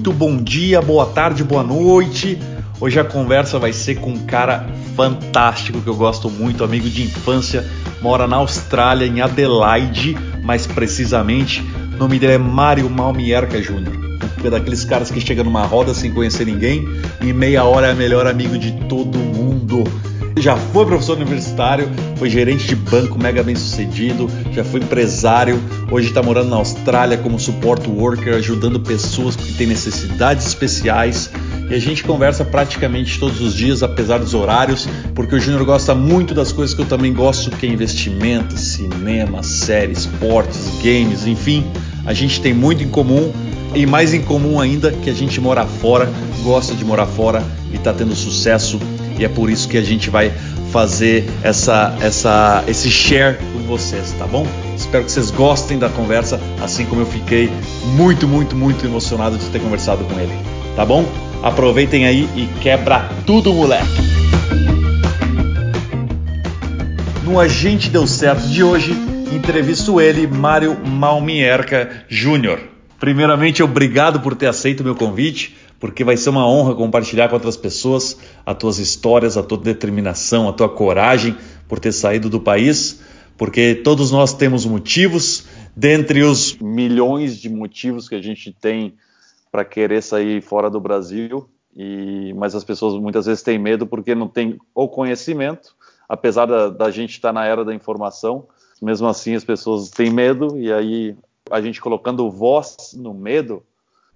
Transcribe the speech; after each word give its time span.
muito 0.00 0.14
bom 0.14 0.34
dia, 0.38 0.80
boa 0.80 1.04
tarde, 1.04 1.44
boa 1.44 1.62
noite. 1.62 2.38
Hoje 2.80 2.98
a 2.98 3.04
conversa 3.04 3.58
vai 3.58 3.70
ser 3.70 3.96
com 3.96 4.12
um 4.12 4.24
cara 4.24 4.66
fantástico 4.96 5.78
que 5.82 5.86
eu 5.86 5.94
gosto 5.94 6.30
muito, 6.30 6.64
amigo 6.64 6.88
de 6.88 7.02
infância, 7.02 7.68
mora 8.00 8.26
na 8.26 8.36
Austrália, 8.36 9.04
em 9.04 9.20
Adelaide, 9.20 10.16
mais 10.42 10.66
precisamente. 10.66 11.62
O 11.92 11.98
nome 11.98 12.18
dele 12.18 12.32
é 12.32 12.38
Mário 12.38 12.88
Malmierca 12.88 13.60
Jr. 13.60 14.18
É 14.42 14.48
daqueles 14.48 14.86
caras 14.86 15.10
que 15.10 15.20
chega 15.20 15.44
numa 15.44 15.66
roda 15.66 15.92
sem 15.92 16.10
conhecer 16.14 16.46
ninguém 16.46 16.88
e 17.20 17.30
meia 17.30 17.64
hora 17.64 17.88
é 17.88 17.94
melhor 17.94 18.26
amigo 18.26 18.56
de 18.56 18.72
todo 18.88 19.18
mundo 19.18 19.84
já 20.38 20.56
foi 20.56 20.86
professor 20.86 21.16
universitário, 21.16 21.88
foi 22.16 22.30
gerente 22.30 22.66
de 22.66 22.76
banco 22.76 23.18
mega 23.18 23.42
bem 23.42 23.54
sucedido, 23.54 24.28
já 24.52 24.64
foi 24.64 24.80
empresário, 24.80 25.60
hoje 25.90 26.08
está 26.08 26.22
morando 26.22 26.50
na 26.50 26.56
Austrália 26.56 27.18
como 27.18 27.38
support 27.38 27.86
worker, 27.86 28.34
ajudando 28.34 28.80
pessoas 28.80 29.36
que 29.36 29.52
têm 29.54 29.66
necessidades 29.66 30.46
especiais. 30.46 31.30
E 31.68 31.74
a 31.74 31.78
gente 31.78 32.02
conversa 32.02 32.44
praticamente 32.44 33.18
todos 33.20 33.40
os 33.40 33.54
dias, 33.54 33.82
apesar 33.82 34.18
dos 34.18 34.34
horários, 34.34 34.88
porque 35.14 35.36
o 35.36 35.40
Júnior 35.40 35.64
gosta 35.64 35.94
muito 35.94 36.34
das 36.34 36.50
coisas 36.50 36.74
que 36.74 36.82
eu 36.82 36.86
também 36.86 37.12
gosto, 37.12 37.50
que 37.50 37.64
é 37.64 37.68
investimento, 37.68 38.58
cinema, 38.58 39.42
séries, 39.44 40.00
esportes, 40.00 40.68
games, 40.82 41.26
enfim. 41.26 41.64
A 42.04 42.12
gente 42.12 42.40
tem 42.40 42.52
muito 42.52 42.82
em 42.82 42.88
comum 42.88 43.32
e 43.74 43.86
mais 43.86 44.12
em 44.12 44.22
comum 44.22 44.60
ainda 44.60 44.90
que 44.90 45.10
a 45.10 45.14
gente 45.14 45.40
mora 45.40 45.64
fora, 45.66 46.10
gosta 46.42 46.74
de 46.74 46.84
morar 46.84 47.06
fora 47.06 47.42
e 47.72 47.76
está 47.76 47.92
tendo 47.92 48.14
sucesso 48.14 48.78
e 49.18 49.24
é 49.24 49.28
por 49.28 49.50
isso 49.50 49.68
que 49.68 49.76
a 49.76 49.82
gente 49.82 50.08
vai 50.08 50.32
fazer 50.72 51.28
essa, 51.42 51.94
essa, 52.00 52.64
esse 52.66 52.90
share 52.90 53.36
com 53.52 53.60
vocês, 53.60 54.14
tá 54.18 54.26
bom? 54.26 54.46
Espero 54.76 55.04
que 55.04 55.12
vocês 55.12 55.30
gostem 55.30 55.78
da 55.78 55.88
conversa, 55.88 56.40
assim 56.62 56.86
como 56.86 57.02
eu 57.02 57.06
fiquei 57.06 57.50
muito, 57.96 58.26
muito, 58.26 58.56
muito 58.56 58.86
emocionado 58.86 59.36
de 59.36 59.44
ter 59.46 59.60
conversado 59.60 60.04
com 60.04 60.18
ele, 60.18 60.32
tá 60.74 60.84
bom? 60.84 61.04
Aproveitem 61.42 62.06
aí 62.06 62.28
e 62.36 62.48
quebra 62.60 63.08
tudo, 63.26 63.52
moleque! 63.52 63.86
No 67.24 67.38
Agente 67.38 67.90
Deu 67.90 68.06
Certo 68.06 68.48
de 68.48 68.64
hoje, 68.64 68.92
entrevisto 69.32 70.00
ele, 70.00 70.26
Mário 70.26 70.76
Malmierca 70.84 72.04
Júnior. 72.08 72.58
Primeiramente, 73.00 73.62
obrigado 73.62 74.20
por 74.20 74.36
ter 74.36 74.46
aceito 74.46 74.80
o 74.80 74.84
meu 74.84 74.94
convite 74.94 75.56
porque 75.80 76.04
vai 76.04 76.16
ser 76.18 76.28
uma 76.28 76.46
honra 76.46 76.74
compartilhar 76.74 77.28
com 77.28 77.34
outras 77.34 77.56
pessoas 77.56 78.18
as 78.44 78.56
tuas 78.58 78.78
histórias, 78.78 79.38
a 79.38 79.42
tua 79.42 79.56
determinação, 79.56 80.46
a 80.46 80.52
tua 80.52 80.68
coragem 80.68 81.34
por 81.66 81.80
ter 81.80 81.92
saído 81.92 82.28
do 82.28 82.38
país, 82.38 83.02
porque 83.38 83.74
todos 83.74 84.10
nós 84.10 84.34
temos 84.34 84.66
motivos, 84.66 85.46
dentre 85.74 86.22
os 86.22 86.58
milhões 86.58 87.38
de 87.38 87.48
motivos 87.48 88.08
que 88.08 88.14
a 88.14 88.20
gente 88.20 88.52
tem 88.52 88.94
para 89.50 89.64
querer 89.64 90.02
sair 90.02 90.42
fora 90.42 90.68
do 90.68 90.78
Brasil, 90.78 91.48
e, 91.74 92.34
mas 92.36 92.54
as 92.54 92.62
pessoas 92.62 93.00
muitas 93.00 93.24
vezes 93.24 93.42
têm 93.42 93.58
medo 93.58 93.86
porque 93.86 94.14
não 94.14 94.28
tem 94.28 94.58
o 94.74 94.86
conhecimento, 94.86 95.74
apesar 96.06 96.44
da, 96.44 96.68
da 96.68 96.90
gente 96.90 97.12
estar 97.12 97.32
na 97.32 97.46
era 97.46 97.64
da 97.64 97.74
informação, 97.74 98.46
mesmo 98.82 99.08
assim 99.08 99.34
as 99.34 99.44
pessoas 99.44 99.88
têm 99.88 100.10
medo, 100.10 100.58
e 100.58 100.70
aí 100.70 101.16
a 101.50 101.60
gente 101.60 101.80
colocando 101.80 102.30
voz 102.30 102.94
no 102.94 103.12
medo, 103.12 103.62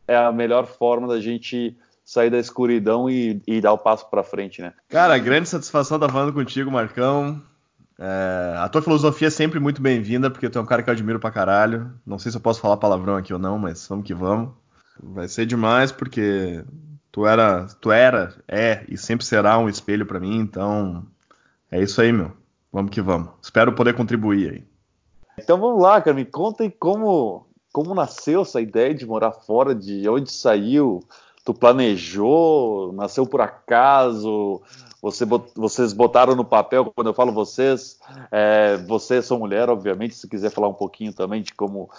é 0.07 0.17
a 0.17 0.33
melhor 0.33 0.67
forma 0.67 1.09
da 1.09 1.21
gente 1.21 1.77
sair 2.05 2.31
da 2.31 2.39
escuridão 2.39 3.09
e, 3.09 3.41
e 3.47 3.61
dar 3.61 3.73
o 3.73 3.79
passo 3.79 4.09
para 4.11 4.23
frente, 4.23 4.61
né? 4.61 4.73
Cara, 4.89 5.17
grande 5.19 5.49
satisfação 5.49 5.97
estar 5.97 6.13
falando 6.13 6.33
contigo, 6.33 6.71
Marcão. 6.71 7.43
É, 7.99 8.55
a 8.59 8.69
tua 8.69 8.83
filosofia 8.83 9.29
é 9.29 9.31
sempre 9.31 9.59
muito 9.59 9.81
bem-vinda, 9.81 10.31
porque 10.31 10.51
tu 10.51 10.59
é 10.59 10.63
um 10.63 10.67
cara 10.67 10.83
que 10.83 10.91
eu 10.91 10.93
admiro 10.93 11.19
pra 11.19 11.31
caralho. 11.31 11.93
Não 12.05 12.19
sei 12.19 12.31
se 12.31 12.37
eu 12.37 12.43
posso 12.43 12.61
falar 12.61 12.77
palavrão 12.77 13.17
aqui 13.17 13.33
ou 13.33 13.39
não, 13.39 13.59
mas 13.59 13.87
vamos 13.89 14.07
que 14.07 14.15
vamos. 14.15 14.51
Vai 15.03 15.29
ser 15.29 15.47
demais, 15.47 15.91
porque 15.91 16.63
tu 17.11 17.27
era, 17.27 17.67
tu 17.81 17.91
era, 17.91 18.35
é 18.47 18.85
e 18.89 18.97
sempre 18.97 19.25
será 19.25 19.59
um 19.59 19.69
espelho 19.69 20.07
para 20.07 20.21
mim, 20.21 20.39
então 20.39 21.07
é 21.71 21.83
isso 21.83 22.01
aí, 22.01 22.13
meu. 22.13 22.33
Vamos 22.73 22.91
que 22.91 23.01
vamos. 23.01 23.31
Espero 23.41 23.73
poder 23.73 23.95
contribuir 23.95 24.51
aí. 24.51 24.65
Então 25.39 25.59
vamos 25.59 25.83
lá, 25.83 26.01
cara, 26.01 26.15
me 26.15 26.25
contem 26.25 26.71
como 26.71 27.47
como 27.75 27.93
nasceu 27.93 28.43
essa 28.43 28.61
ideia 28.61 28.95
de 28.95 29.05
morar 29.05 29.33
fora, 29.33 29.75
de 29.75 30.09
onde 30.09 30.31
saiu? 30.31 31.03
Tu 31.45 31.53
planejou? 31.53 32.93
Nasceu 32.93 33.27
por 33.27 33.41
acaso? 33.41 34.63
Você, 35.03 35.27
vocês 35.57 35.93
botaram 35.93 36.37
no 36.37 36.45
papel, 36.45 36.91
quando 36.95 37.09
eu 37.09 37.15
falo 37.15 37.33
vocês, 37.33 37.99
é, 38.31 38.77
você, 38.87 39.21
sua 39.21 39.39
mulher, 39.39 39.69
obviamente, 39.69 40.15
se 40.15 40.29
quiser 40.29 40.51
falar 40.51 40.69
um 40.69 40.75
pouquinho 40.75 41.13
também 41.13 41.43
de 41.43 41.53
como. 41.53 41.91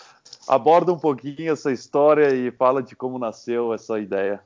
Aborda 0.48 0.94
um 0.94 0.98
pouquinho 0.98 1.52
essa 1.52 1.74
história 1.74 2.34
e 2.34 2.52
fala 2.52 2.82
de 2.82 2.96
como 2.96 3.20
nasceu 3.20 3.74
essa 3.74 4.00
ideia. 4.00 4.40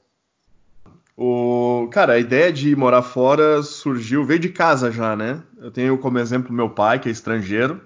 O, 1.16 1.88
cara, 1.92 2.14
a 2.14 2.20
ideia 2.20 2.52
de 2.52 2.76
morar 2.76 3.04
fora 3.04 3.62
surgiu, 3.62 4.26
veio 4.26 4.40
de 4.40 4.50
casa 4.50 4.92
já, 4.92 5.16
né? 5.16 5.44
Eu 5.60 5.70
tenho 5.70 5.98
como 5.98 6.18
exemplo 6.18 6.52
meu 6.52 6.72
pai, 6.72 6.98
que 6.98 7.08
é 7.08 7.12
estrangeiro, 7.12 7.82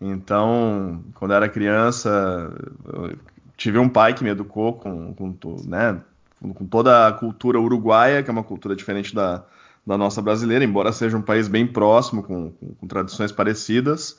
então, 0.00 1.02
quando 1.14 1.30
eu 1.30 1.36
era 1.36 1.48
criança, 1.48 2.52
eu 2.92 3.16
tive 3.56 3.78
um 3.78 3.88
pai 3.88 4.14
que 4.14 4.24
me 4.24 4.30
educou 4.30 4.74
com, 4.74 5.14
com, 5.14 5.36
né, 5.64 6.00
com 6.40 6.66
toda 6.66 7.06
a 7.06 7.12
cultura 7.12 7.60
uruguaia, 7.60 8.22
que 8.22 8.30
é 8.30 8.32
uma 8.32 8.42
cultura 8.42 8.74
diferente 8.74 9.14
da, 9.14 9.44
da 9.86 9.96
nossa 9.96 10.20
brasileira, 10.20 10.64
embora 10.64 10.92
seja 10.92 11.16
um 11.16 11.22
país 11.22 11.48
bem 11.48 11.66
próximo, 11.66 12.22
com, 12.22 12.50
com, 12.50 12.74
com, 12.74 12.86
tradições 12.86 13.32
parecidas, 13.32 14.18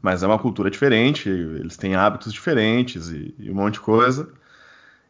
mas 0.00 0.22
é 0.22 0.26
uma 0.26 0.38
cultura 0.38 0.70
diferente, 0.70 1.28
eles 1.28 1.76
têm 1.76 1.94
hábitos 1.94 2.32
diferentes 2.32 3.08
e, 3.08 3.34
e 3.38 3.50
um 3.50 3.54
monte 3.54 3.74
de 3.74 3.80
coisa. 3.80 4.28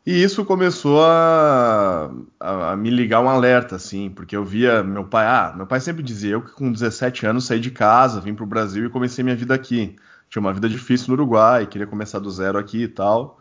E 0.07 0.23
isso 0.23 0.45
começou 0.45 1.03
a, 1.05 2.13
a, 2.39 2.73
a, 2.73 2.77
me 2.77 2.91
ligar 2.91 3.21
um 3.21 3.29
alerta, 3.29 3.75
assim, 3.75 4.09
porque 4.09 4.37
eu 4.37 4.45
via 4.45 4.83
meu 4.83 5.05
pai, 5.05 5.27
ah, 5.27 5.53
meu 5.57 5.67
pai 5.67 5.81
sempre 5.81 6.03
dizia, 6.03 6.33
eu 6.33 6.43
que 6.43 6.53
com 6.53 6.71
17 6.71 7.27
anos 7.27 7.47
saí 7.47 7.59
de 7.59 7.73
casa, 7.73 8.21
vim 8.21 8.35
para 8.35 8.45
o 8.45 8.47
Brasil 8.47 8.87
e 8.87 8.91
comecei 8.91 9.25
minha 9.25 9.35
vida 9.35 9.53
aqui 9.55 9.97
tinha 10.29 10.41
uma 10.41 10.53
vida 10.53 10.69
difícil 10.69 11.09
no 11.09 11.15
Uruguai, 11.15 11.67
queria 11.67 11.87
começar 11.87 12.19
do 12.19 12.31
zero 12.31 12.59
aqui 12.59 12.85
e 12.85 12.89
tal. 12.89 13.41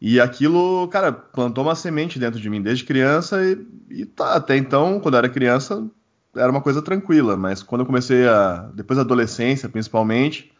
E 0.00 0.20
aquilo, 0.20 0.88
cara, 0.88 1.10
plantou 1.12 1.64
uma 1.64 1.74
semente 1.74 2.18
dentro 2.18 2.40
de 2.40 2.50
mim 2.50 2.62
desde 2.62 2.84
criança 2.84 3.42
e, 3.44 3.66
e 3.90 4.04
tá, 4.04 4.34
até 4.34 4.56
então, 4.56 5.00
quando 5.00 5.14
eu 5.14 5.18
era 5.18 5.28
criança, 5.28 5.86
era 6.34 6.50
uma 6.50 6.60
coisa 6.60 6.82
tranquila, 6.82 7.36
mas 7.36 7.62
quando 7.62 7.80
eu 7.80 7.86
comecei 7.86 8.28
a, 8.28 8.70
depois 8.74 8.98
da 8.98 9.02
adolescência, 9.02 9.68
principalmente, 9.68 10.52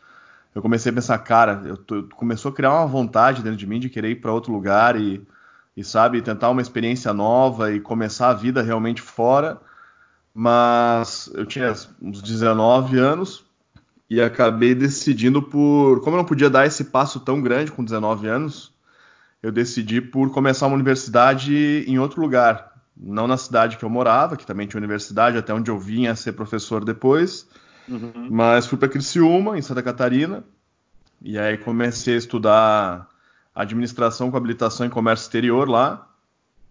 eu 0.56 0.62
comecei 0.62 0.90
a 0.90 0.94
pensar, 0.94 1.18
cara, 1.18 1.62
eu 1.66 1.76
tô, 1.76 2.04
começou 2.16 2.50
a 2.50 2.54
criar 2.54 2.72
uma 2.72 2.86
vontade 2.86 3.42
dentro 3.42 3.58
de 3.58 3.66
mim 3.66 3.78
de 3.78 3.90
querer 3.90 4.10
ir 4.10 4.22
para 4.22 4.32
outro 4.32 4.50
lugar 4.50 4.98
e, 4.98 5.20
e, 5.76 5.84
sabe, 5.84 6.22
tentar 6.22 6.48
uma 6.48 6.62
experiência 6.62 7.12
nova 7.12 7.70
e 7.72 7.78
começar 7.78 8.30
a 8.30 8.34
vida 8.34 8.62
realmente 8.62 9.02
fora. 9.02 9.60
Mas 10.34 11.30
eu 11.34 11.44
tinha 11.44 11.74
uns 12.00 12.22
19 12.22 12.98
anos, 12.98 13.44
e 14.08 14.18
acabei 14.18 14.74
decidindo 14.74 15.42
por. 15.42 16.00
Como 16.00 16.16
eu 16.16 16.18
não 16.18 16.24
podia 16.24 16.48
dar 16.48 16.66
esse 16.66 16.84
passo 16.84 17.20
tão 17.20 17.42
grande 17.42 17.72
com 17.72 17.84
19 17.84 18.26
anos, 18.26 18.72
eu 19.42 19.52
decidi 19.52 20.00
por 20.00 20.30
começar 20.30 20.66
uma 20.68 20.76
universidade 20.76 21.84
em 21.86 21.98
outro 21.98 22.20
lugar. 22.20 22.72
Não 22.96 23.26
na 23.26 23.36
cidade 23.36 23.76
que 23.76 23.84
eu 23.84 23.90
morava, 23.90 24.38
que 24.38 24.46
também 24.46 24.66
tinha 24.66 24.78
universidade, 24.78 25.36
até 25.36 25.52
onde 25.52 25.70
eu 25.70 25.78
vinha 25.78 26.16
ser 26.16 26.32
professor 26.32 26.82
depois. 26.82 27.46
Uhum. 27.88 28.28
Mas 28.30 28.66
fui 28.66 28.78
para 28.78 28.88
Criciúma, 28.88 29.58
em 29.58 29.62
Santa 29.62 29.82
Catarina. 29.82 30.44
E 31.22 31.38
aí 31.38 31.56
comecei 31.56 32.14
a 32.14 32.18
estudar 32.18 33.08
administração 33.54 34.30
com 34.30 34.36
habilitação 34.36 34.86
em 34.86 34.90
comércio 34.90 35.24
exterior 35.24 35.68
lá. 35.68 36.08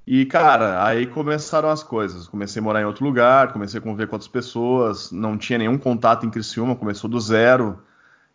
E, 0.08 0.24
cara, 0.26 0.86
aí 0.86 1.08
começaram 1.08 1.70
as 1.70 1.82
coisas. 1.82 2.28
Comecei 2.28 2.60
a 2.60 2.64
morar 2.64 2.82
em 2.82 2.86
outro 2.86 3.04
lugar, 3.04 3.52
comecei 3.52 3.80
a 3.80 3.82
conviver 3.82 4.08
com 4.08 4.16
outras 4.16 4.30
pessoas, 4.30 5.12
não 5.12 5.36
tinha 5.36 5.58
nenhum 5.58 5.78
contato 5.78 6.26
em 6.26 6.30
Criciúma, 6.30 6.76
começou 6.76 7.10
do 7.10 7.20
zero. 7.20 7.80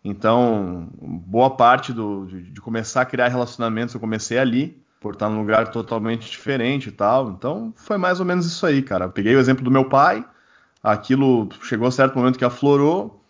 Então, 0.02 0.88
boa 1.00 1.50
parte 1.50 1.92
do, 1.92 2.26
de, 2.26 2.42
de, 2.42 2.60
começar 2.60 3.02
a 3.02 3.06
criar 3.06 3.28
relacionamentos 3.28 3.94
eu 3.94 4.00
comecei 4.00 4.38
ali, 4.38 4.82
por 4.98 5.12
estar 5.12 5.28
num 5.28 5.40
lugar 5.40 5.68
totalmente 5.68 6.28
diferente 6.30 6.88
e 6.88 6.92
tal. 6.92 7.30
Então, 7.30 7.72
foi 7.76 7.96
mais 7.98 8.18
ou 8.18 8.26
menos 8.26 8.46
isso 8.46 8.66
aí, 8.66 8.82
cara. 8.82 9.08
peguei 9.08 9.36
o 9.36 9.38
exemplo 9.38 9.62
do 9.62 9.70
meu 9.70 9.84
pai, 9.84 10.24
aquilo 10.82 11.48
chegou 11.62 11.88
a 11.88 11.90
certo 11.90 12.16
momento 12.16 12.38
que 12.38 12.44
aflorou. 12.44 13.22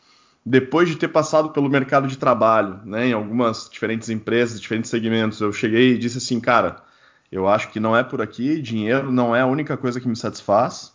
Depois 0.44 0.88
de 0.88 0.96
ter 0.96 1.08
passado 1.08 1.50
pelo 1.50 1.68
mercado 1.68 2.08
de 2.08 2.16
trabalho, 2.16 2.80
né, 2.84 3.08
em 3.08 3.12
algumas 3.12 3.68
diferentes 3.70 4.08
empresas, 4.08 4.60
diferentes 4.60 4.90
segmentos, 4.90 5.40
eu 5.40 5.52
cheguei 5.52 5.92
e 5.94 5.98
disse 5.98 6.18
assim, 6.18 6.40
cara 6.40 6.82
eu 7.30 7.48
acho 7.48 7.70
que 7.70 7.78
não 7.78 7.96
é 7.96 8.02
por 8.02 8.20
aqui, 8.20 8.60
dinheiro 8.60 9.12
não 9.12 9.34
é 9.34 9.40
a 9.40 9.46
única 9.46 9.76
coisa 9.76 10.00
que 10.00 10.08
me 10.08 10.16
satisfaz 10.16 10.92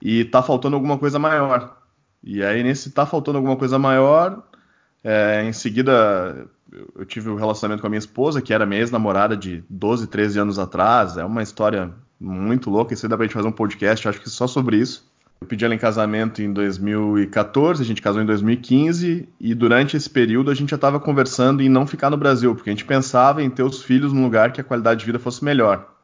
e 0.00 0.24
tá 0.24 0.42
faltando 0.42 0.76
alguma 0.76 0.98
coisa 0.98 1.18
maior. 1.18 1.76
E 2.22 2.42
aí, 2.42 2.62
nesse 2.62 2.90
tá 2.90 3.04
faltando 3.04 3.38
alguma 3.38 3.56
coisa 3.56 3.78
maior, 3.78 4.42
é, 5.02 5.42
em 5.44 5.52
seguida 5.52 6.46
eu 6.94 7.04
tive 7.04 7.30
um 7.30 7.36
relacionamento 7.36 7.80
com 7.80 7.86
a 7.86 7.90
minha 7.90 7.98
esposa, 7.98 8.42
que 8.42 8.52
era 8.52 8.66
minha 8.66 8.80
ex-namorada 8.80 9.36
de 9.36 9.64
12, 9.68 10.06
13 10.06 10.38
anos 10.38 10.58
atrás. 10.58 11.16
É 11.16 11.24
uma 11.24 11.42
história 11.42 11.92
muito 12.20 12.70
louca. 12.70 12.94
Isso 12.94 13.06
aí 13.06 13.10
dá 13.10 13.16
pra 13.16 13.24
gente 13.26 13.34
fazer 13.34 13.48
um 13.48 13.52
podcast, 13.52 14.08
acho 14.08 14.20
que 14.20 14.30
só 14.30 14.46
sobre 14.46 14.76
isso. 14.76 15.10
Eu 15.40 15.46
pedi 15.46 15.64
ela 15.64 15.74
em 15.74 15.78
casamento 15.78 16.40
em 16.42 16.52
2014, 16.52 17.82
a 17.82 17.84
gente 17.84 18.00
casou 18.00 18.22
em 18.22 18.26
2015 18.26 19.28
e 19.38 19.54
durante 19.54 19.96
esse 19.96 20.08
período 20.08 20.50
a 20.50 20.54
gente 20.54 20.70
já 20.70 20.76
estava 20.76 20.98
conversando 20.98 21.62
em 21.62 21.68
não 21.68 21.86
ficar 21.86 22.08
no 22.08 22.16
Brasil, 22.16 22.54
porque 22.54 22.70
a 22.70 22.72
gente 22.72 22.84
pensava 22.84 23.42
em 23.42 23.50
ter 23.50 23.62
os 23.62 23.82
filhos 23.82 24.12
num 24.12 24.24
lugar 24.24 24.52
que 24.52 24.60
a 24.60 24.64
qualidade 24.64 25.00
de 25.00 25.06
vida 25.06 25.18
fosse 25.18 25.44
melhor. 25.44 25.94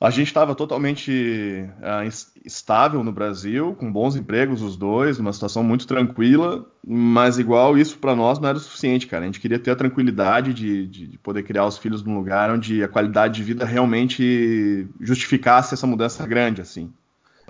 A 0.00 0.10
gente 0.10 0.26
estava 0.26 0.52
totalmente 0.52 1.64
uh, 1.78 2.32
estável 2.44 3.04
no 3.04 3.12
Brasil, 3.12 3.72
com 3.78 3.92
bons 3.92 4.16
empregos 4.16 4.60
os 4.60 4.76
dois, 4.76 5.16
numa 5.16 5.32
situação 5.32 5.62
muito 5.62 5.86
tranquila, 5.86 6.66
mas 6.84 7.38
igual 7.38 7.78
isso 7.78 7.96
para 7.98 8.16
nós 8.16 8.40
não 8.40 8.48
era 8.48 8.58
o 8.58 8.60
suficiente, 8.60 9.06
cara. 9.06 9.22
A 9.22 9.26
gente 9.26 9.38
queria 9.38 9.60
ter 9.60 9.70
a 9.70 9.76
tranquilidade 9.76 10.52
de, 10.52 10.88
de, 10.88 11.06
de, 11.06 11.18
poder 11.18 11.44
criar 11.44 11.66
os 11.66 11.78
filhos 11.78 12.02
num 12.02 12.16
lugar 12.16 12.50
onde 12.50 12.82
a 12.82 12.88
qualidade 12.88 13.34
de 13.34 13.44
vida 13.44 13.64
realmente 13.64 14.88
justificasse 15.00 15.72
essa 15.72 15.86
mudança 15.86 16.26
grande, 16.26 16.60
assim. 16.60 16.92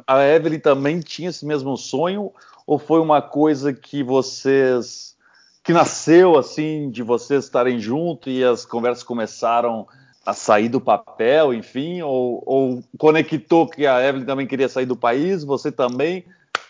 A 0.06 0.22
Evelyn 0.22 0.58
também 0.58 1.00
tinha 1.00 1.30
esse 1.30 1.44
mesmo 1.44 1.76
sonho? 1.76 2.32
Ou 2.66 2.78
foi 2.78 3.00
uma 3.00 3.20
coisa 3.20 3.72
que 3.72 4.02
vocês 4.02 5.12
que 5.64 5.72
nasceu 5.72 6.36
assim 6.36 6.90
de 6.90 7.02
vocês 7.02 7.44
estarem 7.44 7.78
juntos 7.78 8.32
e 8.32 8.42
as 8.42 8.64
conversas 8.64 9.04
começaram 9.04 9.86
a 10.26 10.32
sair 10.32 10.68
do 10.68 10.80
papel, 10.80 11.54
enfim, 11.54 12.02
ou, 12.02 12.42
ou, 12.46 12.84
conectou 12.98 13.68
que 13.68 13.86
a 13.86 14.04
Evelyn 14.04 14.24
também 14.24 14.46
queria 14.46 14.68
sair 14.68 14.86
do 14.86 14.96
país, 14.96 15.44
você 15.44 15.70
também, 15.70 16.24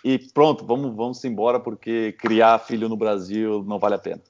e 0.04 0.18
pronto, 0.18 0.64
vamos, 0.64 0.94
vamos 0.94 1.24
embora 1.24 1.60
porque 1.60 2.12
criar 2.18 2.58
filho 2.58 2.88
no 2.88 2.96
Brasil 2.96 3.62
não 3.66 3.78
vale 3.78 3.94
a 3.94 3.98
pena. 3.98 4.20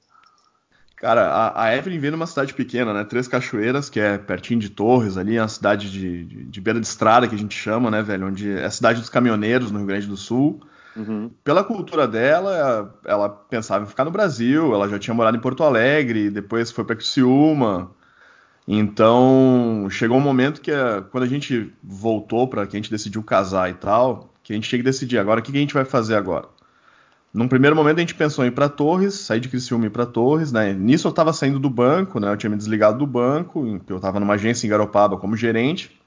Cara, 1.03 1.27
a, 1.27 1.63
a 1.65 1.75
Evelyn 1.75 1.99
veio 1.99 2.11
numa 2.13 2.25
cidade 2.25 2.53
pequena, 2.53 2.93
né? 2.93 3.03
Três 3.03 3.27
Cachoeiras, 3.27 3.89
que 3.89 3.99
é 3.99 4.17
pertinho 4.17 4.57
de 4.57 4.69
Torres 4.69 5.17
ali, 5.17 5.35
é 5.35 5.41
uma 5.41 5.49
cidade 5.49 5.91
de, 5.91 6.23
de, 6.23 6.43
de, 6.45 6.61
beira 6.61 6.79
de 6.79 6.87
estrada 6.87 7.27
que 7.27 7.35
a 7.35 7.37
gente 7.37 7.53
chama, 7.53 7.91
né, 7.91 8.01
velho? 8.01 8.27
Onde 8.27 8.49
é 8.49 8.63
a 8.63 8.71
cidade 8.71 9.01
dos 9.01 9.09
caminhoneiros 9.09 9.69
no 9.69 9.79
Rio 9.79 9.87
Grande 9.87 10.07
do 10.07 10.15
Sul. 10.15 10.61
Uhum. 10.95 11.29
Pela 11.43 11.61
cultura 11.61 12.07
dela, 12.07 12.97
ela 13.03 13.27
pensava 13.27 13.83
em 13.83 13.87
ficar 13.87 14.05
no 14.05 14.11
Brasil, 14.11 14.73
ela 14.73 14.87
já 14.87 14.97
tinha 14.97 15.13
morado 15.13 15.35
em 15.35 15.41
Porto 15.41 15.61
Alegre, 15.63 16.29
depois 16.29 16.71
foi 16.71 16.85
para 16.85 16.95
Criciúma, 16.95 17.91
então, 18.65 19.87
chegou 19.89 20.17
um 20.17 20.21
momento 20.21 20.61
que 20.61 20.71
eh, 20.71 21.03
quando 21.11 21.25
a 21.25 21.27
gente 21.27 21.73
voltou 21.83 22.47
para 22.47 22.65
que 22.65 22.77
a 22.77 22.79
gente 22.79 22.89
decidiu 22.89 23.21
casar 23.21 23.69
e 23.69 23.73
tal, 23.73 24.33
que 24.41 24.53
a 24.53 24.55
gente 24.55 24.69
tinha 24.69 24.79
que 24.79 24.85
decidir 24.85 25.17
agora 25.17 25.41
o 25.41 25.43
que, 25.43 25.51
que 25.51 25.57
a 25.57 25.61
gente 25.61 25.73
vai 25.73 25.83
fazer 25.83 26.15
agora. 26.15 26.47
Num 27.33 27.47
primeiro 27.47 27.75
momento 27.75 27.97
a 27.97 28.01
gente 28.01 28.13
pensou 28.13 28.45
em 28.45 28.49
ir 28.49 28.51
para 28.51 28.69
Torres, 28.69 29.15
sair 29.15 29.39
de 29.39 29.49
Criciúma 29.49 29.85
e 29.85 29.87
ir 29.87 29.89
para 29.89 30.05
Torres, 30.05 30.51
né? 30.51 30.71
Nisso 30.71 31.07
eu 31.07 31.09
estava 31.09 31.33
saindo 31.33 31.57
do 31.57 31.69
banco, 31.69 32.19
né? 32.19 32.31
Eu 32.31 32.37
tinha 32.37 32.49
me 32.49 32.55
desligado 32.55 32.99
do 32.99 33.07
banco, 33.07 33.65
eu 33.87 33.95
estava 33.95 34.19
numa 34.19 34.35
agência 34.35 34.67
em 34.67 34.69
Garopaba 34.69 35.17
como 35.17 35.35
gerente. 35.35 35.99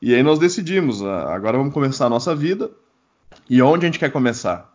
E 0.00 0.14
aí 0.14 0.22
nós 0.22 0.38
decidimos, 0.38 1.02
ah, 1.02 1.34
agora 1.34 1.58
vamos 1.58 1.74
começar 1.74 2.06
a 2.06 2.10
nossa 2.10 2.36
vida. 2.36 2.70
E 3.50 3.60
onde 3.60 3.84
a 3.84 3.88
gente 3.88 3.98
quer 3.98 4.12
começar? 4.12 4.72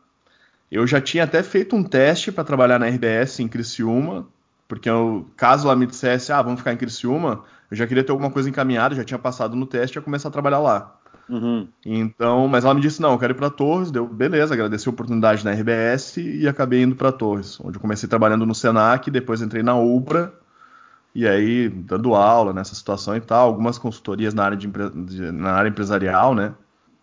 Eu 0.69 0.85
já 0.85 0.99
tinha 0.99 1.23
até 1.23 1.41
feito 1.41 1.75
um 1.77 1.83
teste 1.83 2.29
para 2.29 2.43
trabalhar 2.43 2.77
na 2.77 2.87
RBS 2.87 3.39
em 3.39 3.47
Criciúma, 3.47 4.27
porque 4.67 4.89
eu, 4.89 5.25
caso 5.37 5.67
ela 5.67 5.77
me 5.77 5.85
dissesse, 5.85 6.33
ah, 6.33 6.41
vamos 6.41 6.59
ficar 6.59 6.73
em 6.73 6.77
Criciúma, 6.77 7.45
eu 7.71 7.77
já 7.77 7.87
queria 7.87 8.03
ter 8.03 8.11
alguma 8.11 8.29
coisa 8.29 8.49
encaminhada, 8.49 8.95
já 8.95 9.03
tinha 9.05 9.19
passado 9.19 9.55
no 9.55 9.65
teste 9.65 9.97
e 9.97 9.99
ia 9.99 10.03
começar 10.03 10.27
a 10.27 10.31
trabalhar 10.31 10.59
lá. 10.59 10.99
Uhum. 11.29 11.67
Então, 11.85 12.47
mas 12.47 12.65
ela 12.65 12.73
me 12.73 12.81
disse, 12.81 13.01
não, 13.01 13.13
eu 13.13 13.19
quero 13.19 13.33
ir 13.33 13.35
para 13.35 13.49
Torres, 13.49 13.91
deu, 13.91 14.05
beleza, 14.05 14.53
agradeci 14.53 14.87
a 14.87 14.91
oportunidade 14.91 15.43
na 15.43 15.51
RBS 15.51 16.17
e 16.17 16.47
acabei 16.47 16.83
indo 16.83 16.95
para 16.95 17.11
Torres, 17.11 17.59
onde 17.61 17.77
eu 17.77 17.81
comecei 17.81 18.09
trabalhando 18.09 18.45
no 18.45 18.53
Senac, 18.53 19.09
depois 19.09 19.41
entrei 19.41 19.63
na 19.63 19.75
Ubra, 19.75 20.33
e 21.15 21.27
aí 21.27 21.69
dando 21.69 22.15
aula 22.15 22.53
nessa 22.53 22.75
situação 22.75 23.15
e 23.15 23.21
tal, 23.21 23.47
algumas 23.47 23.77
consultorias 23.77 24.33
na 24.33 24.43
área, 24.43 24.57
de, 24.57 24.67
de 24.67 25.31
na 25.31 25.53
área 25.53 25.69
empresarial, 25.69 26.35
né? 26.35 26.53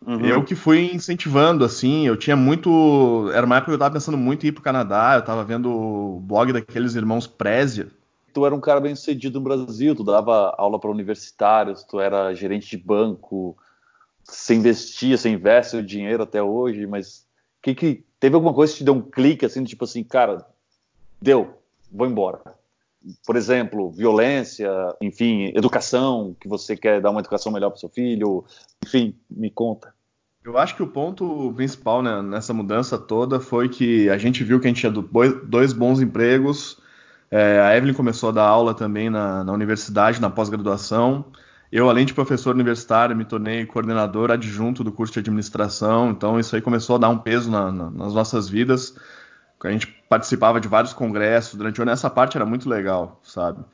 Uhum. 0.06 0.25
Eu 0.25 0.43
que 0.43 0.55
fui 0.55 0.94
incentivando, 0.94 1.64
assim, 1.64 2.06
eu 2.06 2.17
tinha 2.17 2.34
muito. 2.34 3.31
Era 3.34 3.44
uma 3.44 3.56
época 3.56 3.70
que 3.70 3.75
eu 3.75 3.78
tava 3.78 3.93
pensando 3.93 4.17
muito 4.17 4.44
em 4.44 4.49
ir 4.49 4.52
pro 4.52 4.62
Canadá, 4.62 5.14
eu 5.17 5.22
tava 5.22 5.44
vendo 5.44 5.70
o 5.70 6.20
blog 6.20 6.52
daqueles 6.52 6.94
irmãos 6.94 7.26
Prézia. 7.26 7.88
Tu 8.32 8.46
era 8.46 8.55
um 8.55 8.61
cara 8.61 8.81
bem 8.81 8.94
sucedido 8.94 9.38
no 9.38 9.44
Brasil, 9.44 9.94
tu 9.94 10.05
dava 10.05 10.55
aula 10.56 10.78
para 10.78 10.90
universitários, 10.90 11.84
tu 11.84 12.00
era 12.00 12.32
gerente 12.32 12.70
de 12.70 12.82
banco, 12.82 13.56
você 14.31 14.55
investia, 14.55 15.17
você 15.17 15.29
investe 15.29 15.77
o 15.77 15.82
dinheiro 15.82 16.23
até 16.23 16.43
hoje, 16.43 16.87
mas 16.87 17.27
que 17.62 17.75
que 17.75 18.05
teve 18.19 18.35
alguma 18.35 18.55
coisa 18.55 18.73
que 18.73 18.79
te 18.79 18.85
deu 18.85 18.94
um 18.94 19.03
clique 19.03 19.44
assim, 19.44 19.65
tipo 19.65 19.85
assim, 19.85 20.05
cara, 20.05 20.47
deu, 21.21 21.59
vou 21.91 22.06
embora. 22.06 22.41
Por 23.27 23.35
exemplo, 23.35 23.91
violência, 23.91 24.71
enfim, 25.00 25.53
educação, 25.55 26.37
que 26.38 26.47
você 26.47 26.77
quer 26.77 27.00
dar 27.00 27.11
uma 27.11 27.21
educação 27.21 27.50
melhor 27.50 27.71
para 27.71 27.81
seu 27.81 27.88
filho, 27.88 28.44
enfim, 28.85 29.15
me 29.31 29.50
conta. 29.50 29.94
Eu 30.44 30.56
acho 30.56 30.75
que 30.75 30.82
o 30.82 30.87
ponto 30.87 31.53
principal 31.55 32.03
né, 32.03 32.23
nessa 32.23 32.53
mudança 32.55 32.99
toda 32.99 33.41
foi 33.41 33.69
que 33.69 34.09
a 34.09 34.17
gente 34.17 34.43
viu 34.44 34.59
que 34.59 34.67
a 34.67 34.71
gente 34.71 34.81
tinha 34.81 34.93
dois 34.93 35.73
bons 35.73 36.00
empregos. 36.00 36.79
É, 37.31 37.61
a 37.61 37.77
Evelyn 37.77 37.94
começou 37.94 38.31
a 38.31 38.32
dar 38.32 38.47
aula 38.47 38.75
também 38.75 39.09
na, 39.09 39.44
na 39.44 39.53
universidade, 39.53 40.21
na 40.21 40.31
pós-graduação. 40.31 41.27
Eu, 41.72 41.88
além 41.88 42.05
de 42.05 42.14
professor 42.14 42.55
universitário, 42.55 43.17
me 43.17 43.25
tornei 43.25 43.64
coordenador 43.64 44.31
adjunto 44.31 44.82
do 44.82 44.90
curso 44.90 45.12
de 45.12 45.20
administração. 45.20 46.11
Então, 46.11 46.38
isso 46.38 46.56
aí 46.56 46.62
começou 46.62 46.96
a 46.96 46.99
dar 46.99 47.08
um 47.08 47.19
peso 47.19 47.50
na, 47.50 47.70
na, 47.70 47.90
nas 47.90 48.12
nossas 48.12 48.49
vidas. 48.49 48.96
A 49.62 49.70
gente 49.70 49.87
participava 50.08 50.61
de 50.61 50.67
vários 50.67 50.93
congressos 50.93 51.55
durante 51.55 51.81
o 51.81 51.82
ano. 51.82 51.93
Essa 51.93 52.11
parte 52.11 52.37
era 52.37 52.46
muito 52.46 52.69
legal, 52.69 53.20
sabe? 53.22 53.64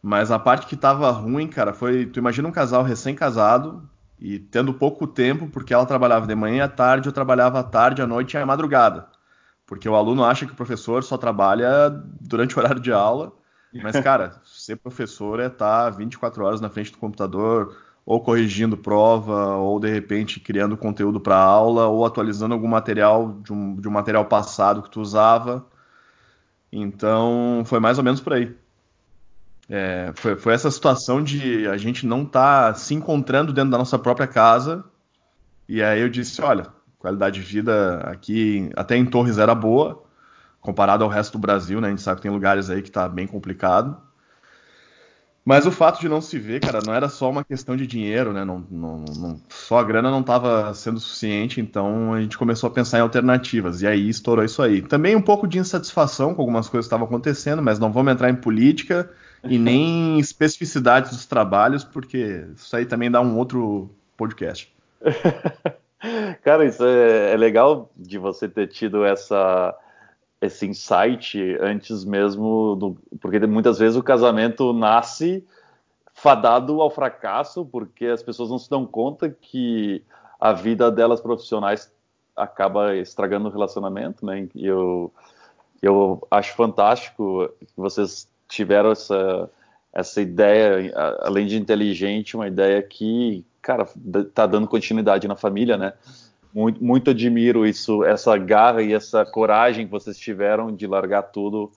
Mas 0.00 0.30
a 0.30 0.38
parte 0.38 0.66
que 0.66 0.76
tava 0.76 1.10
ruim, 1.10 1.46
cara, 1.46 1.72
foi. 1.72 2.06
Tu 2.06 2.18
imagina 2.18 2.48
um 2.48 2.52
casal 2.52 2.82
recém-casado, 2.82 3.88
e 4.22 4.38
tendo 4.38 4.72
pouco 4.72 5.04
tempo, 5.04 5.48
porque 5.48 5.74
ela 5.74 5.84
trabalhava 5.84 6.28
de 6.28 6.34
manhã 6.36 6.64
à 6.64 6.68
tarde, 6.68 7.08
eu 7.08 7.12
trabalhava 7.12 7.58
à 7.58 7.64
tarde, 7.64 8.00
à 8.00 8.06
noite 8.06 8.34
e 8.34 8.36
à 8.38 8.46
madrugada. 8.46 9.08
Porque 9.66 9.88
o 9.88 9.96
aluno 9.96 10.22
acha 10.22 10.46
que 10.46 10.52
o 10.52 10.56
professor 10.56 11.02
só 11.02 11.18
trabalha 11.18 11.90
durante 12.20 12.56
o 12.56 12.60
horário 12.60 12.80
de 12.80 12.92
aula, 12.92 13.32
mas, 13.74 13.98
cara, 14.00 14.40
ser 14.44 14.76
professor 14.76 15.40
é 15.40 15.46
estar 15.46 15.90
24 15.90 16.44
horas 16.44 16.60
na 16.60 16.68
frente 16.68 16.92
do 16.92 16.98
computador, 16.98 17.76
ou 18.04 18.20
corrigindo 18.20 18.76
prova, 18.76 19.56
ou 19.56 19.78
de 19.78 19.88
repente 19.88 20.40
criando 20.40 20.76
conteúdo 20.76 21.20
para 21.20 21.36
aula, 21.36 21.86
ou 21.86 22.04
atualizando 22.04 22.54
algum 22.54 22.68
material 22.68 23.38
de 23.42 23.52
um, 23.52 23.76
de 23.76 23.88
um 23.88 23.92
material 23.92 24.24
passado 24.26 24.82
que 24.82 24.90
tu 24.90 25.00
usava. 25.00 25.64
Então, 26.72 27.62
foi 27.64 27.78
mais 27.78 27.98
ou 27.98 28.04
menos 28.04 28.20
por 28.20 28.32
aí. 28.32 28.54
É, 29.68 30.12
foi, 30.16 30.36
foi, 30.36 30.52
essa 30.52 30.70
situação 30.70 31.22
de 31.22 31.66
a 31.68 31.76
gente 31.76 32.06
não 32.06 32.24
estar 32.24 32.72
tá 32.72 32.74
se 32.74 32.94
encontrando 32.94 33.52
dentro 33.52 33.70
da 33.70 33.78
nossa 33.78 33.98
própria 33.98 34.26
casa. 34.26 34.84
E 35.68 35.82
aí 35.82 36.00
eu 36.00 36.08
disse, 36.08 36.42
olha, 36.42 36.66
qualidade 36.98 37.40
de 37.40 37.46
vida 37.46 37.98
aqui 38.00 38.70
até 38.76 38.96
em 38.96 39.06
Torres 39.06 39.38
era 39.38 39.54
boa, 39.54 40.02
comparado 40.62 41.04
ao 41.04 41.10
resto 41.10 41.32
do 41.32 41.38
Brasil, 41.38 41.80
né? 41.80 41.88
A 41.88 41.90
gente 41.90 42.00
sabe 42.00 42.16
que 42.16 42.22
tem 42.22 42.30
lugares 42.30 42.70
aí 42.70 42.80
que 42.80 42.88
está 42.88 43.06
bem 43.08 43.26
complicado. 43.26 44.00
Mas 45.44 45.66
o 45.66 45.72
fato 45.72 46.00
de 46.00 46.08
não 46.08 46.20
se 46.20 46.38
ver, 46.38 46.60
cara, 46.60 46.78
não 46.86 46.94
era 46.94 47.08
só 47.08 47.28
uma 47.28 47.42
questão 47.42 47.76
de 47.76 47.84
dinheiro, 47.84 48.32
né? 48.32 48.44
Não, 48.44 48.64
não, 48.70 48.98
não, 48.98 49.40
só 49.48 49.80
a 49.80 49.82
grana 49.82 50.08
não 50.08 50.20
estava 50.20 50.72
sendo 50.72 51.00
suficiente, 51.00 51.60
então 51.60 52.14
a 52.14 52.20
gente 52.20 52.38
começou 52.38 52.68
a 52.68 52.72
pensar 52.72 52.98
em 52.98 53.00
alternativas. 53.00 53.82
E 53.82 53.88
aí 53.88 54.08
estourou 54.08 54.44
isso 54.44 54.62
aí. 54.62 54.80
Também 54.80 55.16
um 55.16 55.20
pouco 55.20 55.48
de 55.48 55.58
insatisfação 55.58 56.32
com 56.32 56.42
algumas 56.42 56.68
coisas 56.68 56.86
que 56.86 56.94
estavam 56.94 57.08
acontecendo, 57.08 57.60
mas 57.60 57.80
não 57.80 57.90
vamos 57.90 58.12
entrar 58.12 58.30
em 58.30 58.36
política 58.36 59.10
e 59.42 59.58
nem 59.58 60.20
especificidades 60.20 61.10
dos 61.10 61.26
trabalhos, 61.26 61.82
porque 61.82 62.46
isso 62.54 62.76
aí 62.76 62.86
também 62.86 63.10
dá 63.10 63.20
um 63.20 63.36
outro 63.36 63.90
podcast. 64.16 64.72
Cara, 66.44 66.64
isso 66.64 66.84
é, 66.84 67.32
é 67.32 67.36
legal 67.36 67.90
de 67.96 68.16
você 68.16 68.48
ter 68.48 68.68
tido 68.68 69.04
essa 69.04 69.76
esse 70.42 70.66
insight 70.66 71.38
antes 71.60 72.04
mesmo 72.04 72.74
do, 72.74 72.96
porque 73.20 73.38
muitas 73.46 73.78
vezes 73.78 73.96
o 73.96 74.02
casamento 74.02 74.72
nasce 74.72 75.46
fadado 76.12 76.82
ao 76.82 76.90
fracasso 76.90 77.64
porque 77.64 78.06
as 78.06 78.22
pessoas 78.22 78.50
não 78.50 78.58
se 78.58 78.68
dão 78.68 78.84
conta 78.84 79.30
que 79.30 80.02
a 80.40 80.52
vida 80.52 80.90
delas 80.90 81.20
profissionais 81.20 81.90
acaba 82.36 82.96
estragando 82.96 83.48
o 83.48 83.52
relacionamento, 83.52 84.26
né? 84.26 84.48
E 84.54 84.66
eu 84.66 85.12
eu 85.80 86.26
acho 86.30 86.54
fantástico 86.54 87.48
que 87.60 87.76
vocês 87.76 88.28
tiveram 88.48 88.90
essa 88.90 89.48
essa 89.92 90.20
ideia 90.20 90.92
além 91.20 91.46
de 91.46 91.56
inteligente, 91.56 92.34
uma 92.34 92.48
ideia 92.48 92.82
que, 92.82 93.44
cara, 93.60 93.86
tá 94.34 94.46
dando 94.46 94.66
continuidade 94.66 95.28
na 95.28 95.36
família, 95.36 95.76
né? 95.76 95.92
Muito, 96.54 96.84
muito 96.84 97.10
admiro 97.10 97.66
isso, 97.66 98.04
essa 98.04 98.36
garra 98.36 98.82
e 98.82 98.92
essa 98.92 99.24
coragem 99.24 99.86
que 99.86 99.90
vocês 99.90 100.18
tiveram 100.18 100.74
de 100.74 100.86
largar 100.86 101.22
tudo 101.22 101.70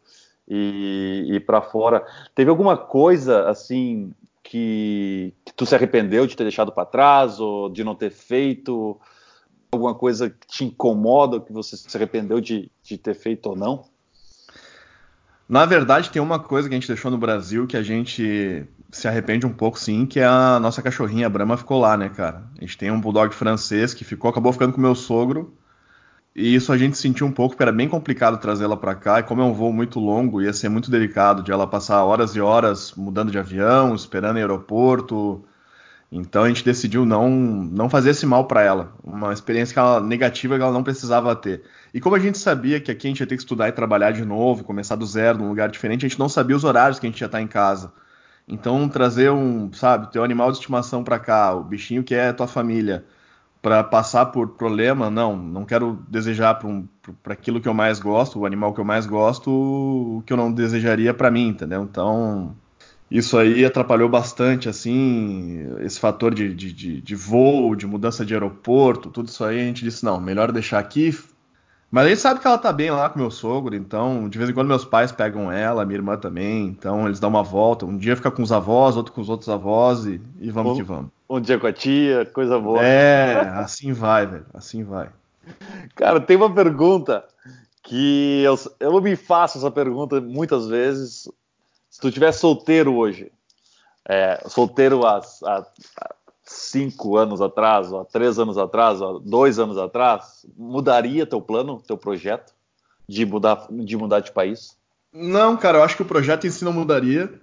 e 0.48 1.26
ir 1.28 1.46
para 1.46 1.62
fora. 1.62 2.06
Teve 2.34 2.50
alguma 2.50 2.78
coisa 2.78 3.50
assim 3.50 4.14
que, 4.44 5.34
que, 5.44 5.54
tu 5.54 5.66
se 5.66 5.74
arrependeu 5.74 6.28
de 6.28 6.36
ter 6.36 6.44
deixado 6.44 6.72
para 6.72 6.86
trás 6.86 7.40
ou 7.40 7.70
de 7.70 7.84
não 7.84 7.96
ter 7.96 8.12
feito? 8.12 9.00
Alguma 9.72 9.96
coisa 9.96 10.30
que 10.30 10.48
te 10.48 10.66
incomoda, 10.66 11.40
que 11.40 11.52
você 11.52 11.76
se 11.76 11.98
arrependeu 11.98 12.40
de, 12.40 12.72
de 12.84 12.98
ter 12.98 13.16
feito 13.16 13.48
ou 13.48 13.56
não? 13.56 13.86
Na 15.48 15.66
verdade, 15.66 16.10
tem 16.10 16.22
uma 16.22 16.40
coisa 16.40 16.68
que 16.68 16.74
a 16.74 16.78
gente 16.78 16.88
deixou 16.88 17.12
no 17.12 17.18
Brasil 17.18 17.68
que 17.68 17.78
a 17.78 17.84
gente 17.84 18.66
se 18.92 19.08
arrepende 19.08 19.46
um 19.46 19.54
pouco, 19.54 19.80
sim, 19.80 20.06
que 20.06 20.20
é 20.20 20.26
a 20.26 20.60
nossa 20.60 20.82
cachorrinha, 20.82 21.28
a 21.28 21.30
Brahma, 21.30 21.58
ficou 21.58 21.80
lá, 21.80 21.96
né, 21.98 22.10
cara? 22.10 22.44
A 22.58 22.62
gente 22.62 22.78
tem 22.78 22.90
um 22.90 23.00
bulldog 23.00 23.34
francês 23.34 23.94
que 23.94 24.04
ficou, 24.04 24.30
acabou 24.30 24.52
ficando 24.54 24.74
com 24.74 24.80
o 24.80 24.82
meu 24.82 24.96
sogro. 24.96 25.54
E 26.36 26.54
isso 26.54 26.72
a 26.72 26.78
gente 26.78 26.98
sentiu 26.98 27.28
um 27.28 27.32
pouco, 27.32 27.52
porque 27.52 27.64
era 27.64 27.72
bem 27.72 27.88
complicado 27.88 28.40
trazê-la 28.40 28.76
para 28.76 28.96
cá. 28.96 29.20
E 29.20 29.24
como 29.24 29.42
é 29.42 29.46
um 29.46 29.54
voo 29.54 29.72
muito 29.72 30.00
longo, 30.00 30.42
ia 30.42 30.52
ser 30.52 30.70
muito 30.70 30.92
delicado 30.92 31.44
de 31.44 31.52
ela 31.52 31.68
passar 31.68 32.04
horas 32.04 32.36
e 32.36 32.42
horas 32.42 32.94
mudando 32.96 33.32
de 33.32 33.38
avião, 33.38 33.96
esperando 33.96 34.38
em 34.38 34.42
aeroporto. 34.42 35.46
Então 36.12 36.44
a 36.44 36.48
gente 36.48 36.64
decidiu 36.64 37.06
não, 37.06 37.30
não 37.30 37.90
fazer 37.90 38.12
esse 38.12 38.26
mal 38.26 38.46
para 38.46 38.62
ela, 38.62 38.94
uma 39.04 39.34
experiência 39.34 39.74
que 39.74 39.80
ela, 39.80 40.00
negativa 40.00 40.56
que 40.56 40.62
ela 40.62 40.72
não 40.72 40.84
precisava 40.84 41.36
ter. 41.36 41.64
E 41.94 42.00
como 42.00 42.16
a 42.16 42.20
gente 42.20 42.38
sabia 42.38 42.80
que 42.80 42.92
aqui 42.92 43.08
a 43.08 43.10
gente 43.10 43.20
ia 43.20 43.28
ter 43.28 43.36
que 43.36 43.42
estudar 43.42 43.68
e 43.68 43.72
trabalhar 43.72 44.12
de 44.12 44.24
novo, 44.24 44.64
começar 44.64 44.96
do 44.96 45.06
zero, 45.06 45.40
num 45.40 45.50
lugar 45.50 45.70
diferente, 45.70 46.06
a 46.06 46.10
gente 46.10 46.20
não 46.20 46.30
sabia 46.30 46.56
os 46.56 46.64
horários 46.64 47.00
que 47.00 47.08
a 47.08 47.10
gente 47.10 47.20
ia 47.20 47.26
estar 47.26 47.42
em 47.42 47.48
casa. 47.48 47.92
Então 48.48 48.88
trazer 48.88 49.32
um, 49.32 49.74
sabe, 49.74 50.12
teu 50.12 50.24
animal 50.24 50.52
de 50.52 50.58
estimação 50.60 51.04
para 51.04 51.20
cá, 51.20 51.54
o 51.54 51.64
bichinho 51.64 52.04
que 52.04 52.14
é 52.14 52.32
tua 52.32 52.48
família, 52.48 53.04
para 53.62 53.84
passar 53.84 54.28
por 54.28 54.50
problema, 54.50 55.10
não, 55.10 55.36
não 55.36 55.66
quero 55.66 56.00
desejar 56.08 56.54
para 56.54 56.68
um, 56.68 56.88
aquilo 57.26 57.60
que 57.60 57.68
eu 57.68 57.74
mais 57.74 58.00
gosto, 58.00 58.40
o 58.40 58.46
animal 58.46 58.74
que 58.74 58.80
eu 58.80 58.86
mais 58.86 59.08
gosto, 59.08 59.50
o 59.50 60.24
que 60.24 60.32
eu 60.32 60.38
não 60.38 60.52
desejaria 60.52 61.14
para 61.16 61.32
mim, 61.32 61.48
entendeu? 61.48 61.82
Então 61.82 62.56
isso 63.10 63.38
aí 63.38 63.64
atrapalhou 63.64 64.10
bastante, 64.10 64.68
assim, 64.68 65.68
esse 65.82 66.00
fator 66.00 66.34
de, 66.34 66.54
de, 66.54 66.74
de, 66.74 67.02
de, 67.02 67.16
voo, 67.16 67.76
de 67.76 67.86
mudança 67.86 68.26
de 68.26 68.34
aeroporto, 68.34 69.10
tudo 69.10 69.28
isso 69.28 69.44
aí 69.44 69.60
a 69.60 69.64
gente 69.64 69.84
disse, 69.84 70.04
não, 70.04 70.20
melhor 70.20 70.52
deixar 70.52 70.80
aqui. 70.80 71.18
Mas 71.92 72.06
a 72.06 72.10
gente 72.10 72.20
sabe 72.22 72.40
que 72.40 72.48
ela 72.48 72.58
tá 72.58 72.74
bem 72.74 72.90
lá 72.90 73.10
com 73.10 73.20
meu 73.20 73.30
sogro, 73.30 73.76
então 73.76 74.28
de 74.28 74.38
vez 74.38 74.50
em 74.50 74.54
quando 74.54 74.68
meus 74.68 74.84
pais 74.84 75.12
pegam 75.12 75.52
ela, 75.52 75.86
minha 75.86 75.98
irmã 75.98 76.18
também, 76.18 76.66
então 76.66 77.06
eles 77.06 77.20
dão 77.20 77.30
uma 77.30 77.44
volta, 77.44 77.86
um 77.86 77.96
dia 77.96 78.16
fica 78.16 78.32
com 78.32 78.42
os 78.42 78.52
avós, 78.52 78.98
outro 78.98 79.14
com 79.14 79.22
os 79.22 79.30
outros 79.30 79.48
avós 79.50 80.06
e, 80.06 80.20
e 80.42 80.50
vamos 80.50 80.74
um, 80.74 80.76
que 80.76 80.84
vamos. 80.84 81.12
Um 81.30 81.40
dia 81.40 81.60
com 81.60 81.68
a 81.68 81.72
tia, 81.72 82.26
coisa 82.26 82.60
boa. 82.60 82.84
É, 82.84 83.40
assim 83.60 83.94
vai, 83.94 84.26
velho, 84.26 84.46
assim 84.54 84.84
vai. 84.84 85.10
Cara, 85.96 86.20
tem 86.20 86.36
uma 86.36 86.54
pergunta 86.54 87.24
que 87.84 88.42
eu, 88.44 88.56
eu 88.80 89.00
me 89.00 89.16
faço 89.16 89.60
essa 89.60 89.70
pergunta 89.70 90.20
muitas 90.20 90.68
vezes, 90.68 91.30
se 91.96 92.02
tu 92.02 92.12
tivesse 92.12 92.40
solteiro 92.40 92.94
hoje, 92.94 93.32
é, 94.06 94.44
solteiro 94.50 95.06
há, 95.06 95.22
há, 95.46 95.66
cinco 96.44 97.16
anos 97.16 97.40
atrás, 97.40 97.94
há 97.94 98.04
três 98.04 98.38
anos 98.38 98.58
atrás, 98.58 99.02
há 99.02 99.14
dois 99.24 99.60
anos 99.60 99.78
atrás, 99.78 100.46
mudaria 100.58 101.26
teu 101.26 101.40
plano, 101.40 101.82
teu 101.88 101.98
projeto 101.98 102.54
de 103.08 103.26
mudar 103.26 103.68
de, 103.72 103.96
mudar 103.96 104.20
de 104.20 104.34
país? 104.34 104.78
Não, 105.14 105.56
cara, 105.56 105.78
eu 105.78 105.84
acho 105.84 105.96
que 105.96 106.02
o 106.02 106.06
projeto 106.06 106.46
em 106.46 106.50
si 106.50 106.66
não 106.66 106.74
mudaria. 106.74 107.34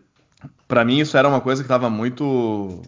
Para 0.68 0.84
mim, 0.84 0.98
isso 0.98 1.16
era 1.16 1.26
uma 1.26 1.40
coisa 1.40 1.62
que 1.62 1.66
estava 1.66 1.88
muito 1.88 2.82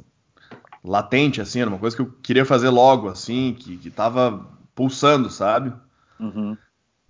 latente, 0.85 1.41
assim, 1.41 1.63
era 1.63 1.71
uma 1.71 1.79
coisa 1.79 1.97
que 1.97 2.03
eu 2.03 2.13
queria 2.23 2.45
fazer 2.45 2.69
logo, 2.69 3.09
assim, 3.09 3.57
que, 3.59 3.79
que 3.79 3.91
tava 3.91 4.47
pulsando, 4.75 5.31
sabe? 5.31 5.73
Uhum. 6.21 6.59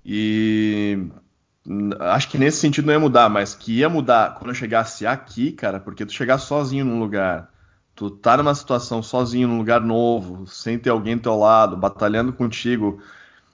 E 0.06 1.08
acho 2.00 2.28
que 2.28 2.38
nesse 2.38 2.58
sentido 2.58 2.86
não 2.86 2.92
ia 2.92 3.00
mudar, 3.00 3.28
mas 3.28 3.54
que 3.54 3.78
ia 3.78 3.88
mudar 3.88 4.34
quando 4.34 4.50
eu 4.50 4.54
chegasse 4.54 5.06
aqui, 5.06 5.52
cara, 5.52 5.80
porque 5.80 6.04
tu 6.04 6.12
chegar 6.12 6.38
sozinho 6.38 6.84
num 6.84 6.98
lugar, 6.98 7.50
tu 7.94 8.10
tá 8.10 8.36
numa 8.36 8.54
situação 8.54 9.02
sozinho 9.02 9.48
num 9.48 9.58
lugar 9.58 9.80
novo, 9.80 10.46
sem 10.46 10.78
ter 10.78 10.90
alguém 10.90 11.16
do 11.16 11.22
teu 11.22 11.36
lado, 11.36 11.76
batalhando 11.76 12.32
contigo. 12.32 13.00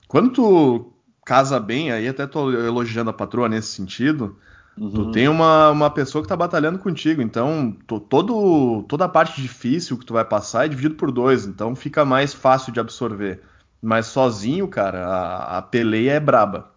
Quando 0.08 0.30
tu 0.30 0.92
casa 1.24 1.60
bem, 1.60 1.92
aí 1.92 2.08
até 2.08 2.26
tô 2.26 2.50
elogiando 2.50 3.10
a 3.10 3.14
patroa 3.14 3.48
nesse 3.48 3.68
sentido, 3.68 4.36
uhum. 4.76 4.90
tu 4.90 5.12
tem 5.12 5.28
uma, 5.28 5.70
uma 5.70 5.90
pessoa 5.90 6.20
que 6.20 6.28
tá 6.28 6.36
batalhando 6.36 6.80
contigo, 6.80 7.22
então 7.22 7.76
tu, 7.86 8.00
todo, 8.00 8.82
toda 8.88 9.04
a 9.04 9.08
parte 9.08 9.40
difícil 9.40 9.96
que 9.96 10.04
tu 10.04 10.14
vai 10.14 10.24
passar 10.24 10.64
é 10.64 10.68
dividido 10.68 10.96
por 10.96 11.12
dois, 11.12 11.46
então 11.46 11.76
fica 11.76 12.04
mais 12.04 12.34
fácil 12.34 12.72
de 12.72 12.80
absorver. 12.80 13.40
Mas 13.80 14.06
sozinho, 14.06 14.66
cara, 14.66 15.06
a, 15.06 15.58
a 15.58 15.62
peleia 15.62 16.12
é 16.14 16.20
braba 16.20 16.70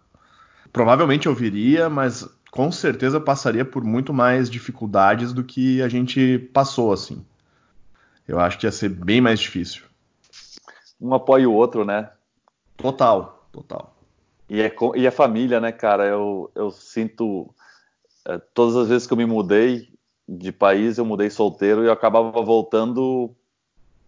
provavelmente 0.74 1.28
eu 1.28 1.34
viria, 1.34 1.88
mas 1.88 2.28
com 2.50 2.70
certeza 2.72 3.20
passaria 3.20 3.64
por 3.64 3.84
muito 3.84 4.12
mais 4.12 4.50
dificuldades 4.50 5.32
do 5.32 5.44
que 5.44 5.80
a 5.80 5.88
gente 5.88 6.50
passou, 6.52 6.92
assim. 6.92 7.24
Eu 8.26 8.40
acho 8.40 8.58
que 8.58 8.66
ia 8.66 8.72
ser 8.72 8.88
bem 8.88 9.20
mais 9.20 9.38
difícil. 9.38 9.84
Um 11.00 11.14
apoia 11.14 11.48
o 11.48 11.54
outro, 11.54 11.84
né? 11.84 12.10
Total, 12.76 13.46
total. 13.52 13.96
E, 14.50 14.60
é, 14.60 14.74
e 14.96 15.06
a 15.06 15.12
família, 15.12 15.60
né, 15.60 15.70
cara? 15.70 16.06
Eu, 16.06 16.50
eu 16.56 16.72
sinto. 16.72 17.54
É, 18.26 18.38
todas 18.52 18.74
as 18.74 18.88
vezes 18.88 19.06
que 19.06 19.12
eu 19.12 19.18
me 19.18 19.26
mudei 19.26 19.88
de 20.28 20.50
país, 20.50 20.98
eu 20.98 21.04
mudei 21.04 21.30
solteiro 21.30 21.84
e 21.84 21.86
eu 21.86 21.92
acabava 21.92 22.42
voltando 22.42 23.30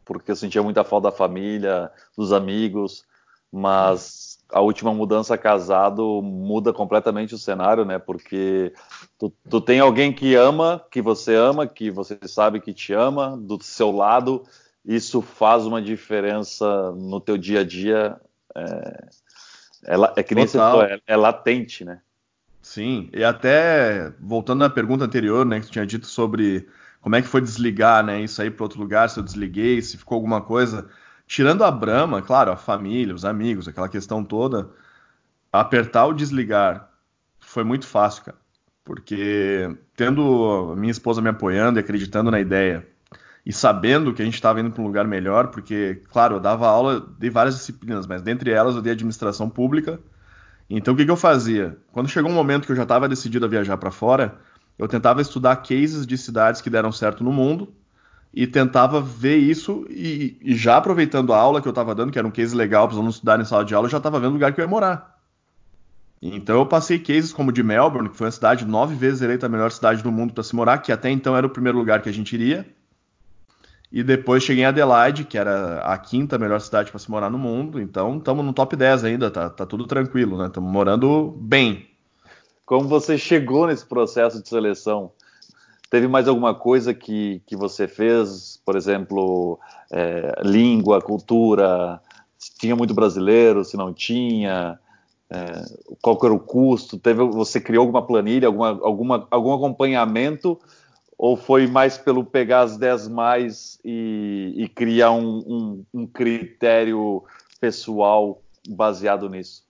porque 0.05 0.33
eu 0.33 0.37
sentia 0.37 0.63
muita 0.63 0.83
falta 0.83 1.11
da 1.11 1.17
família, 1.17 1.93
dos 2.17 2.33
amigos, 2.33 3.05
mas 3.53 4.36
a 4.53 4.61
última 4.61 4.95
mudança 4.95 5.37
casado 5.37 6.23
muda 6.23 6.73
completamente 6.73 7.35
o 7.35 7.38
cenário, 7.38 7.85
né? 7.85 7.99
Porque 7.99 8.73
tu, 9.19 9.33
tu, 9.49 9.61
tem 9.61 9.81
alguém 9.81 10.12
que 10.12 10.35
ama, 10.35 10.85
que 10.91 11.03
você 11.03 11.35
ama, 11.35 11.67
que 11.67 11.91
você 11.91 12.19
sabe 12.26 12.61
que 12.61 12.73
te 12.73 12.93
ama, 12.93 13.37
do 13.37 13.61
seu 13.62 13.91
lado, 13.91 14.45
isso 14.85 15.21
faz 15.21 15.67
uma 15.67 15.83
diferença 15.83 16.93
no 16.93 17.21
teu 17.21 17.37
dia 17.37 17.61
a 17.61 17.65
dia. 17.65 18.21
É, 18.55 19.09
é, 19.87 19.97
é 20.17 20.23
que 20.23 20.35
nem 20.35 20.47
você 20.47 20.59
falou, 20.59 20.83
é, 20.83 21.00
é, 21.07 21.17
latente, 21.17 21.85
né? 21.85 22.00
Sim, 22.62 23.09
e 23.12 23.23
até 23.23 24.12
voltando 24.21 24.65
à 24.65 24.71
pergunta 24.71 25.05
anterior, 25.05 25.45
né, 25.47 25.61
que 25.61 25.67
tu 25.67 25.73
tinha 25.73 25.87
dito 25.87 26.07
sobre 26.07 26.69
como 27.00 27.15
é 27.15 27.23
que 27.23 27.29
foi 27.29 27.41
desligar, 27.41 28.05
né, 28.05 28.21
isso 28.21 28.43
aí 28.43 28.50
para 28.50 28.65
outro 28.65 28.81
lugar, 28.81 29.09
se 29.09 29.21
eu 29.21 29.23
desliguei, 29.23 29.81
se 29.81 29.97
ficou 29.97 30.17
alguma 30.17 30.41
coisa 30.41 30.88
Tirando 31.26 31.64
a 31.64 31.71
Brahma, 31.71 32.23
claro, 32.23 32.52
a 32.52 32.56
família, 32.56 33.14
os 33.14 33.25
amigos, 33.25 33.66
aquela 33.66 33.88
questão 33.88 34.25
toda, 34.25 34.71
apertar 35.52 36.06
o 36.06 36.12
desligar 36.12 36.88
foi 37.40 37.64
muito 37.64 37.87
fácil, 37.87 38.25
cara. 38.25 38.38
Porque 38.85 39.76
tendo 39.97 40.75
minha 40.76 40.92
esposa 40.92 41.21
me 41.21 41.28
apoiando 41.28 41.78
e 41.78 41.80
acreditando 41.80 42.30
na 42.30 42.38
ideia, 42.38 42.87
e 43.45 43.52
sabendo 43.52 44.12
que 44.12 44.23
a 44.23 44.25
gente 44.25 44.35
estava 44.35 44.61
indo 44.61 44.71
para 44.71 44.83
um 44.83 44.87
lugar 44.87 45.06
melhor, 45.06 45.49
porque, 45.49 46.02
claro, 46.11 46.37
eu 46.37 46.40
dava 46.40 46.68
aula, 46.68 47.00
dei 47.18 47.30
várias 47.30 47.56
disciplinas, 47.56 48.06
mas 48.06 48.23
dentre 48.23 48.50
elas 48.50 48.76
eu 48.76 48.83
dei 48.83 48.92
administração 48.92 49.49
pública. 49.50 50.00
Então 50.71 50.95
o 50.95 50.97
que, 50.97 51.04
que 51.04 51.11
eu 51.11 51.16
fazia? 51.16 51.76
Quando 51.92 52.09
chegou 52.09 52.30
um 52.30 52.35
momento 52.35 52.66
que 52.66 52.73
eu 52.73 52.76
já 52.76 52.83
estava 52.83 53.09
decidido 53.09 53.47
a 53.47 53.49
viajar 53.49 53.76
para 53.76 53.90
fora, 53.90 54.37
eu 54.78 54.88
tentava 54.88 55.21
estudar 55.21 55.56
cases 55.56 56.06
de 56.06 56.18
cidades 56.18 56.61
que 56.61 56.71
deram 56.71 56.92
certo 56.92 57.25
no 57.25 57.33
mundo 57.33 57.73
e 58.37 58.47
tentava 58.47 59.00
ver 59.00 59.38
isso 59.38 59.87
e, 59.88 60.37
e 60.43 60.55
já 60.55 60.76
aproveitando 60.76 61.33
a 61.33 61.38
aula 61.38 61.62
que 61.62 61.66
eu 61.66 61.71
estava 61.71 61.95
dando, 61.95 62.12
que 62.12 62.19
era 62.19 62.28
um 62.28 62.31
case 62.31 62.55
legal 62.55 62.87
para 62.87 62.93
os 62.93 62.99
alunos 62.99 63.14
estudarem 63.14 63.43
em 63.43 63.47
sala 63.47 63.64
de 63.64 63.75
aula, 63.75 63.87
eu 63.87 63.90
já 63.90 63.97
estava 63.97 64.21
vendo 64.21 64.33
o 64.33 64.35
lugar 64.35 64.52
que 64.52 64.61
eu 64.61 64.64
ia 64.64 64.69
morar. 64.69 65.19
Então 66.21 66.59
eu 66.59 66.66
passei 66.66 66.99
cases 66.99 67.33
como 67.33 67.50
de 67.50 67.62
Melbourne, 67.62 68.11
que 68.11 68.16
foi 68.16 68.26
uma 68.26 68.31
cidade 68.31 68.66
nove 68.66 68.95
vezes 68.95 69.23
eleita 69.23 69.47
a 69.47 69.49
melhor 69.49 69.71
cidade 69.71 70.02
do 70.02 70.12
mundo 70.12 70.35
para 70.35 70.43
se 70.43 70.55
morar, 70.55 70.78
que 70.78 70.93
até 70.93 71.09
então 71.11 71.35
era 71.35 71.47
o 71.47 71.50
primeiro 71.50 71.78
lugar 71.78 72.02
que 72.02 72.11
a 72.11 72.12
gente 72.12 72.35
iria. 72.35 72.66
E 73.90 74.02
depois 74.02 74.43
cheguei 74.43 74.64
em 74.64 74.66
Adelaide, 74.66 75.25
que 75.25 75.38
era 75.38 75.78
a 75.78 75.97
quinta 75.97 76.37
melhor 76.37 76.61
cidade 76.61 76.90
para 76.90 76.99
se 76.99 77.11
morar 77.11 77.31
no 77.31 77.38
mundo. 77.38 77.81
Então 77.81 78.19
estamos 78.19 78.45
no 78.45 78.52
top 78.52 78.76
10 78.76 79.05
ainda, 79.05 79.31
tá, 79.31 79.49
tá 79.49 79.64
tudo 79.64 79.87
tranquilo, 79.87 80.37
né? 80.37 80.49
Estamos 80.49 80.71
morando 80.71 81.35
bem. 81.40 81.88
Como 82.66 82.87
você 82.87 83.16
chegou 83.16 83.66
nesse 83.66 83.87
processo 83.87 84.43
de 84.43 84.49
seleção? 84.49 85.12
Teve 85.88 86.09
mais 86.09 86.26
alguma 86.26 86.55
coisa 86.55 86.93
que, 86.93 87.40
que 87.47 87.57
você 87.57 87.87
fez, 87.87 88.61
por 88.64 88.76
exemplo, 88.76 89.59
é, 89.90 90.40
língua, 90.43 91.00
cultura? 91.00 92.00
Tinha 92.59 92.75
muito 92.75 92.93
brasileiro, 92.93 93.64
se 93.64 93.76
não 93.76 93.95
tinha? 93.95 94.78
É, 95.31 95.64
qual 96.02 96.19
era 96.25 96.35
o 96.35 96.40
custo? 96.40 96.99
Teve, 96.99 97.23
você 97.25 97.61
criou 97.61 97.83
alguma 97.83 98.05
planilha, 98.05 98.49
alguma, 98.49 98.69
alguma, 98.69 99.28
algum 99.31 99.52
acompanhamento? 99.52 100.59
Ou 101.16 101.37
foi 101.37 101.66
mais 101.66 101.97
pelo 101.97 102.25
pegar 102.25 102.62
as 102.62 102.76
10 102.76 103.09
mais 103.09 103.78
e, 103.85 104.52
e 104.57 104.69
criar 104.69 105.12
um, 105.12 105.38
um, 105.38 105.85
um 105.95 106.07
critério 106.07 107.25
pessoal 107.61 108.43
baseado 108.69 109.28
nisso? 109.28 109.64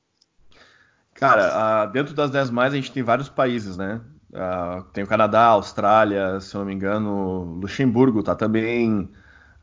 Cara, 1.14 1.86
dentro 1.86 2.14
das 2.14 2.30
10 2.30 2.50
mais 2.50 2.72
a 2.72 2.76
gente 2.76 2.90
tem 2.90 3.02
vários 3.02 3.28
países, 3.28 3.76
né? 3.76 4.00
Uh, 4.36 4.82
tem 4.92 5.02
o 5.02 5.06
Canadá, 5.06 5.46
Austrália, 5.46 6.38
se 6.40 6.54
eu 6.54 6.58
não 6.58 6.66
me 6.66 6.74
engano, 6.74 7.58
Luxemburgo 7.58 8.22
tá 8.22 8.34
também, 8.34 9.08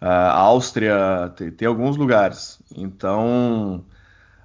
uh, 0.01 0.31
Áustria, 0.31 1.31
tem, 1.35 1.51
tem, 1.51 1.67
alguns 1.67 1.95
lugares. 1.95 2.59
Então, 2.75 3.85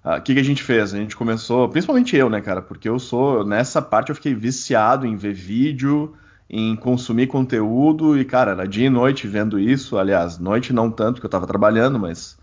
ah, 0.04 0.16
o 0.16 0.18
uh, 0.18 0.22
que, 0.22 0.34
que 0.34 0.40
a 0.40 0.44
gente 0.44 0.62
fez? 0.62 0.92
A 0.92 0.98
gente 0.98 1.16
começou, 1.16 1.66
principalmente 1.70 2.14
eu, 2.14 2.28
né, 2.28 2.42
cara? 2.42 2.60
Porque 2.60 2.86
eu 2.86 2.98
sou, 2.98 3.42
nessa 3.42 3.80
parte 3.80 4.10
eu 4.10 4.14
fiquei 4.14 4.34
viciado 4.34 5.06
em 5.06 5.16
ver 5.16 5.32
vídeo, 5.32 6.14
em 6.50 6.76
consumir 6.76 7.26
conteúdo 7.28 8.18
e, 8.18 8.22
cara, 8.22 8.50
era 8.50 8.68
dia 8.68 8.86
e 8.86 8.90
noite 8.90 9.26
vendo 9.26 9.58
isso. 9.58 9.96
Aliás, 9.96 10.38
noite 10.38 10.74
não 10.74 10.90
tanto, 10.90 11.14
porque 11.14 11.26
eu 11.26 11.30
tava 11.30 11.46
trabalhando, 11.46 11.98
mas 11.98 12.36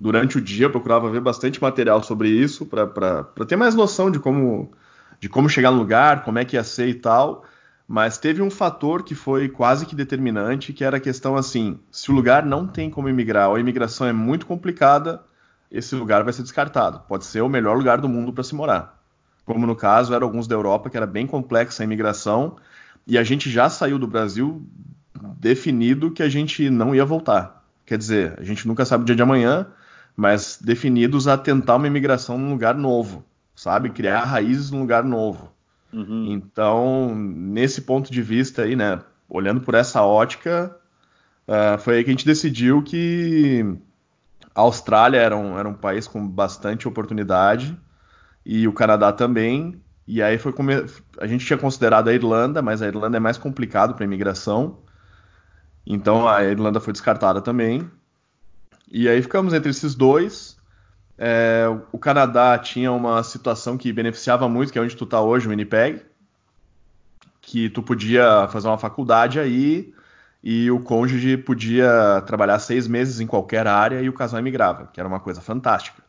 durante 0.00 0.38
o 0.38 0.40
dia 0.40 0.66
eu 0.66 0.70
procurava 0.70 1.10
ver 1.10 1.20
bastante 1.20 1.60
material 1.60 2.02
sobre 2.04 2.28
isso 2.28 2.66
para 2.66 3.24
ter 3.48 3.56
mais 3.56 3.74
noção 3.74 4.12
de 4.12 4.20
como 4.20 4.70
de 5.22 5.28
como 5.28 5.48
chegar 5.48 5.70
no 5.70 5.78
lugar, 5.78 6.24
como 6.24 6.40
é 6.40 6.44
que 6.44 6.56
ia 6.56 6.64
ser 6.64 6.88
e 6.88 6.94
tal. 6.94 7.44
Mas 7.86 8.18
teve 8.18 8.42
um 8.42 8.50
fator 8.50 9.04
que 9.04 9.14
foi 9.14 9.48
quase 9.48 9.86
que 9.86 9.94
determinante, 9.94 10.72
que 10.72 10.82
era 10.82 10.96
a 10.96 11.00
questão 11.00 11.36
assim: 11.36 11.78
se 11.92 12.10
o 12.10 12.14
lugar 12.14 12.44
não 12.44 12.66
tem 12.66 12.90
como 12.90 13.08
imigrar 13.08 13.48
ou 13.48 13.54
a 13.54 13.60
imigração 13.60 14.04
é 14.04 14.12
muito 14.12 14.46
complicada, 14.46 15.22
esse 15.70 15.94
lugar 15.94 16.24
vai 16.24 16.32
ser 16.32 16.42
descartado. 16.42 17.04
Pode 17.06 17.24
ser 17.24 17.40
o 17.40 17.48
melhor 17.48 17.76
lugar 17.76 18.00
do 18.00 18.08
mundo 18.08 18.32
para 18.32 18.42
se 18.42 18.52
morar. 18.52 19.00
Como 19.44 19.64
no 19.64 19.76
caso, 19.76 20.12
eram 20.12 20.26
alguns 20.26 20.48
da 20.48 20.56
Europa, 20.56 20.90
que 20.90 20.96
era 20.96 21.06
bem 21.06 21.24
complexa 21.24 21.82
a 21.82 21.84
imigração, 21.84 22.56
e 23.06 23.16
a 23.16 23.22
gente 23.22 23.48
já 23.48 23.70
saiu 23.70 24.00
do 24.00 24.08
Brasil 24.08 24.66
definido 25.38 26.10
que 26.10 26.22
a 26.24 26.28
gente 26.28 26.68
não 26.68 26.96
ia 26.96 27.04
voltar. 27.04 27.64
Quer 27.86 27.96
dizer, 27.96 28.34
a 28.40 28.42
gente 28.42 28.66
nunca 28.66 28.84
sabe 28.84 29.02
o 29.02 29.06
dia 29.06 29.14
de 29.14 29.22
amanhã, 29.22 29.68
mas 30.16 30.58
definidos 30.60 31.28
a 31.28 31.38
tentar 31.38 31.76
uma 31.76 31.86
imigração 31.86 32.36
num 32.36 32.50
lugar 32.50 32.74
novo, 32.74 33.24
sabe? 33.62 33.90
Criar 33.90 34.24
raízes 34.24 34.72
num 34.72 34.80
lugar 34.80 35.04
novo. 35.04 35.52
Uhum. 35.92 36.26
Então, 36.32 37.14
nesse 37.14 37.82
ponto 37.82 38.10
de 38.10 38.20
vista 38.20 38.62
aí, 38.62 38.74
né, 38.74 39.00
olhando 39.28 39.60
por 39.60 39.74
essa 39.74 40.02
ótica, 40.02 40.74
uh, 41.46 41.78
foi 41.78 41.96
aí 41.96 42.04
que 42.04 42.10
a 42.10 42.12
gente 42.12 42.26
decidiu 42.26 42.82
que 42.82 43.64
a 44.52 44.62
Austrália 44.62 45.18
era 45.18 45.36
um, 45.36 45.56
era 45.56 45.68
um 45.68 45.74
país 45.74 46.08
com 46.08 46.26
bastante 46.26 46.88
oportunidade 46.88 47.78
e 48.44 48.66
o 48.66 48.72
Canadá 48.72 49.12
também. 49.12 49.80
E 50.08 50.20
aí 50.20 50.38
foi 50.38 50.52
come... 50.52 50.84
a 51.20 51.26
gente 51.28 51.46
tinha 51.46 51.58
considerado 51.58 52.08
a 52.08 52.12
Irlanda, 52.12 52.60
mas 52.60 52.82
a 52.82 52.88
Irlanda 52.88 53.16
é 53.16 53.20
mais 53.20 53.38
complicado 53.38 53.94
para 53.94 54.04
imigração. 54.04 54.78
Então 55.86 56.26
a 56.28 56.42
Irlanda 56.42 56.80
foi 56.80 56.92
descartada 56.92 57.40
também. 57.40 57.88
E 58.90 59.08
aí 59.08 59.22
ficamos 59.22 59.54
entre 59.54 59.70
esses 59.70 59.94
dois. 59.94 60.60
É, 61.18 61.66
o 61.92 61.98
Canadá 61.98 62.58
tinha 62.58 62.90
uma 62.90 63.22
situação 63.22 63.76
que 63.76 63.92
beneficiava 63.92 64.48
muito, 64.48 64.72
que 64.72 64.78
é 64.78 64.82
onde 64.82 64.96
tu 64.96 65.04
está 65.04 65.20
hoje, 65.20 65.46
o 65.46 65.50
Winnipeg, 65.50 66.02
que 67.40 67.68
tu 67.68 67.82
podia 67.82 68.48
fazer 68.48 68.68
uma 68.68 68.78
faculdade 68.78 69.38
aí 69.38 69.92
e 70.42 70.70
o 70.70 70.80
cônjuge 70.80 71.36
podia 71.36 72.22
trabalhar 72.26 72.58
seis 72.58 72.88
meses 72.88 73.20
em 73.20 73.26
qualquer 73.26 73.66
área 73.66 74.00
e 74.00 74.08
o 74.08 74.12
casal 74.12 74.40
emigrava, 74.40 74.88
que 74.92 74.98
era 74.98 75.08
uma 75.08 75.20
coisa 75.20 75.40
fantástica. 75.40 76.02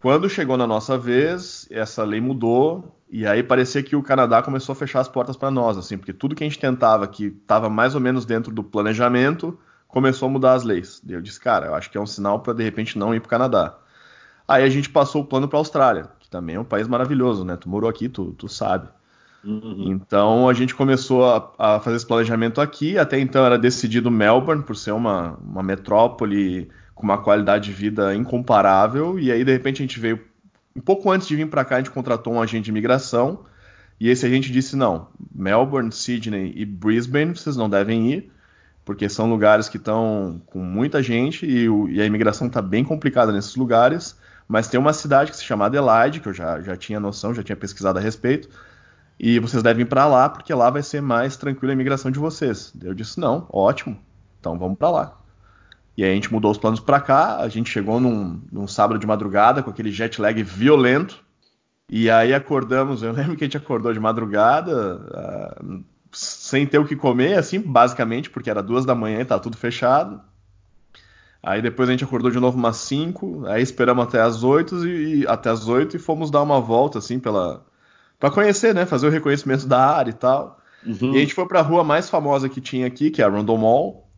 Quando 0.00 0.28
chegou 0.28 0.56
na 0.56 0.66
nossa 0.66 0.98
vez, 0.98 1.66
essa 1.70 2.02
lei 2.02 2.20
mudou 2.20 2.98
e 3.08 3.26
aí 3.26 3.42
parecia 3.42 3.82
que 3.82 3.94
o 3.94 4.02
Canadá 4.02 4.42
começou 4.42 4.72
a 4.72 4.76
fechar 4.76 5.00
as 5.00 5.08
portas 5.08 5.36
para 5.36 5.50
nós, 5.50 5.78
assim, 5.78 5.96
porque 5.96 6.12
tudo 6.12 6.34
que 6.34 6.42
a 6.42 6.46
gente 6.46 6.58
tentava 6.58 7.06
que 7.06 7.26
estava 7.26 7.70
mais 7.70 7.94
ou 7.94 8.00
menos 8.00 8.24
dentro 8.26 8.52
do 8.52 8.64
planejamento 8.64 9.56
começou 9.86 10.26
a 10.28 10.32
mudar 10.32 10.54
as 10.54 10.64
leis. 10.64 11.00
Eu 11.08 11.20
disse, 11.20 11.38
cara, 11.38 11.66
eu 11.66 11.74
acho 11.74 11.90
que 11.90 11.96
é 11.96 12.00
um 12.00 12.06
sinal 12.06 12.40
para 12.40 12.54
de 12.54 12.64
repente 12.64 12.98
não 12.98 13.14
ir 13.14 13.20
para 13.20 13.26
o 13.26 13.30
Canadá. 13.30 13.78
Aí 14.52 14.64
a 14.64 14.68
gente 14.68 14.90
passou 14.90 15.22
o 15.22 15.24
plano 15.24 15.48
para 15.48 15.58
a 15.58 15.60
Austrália, 15.60 16.10
que 16.20 16.28
também 16.28 16.56
é 16.56 16.60
um 16.60 16.64
país 16.64 16.86
maravilhoso, 16.86 17.42
né? 17.42 17.56
Tu 17.56 17.70
morou 17.70 17.88
aqui, 17.88 18.06
tu, 18.06 18.34
tu 18.36 18.50
sabe. 18.50 18.86
Uhum. 19.42 19.86
Então 19.88 20.46
a 20.46 20.52
gente 20.52 20.74
começou 20.74 21.24
a, 21.24 21.50
a, 21.58 21.80
fazer 21.80 21.96
esse 21.96 22.06
planejamento 22.06 22.60
aqui. 22.60 22.98
Até 22.98 23.18
então 23.18 23.46
era 23.46 23.58
decidido 23.58 24.10
Melbourne, 24.10 24.62
por 24.62 24.76
ser 24.76 24.92
uma, 24.92 25.38
uma 25.42 25.62
metrópole 25.62 26.68
com 26.94 27.02
uma 27.02 27.16
qualidade 27.16 27.64
de 27.64 27.72
vida 27.72 28.14
incomparável. 28.14 29.18
E 29.18 29.32
aí, 29.32 29.42
de 29.42 29.50
repente, 29.50 29.82
a 29.82 29.86
gente 29.86 29.98
veio. 29.98 30.20
Um 30.76 30.82
pouco 30.82 31.10
antes 31.10 31.26
de 31.26 31.34
vir 31.34 31.48
para 31.48 31.64
cá, 31.64 31.76
a 31.76 31.78
gente 31.78 31.90
contratou 31.90 32.34
um 32.34 32.42
agente 32.42 32.64
de 32.64 32.70
imigração. 32.70 33.46
E 33.98 34.10
esse 34.10 34.26
agente 34.26 34.52
disse: 34.52 34.76
não, 34.76 35.08
Melbourne, 35.34 35.90
Sydney 35.90 36.52
e 36.54 36.66
Brisbane 36.66 37.34
vocês 37.34 37.56
não 37.56 37.70
devem 37.70 38.12
ir, 38.12 38.30
porque 38.84 39.08
são 39.08 39.30
lugares 39.30 39.66
que 39.66 39.78
estão 39.78 40.42
com 40.44 40.58
muita 40.58 41.02
gente 41.02 41.46
e, 41.46 41.70
o, 41.70 41.88
e 41.88 42.02
a 42.02 42.04
imigração 42.04 42.48
está 42.48 42.60
bem 42.60 42.84
complicada 42.84 43.32
nesses 43.32 43.56
lugares. 43.56 44.20
Mas 44.52 44.68
tem 44.68 44.78
uma 44.78 44.92
cidade 44.92 45.30
que 45.30 45.38
se 45.38 45.44
chama 45.44 45.64
Adelaide, 45.64 46.20
que 46.20 46.28
eu 46.28 46.34
já, 46.34 46.60
já 46.60 46.76
tinha 46.76 47.00
noção, 47.00 47.32
já 47.32 47.42
tinha 47.42 47.56
pesquisado 47.56 47.98
a 47.98 48.02
respeito, 48.02 48.50
e 49.18 49.38
vocês 49.38 49.62
devem 49.62 49.80
ir 49.80 49.88
para 49.88 50.06
lá 50.06 50.28
porque 50.28 50.52
lá 50.52 50.68
vai 50.68 50.82
ser 50.82 51.00
mais 51.00 51.38
tranquila 51.38 51.72
a 51.72 51.74
imigração 51.74 52.10
de 52.10 52.18
vocês. 52.18 52.70
Eu 52.82 52.92
disse: 52.92 53.18
não, 53.18 53.46
ótimo, 53.50 53.98
então 54.38 54.58
vamos 54.58 54.76
para 54.76 54.90
lá. 54.90 55.18
E 55.96 56.04
aí 56.04 56.10
a 56.10 56.14
gente 56.14 56.30
mudou 56.30 56.50
os 56.50 56.58
planos 56.58 56.80
para 56.80 57.00
cá, 57.00 57.38
a 57.38 57.48
gente 57.48 57.70
chegou 57.70 57.98
num, 57.98 58.42
num, 58.52 58.68
sábado 58.68 59.00
de 59.00 59.06
madrugada 59.06 59.62
com 59.62 59.70
aquele 59.70 59.90
jet 59.90 60.20
lag 60.20 60.42
violento. 60.42 61.24
E 61.88 62.10
aí 62.10 62.34
acordamos, 62.34 63.02
eu 63.02 63.12
lembro 63.16 63.36
que 63.36 63.44
a 63.44 63.46
gente 63.46 63.56
acordou 63.56 63.90
de 63.90 64.00
madrugada, 64.00 64.96
uh, 65.62 65.82
sem 66.12 66.66
ter 66.66 66.76
o 66.76 66.84
que 66.84 66.94
comer, 66.94 67.38
assim, 67.38 67.58
basicamente, 67.58 68.28
porque 68.28 68.50
era 68.50 68.62
duas 68.62 68.84
da 68.84 68.94
manhã 68.94 69.22
e 69.22 69.24
tá 69.24 69.38
tudo 69.38 69.56
fechado. 69.56 70.20
Aí 71.42 71.60
depois 71.60 71.88
a 71.88 71.92
gente 71.92 72.04
acordou 72.04 72.30
de 72.30 72.38
novo 72.38 72.56
umas 72.56 72.76
5, 72.76 73.46
aí 73.46 73.62
esperamos 73.62 74.04
até 74.04 74.20
as 74.20 74.44
8 74.44 74.86
e, 74.86 75.26
até 75.26 75.50
as 75.50 75.66
8 75.66 75.96
e 75.96 75.98
fomos 75.98 76.30
dar 76.30 76.40
uma 76.40 76.60
volta 76.60 76.98
assim 76.98 77.18
pela 77.18 77.64
para 78.18 78.30
conhecer, 78.30 78.72
né, 78.72 78.86
fazer 78.86 79.08
o 79.08 79.10
reconhecimento 79.10 79.66
da 79.66 79.84
área 79.84 80.10
e 80.10 80.14
tal. 80.14 80.60
Uhum. 80.86 81.12
E 81.12 81.16
a 81.16 81.20
gente 81.20 81.34
foi 81.34 81.44
para 81.46 81.58
a 81.58 81.62
rua 81.62 81.82
mais 81.82 82.08
famosa 82.08 82.48
que 82.48 82.60
tinha 82.60 82.86
aqui, 82.86 83.10
que 83.10 83.20
é 83.20 83.24
a 83.24 83.28
Rondon 83.28 83.56
Mall. 83.56 84.08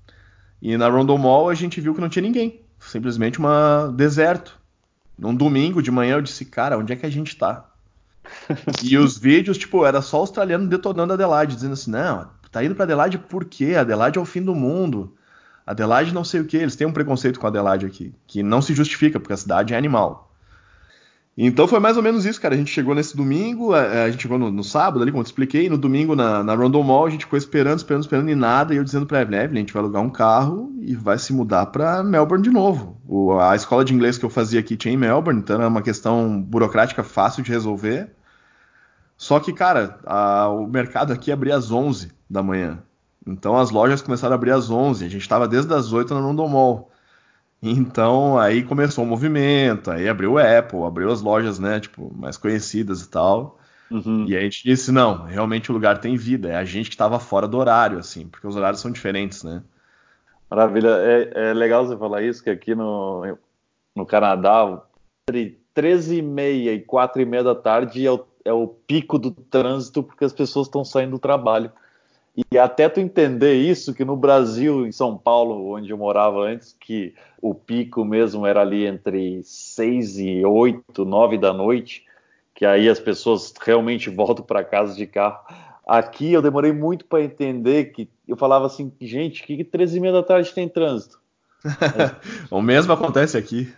E 0.61 0.77
na 0.77 0.89
Rondon 0.89 1.17
Mall 1.17 1.49
a 1.49 1.55
gente 1.55 1.81
viu 1.81 1.95
que 1.95 2.01
não 2.03 2.11
tinha 2.11 2.23
ninguém, 2.23 2.61
simplesmente 2.79 3.39
uma 3.39 3.91
deserto. 3.97 4.61
Num 5.19 5.35
domingo 5.35 5.83
de 5.83 5.91
manhã 5.91 6.17
eu 6.17 6.23
disse, 6.23 6.45
cara, 6.45 6.77
onde 6.77 6.93
é 6.93 6.97
que 6.97 7.07
a 7.07 7.11
gente 7.11 7.35
tá? 7.37 7.71
e 8.83 8.99
os 8.99 9.17
vídeos, 9.17 9.57
tipo, 9.57 9.87
era 9.87 10.03
só 10.03 10.19
australiano 10.19 10.69
detonando 10.69 11.15
Adelaide, 11.15 11.55
dizendo 11.55 11.73
assim, 11.73 11.91
não, 11.91 12.29
tá 12.53 12.63
indo 12.63 12.75
para 12.75 12.85
Adelaide 12.85 13.17
por 13.17 13.47
quê? 13.47 13.75
Adelaide 13.75 14.19
é 14.19 14.21
o 14.21 14.27
fim 14.27 14.43
do 14.43 14.55
mundo. 14.55 15.15
Adelaide 15.67 16.13
não 16.13 16.25
sei 16.25 16.41
o 16.41 16.45
que, 16.45 16.57
eles 16.57 16.77
têm 16.77 16.87
um 16.87 16.93
preconceito 16.93 17.41
com 17.41 17.47
Adelaide 17.47 17.87
aqui, 17.87 18.15
que 18.27 18.43
não 18.43 18.61
se 18.61 18.75
justifica, 18.75 19.19
porque 19.19 19.33
a 19.33 19.37
cidade 19.37 19.73
é 19.75 19.77
animal. 19.77 20.31
Então 21.37 21.67
foi 21.67 21.81
mais 21.81 21.97
ou 21.97 22.03
menos 22.03 22.25
isso, 22.25 22.41
cara. 22.41 22.55
A 22.55 22.57
gente 22.59 22.71
chegou 22.71 22.95
nesse 22.95 23.17
domingo, 23.17 23.73
a, 23.73 24.05
a 24.05 24.11
gente 24.11 24.23
chegou 24.23 24.39
no, 24.39 24.53
no, 24.53 24.63
sábado 24.63 25.03
ali, 25.03 25.11
como 25.11 25.21
eu 25.21 25.25
te 25.25 25.29
expliquei, 25.29 25.69
no 25.69 25.77
domingo 25.77 26.15
na, 26.15 26.45
na 26.45 26.55
Rondon 26.55 26.83
Mall, 26.83 27.07
a 27.07 27.11
gente 27.11 27.25
ficou 27.25 27.37
esperando, 27.37 27.79
esperando, 27.79 28.03
esperando 28.03 28.31
e 28.31 28.35
nada, 28.37 28.73
e 28.73 28.77
eu 28.77 28.85
dizendo 28.85 29.05
pra 29.05 29.21
Evelyn, 29.21 29.41
Evelyn, 29.41 29.59
a 29.59 29.63
gente 29.63 29.73
vai 29.73 29.83
alugar 29.83 30.03
um 30.03 30.11
carro 30.11 30.73
e 30.81 30.95
vai 30.95 31.19
se 31.19 31.33
mudar 31.33 31.67
pra 31.67 32.05
Melbourne 32.05 32.45
de 32.45 32.51
novo. 32.51 33.01
O, 33.09 33.33
a 33.39 33.57
escola 33.57 33.85
de 33.85 33.93
inglês 33.93 34.17
que 34.17 34.25
eu 34.25 34.31
fazia 34.31 34.61
aqui 34.61 34.77
tinha 34.77 34.95
em 34.95 34.97
Melbourne, 34.97 35.41
então 35.41 35.57
era 35.57 35.67
uma 35.67 35.83
questão 35.83 36.41
burocrática 36.41 37.03
fácil 37.03 37.43
de 37.43 37.51
resolver. 37.51 38.11
Só 39.17 39.41
que, 39.41 39.53
cara, 39.53 39.99
a, 40.07 40.49
o 40.49 40.67
mercado 40.69 41.13
aqui 41.13 41.33
abria 41.33 41.57
às 41.57 41.71
11 41.71 42.13
da 42.31 42.43
manhã. 42.43 42.79
Então 43.27 43.57
as 43.57 43.71
lojas 43.71 44.03
começaram 44.03 44.33
a 44.33 44.37
abrir 44.37 44.51
às 44.51 44.71
11, 44.71 45.05
a 45.05 45.09
gente 45.09 45.23
estava 45.23 45.49
desde 45.49 45.73
as 45.73 45.93
8 45.93 46.15
no 46.15 46.21
London 46.21 46.49
Mall. 46.49 46.91
Então 47.63 48.39
aí 48.39 48.63
começou 48.63 49.05
o 49.05 49.07
movimento, 49.07 49.91
aí 49.91 50.09
abriu 50.09 50.33
o 50.33 50.39
Apple, 50.39 50.83
abriu 50.83 51.11
as 51.11 51.23
lojas, 51.23 51.59
né, 51.59 51.81
tipo, 51.81 52.13
mais 52.15 52.37
conhecidas 52.37 53.03
e 53.03 53.09
tal. 53.09 53.59
Uhum. 53.91 54.27
E 54.27 54.35
aí 54.35 54.41
a 54.41 54.45
gente 54.45 54.65
disse, 54.65 54.91
não, 54.91 55.25
realmente 55.25 55.71
o 55.71 55.75
lugar 55.75 55.99
tem 55.99 56.17
vida, 56.17 56.49
é 56.49 56.57
a 56.57 56.65
gente 56.65 56.89
que 56.91 56.95
estava 56.95 57.19
fora 57.19 57.49
do 57.49 57.57
horário, 57.57 57.99
assim, 57.99 58.27
porque 58.27 58.47
os 58.47 58.57
horários 58.57 58.81
são 58.81 58.91
diferentes, 58.91 59.43
né? 59.43 59.63
Maravilha, 60.51 60.91
é, 61.01 61.51
é 61.51 61.55
legal 61.55 61.87
você 61.87 61.97
falar 61.97 62.23
isso, 62.23 62.43
que 62.43 62.51
aqui 62.51 62.75
no, 62.75 63.37
no 63.95 64.05
Canadá, 64.05 64.83
entre 65.29 65.59
13 65.73 66.19
e 66.19 66.23
meia 66.23 66.73
e 66.73 66.81
4 66.81 67.21
e 67.21 67.25
meia 67.25 67.43
da 67.43 67.55
tarde 67.55 68.07
é 68.07 68.11
o, 68.11 68.25
é 68.45 68.53
o 68.53 68.69
pico 68.69 69.19
do 69.19 69.31
trânsito, 69.31 70.03
porque 70.03 70.25
as 70.25 70.33
pessoas 70.33 70.67
estão 70.67 70.85
saindo 70.85 71.13
do 71.13 71.19
trabalho. 71.19 71.73
E 72.37 72.59
até 72.59 72.89
tu 72.89 72.99
entender 72.99 73.55
isso, 73.55 73.95
que 73.95 74.05
no 74.05 74.17
Brasil, 74.17 74.85
em 74.85 74.91
São 74.91 75.17
Paulo, 75.17 75.73
onde 75.73 75.91
eu 75.91 75.97
morava 75.97 76.41
antes, 76.41 76.77
que 76.81 77.15
o 77.41 77.55
pico 77.55 78.05
mesmo 78.05 78.45
era 78.45 78.61
ali 78.61 78.87
entre 78.87 79.41
6 79.45 80.19
e 80.19 80.45
8, 80.45 81.05
9 81.05 81.39
da 81.39 81.53
noite, 81.53 82.05
que 82.53 82.67
aí 82.67 82.89
as 82.89 82.99
pessoas 82.99 83.55
realmente 83.65 84.11
voltam 84.11 84.45
para 84.45 84.65
casa 84.65 84.97
de 84.97 85.07
carro. 85.07 85.39
Aqui 85.87 86.33
eu 86.33 86.43
demorei 86.43 86.73
muito 86.73 87.05
para 87.05 87.23
entender 87.23 87.93
que 87.93 88.09
eu 88.27 88.37
falava 88.37 88.67
assim, 88.67 88.91
gente, 89.01 89.45
que 89.45 89.63
13 89.63 89.99
e 89.99 90.01
meia 90.01 90.15
da 90.15 90.23
tarde 90.23 90.53
tem 90.53 90.69
trânsito? 90.69 91.21
o 92.51 92.61
mesmo 92.61 92.93
acontece 92.93 93.37
aqui. 93.37 93.73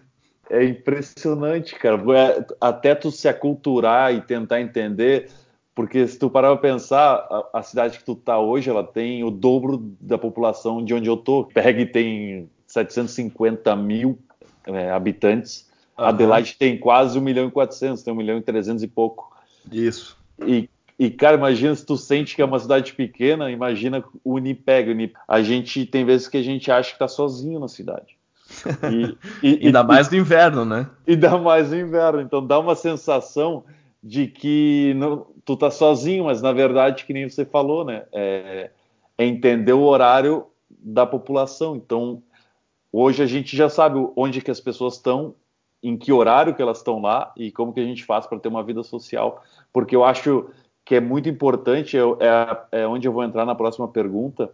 É 0.48 0.64
impressionante, 0.64 1.74
cara. 1.74 2.00
É, 2.16 2.46
até 2.60 2.94
tu 2.94 3.10
se 3.10 3.28
aculturar 3.28 4.14
e 4.14 4.20
tentar 4.20 4.60
entender 4.60 5.28
porque 5.76 6.08
se 6.08 6.18
tu 6.18 6.30
parar 6.30 6.56
para 6.56 6.70
pensar, 6.72 7.16
a, 7.30 7.58
a, 7.58 7.62
cidade 7.62 7.98
que 7.98 8.04
tu 8.04 8.14
tá 8.14 8.38
hoje, 8.38 8.70
ela 8.70 8.82
tem 8.82 9.22
o 9.22 9.30
dobro 9.30 9.76
da 10.00 10.16
população 10.16 10.82
de 10.82 10.94
onde 10.94 11.06
eu 11.06 11.18
tô. 11.18 11.44
Peg 11.44 11.84
tem 11.84 12.48
750 12.66 13.76
mil 13.76 14.18
é, 14.66 14.90
habitantes. 14.90 15.68
Uhum. 15.98 16.06
Adelaide 16.06 16.56
tem 16.58 16.78
quase 16.78 17.18
1 17.18 17.20
milhão 17.20 17.48
e 17.48 17.50
400, 17.50 18.02
tem 18.02 18.14
1 18.14 18.16
milhão 18.16 18.38
e 18.38 18.40
300 18.40 18.82
e 18.82 18.88
pouco. 18.88 19.36
Isso. 19.70 20.16
E, 20.46 20.70
e, 20.98 21.10
cara, 21.10 21.36
imagina 21.36 21.74
se 21.74 21.84
tu 21.84 21.98
sente 21.98 22.34
que 22.34 22.40
é 22.40 22.46
uma 22.46 22.58
cidade 22.58 22.94
pequena, 22.94 23.50
imagina 23.50 24.02
o 24.24 24.36
Unipeg. 24.36 24.90
Unipeg. 24.90 25.20
A 25.28 25.42
gente 25.42 25.84
tem 25.84 26.06
vezes 26.06 26.26
que 26.26 26.38
a 26.38 26.42
gente 26.42 26.72
acha 26.72 26.94
que 26.94 26.98
tá 26.98 27.06
sozinho 27.06 27.60
na 27.60 27.68
cidade. 27.68 28.16
E, 29.42 29.58
e, 29.60 29.66
ainda 29.66 29.84
mais 29.84 30.08
no 30.08 30.16
inverno, 30.16 30.64
né? 30.64 30.88
Ainda 31.06 31.36
mais 31.36 31.70
no 31.70 31.78
inverno. 31.78 32.22
Então 32.22 32.46
dá 32.46 32.58
uma 32.58 32.74
sensação 32.74 33.64
de 34.02 34.28
que 34.28 34.94
não, 34.96 35.26
tu 35.46 35.56
tá 35.56 35.70
sozinho, 35.70 36.24
mas 36.24 36.42
na 36.42 36.52
verdade, 36.52 37.04
que 37.04 37.12
nem 37.12 37.30
você 37.30 37.46
falou, 37.46 37.84
né? 37.84 38.04
É, 38.12 38.70
é 39.16 39.24
entender 39.24 39.72
o 39.72 39.84
horário 39.84 40.46
da 40.68 41.06
população. 41.06 41.76
Então, 41.76 42.20
hoje 42.92 43.22
a 43.22 43.26
gente 43.26 43.56
já 43.56 43.68
sabe 43.68 44.04
onde 44.16 44.42
que 44.42 44.50
as 44.50 44.60
pessoas 44.60 44.94
estão, 44.94 45.34
em 45.82 45.96
que 45.96 46.12
horário 46.12 46.54
que 46.54 46.60
elas 46.60 46.78
estão 46.78 47.00
lá 47.00 47.32
e 47.36 47.52
como 47.52 47.72
que 47.72 47.78
a 47.78 47.84
gente 47.84 48.04
faz 48.04 48.26
para 48.26 48.40
ter 48.40 48.48
uma 48.48 48.64
vida 48.64 48.82
social. 48.82 49.40
Porque 49.72 49.94
eu 49.94 50.04
acho 50.04 50.50
que 50.84 50.96
é 50.96 51.00
muito 51.00 51.28
importante, 51.28 51.96
é, 51.96 52.00
é, 52.00 52.82
é 52.82 52.86
onde 52.88 53.06
eu 53.06 53.12
vou 53.12 53.22
entrar 53.22 53.46
na 53.46 53.54
próxima 53.54 53.86
pergunta, 53.86 54.50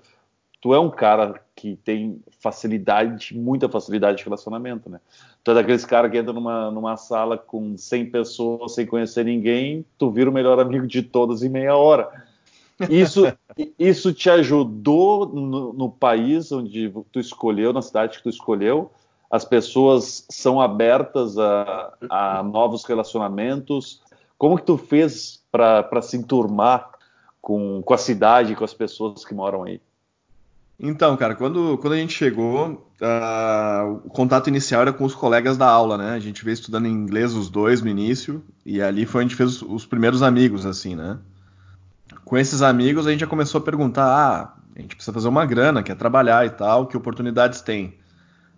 tu 0.62 0.72
é 0.72 0.78
um 0.78 0.88
cara 0.88 1.42
que 1.56 1.76
tem 1.84 2.22
facilidade, 2.40 3.36
muita 3.36 3.68
facilidade 3.68 4.18
de 4.18 4.24
relacionamento, 4.24 4.88
né? 4.88 5.00
Tu 5.42 5.50
é 5.50 5.54
daqueles 5.54 5.84
caras 5.84 6.08
que 6.10 6.16
entra 6.16 6.32
numa, 6.32 6.70
numa 6.70 6.96
sala 6.96 7.36
com 7.36 7.76
100 7.76 8.10
pessoas 8.10 8.72
sem 8.76 8.86
conhecer 8.86 9.24
ninguém, 9.24 9.84
tu 9.98 10.08
vira 10.08 10.30
o 10.30 10.32
melhor 10.32 10.60
amigo 10.60 10.86
de 10.86 11.02
todas 11.02 11.42
em 11.42 11.48
meia 11.48 11.76
hora. 11.76 12.08
Isso, 12.88 13.24
isso 13.76 14.14
te 14.14 14.30
ajudou 14.30 15.26
no, 15.26 15.72
no, 15.72 15.90
país 15.90 16.52
onde 16.52 16.92
tu 17.10 17.18
escolheu, 17.18 17.72
na 17.72 17.82
cidade 17.82 18.18
que 18.18 18.22
tu 18.22 18.30
escolheu? 18.30 18.92
As 19.28 19.44
pessoas 19.44 20.24
são 20.30 20.60
abertas 20.60 21.38
a, 21.38 21.92
a 22.08 22.42
novos 22.44 22.84
relacionamentos? 22.84 24.00
Como 24.38 24.56
que 24.56 24.64
tu 24.64 24.76
fez 24.76 25.42
para 25.50 26.02
se 26.02 26.16
enturmar 26.16 26.88
com, 27.40 27.82
com 27.82 27.94
a 27.94 27.98
cidade, 27.98 28.54
com 28.54 28.64
as 28.64 28.74
pessoas 28.74 29.24
que 29.24 29.34
moram 29.34 29.64
aí? 29.64 29.80
Então, 30.84 31.16
cara, 31.16 31.36
quando, 31.36 31.78
quando 31.78 31.92
a 31.92 31.96
gente 31.96 32.12
chegou, 32.12 32.90
uh, 33.00 34.00
o 34.04 34.10
contato 34.10 34.48
inicial 34.48 34.82
era 34.82 34.92
com 34.92 35.04
os 35.04 35.14
colegas 35.14 35.56
da 35.56 35.68
aula, 35.68 35.96
né? 35.96 36.10
A 36.10 36.18
gente 36.18 36.44
veio 36.44 36.54
estudando 36.54 36.88
inglês 36.88 37.34
os 37.34 37.48
dois 37.48 37.80
no 37.80 37.88
início, 37.88 38.42
e 38.66 38.82
ali 38.82 39.06
foi 39.06 39.22
onde 39.22 39.26
a 39.26 39.28
gente 39.28 39.36
fez 39.36 39.62
os, 39.62 39.62
os 39.62 39.86
primeiros 39.86 40.24
amigos, 40.24 40.66
assim, 40.66 40.96
né? 40.96 41.18
Com 42.24 42.36
esses 42.36 42.62
amigos, 42.62 43.06
a 43.06 43.12
gente 43.12 43.20
já 43.20 43.28
começou 43.28 43.60
a 43.60 43.64
perguntar: 43.64 44.06
ah, 44.06 44.54
a 44.74 44.80
gente 44.80 44.96
precisa 44.96 45.12
fazer 45.12 45.28
uma 45.28 45.46
grana, 45.46 45.84
quer 45.84 45.94
trabalhar 45.94 46.44
e 46.46 46.50
tal, 46.50 46.88
que 46.88 46.96
oportunidades 46.96 47.60
tem? 47.60 47.96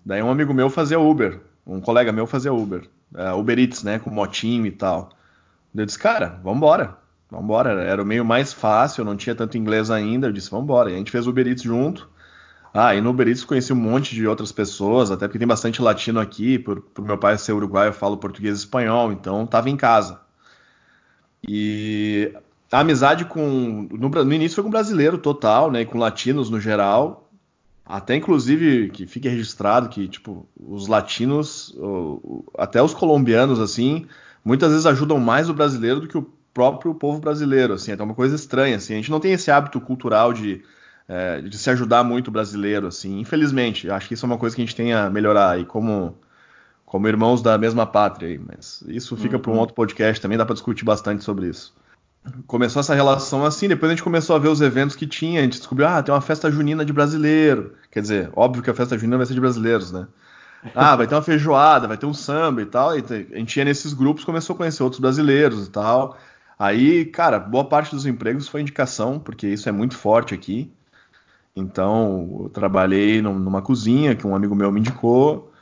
Daí 0.02 0.22
um 0.22 0.30
amigo 0.30 0.54
meu 0.54 0.70
fazia 0.70 0.98
Uber, 0.98 1.42
um 1.66 1.78
colega 1.78 2.10
meu 2.10 2.26
fazia 2.26 2.54
Uber, 2.54 2.88
uh, 3.14 3.38
Uber 3.38 3.58
Eats, 3.58 3.82
né? 3.82 3.98
Com 3.98 4.08
motinho 4.08 4.64
e 4.64 4.70
tal. 4.70 5.10
Eu 5.74 5.84
disse, 5.84 5.98
cara, 5.98 6.40
vambora, 6.42 6.96
vambora. 7.30 7.82
Era 7.82 8.02
o 8.02 8.06
meio 8.06 8.24
mais 8.24 8.50
fácil, 8.50 9.02
eu 9.02 9.04
não 9.04 9.16
tinha 9.16 9.34
tanto 9.34 9.58
inglês 9.58 9.90
ainda. 9.90 10.28
Eu 10.28 10.32
disse, 10.32 10.50
vambora. 10.50 10.90
E 10.90 10.94
a 10.94 10.96
gente 10.96 11.10
fez 11.10 11.26
Uber 11.26 11.46
Eats 11.46 11.62
junto. 11.62 12.13
Ah, 12.76 12.92
e 12.92 13.00
no 13.00 13.10
Uber 13.10 13.28
Eats 13.28 13.44
conheci 13.44 13.72
um 13.72 13.76
monte 13.76 14.16
de 14.16 14.26
outras 14.26 14.50
pessoas, 14.50 15.12
até 15.12 15.28
porque 15.28 15.38
tem 15.38 15.46
bastante 15.46 15.80
latino 15.80 16.18
aqui. 16.18 16.58
Por, 16.58 16.80
por 16.80 17.04
meu 17.04 17.16
pai 17.16 17.38
ser 17.38 17.52
uruguaio, 17.52 17.90
eu 17.90 17.92
falo 17.92 18.16
português 18.16 18.56
e 18.56 18.60
espanhol, 18.62 19.12
então 19.12 19.46
tava 19.46 19.70
em 19.70 19.76
casa. 19.76 20.20
E 21.46 22.32
a 22.72 22.80
amizade 22.80 23.26
com. 23.26 23.88
No, 23.92 24.08
no, 24.08 24.32
início 24.32 24.56
foi 24.56 24.64
com 24.64 24.70
brasileiro 24.70 25.18
total, 25.18 25.70
né? 25.70 25.84
Com 25.84 25.98
latinos 25.98 26.50
no 26.50 26.60
geral. 26.60 27.30
Até 27.86 28.16
inclusive 28.16 28.90
que 28.90 29.06
fique 29.06 29.28
registrado 29.28 29.88
que, 29.88 30.08
tipo, 30.08 30.48
os 30.58 30.88
latinos, 30.88 31.76
até 32.58 32.82
os 32.82 32.94
colombianos, 32.94 33.60
assim, 33.60 34.06
muitas 34.44 34.70
vezes 34.70 34.86
ajudam 34.86 35.20
mais 35.20 35.50
o 35.50 35.54
brasileiro 35.54 36.00
do 36.00 36.08
que 36.08 36.16
o 36.16 36.26
próprio 36.52 36.94
povo 36.94 37.20
brasileiro, 37.20 37.74
assim, 37.74 37.92
é 37.92 38.02
uma 38.02 38.14
coisa 38.14 38.34
estranha, 38.36 38.76
assim, 38.76 38.94
a 38.94 38.96
gente 38.96 39.10
não 39.10 39.20
tem 39.20 39.32
esse 39.32 39.50
hábito 39.50 39.80
cultural 39.80 40.32
de 40.32 40.62
é, 41.08 41.40
de 41.40 41.56
se 41.58 41.70
ajudar 41.70 42.02
muito 42.04 42.28
o 42.28 42.30
brasileiro, 42.30 42.86
assim. 42.86 43.20
Infelizmente, 43.20 43.90
acho 43.90 44.08
que 44.08 44.14
isso 44.14 44.24
é 44.24 44.28
uma 44.28 44.38
coisa 44.38 44.54
que 44.54 44.62
a 44.62 44.64
gente 44.64 44.76
tem 44.76 44.92
a 44.92 45.10
melhorar 45.10 45.50
aí, 45.50 45.64
como, 45.64 46.16
como 46.84 47.08
irmãos 47.08 47.42
da 47.42 47.58
mesma 47.58 47.86
pátria. 47.86 48.28
Aí. 48.28 48.38
Mas 48.38 48.82
isso 48.86 49.16
fica 49.16 49.36
uhum. 49.36 49.42
para 49.42 49.52
um 49.52 49.58
outro 49.58 49.74
podcast 49.74 50.20
também, 50.20 50.38
dá 50.38 50.46
para 50.46 50.54
discutir 50.54 50.84
bastante 50.84 51.22
sobre 51.24 51.48
isso. 51.48 51.74
Começou 52.46 52.80
essa 52.80 52.94
relação 52.94 53.44
assim, 53.44 53.68
depois 53.68 53.90
a 53.90 53.94
gente 53.94 54.02
começou 54.02 54.34
a 54.34 54.38
ver 54.38 54.48
os 54.48 54.62
eventos 54.62 54.96
que 54.96 55.06
tinha, 55.06 55.40
a 55.40 55.42
gente 55.42 55.58
descobriu, 55.58 55.86
ah, 55.86 56.02
tem 56.02 56.14
uma 56.14 56.22
festa 56.22 56.50
junina 56.50 56.82
de 56.82 56.92
brasileiro. 56.92 57.74
Quer 57.90 58.00
dizer, 58.00 58.30
óbvio 58.34 58.62
que 58.62 58.70
a 58.70 58.74
festa 58.74 58.96
junina 58.96 59.18
vai 59.18 59.26
ser 59.26 59.34
de 59.34 59.40
brasileiros, 59.40 59.92
né? 59.92 60.06
Ah, 60.74 60.96
vai 60.96 61.06
ter 61.06 61.14
uma 61.14 61.20
feijoada, 61.20 61.86
vai 61.86 61.98
ter 61.98 62.06
um 62.06 62.14
samba 62.14 62.62
e 62.62 62.66
tal. 62.66 62.98
E 62.98 63.04
a 63.34 63.38
gente 63.38 63.56
ia 63.58 63.64
nesses 63.66 63.92
grupos, 63.92 64.24
começou 64.24 64.54
a 64.54 64.56
conhecer 64.56 64.82
outros 64.82 65.00
brasileiros 65.00 65.66
e 65.66 65.70
tal. 65.70 66.16
Aí, 66.58 67.04
cara, 67.04 67.38
boa 67.38 67.64
parte 67.64 67.90
dos 67.90 68.06
empregos 68.06 68.48
foi 68.48 68.62
indicação, 68.62 69.18
porque 69.18 69.46
isso 69.46 69.68
é 69.68 69.72
muito 69.72 69.96
forte 69.98 70.32
aqui. 70.32 70.72
Então, 71.56 72.40
eu 72.44 72.48
trabalhei 72.50 73.22
numa 73.22 73.62
cozinha 73.62 74.16
que 74.16 74.26
um 74.26 74.34
amigo 74.34 74.54
meu 74.54 74.72
me 74.72 74.80
indicou. 74.80 75.52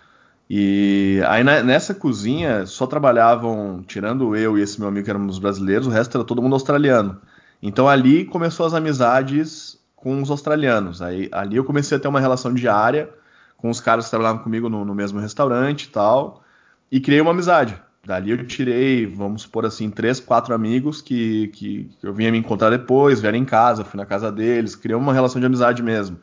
E 0.48 1.20
aí 1.28 1.44
nessa 1.44 1.94
cozinha 1.94 2.66
só 2.66 2.86
trabalhavam, 2.86 3.82
tirando 3.86 4.36
eu 4.36 4.58
e 4.58 4.62
esse 4.62 4.78
meu 4.78 4.88
amigo 4.88 5.04
que 5.04 5.10
éramos 5.10 5.38
brasileiros, 5.38 5.86
o 5.86 5.90
resto 5.90 6.16
era 6.16 6.26
todo 6.26 6.42
mundo 6.42 6.54
australiano. 6.54 7.20
Então 7.62 7.88
ali 7.88 8.24
começou 8.24 8.66
as 8.66 8.74
amizades 8.74 9.78
com 9.96 10.20
os 10.20 10.30
australianos. 10.30 11.00
Aí 11.00 11.28
ali 11.32 11.56
eu 11.56 11.64
comecei 11.64 11.96
a 11.96 12.00
ter 12.00 12.08
uma 12.08 12.20
relação 12.20 12.52
diária 12.52 13.08
com 13.56 13.70
os 13.70 13.80
caras 13.80 14.06
que 14.06 14.10
trabalhavam 14.10 14.42
comigo 14.42 14.68
no, 14.68 14.84
no 14.84 14.94
mesmo 14.94 15.20
restaurante 15.20 15.84
e 15.84 15.88
tal, 15.88 16.42
e 16.90 17.00
criei 17.00 17.20
uma 17.20 17.30
amizade. 17.30 17.80
Dali 18.04 18.32
eu 18.32 18.44
tirei, 18.44 19.06
vamos 19.06 19.42
supor 19.42 19.64
assim, 19.64 19.88
três, 19.88 20.18
quatro 20.18 20.52
amigos 20.52 21.00
que, 21.00 21.46
que, 21.48 21.88
eu 22.02 22.12
vinha 22.12 22.32
me 22.32 22.38
encontrar 22.38 22.68
depois, 22.70 23.20
vieram 23.20 23.38
em 23.38 23.44
casa, 23.44 23.84
fui 23.84 23.96
na 23.96 24.04
casa 24.04 24.30
deles, 24.32 24.74
criei 24.74 24.96
uma 24.96 25.12
relação 25.12 25.40
de 25.40 25.46
amizade 25.46 25.84
mesmo. 25.84 26.18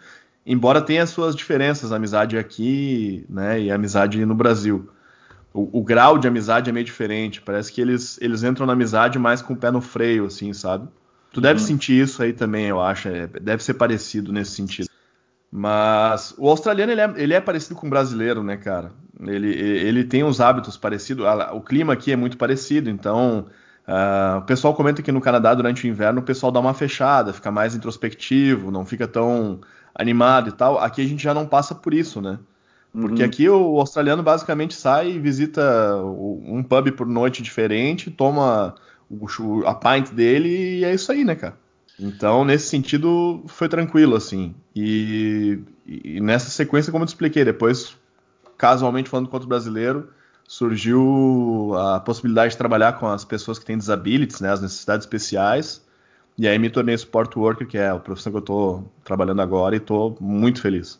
Embora 0.45 0.81
tenha 0.81 1.03
as 1.03 1.09
suas 1.09 1.33
diferenças, 1.33 1.93
a 1.93 1.95
amizade 1.95 2.37
aqui, 2.37 3.25
né, 3.29 3.61
e 3.61 3.71
a 3.71 3.75
amizade 3.75 4.25
no 4.25 4.35
Brasil. 4.35 4.89
O, 5.53 5.79
o, 5.79 5.83
grau 5.83 6.17
de 6.17 6.27
amizade 6.27 6.69
é 6.69 6.73
meio 6.73 6.85
diferente, 6.85 7.41
parece 7.41 7.71
que 7.71 7.79
eles, 7.79 8.19
eles 8.21 8.43
entram 8.43 8.65
na 8.65 8.73
amizade 8.73 9.17
mais 9.17 9.41
com 9.41 9.53
o 9.53 9.57
pé 9.57 9.71
no 9.71 9.79
freio, 9.79 10.25
assim, 10.25 10.53
sabe? 10.53 10.85
Tu 11.31 11.39
deve 11.39 11.61
uhum. 11.61 11.65
sentir 11.65 12.03
isso 12.03 12.21
aí 12.21 12.33
também, 12.33 12.65
eu 12.65 12.81
acho, 12.81 13.07
é, 13.07 13.25
deve 13.27 13.63
ser 13.63 13.75
parecido 13.75 14.33
nesse 14.33 14.51
sentido. 14.51 14.88
Mas 15.51 16.33
o 16.37 16.47
australiano 16.47 16.91
ele 16.91 17.01
é, 17.01 17.13
ele 17.15 17.33
é, 17.33 17.41
parecido 17.41 17.75
com 17.75 17.87
o 17.87 17.89
brasileiro, 17.89 18.43
né, 18.43 18.57
cara? 18.57 18.91
Ele, 19.25 19.49
ele 19.49 20.03
tem 20.03 20.23
uns 20.23 20.39
hábitos 20.39 20.77
parecidos. 20.77 21.25
O 21.53 21.61
clima 21.61 21.93
aqui 21.93 22.11
é 22.11 22.15
muito 22.15 22.37
parecido, 22.37 22.89
então 22.89 23.47
uh, 23.87 24.37
o 24.37 24.41
pessoal 24.43 24.73
comenta 24.75 25.01
que 25.01 25.11
no 25.11 25.19
Canadá 25.19 25.53
durante 25.53 25.85
o 25.85 25.89
inverno 25.89 26.21
o 26.21 26.23
pessoal 26.23 26.51
dá 26.51 26.59
uma 26.59 26.73
fechada, 26.73 27.33
fica 27.33 27.51
mais 27.51 27.75
introspectivo, 27.75 28.71
não 28.71 28.85
fica 28.85 29.07
tão 29.07 29.59
animado 29.93 30.49
e 30.49 30.51
tal. 30.51 30.77
Aqui 30.77 31.01
a 31.01 31.07
gente 31.07 31.23
já 31.23 31.33
não 31.33 31.47
passa 31.47 31.73
por 31.73 31.93
isso, 31.93 32.21
né? 32.21 32.39
Porque 32.91 33.21
uhum. 33.21 33.27
aqui 33.27 33.49
o 33.49 33.79
australiano 33.79 34.23
basicamente 34.23 34.73
sai 34.73 35.11
e 35.11 35.19
visita 35.19 35.95
um 36.03 36.63
pub 36.63 36.91
por 36.91 37.05
noite 37.05 37.43
diferente, 37.43 38.09
toma 38.09 38.75
a 39.65 39.75
pint 39.75 40.11
dele 40.11 40.79
e 40.79 40.85
é 40.85 40.93
isso 40.93 41.11
aí, 41.11 41.23
né, 41.23 41.35
cara? 41.35 41.55
Então, 41.99 42.45
nesse 42.45 42.67
sentido, 42.67 43.43
foi 43.47 43.67
tranquilo, 43.67 44.15
assim. 44.15 44.55
E, 44.73 45.59
e, 45.85 46.21
nessa 46.21 46.49
sequência, 46.49 46.91
como 46.91 47.03
eu 47.03 47.05
te 47.05 47.09
expliquei, 47.09 47.43
depois, 47.43 47.95
casualmente 48.57 49.09
falando 49.09 49.27
com 49.27 49.35
outro 49.35 49.49
brasileiro, 49.49 50.09
surgiu 50.47 51.73
a 51.75 51.99
possibilidade 51.99 52.53
de 52.53 52.57
trabalhar 52.57 52.93
com 52.93 53.07
as 53.07 53.25
pessoas 53.25 53.59
que 53.59 53.65
têm 53.65 53.77
disabilities, 53.77 54.39
né, 54.39 54.51
as 54.51 54.61
necessidades 54.61 55.05
especiais. 55.05 55.85
E 56.37 56.47
aí 56.47 56.57
me 56.57 56.69
tornei 56.69 56.97
support 56.97 57.35
worker, 57.35 57.67
que 57.67 57.77
é 57.77 57.89
a 57.89 57.99
profissão 57.99 58.31
que 58.31 58.37
eu 58.37 58.41
estou 58.41 58.91
trabalhando 59.03 59.41
agora, 59.41 59.75
e 59.75 59.77
estou 59.77 60.17
muito 60.21 60.61
feliz. 60.61 60.99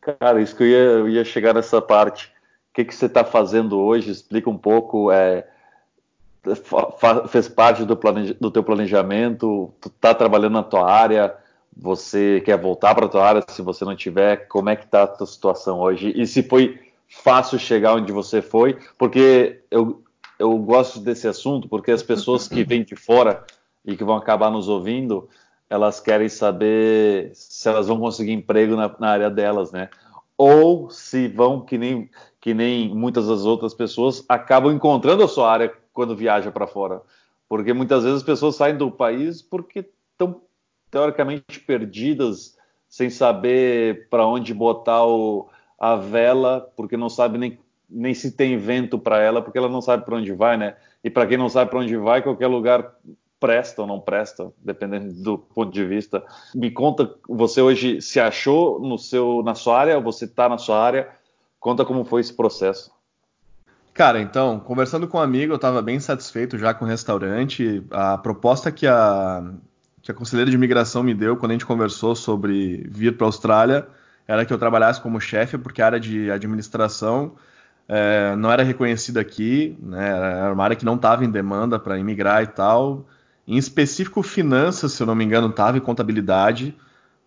Cara, 0.00 0.40
isso 0.40 0.54
que 0.54 0.62
eu 0.62 0.68
ia, 0.68 0.78
eu 0.78 1.08
ia 1.08 1.24
chegar 1.24 1.52
nessa 1.52 1.82
parte. 1.82 2.26
O 2.70 2.74
que, 2.74 2.84
que 2.84 2.94
você 2.94 3.06
está 3.06 3.24
fazendo 3.24 3.76
hoje? 3.78 4.12
Explica 4.12 4.48
um 4.48 4.56
pouco. 4.56 5.10
É 5.10 5.46
fez 7.28 7.48
parte 7.48 7.84
do, 7.84 7.96
planeja, 7.96 8.34
do 8.40 8.50
teu 8.50 8.62
planejamento, 8.62 9.72
tu 9.80 9.90
tá 9.90 10.14
trabalhando 10.14 10.54
na 10.54 10.62
tua 10.62 10.90
área, 10.90 11.34
você 11.76 12.42
quer 12.44 12.58
voltar 12.58 12.94
para 12.94 13.08
tua 13.08 13.24
área, 13.24 13.44
se 13.48 13.62
você 13.62 13.84
não 13.84 13.94
tiver, 13.94 14.48
como 14.48 14.70
é 14.70 14.76
que 14.76 14.86
tá 14.86 15.02
a 15.02 15.06
tua 15.06 15.26
situação 15.26 15.80
hoje? 15.80 16.12
E 16.16 16.26
se 16.26 16.42
foi 16.42 16.78
fácil 17.08 17.58
chegar 17.58 17.94
onde 17.94 18.12
você 18.12 18.40
foi? 18.40 18.78
Porque 18.96 19.62
eu, 19.70 20.02
eu 20.38 20.56
gosto 20.58 21.00
desse 21.00 21.28
assunto, 21.28 21.68
porque 21.68 21.90
as 21.90 22.02
pessoas 22.02 22.48
que 22.48 22.64
vêm 22.64 22.84
de 22.84 22.96
fora 22.96 23.44
e 23.84 23.96
que 23.96 24.04
vão 24.04 24.16
acabar 24.16 24.50
nos 24.50 24.68
ouvindo, 24.68 25.28
elas 25.68 26.00
querem 26.00 26.28
saber 26.28 27.30
se 27.34 27.68
elas 27.68 27.88
vão 27.88 27.98
conseguir 27.98 28.32
emprego 28.32 28.76
na, 28.76 28.94
na 28.98 29.10
área 29.10 29.30
delas, 29.30 29.70
né? 29.72 29.88
Ou 30.36 30.88
se 30.90 31.28
vão, 31.28 31.60
que 31.60 31.76
nem, 31.76 32.10
que 32.40 32.54
nem 32.54 32.88
muitas 32.94 33.28
das 33.28 33.44
outras 33.44 33.74
pessoas, 33.74 34.24
acabam 34.28 34.72
encontrando 34.72 35.22
a 35.22 35.28
sua 35.28 35.50
área 35.50 35.72
quando 35.92 36.16
viaja 36.16 36.50
para 36.50 36.66
fora. 36.66 37.02
Porque 37.48 37.72
muitas 37.72 38.04
vezes 38.04 38.18
as 38.18 38.22
pessoas 38.22 38.56
saem 38.56 38.76
do 38.76 38.90
país 38.90 39.42
porque 39.42 39.84
estão 40.12 40.40
teoricamente 40.90 41.60
perdidas, 41.60 42.56
sem 42.88 43.08
saber 43.08 44.08
para 44.08 44.26
onde 44.26 44.52
botar 44.52 45.06
o, 45.06 45.48
a 45.78 45.96
vela, 45.96 46.70
porque 46.76 46.96
não 46.96 47.08
sabe 47.08 47.38
nem, 47.38 47.58
nem 47.88 48.12
se 48.14 48.32
tem 48.32 48.56
vento 48.58 48.98
para 48.98 49.20
ela, 49.20 49.40
porque 49.40 49.58
ela 49.58 49.68
não 49.68 49.80
sabe 49.80 50.04
para 50.04 50.16
onde 50.16 50.32
vai, 50.32 50.56
né? 50.56 50.76
E 51.02 51.08
para 51.08 51.26
quem 51.26 51.38
não 51.38 51.48
sabe 51.48 51.70
para 51.70 51.80
onde 51.80 51.96
vai, 51.96 52.22
qualquer 52.22 52.48
lugar 52.48 52.94
presta 53.40 53.80
ou 53.80 53.88
não 53.88 53.98
presta, 53.98 54.52
dependendo 54.58 55.14
do 55.22 55.38
ponto 55.38 55.72
de 55.72 55.84
vista. 55.84 56.22
Me 56.54 56.70
conta, 56.70 57.14
você 57.26 57.62
hoje 57.62 58.02
se 58.02 58.20
achou 58.20 58.78
no 58.78 58.98
seu, 58.98 59.42
na 59.42 59.54
sua 59.54 59.80
área, 59.80 59.98
você 59.98 60.26
está 60.26 60.48
na 60.48 60.58
sua 60.58 60.78
área, 60.78 61.08
conta 61.58 61.84
como 61.84 62.04
foi 62.04 62.20
esse 62.20 62.34
processo. 62.34 62.92
Cara, 63.92 64.20
então, 64.20 64.60
conversando 64.60 65.06
com 65.08 65.18
um 65.18 65.20
amigo, 65.20 65.52
eu 65.52 65.56
estava 65.56 65.82
bem 65.82 65.98
satisfeito 65.98 66.56
já 66.56 66.72
com 66.72 66.84
o 66.84 66.88
restaurante. 66.88 67.82
A 67.90 68.16
proposta 68.16 68.70
que 68.70 68.86
a, 68.86 69.42
que 70.00 70.10
a 70.10 70.14
conselheira 70.14 70.50
de 70.50 70.56
imigração 70.56 71.02
me 71.02 71.12
deu 71.12 71.36
quando 71.36 71.50
a 71.50 71.54
gente 71.54 71.66
conversou 71.66 72.14
sobre 72.14 72.86
vir 72.88 73.16
para 73.16 73.26
a 73.26 73.28
Austrália 73.28 73.88
era 74.26 74.44
que 74.44 74.52
eu 74.52 74.58
trabalhasse 74.58 75.00
como 75.00 75.20
chefe, 75.20 75.58
porque 75.58 75.82
a 75.82 75.86
área 75.86 76.00
de 76.00 76.30
administração 76.30 77.34
é, 77.88 78.36
não 78.36 78.50
era 78.50 78.62
reconhecida 78.62 79.20
aqui, 79.20 79.76
né, 79.82 80.08
era 80.08 80.52
uma 80.52 80.62
área 80.62 80.76
que 80.76 80.84
não 80.84 80.94
estava 80.94 81.24
em 81.24 81.30
demanda 81.30 81.78
para 81.78 81.98
imigrar 81.98 82.42
e 82.44 82.46
tal. 82.46 83.04
Em 83.46 83.56
específico, 83.56 84.22
finanças, 84.22 84.92
se 84.92 85.02
eu 85.02 85.06
não 85.08 85.16
me 85.16 85.24
engano, 85.24 85.48
estava 85.48 85.76
em 85.76 85.80
contabilidade 85.80 86.76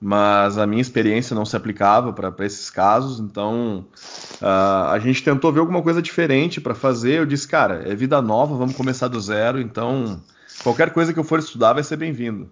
mas 0.05 0.57
a 0.57 0.67
minha 0.67 0.81
experiência 0.81 1.33
não 1.33 1.45
se 1.45 1.55
aplicava 1.55 2.11
para 2.11 2.45
esses 2.45 2.69
casos, 2.69 3.21
então 3.21 3.85
uh, 4.41 4.91
a 4.91 4.99
gente 4.99 5.23
tentou 5.23 5.49
ver 5.49 5.61
alguma 5.61 5.81
coisa 5.81 6.01
diferente 6.01 6.59
para 6.59 6.75
fazer. 6.75 7.19
Eu 7.19 7.25
disse, 7.25 7.47
cara, 7.47 7.83
é 7.87 7.95
vida 7.95 8.21
nova, 8.21 8.57
vamos 8.57 8.75
começar 8.75 9.07
do 9.07 9.21
zero, 9.21 9.61
então 9.61 10.21
qualquer 10.61 10.91
coisa 10.91 11.13
que 11.13 11.19
eu 11.19 11.23
for 11.23 11.39
estudar 11.39 11.71
vai 11.71 11.83
ser 11.83 11.95
bem-vindo. 11.95 12.49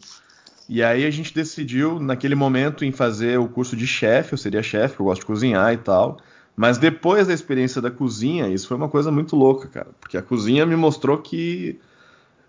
E 0.69 0.81
aí 0.81 1.05
a 1.05 1.11
gente 1.11 1.35
decidiu, 1.35 1.99
naquele 1.99 2.35
momento, 2.35 2.85
em 2.85 2.93
fazer 2.93 3.37
o 3.37 3.49
curso 3.49 3.75
de 3.75 3.85
chefe. 3.85 4.31
Eu 4.31 4.37
seria 4.37 4.63
chefe, 4.63 4.97
eu 4.97 5.05
gosto 5.05 5.19
de 5.19 5.25
cozinhar 5.25 5.73
e 5.73 5.77
tal. 5.77 6.17
Mas 6.55 6.77
depois 6.77 7.27
da 7.27 7.33
experiência 7.33 7.81
da 7.81 7.91
cozinha, 7.91 8.47
isso 8.47 8.69
foi 8.69 8.77
uma 8.77 8.87
coisa 8.87 9.11
muito 9.11 9.35
louca, 9.35 9.67
cara. 9.67 9.89
Porque 9.99 10.17
a 10.17 10.21
cozinha 10.21 10.65
me 10.65 10.77
mostrou 10.77 11.17
que 11.17 11.77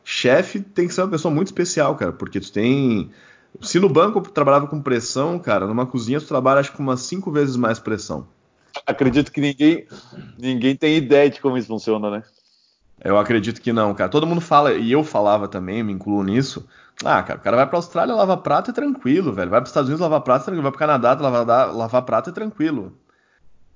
chefe 0.04 0.60
tem 0.60 0.86
que 0.86 0.94
ser 0.94 1.00
uma 1.00 1.10
pessoa 1.10 1.34
muito 1.34 1.48
especial, 1.48 1.96
cara. 1.96 2.12
Porque 2.12 2.38
tu 2.38 2.52
tem. 2.52 3.10
Se 3.60 3.78
no 3.78 3.88
banco 3.88 4.18
eu 4.18 4.22
trabalhava 4.22 4.66
com 4.66 4.80
pressão, 4.80 5.38
cara, 5.38 5.66
numa 5.66 5.86
cozinha 5.86 6.20
tu 6.20 6.26
trabalha 6.26 6.60
acho 6.60 6.72
que 6.72 6.80
umas 6.80 7.00
cinco 7.00 7.30
vezes 7.30 7.56
mais 7.56 7.78
pressão. 7.78 8.26
Acredito 8.86 9.30
que 9.30 9.40
ninguém, 9.40 9.86
ninguém 10.38 10.74
tem 10.74 10.96
ideia 10.96 11.28
de 11.28 11.40
como 11.40 11.56
isso 11.56 11.68
funciona, 11.68 12.10
né? 12.10 12.22
Eu 13.04 13.18
acredito 13.18 13.60
que 13.60 13.72
não, 13.72 13.94
cara. 13.94 14.08
Todo 14.08 14.26
mundo 14.26 14.40
fala, 14.40 14.72
e 14.72 14.90
eu 14.90 15.04
falava 15.04 15.48
também, 15.48 15.82
me 15.82 15.92
incluo 15.92 16.22
nisso. 16.22 16.66
Ah, 17.04 17.22
cara, 17.22 17.38
o 17.38 17.42
cara 17.42 17.56
vai 17.56 17.66
pra 17.66 17.78
Austrália 17.78 18.14
lavar 18.14 18.38
prato 18.38 18.70
é 18.70 18.74
tranquilo, 18.74 19.32
velho. 19.32 19.50
Vai 19.50 19.60
pros 19.60 19.70
Estados 19.70 19.88
Unidos 19.88 20.00
lavar 20.00 20.20
prato 20.20 20.42
é 20.42 20.44
tranquilo. 20.44 20.62
Vai 20.62 20.72
pro 20.72 20.78
Canadá 20.78 21.14
lavar, 21.14 21.74
lavar 21.74 22.02
prato 22.02 22.30
é 22.30 22.32
tranquilo. 22.32 22.96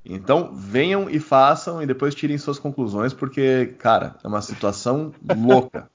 Então, 0.05 0.53
venham 0.55 1.11
e 1.11 1.19
façam 1.19 1.83
e 1.83 1.87
depois 1.87 2.15
tirem 2.15 2.39
suas 2.39 2.59
conclusões, 2.61 3.13
porque, 3.13 3.75
cara, 3.79 4.15
é 4.23 4.29
uma 4.29 4.41
situação 4.41 5.13
louca. 5.29 5.91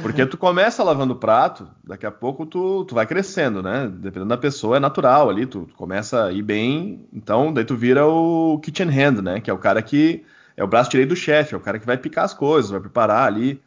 Porque 0.00 0.24
tu 0.24 0.38
começa 0.38 0.82
lavando 0.82 1.14
prato, 1.14 1.68
daqui 1.84 2.06
a 2.06 2.10
pouco 2.10 2.46
tu, 2.46 2.84
tu 2.86 2.94
vai 2.94 3.06
crescendo, 3.06 3.62
né? 3.62 3.86
Dependendo 3.92 4.30
da 4.30 4.38
pessoa, 4.38 4.78
é 4.78 4.80
natural 4.80 5.28
ali, 5.28 5.44
tu, 5.44 5.66
tu 5.66 5.74
começa 5.74 6.24
a 6.24 6.32
ir 6.32 6.42
bem, 6.42 7.06
então 7.12 7.52
daí 7.52 7.64
tu 7.64 7.76
vira 7.76 8.06
o 8.06 8.58
kitchen 8.60 8.88
hand, 8.88 9.20
né? 9.20 9.40
Que 9.40 9.50
é 9.50 9.52
o 9.52 9.58
cara 9.58 9.82
que 9.82 10.24
é 10.56 10.64
o 10.64 10.66
braço 10.66 10.90
direito 10.90 11.10
do 11.10 11.16
chefe, 11.16 11.54
é 11.54 11.56
o 11.56 11.60
cara 11.60 11.78
que 11.78 11.86
vai 11.86 11.98
picar 11.98 12.24
as 12.24 12.32
coisas, 12.32 12.70
vai 12.70 12.80
preparar 12.80 13.26
ali. 13.26 13.60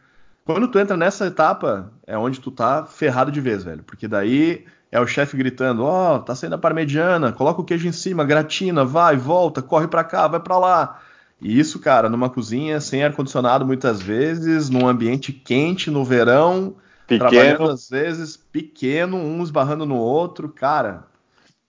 Quando 0.44 0.68
tu 0.68 0.80
entra 0.80 0.98
nessa 0.98 1.28
etapa, 1.28 1.92
é 2.08 2.18
onde 2.18 2.40
tu 2.40 2.50
tá 2.52 2.86
ferrado 2.86 3.32
de 3.32 3.42
vez, 3.42 3.64
velho. 3.64 3.84
Porque 3.84 4.08
daí 4.08 4.66
é 4.92 5.00
o 5.00 5.08
chefe 5.08 5.38
gritando: 5.38 5.84
Ó, 5.84 6.16
oh, 6.16 6.20
tá 6.20 6.34
saindo 6.34 6.56
a 6.56 6.58
parmegiana, 6.58 7.32
coloca 7.32 7.62
o 7.62 7.66
queijo 7.66 7.88
em 7.88 7.92
cima, 7.92 8.24
gratina, 8.24 8.86
vai, 8.86 9.16
volta, 9.18 9.62
corre 9.62 9.88
pra 9.88 10.04
cá, 10.04 10.28
vai 10.28 10.40
pra 10.40 10.58
lá. 10.58 11.02
E 11.42 11.60
isso, 11.60 11.80
cara, 11.80 12.10
numa 12.10 12.30
cozinha 12.30 12.80
sem 12.80 13.04
ar-condicionado 13.04 13.66
muitas 13.66 14.02
vezes, 14.02 14.70
num 14.70 14.88
ambiente 14.88 15.34
quente 15.34 15.92
no 15.92 16.04
verão, 16.04 16.76
pequeno. 17.08 17.30
trabalhando 17.30 17.72
às 17.72 17.90
vezes 17.90 18.38
pequeno, 18.38 19.18
um 19.18 19.44
esbarrando 19.44 19.86
no 19.86 19.98
outro, 19.98 20.50
cara. 20.50 21.06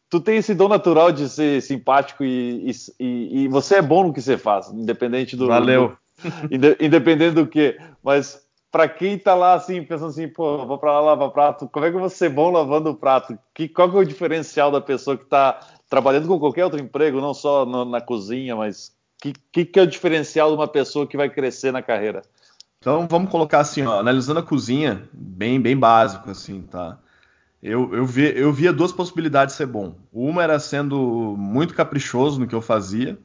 Tu 0.08 0.20
tem 0.20 0.36
esse 0.36 0.54
dom 0.54 0.68
natural 0.68 1.10
de 1.10 1.28
ser 1.28 1.60
simpático 1.60 2.24
e, 2.24 2.70
e, 3.00 3.42
e 3.42 3.48
você 3.48 3.76
é 3.76 3.82
bom 3.82 4.04
no 4.04 4.12
que 4.12 4.22
você 4.22 4.38
faz, 4.38 4.68
independente 4.68 5.36
do. 5.36 5.46
Valeu. 5.48 5.96
Do, 6.48 6.82
independente 6.82 7.34
do 7.34 7.46
que. 7.46 7.78
Mas 8.02 8.40
para 8.72 8.88
quem 8.88 9.18
tá 9.18 9.34
lá 9.34 9.52
assim, 9.52 9.82
pensando 9.82 10.08
assim, 10.08 10.28
pô, 10.28 10.64
vou 10.64 10.78
para 10.78 10.92
lá 10.92 11.00
lavar 11.00 11.30
prato, 11.30 11.68
como 11.68 11.84
é 11.84 11.90
que 11.90 11.96
eu 11.96 12.00
vou 12.00 12.08
ser 12.08 12.30
bom 12.30 12.50
lavando 12.50 12.88
o 12.88 12.94
prato? 12.94 13.38
Que, 13.54 13.68
qual 13.68 13.90
que 13.90 13.96
é 13.98 14.00
o 14.00 14.04
diferencial 14.04 14.70
da 14.70 14.80
pessoa 14.80 15.14
que 15.14 15.24
está 15.24 15.60
trabalhando 15.90 16.26
com 16.26 16.38
qualquer 16.38 16.64
outro 16.64 16.80
emprego, 16.80 17.20
não 17.20 17.34
só 17.34 17.66
no, 17.66 17.84
na 17.84 18.00
cozinha, 18.00 18.56
mas 18.56 18.95
que, 19.20 19.32
que, 19.52 19.64
que 19.64 19.78
é 19.78 19.82
o 19.82 19.86
diferencial 19.86 20.50
de 20.50 20.56
uma 20.56 20.68
pessoa 20.68 21.06
que 21.06 21.16
vai 21.16 21.30
crescer 21.30 21.72
na 21.72 21.82
carreira? 21.82 22.22
Então 22.78 23.06
vamos 23.08 23.30
colocar 23.30 23.60
assim, 23.60 23.82
ó, 23.82 23.98
analisando 23.98 24.40
a 24.40 24.42
cozinha, 24.42 25.08
bem, 25.12 25.60
bem 25.60 25.76
básico 25.76 26.30
assim, 26.30 26.62
tá? 26.62 26.98
Eu, 27.62 27.92
eu, 27.94 28.06
vi, 28.06 28.32
eu 28.38 28.52
via 28.52 28.72
duas 28.72 28.92
possibilidades 28.92 29.54
de 29.54 29.58
ser 29.58 29.66
bom. 29.66 29.96
Uma 30.12 30.42
era 30.42 30.58
sendo 30.58 31.34
muito 31.36 31.74
caprichoso 31.74 32.38
no 32.38 32.46
que 32.46 32.54
eu 32.54 32.60
fazia, 32.60 33.18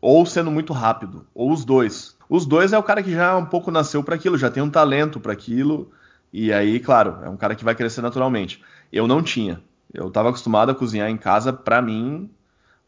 ou 0.00 0.24
sendo 0.24 0.50
muito 0.50 0.72
rápido, 0.72 1.26
ou 1.34 1.52
os 1.52 1.64
dois. 1.64 2.16
Os 2.28 2.46
dois 2.46 2.72
é 2.72 2.78
o 2.78 2.82
cara 2.82 3.02
que 3.02 3.12
já 3.12 3.36
um 3.36 3.44
pouco 3.44 3.70
nasceu 3.70 4.02
para 4.02 4.14
aquilo, 4.14 4.38
já 4.38 4.50
tem 4.50 4.62
um 4.62 4.70
talento 4.70 5.18
para 5.18 5.32
aquilo, 5.32 5.90
e 6.32 6.52
aí, 6.52 6.78
claro, 6.78 7.18
é 7.22 7.28
um 7.28 7.36
cara 7.36 7.54
que 7.54 7.64
vai 7.64 7.74
crescer 7.74 8.00
naturalmente. 8.00 8.62
Eu 8.92 9.06
não 9.06 9.22
tinha. 9.22 9.62
Eu 9.92 10.08
estava 10.08 10.28
acostumado 10.28 10.70
a 10.70 10.74
cozinhar 10.74 11.10
em 11.10 11.16
casa 11.16 11.52
para 11.52 11.82
mim, 11.82 12.30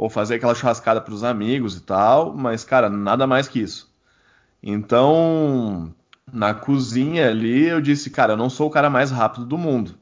ou 0.00 0.08
fazer 0.08 0.36
aquela 0.36 0.54
churrascada 0.54 0.98
para 0.98 1.12
os 1.12 1.22
amigos 1.22 1.76
e 1.76 1.82
tal, 1.82 2.34
mas, 2.34 2.64
cara, 2.64 2.88
nada 2.88 3.26
mais 3.26 3.46
que 3.46 3.60
isso. 3.60 3.92
Então, 4.62 5.94
na 6.32 6.54
cozinha 6.54 7.28
ali, 7.28 7.66
eu 7.66 7.82
disse, 7.82 8.08
cara, 8.08 8.32
eu 8.32 8.36
não 8.38 8.48
sou 8.48 8.68
o 8.68 8.70
cara 8.70 8.88
mais 8.88 9.10
rápido 9.10 9.44
do 9.44 9.58
mundo. 9.58 9.94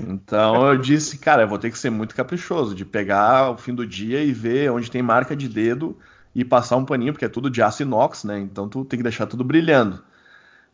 Então 0.00 0.66
eu 0.66 0.78
disse, 0.78 1.18
cara, 1.18 1.42
eu 1.42 1.48
vou 1.48 1.58
ter 1.58 1.70
que 1.70 1.78
ser 1.78 1.90
muito 1.90 2.14
caprichoso, 2.14 2.74
de 2.74 2.86
pegar 2.86 3.50
o 3.50 3.58
fim 3.58 3.74
do 3.74 3.86
dia 3.86 4.24
e 4.24 4.32
ver 4.32 4.70
onde 4.70 4.90
tem 4.90 5.02
marca 5.02 5.36
de 5.36 5.46
dedo 5.46 5.94
e 6.34 6.42
passar 6.42 6.78
um 6.78 6.84
paninho, 6.86 7.12
porque 7.12 7.26
é 7.26 7.28
tudo 7.28 7.50
de 7.50 7.60
aço 7.60 7.82
inox, 7.82 8.24
né? 8.24 8.38
Então 8.40 8.66
tu 8.66 8.82
tem 8.82 8.96
que 8.96 9.02
deixar 9.02 9.26
tudo 9.26 9.44
brilhando. 9.44 10.02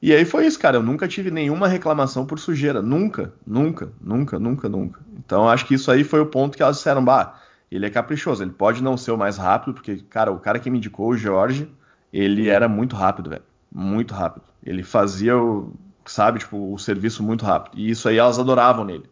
E 0.00 0.14
aí 0.14 0.24
foi 0.24 0.46
isso, 0.46 0.60
cara. 0.60 0.76
Eu 0.76 0.82
nunca 0.84 1.08
tive 1.08 1.28
nenhuma 1.28 1.66
reclamação 1.66 2.24
por 2.24 2.38
sujeira. 2.38 2.80
Nunca, 2.80 3.32
nunca, 3.44 3.90
nunca, 4.00 4.38
nunca, 4.38 4.68
nunca. 4.68 5.00
Então 5.18 5.48
acho 5.48 5.66
que 5.66 5.74
isso 5.74 5.90
aí 5.90 6.04
foi 6.04 6.20
o 6.20 6.26
ponto 6.26 6.56
que 6.56 6.62
elas 6.62 6.76
disseram, 6.76 7.04
bah, 7.04 7.34
ele 7.70 7.86
é 7.86 7.90
caprichoso, 7.90 8.42
ele 8.42 8.52
pode 8.52 8.82
não 8.82 8.96
ser 8.96 9.10
o 9.10 9.18
mais 9.18 9.36
rápido, 9.36 9.74
porque, 9.74 9.96
cara, 10.08 10.32
o 10.32 10.38
cara 10.38 10.58
que 10.58 10.70
me 10.70 10.78
indicou, 10.78 11.10
o 11.10 11.16
Jorge, 11.16 11.70
ele 12.12 12.48
era 12.48 12.68
muito 12.68 12.96
rápido, 12.96 13.30
velho. 13.30 13.42
Muito 13.72 14.14
rápido. 14.14 14.44
Ele 14.64 14.82
fazia 14.82 15.36
o, 15.36 15.74
sabe, 16.06 16.38
tipo, 16.38 16.72
o 16.72 16.78
serviço 16.78 17.22
muito 17.22 17.44
rápido. 17.44 17.78
E 17.78 17.90
isso 17.90 18.08
aí 18.08 18.16
elas 18.16 18.38
adoravam 18.38 18.84
nele. 18.84 19.08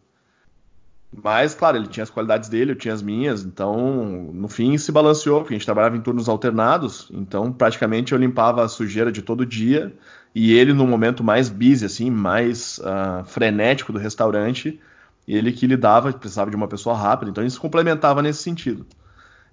Mas, 1.23 1.55
claro, 1.55 1.77
ele 1.77 1.87
tinha 1.87 2.03
as 2.03 2.09
qualidades 2.09 2.49
dele, 2.49 2.71
eu 2.71 2.75
tinha 2.75 2.93
as 2.93 3.01
minhas, 3.01 3.43
então, 3.43 4.29
no 4.33 4.47
fim, 4.47 4.77
se 4.77 4.91
balanceou, 4.91 5.39
porque 5.39 5.53
a 5.53 5.57
gente 5.57 5.65
trabalhava 5.65 5.95
em 5.95 6.01
turnos 6.01 6.27
alternados, 6.27 7.09
então, 7.13 7.51
praticamente, 7.51 8.11
eu 8.11 8.19
limpava 8.19 8.63
a 8.63 8.67
sujeira 8.67 9.11
de 9.11 9.21
todo 9.21 9.45
dia, 9.45 9.95
e 10.35 10.53
ele, 10.53 10.73
no 10.73 10.85
momento 10.85 11.23
mais 11.23 11.49
busy, 11.49 11.85
assim, 11.85 12.11
mais 12.11 12.79
uh, 12.79 13.23
frenético 13.25 13.93
do 13.93 13.99
restaurante, 13.99 14.79
ele 15.35 15.51
que 15.51 15.67
lidava, 15.67 16.13
precisava 16.13 16.49
de 16.49 16.55
uma 16.55 16.67
pessoa 16.67 16.95
rápida, 16.95 17.31
então, 17.31 17.43
ele 17.43 17.51
se 17.51 17.59
complementava 17.59 18.21
nesse 18.21 18.43
sentido. 18.43 18.85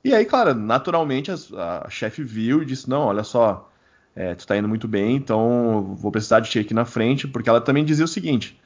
E 0.04 0.14
aí, 0.14 0.24
claro, 0.24 0.54
naturalmente, 0.54 1.30
a, 1.30 1.86
a 1.86 1.90
chefe 1.90 2.22
viu 2.22 2.62
e 2.62 2.66
disse, 2.66 2.88
não, 2.88 3.06
olha 3.06 3.24
só, 3.24 3.70
é, 4.14 4.34
tu 4.34 4.46
tá 4.46 4.56
indo 4.56 4.68
muito 4.68 4.86
bem, 4.86 5.16
então 5.16 5.94
vou 5.96 6.12
precisar 6.12 6.40
de 6.40 6.50
ti 6.50 6.58
aqui 6.58 6.72
na 6.72 6.84
frente, 6.84 7.26
porque 7.26 7.48
ela 7.48 7.60
também 7.60 7.84
dizia 7.84 8.04
o 8.04 8.08
seguinte: 8.08 8.60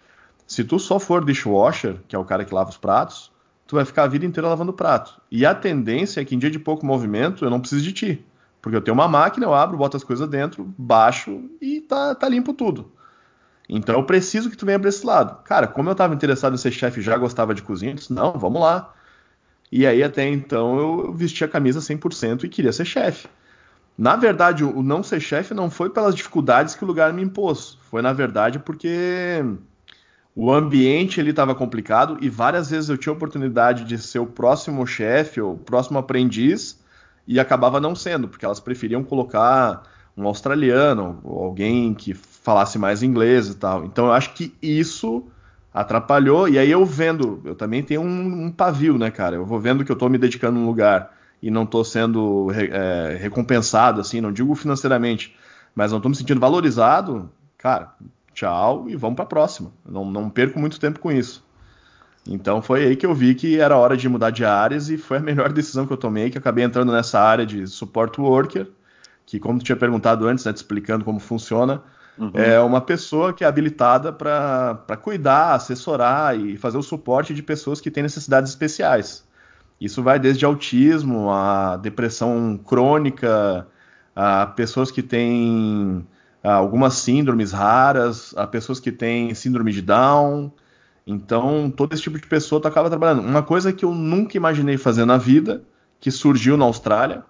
se 0.47 0.63
tu 0.65 0.79
só 0.79 0.99
for 0.99 1.25
dishwasher, 1.25 1.97
que 2.07 2.15
é 2.15 2.19
o 2.19 2.25
cara 2.25 2.45
que 2.45 2.55
lava 2.55 2.71
os 2.71 2.77
pratos, 2.77 3.33
tu 3.67 3.77
vai 3.77 3.85
ficar 3.85 4.05
a 4.05 4.09
vida 4.09 4.27
inteira 4.27 4.49
lavando 4.49 4.73
prato. 4.73 5.21
E 5.31 5.47
a 5.47 5.55
tendência 5.55 6.21
é 6.21 6.25
que 6.25 6.35
em 6.35 6.39
dia 6.39 6.51
de 6.51 6.59
pouco 6.59 6.85
movimento 6.85 7.45
eu 7.45 7.51
não 7.51 7.61
preciso 7.61 7.83
de 7.83 7.93
ti. 7.93 8.25
Porque 8.61 8.77
eu 8.77 8.83
tenho 8.83 8.95
uma 8.95 9.09
máquina, 9.09 9.47
eu 9.47 9.55
abro, 9.55 9.77
boto 9.77 9.97
as 9.97 10.05
coisas 10.05 10.29
dentro, 10.29 10.75
baixo 10.77 11.49
e 11.61 11.81
tá, 11.81 12.15
tá 12.15 12.29
limpo 12.29 12.53
tudo. 12.53 12.91
Então 13.69 13.97
eu 13.97 14.05
preciso 14.05 14.49
que 14.49 14.57
tu 14.57 14.65
venha 14.65 14.79
para 14.79 14.89
esse 14.89 15.05
lado. 15.05 15.43
Cara, 15.45 15.67
como 15.67 15.89
eu 15.89 15.93
estava 15.93 16.15
interessado 16.15 16.55
em 16.55 16.59
ser 16.59 16.73
chefe 16.73 17.03
já 17.03 17.17
gostava 17.19 17.55
de 17.55 17.63
cozinha, 17.63 17.93
eu 17.93 17.97
disse, 17.97 18.13
não, 18.13 18.33
vamos 18.33 18.61
lá. 18.61 18.95
E 19.71 19.87
aí 19.87 20.03
até 20.03 20.27
então 20.27 20.79
eu 20.79 21.13
vesti 21.13 21.45
a 21.45 21.49
camisa 21.49 21.81
100% 21.81 22.45
e 22.45 22.49
queria 22.49 22.73
ser 22.73 22.87
chefe. 22.87 23.29
Na 23.97 24.15
verdade, 24.15 24.65
o 24.65 24.83
não 24.83 25.03
ser 25.03 25.21
chefe 25.21 25.53
não 25.53 25.69
foi 25.69 25.91
pelas 25.91 26.15
dificuldades 26.15 26.75
que 26.75 26.85
o 26.85 26.87
lugar 26.87 27.13
me 27.13 27.21
impôs. 27.21 27.77
Foi, 27.91 28.01
na 28.01 28.13
verdade, 28.13 28.61
porque 28.61 29.45
o 30.37 30.53
ambiente 30.53 31.19
ele 31.19 31.31
estava 31.31 31.53
complicado 31.53 32.17
e 32.21 32.31
várias 32.31 32.71
vezes 32.71 32.89
eu 32.89 32.97
tinha 32.97 33.13
oportunidade 33.13 33.85
de 33.85 33.99
ser 33.99 34.21
o 34.21 34.27
próximo 34.27 34.87
chefe 34.87 35.41
ou 35.41 35.55
o 35.55 35.59
próximo 35.59 35.99
aprendiz 35.99 36.81
e 37.27 37.41
acabava 37.41 37.81
não 37.81 37.97
sendo, 37.97 38.29
porque 38.29 38.45
elas 38.45 38.61
preferiam 38.61 39.03
colocar 39.03 39.83
um 40.17 40.27
australiano 40.29 41.21
ou 41.25 41.45
alguém 41.45 41.93
que 41.93 42.15
falasse 42.43 42.79
mais 42.79 43.03
inglês 43.03 43.49
e 43.49 43.57
tal. 43.57 43.85
Então 43.85 44.07
eu 44.07 44.13
acho 44.13 44.33
que 44.35 44.55
isso 44.63 45.25
atrapalhou. 45.73 46.49
E 46.49 46.59
aí 46.59 46.71
eu 46.71 46.85
vendo, 46.85 47.41
eu 47.45 47.55
também 47.55 47.83
tenho 47.83 48.01
um, 48.01 48.47
um 48.47 48.51
pavio, 48.51 48.99
né, 48.99 49.11
cara? 49.11 49.37
Eu 49.37 49.45
vou 49.45 49.61
vendo 49.61 49.85
que 49.85 49.93
eu 49.93 49.95
estou 49.95 50.09
me 50.09 50.19
dedicando 50.19 50.59
a 50.59 50.63
um 50.63 50.67
lugar 50.67 51.15
e 51.43 51.51
não 51.51 51.63
estou 51.63 51.85
sendo 51.85 52.49
é, 52.53 53.17
recompensado, 53.21 54.01
assim, 54.01 54.21
não 54.21 54.33
digo 54.33 54.55
financeiramente, 54.55 55.37
mas 55.75 55.93
não 55.93 55.99
estou 55.99 56.11
me 56.11 56.17
sentindo 56.17 56.41
valorizado, 56.41 57.31
cara, 57.57 57.95
tchau 58.35 58.87
e 58.89 58.97
vamos 58.97 59.17
para 59.17 59.25
a 59.25 59.29
próxima. 59.29 59.71
Não, 59.89 60.05
não 60.05 60.29
perco 60.29 60.59
muito 60.59 60.81
tempo 60.81 60.99
com 60.99 61.13
isso. 61.13 61.47
Então 62.27 62.61
foi 62.61 62.85
aí 62.85 62.97
que 62.97 63.07
eu 63.07 63.15
vi 63.15 63.35
que 63.35 63.59
era 63.59 63.77
hora 63.77 63.97
de 63.97 64.09
mudar 64.09 64.31
de 64.31 64.45
áreas 64.45 64.91
e 64.91 64.99
foi 64.99 65.19
a 65.19 65.21
melhor 65.21 65.53
decisão 65.53 65.87
que 65.87 65.93
eu 65.93 65.97
tomei, 65.97 66.29
que 66.31 66.39
acabei 66.39 66.65
entrando 66.65 66.93
nessa 66.93 67.21
área 67.21 67.47
de 67.47 67.67
support 67.67 68.19
worker, 68.19 68.67
que 69.25 69.39
como 69.39 69.59
tu 69.59 69.65
tinha 69.65 69.77
perguntado 69.77 70.27
antes, 70.27 70.45
né, 70.45 70.53
te 70.53 70.57
explicando 70.57 71.05
como 71.05 71.21
funciona, 71.21 71.83
uhum. 72.19 72.33
é 72.35 72.61
uma 72.61 72.81
pessoa 72.81 73.33
que 73.33 73.45
é 73.45 73.47
habilitada 73.47 74.13
para 74.13 74.97
cuidar, 75.03 75.55
assessorar 75.55 76.39
e 76.39 76.57
fazer 76.57 76.79
o 76.79 76.83
suporte 76.83 77.33
de 77.33 77.43
pessoas 77.43 77.81
que 77.81 77.91
têm 77.91 78.03
necessidades 78.03 78.51
especiais. 78.51 79.27
Isso 79.81 80.03
vai 80.03 80.19
desde 80.19 80.45
autismo, 80.45 81.31
a 81.31 81.77
depressão 81.77 82.59
crônica, 82.59 83.67
a 84.15 84.47
pessoas 84.47 84.91
que 84.91 85.03
têm 85.03 86.05
algumas 86.43 86.95
síndromes 86.95 87.53
raras, 87.53 88.35
a 88.37 88.47
pessoas 88.47 88.81
que 88.81 88.91
têm 88.91 89.35
síndrome 89.35 89.73
de 89.73 89.83
Down. 89.83 90.51
Então, 91.07 91.71
todo 91.71 91.93
esse 91.95 92.03
tipo 92.03 92.21
de 92.21 92.27
pessoa 92.27 92.61
tu 92.61 92.69
acaba 92.69 92.91
trabalhando. 92.91 93.23
Uma 93.23 93.43
coisa 93.43 93.73
que 93.73 93.85
eu 93.85 93.95
nunca 93.95 94.37
imaginei 94.37 94.77
fazer 94.77 95.05
na 95.05 95.17
vida, 95.17 95.63
que 96.01 96.11
surgiu 96.11 96.57
na 96.57 96.65
Austrália, 96.65 97.23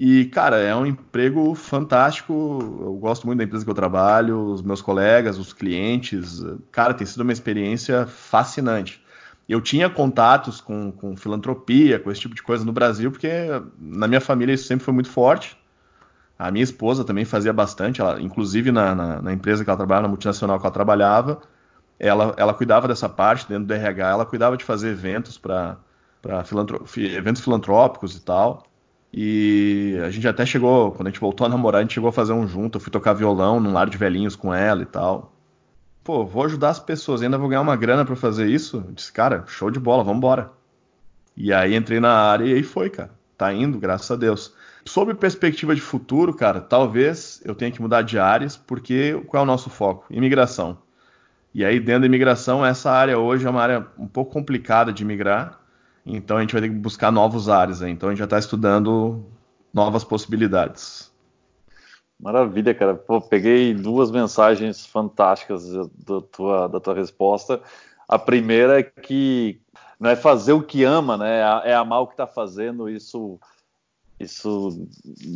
E, 0.00 0.26
cara, 0.26 0.58
é 0.58 0.72
um 0.76 0.86
emprego 0.86 1.56
fantástico. 1.56 2.32
Eu 2.80 2.94
gosto 2.94 3.26
muito 3.26 3.38
da 3.38 3.44
empresa 3.44 3.64
que 3.64 3.70
eu 3.70 3.74
trabalho, 3.74 4.52
os 4.52 4.62
meus 4.62 4.80
colegas, 4.80 5.38
os 5.38 5.52
clientes. 5.52 6.40
Cara, 6.70 6.94
tem 6.94 7.04
sido 7.04 7.22
uma 7.22 7.32
experiência 7.32 8.06
fascinante. 8.06 9.04
Eu 9.48 9.60
tinha 9.60 9.90
contatos 9.90 10.60
com, 10.60 10.92
com 10.92 11.16
filantropia, 11.16 11.98
com 11.98 12.12
esse 12.12 12.20
tipo 12.20 12.34
de 12.36 12.44
coisa 12.44 12.64
no 12.64 12.72
Brasil, 12.72 13.10
porque 13.10 13.28
na 13.76 14.06
minha 14.06 14.20
família 14.20 14.52
isso 14.54 14.68
sempre 14.68 14.84
foi 14.84 14.94
muito 14.94 15.10
forte. 15.10 15.58
A 16.38 16.52
minha 16.52 16.62
esposa 16.62 17.02
também 17.04 17.24
fazia 17.24 17.52
bastante, 17.52 18.00
ela, 18.00 18.22
inclusive 18.22 18.70
na, 18.70 18.94
na, 18.94 19.20
na, 19.20 19.32
empresa 19.32 19.64
que 19.64 19.70
ela 19.70 19.76
trabalhava, 19.76 20.02
na 20.02 20.08
multinacional 20.08 20.60
que 20.60 20.66
ela 20.66 20.72
trabalhava, 20.72 21.40
ela, 21.98 22.34
ela 22.36 22.54
cuidava 22.54 22.86
dessa 22.86 23.08
parte 23.08 23.48
dentro 23.48 23.64
do 23.64 23.74
RH, 23.74 24.08
ela 24.10 24.24
cuidava 24.24 24.56
de 24.56 24.64
fazer 24.64 24.90
eventos 24.90 25.36
para 25.38 25.76
eventos 26.96 27.42
filantrópicos 27.42 28.16
e 28.16 28.20
tal. 28.20 28.67
E 29.12 29.98
a 30.04 30.10
gente 30.10 30.28
até 30.28 30.44
chegou, 30.44 30.92
quando 30.92 31.08
a 31.08 31.10
gente 31.10 31.20
voltou 31.20 31.46
a 31.46 31.50
namorar, 31.50 31.80
a 31.80 31.82
gente 31.82 31.94
chegou 31.94 32.08
a 32.08 32.12
fazer 32.12 32.32
um 32.32 32.46
junto. 32.46 32.76
Eu 32.76 32.80
fui 32.80 32.92
tocar 32.92 33.14
violão 33.14 33.58
num 33.58 33.72
lar 33.72 33.88
de 33.88 33.96
velhinhos 33.96 34.36
com 34.36 34.52
ela 34.52 34.82
e 34.82 34.86
tal. 34.86 35.32
Pô, 36.04 36.24
vou 36.24 36.44
ajudar 36.44 36.70
as 36.70 36.78
pessoas, 36.78 37.22
ainda 37.22 37.38
vou 37.38 37.48
ganhar 37.48 37.60
uma 37.60 37.76
grana 37.76 38.04
para 38.04 38.16
fazer 38.16 38.46
isso. 38.48 38.84
Eu 38.86 38.92
disse, 38.92 39.12
cara, 39.12 39.44
show 39.46 39.70
de 39.70 39.80
bola, 39.80 40.04
vamos 40.04 40.18
embora. 40.18 40.50
E 41.36 41.52
aí 41.52 41.74
entrei 41.74 42.00
na 42.00 42.12
área 42.12 42.44
e 42.44 42.54
aí 42.54 42.62
foi, 42.62 42.90
cara. 42.90 43.10
Tá 43.36 43.52
indo, 43.52 43.78
graças 43.78 44.10
a 44.10 44.16
Deus. 44.16 44.52
Sobre 44.84 45.14
perspectiva 45.14 45.74
de 45.74 45.80
futuro, 45.80 46.34
cara, 46.34 46.60
talvez 46.60 47.40
eu 47.44 47.54
tenha 47.54 47.70
que 47.70 47.80
mudar 47.80 48.02
de 48.02 48.18
áreas, 48.18 48.56
porque 48.56 49.22
qual 49.26 49.42
é 49.42 49.44
o 49.44 49.46
nosso 49.46 49.70
foco? 49.70 50.06
Imigração. 50.10 50.78
E 51.54 51.64
aí, 51.64 51.78
dentro 51.78 52.00
da 52.00 52.06
imigração, 52.06 52.64
essa 52.64 52.90
área 52.90 53.18
hoje 53.18 53.46
é 53.46 53.50
uma 53.50 53.62
área 53.62 53.86
um 53.98 54.06
pouco 54.06 54.32
complicada 54.32 54.92
de 54.92 55.04
migrar, 55.04 55.57
então 56.16 56.36
a 56.36 56.40
gente 56.40 56.52
vai 56.52 56.62
ter 56.62 56.68
que 56.68 56.74
buscar 56.74 57.10
novos 57.10 57.48
áreas. 57.48 57.80
Né? 57.80 57.90
Então 57.90 58.08
a 58.08 58.12
gente 58.12 58.18
já 58.18 58.24
está 58.24 58.38
estudando 58.38 59.24
novas 59.72 60.04
possibilidades. 60.04 61.12
Maravilha, 62.18 62.74
cara. 62.74 62.94
Pô, 62.94 63.20
peguei 63.20 63.72
duas 63.74 64.10
mensagens 64.10 64.84
fantásticas 64.86 65.70
da 65.72 66.20
tua, 66.20 66.68
da 66.68 66.80
tua 66.80 66.94
resposta. 66.94 67.60
A 68.08 68.18
primeira 68.18 68.80
é 68.80 68.82
que 68.82 69.60
não 70.00 70.10
é 70.10 70.16
fazer 70.16 70.52
o 70.52 70.62
que 70.62 70.82
ama, 70.82 71.16
né? 71.16 71.40
É 71.64 71.74
amar 71.74 72.00
o 72.00 72.06
que 72.06 72.14
está 72.14 72.26
fazendo. 72.26 72.88
Isso 72.88 73.38
isso 74.18 74.88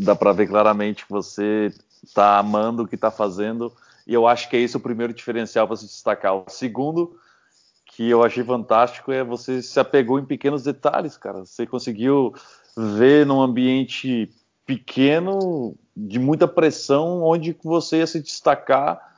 dá 0.04 0.16
para 0.16 0.32
ver 0.32 0.48
claramente 0.48 1.06
que 1.06 1.12
você 1.12 1.72
está 2.02 2.38
amando 2.38 2.82
o 2.82 2.88
que 2.88 2.96
está 2.96 3.10
fazendo, 3.10 3.72
e 4.06 4.12
eu 4.12 4.26
acho 4.26 4.50
que 4.50 4.56
é 4.56 4.60
esse 4.60 4.76
o 4.76 4.80
primeiro 4.80 5.14
diferencial 5.14 5.66
para 5.68 5.76
se 5.76 5.86
destacar. 5.86 6.34
O 6.34 6.44
segundo, 6.48 7.16
que 7.92 8.08
eu 8.08 8.22
achei 8.22 8.42
fantástico, 8.42 9.12
é 9.12 9.22
você 9.22 9.62
se 9.62 9.78
apegou 9.78 10.18
em 10.18 10.24
pequenos 10.24 10.62
detalhes, 10.62 11.16
cara. 11.16 11.44
Você 11.44 11.66
conseguiu 11.66 12.34
ver 12.76 13.26
num 13.26 13.40
ambiente 13.40 14.30
pequeno, 14.64 15.74
de 15.94 16.18
muita 16.18 16.48
pressão, 16.48 17.22
onde 17.22 17.56
você 17.62 17.98
ia 17.98 18.06
se 18.06 18.20
destacar 18.20 19.12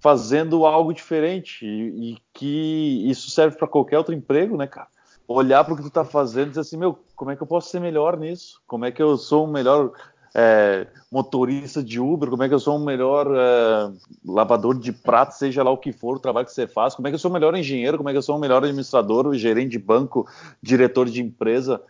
fazendo 0.00 0.64
algo 0.64 0.92
diferente, 0.92 1.66
e, 1.66 2.12
e 2.12 2.18
que 2.32 3.10
isso 3.10 3.30
serve 3.30 3.56
para 3.56 3.68
qualquer 3.68 3.98
outro 3.98 4.14
emprego, 4.14 4.56
né, 4.56 4.66
cara? 4.66 4.88
olhar 5.28 5.62
para 5.62 5.74
o 5.74 5.76
que 5.76 5.82
tu 5.82 5.88
está 5.88 6.06
fazendo 6.06 6.46
e 6.46 6.48
dizer 6.50 6.62
assim, 6.62 6.78
meu, 6.78 6.98
como 7.14 7.30
é 7.30 7.36
que 7.36 7.42
eu 7.42 7.46
posso 7.46 7.68
ser 7.68 7.80
melhor 7.80 8.16
nisso? 8.16 8.62
Como 8.66 8.86
é 8.86 8.90
que 8.90 9.02
eu 9.02 9.18
sou 9.18 9.46
um 9.46 9.52
melhor 9.52 9.92
é, 10.34 10.86
motorista 11.10 11.82
de 11.82 12.00
Uber? 12.00 12.30
Como 12.30 12.42
é 12.42 12.48
que 12.48 12.54
eu 12.54 12.60
sou 12.60 12.76
um 12.76 12.84
melhor 12.84 13.26
é, 13.34 13.92
lavador 14.24 14.78
de 14.78 14.92
prato, 14.92 15.32
seja 15.32 15.62
lá 15.62 15.70
o 15.70 15.78
que 15.78 15.92
for 15.92 16.16
o 16.16 16.20
trabalho 16.20 16.46
que 16.46 16.52
você 16.52 16.66
faz? 16.66 16.94
Como 16.94 17.06
é 17.08 17.10
que 17.10 17.14
eu 17.14 17.18
sou 17.18 17.30
um 17.30 17.34
melhor 17.34 17.56
engenheiro? 17.56 17.96
Como 17.96 18.08
é 18.08 18.12
que 18.12 18.18
eu 18.18 18.22
sou 18.22 18.36
um 18.36 18.40
melhor 18.40 18.62
administrador, 18.62 19.32
gerente 19.34 19.70
de 19.70 19.78
banco, 19.78 20.28
diretor 20.62 21.08
de 21.08 21.22
empresa? 21.22 21.76
O 21.76 21.80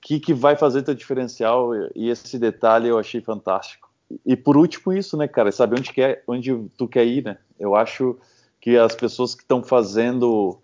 que, 0.00 0.18
que 0.18 0.34
vai 0.34 0.56
fazer 0.56 0.82
teu 0.82 0.94
diferencial? 0.94 1.70
E 1.94 2.08
esse 2.08 2.38
detalhe 2.38 2.88
eu 2.88 2.98
achei 2.98 3.20
fantástico. 3.20 3.90
E 4.26 4.36
por 4.36 4.56
último 4.56 4.92
isso, 4.92 5.16
né, 5.16 5.26
cara, 5.26 5.50
saber 5.52 5.78
onde, 5.78 5.92
quer, 5.92 6.22
onde 6.26 6.54
tu 6.76 6.86
quer 6.86 7.06
ir, 7.06 7.24
né? 7.24 7.38
Eu 7.58 7.74
acho 7.74 8.18
que 8.60 8.76
as 8.76 8.94
pessoas 8.94 9.34
que 9.34 9.42
estão 9.42 9.62
fazendo 9.62 10.58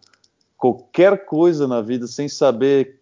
qualquer 0.57 1.25
coisa 1.25 1.67
na 1.67 1.81
vida 1.81 2.07
sem 2.07 2.29
saber 2.29 3.01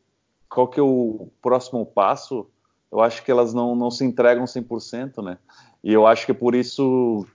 qual 0.48 0.68
que 0.68 0.78
é 0.78 0.82
o 0.82 1.28
próximo 1.42 1.84
passo, 1.84 2.46
eu 2.90 3.00
acho 3.00 3.22
que 3.24 3.30
elas 3.30 3.52
não, 3.52 3.74
não 3.74 3.90
se 3.90 4.04
entregam 4.04 4.44
100%, 4.44 5.22
né? 5.22 5.38
E 5.82 5.92
eu 5.92 6.06
acho 6.06 6.26
que 6.26 6.32
é 6.32 6.34
por 6.34 6.54
isso 6.54 7.26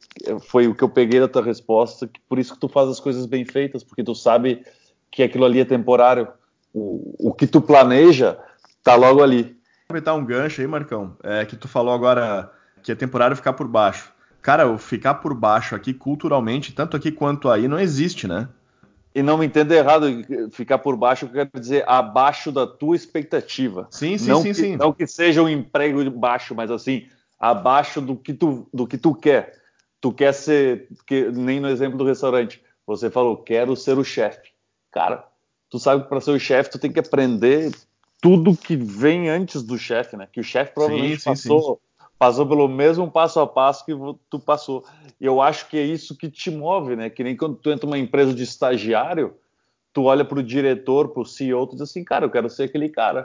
foi 0.41 0.67
o 0.67 0.75
que 0.75 0.83
eu 0.83 0.89
peguei 0.89 1.19
da 1.19 1.27
tua 1.27 1.43
resposta, 1.43 2.07
que 2.07 2.19
por 2.27 2.37
isso 2.37 2.53
que 2.53 2.59
tu 2.59 2.67
faz 2.67 2.89
as 2.89 2.99
coisas 2.99 3.25
bem 3.25 3.45
feitas, 3.45 3.83
porque 3.83 4.03
tu 4.03 4.13
sabe 4.13 4.65
que 5.09 5.23
aquilo 5.23 5.45
ali 5.45 5.59
é 5.59 5.65
temporário. 5.65 6.27
O, 6.73 7.29
o 7.29 7.33
que 7.33 7.47
tu 7.47 7.61
planeja 7.61 8.37
tá 8.83 8.95
logo 8.95 9.21
ali. 9.21 9.57
Aproveitar 9.85 10.13
um 10.13 10.25
gancho 10.25 10.61
aí, 10.61 10.67
Marcão, 10.67 11.15
é 11.23 11.45
que 11.45 11.55
tu 11.55 11.67
falou 11.67 11.93
agora 11.93 12.51
que 12.81 12.91
é 12.91 12.95
temporário 12.95 13.35
ficar 13.35 13.53
por 13.53 13.67
baixo. 13.67 14.11
Cara, 14.41 14.67
o 14.67 14.77
ficar 14.77 15.15
por 15.15 15.33
baixo 15.35 15.75
aqui 15.75 15.93
culturalmente, 15.93 16.73
tanto 16.73 16.97
aqui 16.97 17.11
quanto 17.11 17.49
aí, 17.49 17.67
não 17.67 17.79
existe, 17.79 18.27
né? 18.27 18.49
E 19.13 19.21
não 19.21 19.37
me 19.37 19.45
entenda 19.45 19.75
errado, 19.75 20.07
ficar 20.51 20.77
por 20.77 20.95
baixo, 20.95 21.25
eu 21.25 21.29
quero 21.29 21.49
dizer 21.59 21.83
abaixo 21.87 22.51
da 22.51 22.65
tua 22.65 22.95
expectativa. 22.95 23.87
Sim, 23.91 24.17
sim, 24.17 24.29
não 24.29 24.41
sim, 24.41 24.49
que, 24.49 24.53
sim. 24.53 24.77
Não 24.77 24.93
que 24.93 25.05
seja 25.05 25.43
um 25.43 25.49
emprego 25.49 26.09
baixo, 26.09 26.55
mas 26.55 26.71
assim, 26.71 27.07
abaixo 27.37 27.99
do 27.99 28.15
que 28.15 28.33
tu, 28.33 28.67
do 28.73 28.87
que 28.87 28.97
tu 28.97 29.13
quer. 29.13 29.59
Tu 29.99 30.13
quer 30.13 30.33
ser, 30.33 30.87
que, 31.05 31.29
nem 31.29 31.59
no 31.59 31.67
exemplo 31.67 31.97
do 31.97 32.05
restaurante, 32.05 32.61
você 32.87 33.09
falou, 33.09 33.37
quero 33.37 33.75
ser 33.75 33.97
o 33.97 34.03
chefe. 34.03 34.49
Cara, 34.91 35.27
tu 35.69 35.77
sabe 35.77 36.03
que 36.03 36.09
para 36.09 36.21
ser 36.21 36.31
o 36.31 36.39
chefe 36.39 36.71
tu 36.71 36.79
tem 36.79 36.91
que 36.91 36.99
aprender 36.99 37.71
tudo 38.21 38.55
que 38.55 38.75
vem 38.75 39.29
antes 39.29 39.61
do 39.61 39.77
chefe, 39.77 40.15
né? 40.15 40.27
Que 40.31 40.39
o 40.39 40.43
chefe 40.43 40.73
provavelmente 40.73 41.21
sim, 41.21 41.35
sim, 41.35 41.49
passou, 41.49 41.81
passou 42.21 42.45
pelo 42.45 42.67
mesmo 42.67 43.09
passo 43.09 43.39
a 43.39 43.47
passo 43.47 43.83
que 43.83 43.93
tu 44.29 44.39
passou. 44.39 44.85
E 45.19 45.25
eu 45.25 45.41
acho 45.41 45.67
que 45.67 45.75
é 45.75 45.81
isso 45.81 46.15
que 46.15 46.29
te 46.29 46.51
move, 46.51 46.95
né? 46.95 47.09
Que 47.09 47.23
nem 47.23 47.35
quando 47.35 47.55
tu 47.55 47.71
entra 47.71 47.87
numa 47.87 47.97
empresa 47.97 48.31
de 48.31 48.43
estagiário, 48.43 49.33
tu 49.91 50.03
olha 50.03 50.23
para 50.23 50.37
o 50.37 50.43
diretor, 50.43 51.09
para 51.09 51.23
o 51.23 51.25
CEO, 51.25 51.65
tu 51.65 51.71
diz 51.71 51.81
assim, 51.81 52.03
cara, 52.03 52.23
eu 52.23 52.29
quero 52.29 52.47
ser 52.47 52.65
aquele 52.65 52.89
cara. 52.89 53.23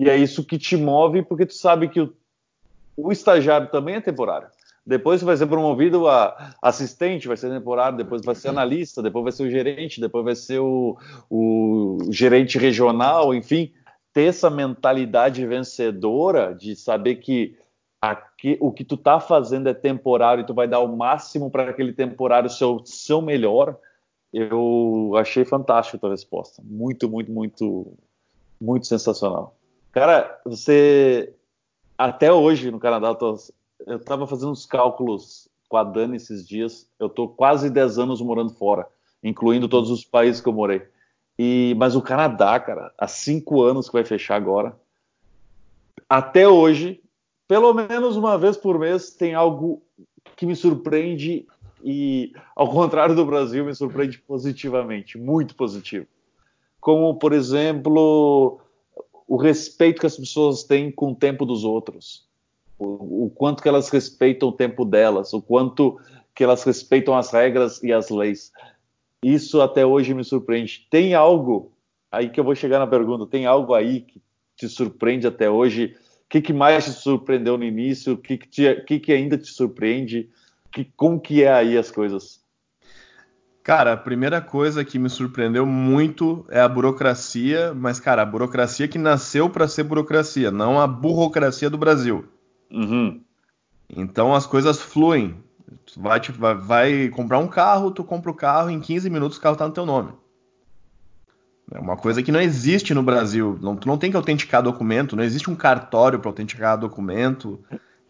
E 0.00 0.10
é 0.10 0.16
isso 0.16 0.44
que 0.44 0.58
te 0.58 0.76
move, 0.76 1.22
porque 1.22 1.46
tu 1.46 1.54
sabe 1.54 1.86
que 1.86 2.00
o, 2.00 2.12
o 2.96 3.12
estagiário 3.12 3.70
também 3.70 3.94
é 3.94 4.00
temporário. 4.00 4.48
Depois 4.84 5.20
você 5.20 5.26
vai 5.26 5.36
ser 5.36 5.46
promovido 5.46 6.08
a 6.08 6.52
assistente, 6.60 7.28
vai 7.28 7.36
ser 7.36 7.48
temporário, 7.48 7.96
depois 7.96 8.24
vai 8.24 8.34
ser 8.34 8.48
analista, 8.48 9.00
depois 9.00 9.22
vai 9.22 9.32
ser 9.32 9.44
o 9.44 9.50
gerente, 9.52 10.00
depois 10.00 10.24
vai 10.24 10.34
ser 10.34 10.58
o, 10.58 10.98
o 11.30 11.98
gerente 12.10 12.58
regional, 12.58 13.32
enfim. 13.32 13.70
Ter 14.12 14.24
essa 14.24 14.50
mentalidade 14.50 15.46
vencedora 15.46 16.52
de 16.52 16.74
saber 16.74 17.14
que 17.16 17.61
aqui, 18.02 18.58
o 18.60 18.72
que 18.72 18.84
tu 18.84 18.96
tá 18.96 19.20
fazendo 19.20 19.68
é 19.68 19.74
temporário 19.74 20.42
e 20.42 20.46
tu 20.46 20.52
vai 20.52 20.66
dar 20.66 20.80
o 20.80 20.96
máximo 20.96 21.48
para 21.48 21.70
aquele 21.70 21.92
temporário 21.92 22.50
seu, 22.50 22.84
seu 22.84 23.22
melhor, 23.22 23.78
eu 24.32 25.12
achei 25.16 25.44
fantástico 25.44 25.96
a 25.96 26.00
tua 26.00 26.10
resposta. 26.10 26.60
Muito, 26.64 27.08
muito, 27.08 27.30
muito, 27.30 27.92
muito 28.60 28.88
sensacional. 28.88 29.54
Cara, 29.92 30.40
você 30.44 31.32
até 31.96 32.32
hoje 32.32 32.72
no 32.72 32.80
Canadá, 32.80 33.08
eu, 33.08 33.14
tô, 33.14 33.36
eu 33.86 33.98
tava 34.00 34.26
fazendo 34.26 34.50
uns 34.50 34.66
cálculos 34.66 35.48
com 35.68 35.76
a 35.76 35.84
Dani 35.84 36.16
esses 36.16 36.46
dias, 36.46 36.88
eu 36.98 37.08
tô 37.08 37.28
quase 37.28 37.70
10 37.70 37.98
anos 37.98 38.20
morando 38.20 38.52
fora, 38.52 38.88
incluindo 39.22 39.68
todos 39.68 39.90
os 39.90 40.04
países 40.04 40.40
que 40.40 40.48
eu 40.48 40.52
morei. 40.52 40.82
E, 41.38 41.74
mas 41.78 41.94
o 41.94 42.02
Canadá, 42.02 42.58
cara, 42.58 42.92
há 42.98 43.06
cinco 43.06 43.62
anos 43.62 43.86
que 43.86 43.92
vai 43.92 44.04
fechar 44.04 44.36
agora. 44.36 44.76
Até 46.08 46.46
hoje, 46.46 47.01
pelo 47.52 47.74
menos 47.74 48.16
uma 48.16 48.38
vez 48.38 48.56
por 48.56 48.78
mês 48.78 49.10
tem 49.10 49.34
algo 49.34 49.82
que 50.36 50.46
me 50.46 50.56
surpreende 50.56 51.46
e, 51.84 52.32
ao 52.56 52.66
contrário 52.66 53.14
do 53.14 53.26
Brasil, 53.26 53.62
me 53.62 53.74
surpreende 53.74 54.16
positivamente, 54.20 55.18
muito 55.18 55.54
positivo. 55.54 56.06
Como, 56.80 57.14
por 57.16 57.34
exemplo, 57.34 58.58
o 59.28 59.36
respeito 59.36 60.00
que 60.00 60.06
as 60.06 60.16
pessoas 60.16 60.64
têm 60.64 60.90
com 60.90 61.12
o 61.12 61.14
tempo 61.14 61.44
dos 61.44 61.62
outros, 61.62 62.26
o, 62.78 63.26
o 63.26 63.30
quanto 63.30 63.62
que 63.62 63.68
elas 63.68 63.90
respeitam 63.90 64.48
o 64.48 64.52
tempo 64.52 64.82
delas, 64.82 65.34
o 65.34 65.42
quanto 65.42 66.00
que 66.34 66.42
elas 66.42 66.64
respeitam 66.64 67.14
as 67.14 67.30
regras 67.32 67.82
e 67.82 67.92
as 67.92 68.08
leis. 68.08 68.50
Isso 69.22 69.60
até 69.60 69.84
hoje 69.84 70.14
me 70.14 70.24
surpreende. 70.24 70.86
Tem 70.90 71.12
algo 71.12 71.70
aí 72.10 72.30
que 72.30 72.40
eu 72.40 72.44
vou 72.44 72.54
chegar 72.54 72.78
na 72.78 72.86
pergunta, 72.86 73.26
tem 73.26 73.44
algo 73.44 73.74
aí 73.74 74.00
que 74.00 74.22
te 74.56 74.66
surpreende 74.70 75.26
até 75.26 75.50
hoje 75.50 75.94
que, 76.32 76.40
que 76.40 76.52
mais 76.54 76.86
te 76.86 76.92
surpreendeu 76.92 77.58
no 77.58 77.64
início? 77.64 78.14
O 78.14 78.16
que, 78.16 78.38
que, 78.38 78.48
te, 78.48 78.74
que, 78.86 78.98
que 78.98 79.12
ainda 79.12 79.36
te 79.36 79.48
surpreende? 79.48 80.30
Que, 80.72 80.90
como 80.96 81.20
que 81.20 81.42
é 81.42 81.52
aí 81.52 81.76
as 81.76 81.90
coisas? 81.90 82.40
Cara, 83.62 83.92
a 83.92 83.96
primeira 83.98 84.40
coisa 84.40 84.82
que 84.82 84.98
me 84.98 85.10
surpreendeu 85.10 85.66
muito 85.66 86.46
é 86.48 86.58
a 86.58 86.68
burocracia, 86.68 87.74
mas, 87.74 88.00
cara, 88.00 88.22
a 88.22 88.26
burocracia 88.26 88.88
que 88.88 88.96
nasceu 88.96 89.50
para 89.50 89.68
ser 89.68 89.82
burocracia, 89.82 90.50
não 90.50 90.80
a 90.80 90.86
burocracia 90.86 91.68
do 91.68 91.76
Brasil. 91.76 92.24
Uhum. 92.70 93.20
Então 93.94 94.34
as 94.34 94.46
coisas 94.46 94.80
fluem. 94.80 95.36
Tu 95.84 96.00
vai, 96.00 96.18
vai, 96.18 96.54
vai, 96.54 97.08
comprar 97.10 97.40
um 97.40 97.46
carro, 97.46 97.90
tu 97.90 98.02
compra 98.02 98.30
o 98.30 98.34
carro, 98.34 98.70
em 98.70 98.80
15 98.80 99.10
minutos 99.10 99.36
o 99.36 99.40
carro 99.40 99.56
tá 99.56 99.66
no 99.66 99.74
teu 99.74 99.84
nome. 99.84 100.12
É 101.70 101.78
uma 101.78 101.96
coisa 101.96 102.22
que 102.22 102.32
não 102.32 102.40
existe 102.40 102.92
no 102.92 103.02
Brasil. 103.02 103.58
Não, 103.60 103.76
tu 103.76 103.86
não 103.86 103.96
tem 103.96 104.10
que 104.10 104.16
autenticar 104.16 104.62
documento, 104.62 105.16
não 105.16 105.24
existe 105.24 105.50
um 105.50 105.54
cartório 105.54 106.18
para 106.18 106.28
autenticar 106.28 106.78
documento. 106.78 107.60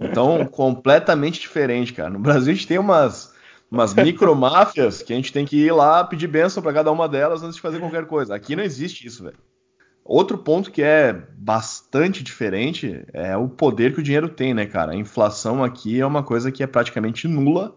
Então, 0.01 0.45
completamente 0.51 1.41
diferente, 1.41 1.93
cara. 1.93 2.11
No 2.11 2.19
Brasil 2.19 2.53
a 2.53 2.55
gente 2.55 2.67
tem 2.67 2.79
umas, 2.79 3.35
umas 3.71 3.95
micromáfias 3.95 5.03
que 5.03 5.13
a 5.13 5.17
gente 5.17 5.33
tem 5.33 5.45
que 5.45 5.57
ir 5.57 5.73
lá 5.73 6.03
pedir 6.05 6.27
benção 6.27 6.63
para 6.63 6.73
cada 6.73 6.91
uma 6.91 7.09
delas 7.09 7.43
antes 7.43 7.57
de 7.57 7.63
fazer 7.63 7.79
qualquer 7.79 8.07
coisa. 8.07 8.35
Aqui 8.35 8.57
não 8.57 8.65
existe 8.65 9.07
isso, 9.07 9.23
velho. 9.23 9.39
Outro 10.05 10.37
ponto 10.37 10.71
que 10.71 10.83
é 10.83 11.13
bastante 11.37 12.25
diferente 12.25 13.05
é 13.13 13.37
o 13.37 13.49
poder 13.49 13.95
que 13.95 14.01
o 14.01 14.03
dinheiro 14.03 14.29
tem, 14.29 14.53
né, 14.53 14.67
cara? 14.67 14.93
A 14.93 14.97
inflação 14.97 15.63
aqui 15.63 16.01
é 16.01 16.07
uma 16.07 16.25
coisa 16.25 16.51
que 16.51 16.63
é 16.63 16.67
praticamente 16.67 17.29
nula 17.29 17.77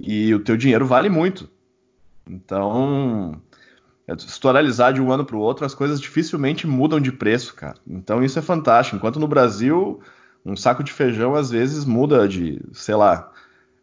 e 0.00 0.34
o 0.34 0.40
teu 0.40 0.56
dinheiro 0.56 0.86
vale 0.86 1.10
muito. 1.10 1.50
Então, 2.26 3.38
se 4.18 4.40
tu 4.40 4.48
analisar 4.48 4.92
de 4.92 5.00
um 5.00 5.12
ano 5.12 5.24
para 5.24 5.36
o 5.36 5.40
outro, 5.40 5.64
as 5.64 5.74
coisas 5.74 6.00
dificilmente 6.00 6.66
mudam 6.66 7.00
de 7.00 7.12
preço, 7.12 7.54
cara. 7.54 7.76
Então 7.86 8.22
isso 8.22 8.38
é 8.38 8.42
fantástico. 8.42 8.96
Enquanto 8.96 9.20
no 9.20 9.28
Brasil, 9.28 10.00
um 10.44 10.56
saco 10.56 10.82
de 10.82 10.92
feijão 10.92 11.34
às 11.34 11.50
vezes 11.50 11.84
muda 11.84 12.26
de, 12.26 12.60
sei 12.72 12.94
lá, 12.94 13.30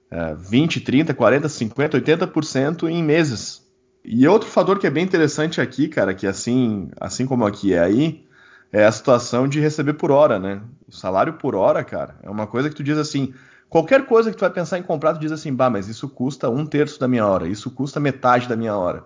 é, 0.10 0.36
20, 0.36 0.82
30, 0.82 1.14
40, 1.14 1.50
50, 1.50 2.02
80% 2.02 2.90
em 2.90 3.04
meses. 3.04 3.66
E 4.04 4.28
outro 4.28 4.50
fator 4.50 4.80
que 4.80 4.88
é 4.88 4.90
bem 4.90 5.04
interessante 5.04 5.60
aqui, 5.60 5.88
cara, 5.88 6.14
que 6.14 6.26
assim, 6.26 6.90
assim 7.00 7.26
como 7.26 7.46
aqui 7.46 7.74
é 7.74 7.80
aí, 7.80 8.26
é 8.72 8.86
a 8.86 8.92
situação 8.92 9.48
de 9.48 9.60
receber 9.60 9.94
por 9.94 10.12
hora, 10.12 10.40
né? 10.40 10.62
O 10.88 10.92
salário 10.94 11.34
por 11.34 11.56
hora, 11.56 11.84
cara, 11.84 12.16
é 12.24 12.30
uma 12.30 12.48
coisa 12.48 12.70
que 12.70 12.76
tu 12.76 12.84
diz 12.84 12.98
assim, 12.98 13.34
qualquer 13.70 14.06
coisa 14.06 14.32
que 14.32 14.38
tu 14.38 14.42
vai 14.42 14.50
pensar 14.50 14.78
em 14.78 14.84
comprar, 14.84 15.14
tu 15.14 15.20
diz 15.20 15.32
assim, 15.32 15.54
bah, 15.54 15.70
mas 15.70 15.88
isso 15.88 16.08
custa 16.08 16.50
um 16.50 16.66
terço 16.66 17.00
da 17.00 17.08
minha 17.08 17.26
hora, 17.28 17.48
isso 17.48 17.70
custa 17.70 18.00
metade 18.00 18.48
da 18.48 18.56
minha 18.56 18.76
hora, 18.76 19.04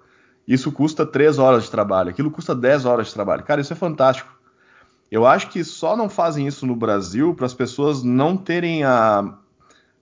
isso 0.47 0.71
custa 0.71 1.05
três 1.05 1.37
horas 1.37 1.63
de 1.63 1.71
trabalho, 1.71 2.09
aquilo 2.09 2.31
custa 2.31 2.55
dez 2.55 2.85
horas 2.85 3.07
de 3.07 3.13
trabalho. 3.13 3.43
Cara, 3.43 3.61
isso 3.61 3.73
é 3.73 3.75
fantástico. 3.75 4.31
Eu 5.11 5.25
acho 5.25 5.49
que 5.49 5.63
só 5.63 5.95
não 5.95 6.09
fazem 6.09 6.47
isso 6.47 6.65
no 6.65 6.75
Brasil 6.75 7.35
para 7.35 7.45
as 7.45 7.53
pessoas 7.53 8.01
não 8.01 8.37
terem 8.37 8.83
a, 8.83 9.37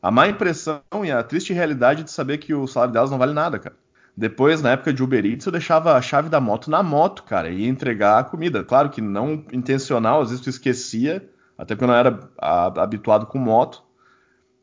a 0.02 0.12
má 0.12 0.28
impressão 0.28 0.82
e 1.04 1.12
a 1.12 1.24
triste 1.24 1.52
realidade 1.52 2.04
de 2.04 2.12
saber 2.12 2.38
que 2.38 2.54
o 2.54 2.68
salário 2.68 2.94
delas 2.94 3.10
não 3.10 3.18
vale 3.18 3.34
nada, 3.34 3.58
cara. 3.58 3.76
Depois, 4.16 4.62
na 4.62 4.72
época 4.72 4.94
de 4.94 5.02
Uber 5.02 5.26
Eats, 5.26 5.46
eu 5.46 5.52
deixava 5.52 5.94
a 5.94 6.02
chave 6.02 6.30
da 6.30 6.42
moto 6.42 6.70
na 6.70 6.84
moto, 6.84 7.24
cara, 7.24 7.50
e 7.50 7.62
ia 7.62 7.70
entregar 7.70 8.20
a 8.20 8.24
comida. 8.24 8.64
Claro 8.64 8.90
que 8.90 9.02
não 9.02 9.46
intencional, 9.54 10.22
às 10.22 10.30
vezes 10.30 10.44
tu 10.44 10.50
esquecia, 10.50 11.28
até 11.58 11.74
porque 11.74 11.86
eu 11.86 11.88
não 11.88 11.96
era 11.96 12.20
a, 12.38 12.66
habituado 12.84 13.26
com 13.26 13.40
moto. 13.40 13.82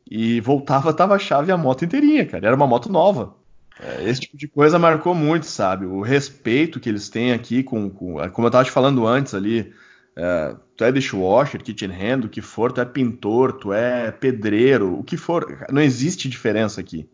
E 0.09 0.39
voltava, 0.41 0.93
tava 0.93 1.15
a 1.15 1.19
chave 1.19 1.49
e 1.49 1.51
a 1.51 1.57
moto 1.57 1.83
inteirinha, 1.83 2.25
cara. 2.25 2.45
Era 2.45 2.55
uma 2.55 2.67
moto 2.67 2.89
nova. 2.89 3.33
É, 3.79 4.09
esse 4.09 4.21
tipo 4.21 4.37
de 4.37 4.47
coisa 4.47 4.79
marcou 4.79 5.13
muito, 5.13 5.45
sabe? 5.45 5.85
O 5.85 6.01
respeito 6.01 6.79
que 6.79 6.89
eles 6.89 7.09
têm 7.09 7.31
aqui 7.31 7.63
com, 7.63 7.89
com 7.89 8.17
como 8.31 8.47
eu 8.47 8.51
tava 8.51 8.65
te 8.65 8.71
falando 8.71 9.05
antes 9.05 9.33
ali, 9.33 9.73
é, 10.15 10.55
tu 10.75 10.83
é 10.83 10.91
dishwasher, 10.91 11.61
kitchen 11.61 11.91
hand, 11.91 12.25
o 12.25 12.29
que 12.29 12.41
for, 12.41 12.71
tu 12.71 12.81
é 12.81 12.85
pintor, 12.85 13.53
tu 13.53 13.71
é 13.71 14.11
pedreiro, 14.11 14.97
o 14.99 15.03
que 15.03 15.17
for, 15.17 15.65
não 15.71 15.81
existe 15.81 16.27
diferença 16.27 16.81
aqui. 16.81 17.07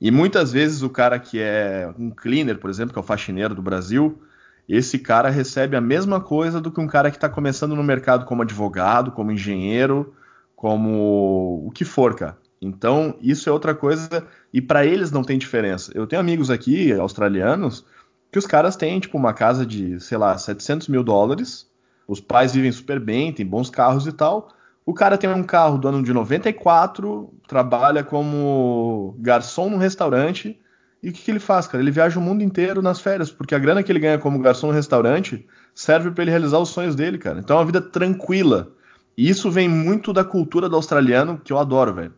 E 0.00 0.10
muitas 0.10 0.52
vezes 0.52 0.82
o 0.82 0.90
cara 0.90 1.18
que 1.18 1.40
é 1.40 1.92
um 1.98 2.10
cleaner, 2.10 2.58
por 2.58 2.70
exemplo, 2.70 2.92
que 2.92 2.98
é 2.98 3.02
o 3.02 3.04
faxineiro 3.04 3.54
do 3.54 3.62
Brasil, 3.62 4.20
esse 4.68 4.98
cara 4.98 5.30
recebe 5.30 5.76
a 5.76 5.80
mesma 5.80 6.20
coisa 6.20 6.60
do 6.60 6.70
que 6.70 6.80
um 6.80 6.86
cara 6.86 7.10
que 7.10 7.16
está 7.16 7.28
começando 7.28 7.76
no 7.76 7.82
mercado 7.82 8.24
como 8.24 8.42
advogado, 8.42 9.12
como 9.12 9.32
engenheiro, 9.32 10.14
como 10.56 11.66
o 11.66 11.70
que 11.70 11.84
for, 11.84 12.14
cara. 12.14 12.38
Então, 12.64 13.16
isso 13.20 13.48
é 13.48 13.52
outra 13.52 13.74
coisa 13.74 14.26
e 14.52 14.60
para 14.60 14.86
eles 14.86 15.10
não 15.10 15.22
tem 15.22 15.38
diferença. 15.38 15.92
Eu 15.94 16.06
tenho 16.06 16.20
amigos 16.20 16.50
aqui, 16.50 16.92
australianos, 16.92 17.84
que 18.32 18.38
os 18.38 18.46
caras 18.46 18.74
têm, 18.76 18.98
tipo, 18.98 19.16
uma 19.16 19.32
casa 19.32 19.64
de, 19.64 20.00
sei 20.00 20.18
lá, 20.18 20.36
700 20.36 20.88
mil 20.88 21.04
dólares, 21.04 21.70
os 22.06 22.20
pais 22.20 22.52
vivem 22.52 22.72
super 22.72 22.98
bem, 22.98 23.32
têm 23.32 23.46
bons 23.46 23.70
carros 23.70 24.06
e 24.06 24.12
tal. 24.12 24.48
O 24.84 24.92
cara 24.92 25.16
tem 25.16 25.30
um 25.30 25.42
carro 25.42 25.78
do 25.78 25.88
ano 25.88 26.02
de 26.02 26.12
94, 26.12 27.32
trabalha 27.46 28.04
como 28.04 29.16
garçom 29.18 29.70
no 29.70 29.78
restaurante. 29.78 30.60
E 31.02 31.10
o 31.10 31.12
que, 31.12 31.22
que, 31.22 31.30
ele 31.30 31.38
faz, 31.38 31.66
cara? 31.66 31.82
Ele 31.82 31.90
viaja 31.90 32.18
o 32.18 32.22
mundo 32.22 32.42
inteiro 32.42 32.82
nas 32.82 33.00
férias, 33.00 33.30
porque 33.30 33.54
a 33.54 33.58
grana 33.58 33.82
que 33.82 33.92
ele 33.92 33.98
ganha 33.98 34.18
como 34.18 34.38
garçom 34.38 34.68
no 34.68 34.72
restaurante 34.72 35.46
serve 35.74 36.10
para 36.10 36.24
ele 36.24 36.30
realizar 36.30 36.58
os 36.58 36.70
sonhos 36.70 36.94
dele, 36.94 37.18
cara. 37.18 37.40
Então 37.40 37.56
é 37.56 37.60
uma 37.60 37.66
vida 37.66 37.80
tranquila. 37.80 38.72
E 39.16 39.28
isso 39.28 39.50
vem 39.50 39.68
muito 39.68 40.12
da 40.12 40.24
cultura 40.24 40.68
do 40.68 40.76
australiano, 40.76 41.40
que 41.42 41.52
eu 41.52 41.58
adoro, 41.58 41.94
velho. 41.94 42.14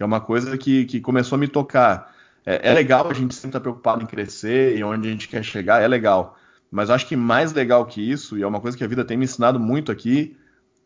Que 0.00 0.02
é 0.02 0.06
uma 0.06 0.22
coisa 0.22 0.56
que, 0.56 0.86
que 0.86 0.98
começou 0.98 1.36
a 1.36 1.38
me 1.38 1.46
tocar. 1.46 2.14
É, 2.46 2.70
é 2.70 2.72
legal 2.72 3.10
a 3.10 3.12
gente 3.12 3.34
sempre 3.34 3.48
estar 3.48 3.58
tá 3.58 3.60
preocupado 3.60 4.02
em 4.02 4.06
crescer 4.06 4.78
e 4.78 4.82
onde 4.82 5.06
a 5.06 5.10
gente 5.10 5.28
quer 5.28 5.44
chegar, 5.44 5.82
é 5.82 5.86
legal. 5.86 6.38
Mas 6.70 6.88
eu 6.88 6.94
acho 6.94 7.06
que 7.06 7.14
mais 7.14 7.52
legal 7.52 7.84
que 7.84 8.00
isso, 8.00 8.38
e 8.38 8.42
é 8.42 8.46
uma 8.46 8.62
coisa 8.62 8.78
que 8.78 8.82
a 8.82 8.86
vida 8.86 9.04
tem 9.04 9.18
me 9.18 9.26
ensinado 9.26 9.60
muito 9.60 9.92
aqui, 9.92 10.34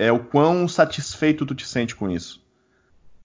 é 0.00 0.10
o 0.10 0.18
quão 0.18 0.66
satisfeito 0.66 1.46
tu 1.46 1.54
te 1.54 1.64
sente 1.64 1.94
com 1.94 2.10
isso. 2.10 2.44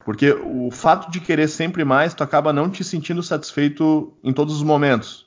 Porque 0.05 0.31
o 0.31 0.69
fato 0.69 1.09
de 1.09 1.19
querer 1.19 1.47
sempre 1.47 1.83
mais, 1.83 2.13
tu 2.13 2.23
acaba 2.23 2.53
não 2.53 2.69
te 2.69 2.83
sentindo 2.83 3.23
satisfeito 3.23 4.13
em 4.23 4.31
todos 4.31 4.57
os 4.57 4.61
momentos. 4.61 5.25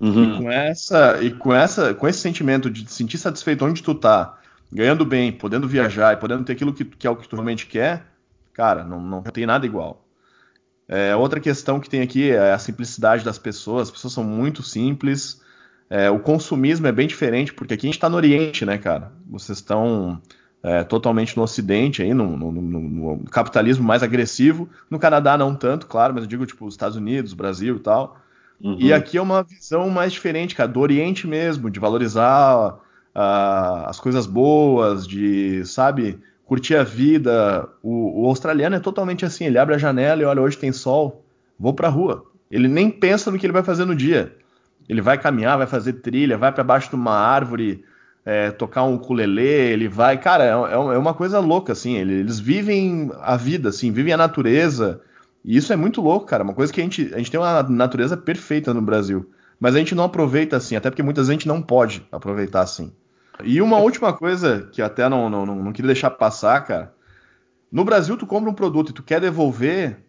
Uhum. 0.00 0.24
E 0.24 0.38
com 0.38 0.50
essa 0.50 1.22
e 1.22 1.30
com 1.30 1.54
essa 1.54 1.94
com 1.94 2.08
esse 2.08 2.18
sentimento 2.18 2.68
de 2.68 2.82
te 2.82 2.92
sentir 2.92 3.18
satisfeito 3.18 3.64
onde 3.64 3.80
tu 3.80 3.94
tá, 3.94 4.40
ganhando 4.72 5.04
bem, 5.04 5.30
podendo 5.30 5.68
viajar 5.68 6.14
e 6.14 6.16
podendo 6.16 6.42
ter 6.42 6.54
aquilo 6.54 6.74
que, 6.74 6.84
que 6.84 7.06
é 7.06 7.10
o 7.10 7.14
que 7.14 7.28
tu 7.28 7.36
realmente 7.36 7.68
quer, 7.68 8.09
cara, 8.60 8.84
não, 8.84 9.00
não 9.00 9.22
tem 9.22 9.46
nada 9.46 9.64
igual. 9.64 10.06
É, 10.86 11.16
outra 11.16 11.40
questão 11.40 11.80
que 11.80 11.88
tem 11.88 12.02
aqui 12.02 12.30
é 12.30 12.52
a 12.52 12.58
simplicidade 12.58 13.24
das 13.24 13.38
pessoas. 13.38 13.88
As 13.88 13.90
pessoas 13.90 14.12
são 14.12 14.22
muito 14.22 14.62
simples. 14.62 15.40
É, 15.88 16.10
o 16.10 16.20
consumismo 16.20 16.86
é 16.86 16.92
bem 16.92 17.08
diferente, 17.08 17.54
porque 17.54 17.72
aqui 17.72 17.86
a 17.86 17.88
gente 17.88 17.96
está 17.96 18.10
no 18.10 18.16
Oriente, 18.16 18.66
né, 18.66 18.76
cara? 18.76 19.12
Vocês 19.26 19.56
estão 19.56 20.20
é, 20.62 20.84
totalmente 20.84 21.34
no 21.38 21.42
Ocidente, 21.42 22.02
aí, 22.02 22.12
no, 22.12 22.36
no, 22.36 22.52
no, 22.52 22.80
no, 22.80 23.24
capitalismo 23.30 23.82
mais 23.82 24.02
agressivo. 24.02 24.68
No 24.90 24.98
Canadá 24.98 25.38
não 25.38 25.54
tanto, 25.54 25.86
claro, 25.86 26.12
mas 26.12 26.24
eu 26.24 26.28
digo 26.28 26.44
tipo 26.44 26.66
os 26.66 26.74
Estados 26.74 26.98
Unidos, 26.98 27.32
Brasil 27.32 27.76
e 27.76 27.80
tal. 27.80 28.20
Uhum. 28.60 28.76
E 28.78 28.92
aqui 28.92 29.16
é 29.16 29.22
uma 29.22 29.42
visão 29.42 29.88
mais 29.88 30.12
diferente, 30.12 30.54
cara, 30.54 30.68
do 30.68 30.80
Oriente 30.80 31.26
mesmo, 31.26 31.70
de 31.70 31.80
valorizar 31.80 32.74
uh, 32.74 33.86
as 33.86 33.98
coisas 33.98 34.26
boas, 34.26 35.06
de, 35.06 35.64
sabe, 35.64 36.20
curtir 36.50 36.74
a 36.74 36.82
vida. 36.82 37.68
O, 37.80 38.22
o, 38.22 38.26
australiano 38.26 38.74
é 38.74 38.80
totalmente 38.80 39.24
assim, 39.24 39.44
ele 39.46 39.56
abre 39.56 39.76
a 39.76 39.78
janela 39.78 40.20
e 40.20 40.24
olha, 40.24 40.42
hoje 40.42 40.58
tem 40.58 40.72
sol, 40.72 41.24
vou 41.56 41.72
pra 41.72 41.88
rua. 41.88 42.26
Ele 42.50 42.66
nem 42.66 42.90
pensa 42.90 43.30
no 43.30 43.38
que 43.38 43.46
ele 43.46 43.52
vai 43.52 43.62
fazer 43.62 43.84
no 43.84 43.94
dia. 43.94 44.34
Ele 44.88 45.00
vai 45.00 45.16
caminhar, 45.16 45.56
vai 45.56 45.68
fazer 45.68 45.92
trilha, 45.92 46.36
vai 46.36 46.50
para 46.50 46.64
baixo 46.64 46.90
de 46.90 46.96
uma 46.96 47.16
árvore, 47.16 47.84
é, 48.26 48.50
tocar 48.50 48.82
um 48.82 48.94
ukulele, 48.94 49.46
ele 49.46 49.86
vai. 49.86 50.18
Cara, 50.18 50.42
é, 50.42 50.48
é, 50.48 50.74
é 50.74 50.98
uma 50.98 51.14
coisa 51.14 51.38
louca, 51.38 51.72
assim. 51.72 51.96
Eles 51.96 52.40
vivem 52.40 53.12
a 53.20 53.36
vida, 53.36 53.68
assim, 53.68 53.92
vivem 53.92 54.12
a 54.12 54.16
natureza. 54.16 55.00
E 55.44 55.56
isso 55.56 55.72
é 55.72 55.76
muito 55.76 56.00
louco, 56.00 56.26
cara. 56.26 56.42
Uma 56.42 56.52
coisa 56.52 56.72
que 56.72 56.80
a 56.80 56.84
gente, 56.84 57.14
a 57.14 57.18
gente 57.18 57.30
tem 57.30 57.38
uma 57.38 57.62
natureza 57.62 58.16
perfeita 58.16 58.74
no 58.74 58.82
Brasil. 58.82 59.30
Mas 59.60 59.76
a 59.76 59.78
gente 59.78 59.94
não 59.94 60.02
aproveita 60.02 60.56
assim, 60.56 60.74
até 60.74 60.90
porque 60.90 61.02
muitas 61.02 61.28
vezes 61.28 61.30
a 61.30 61.38
gente 61.38 61.46
não 61.46 61.62
pode 61.62 62.04
aproveitar 62.10 62.62
assim. 62.62 62.90
E 63.44 63.60
uma 63.60 63.78
última 63.78 64.12
coisa 64.12 64.68
que 64.72 64.82
até 64.82 65.08
não, 65.08 65.28
não, 65.28 65.46
não, 65.46 65.72
queria 65.72 65.88
deixar 65.88 66.10
passar, 66.10 66.64
cara. 66.64 66.94
No 67.70 67.84
Brasil, 67.84 68.16
tu 68.16 68.26
compra 68.26 68.50
um 68.50 68.54
produto 68.54 68.90
e 68.90 68.92
tu 68.92 69.02
quer 69.02 69.20
devolver, 69.20 70.04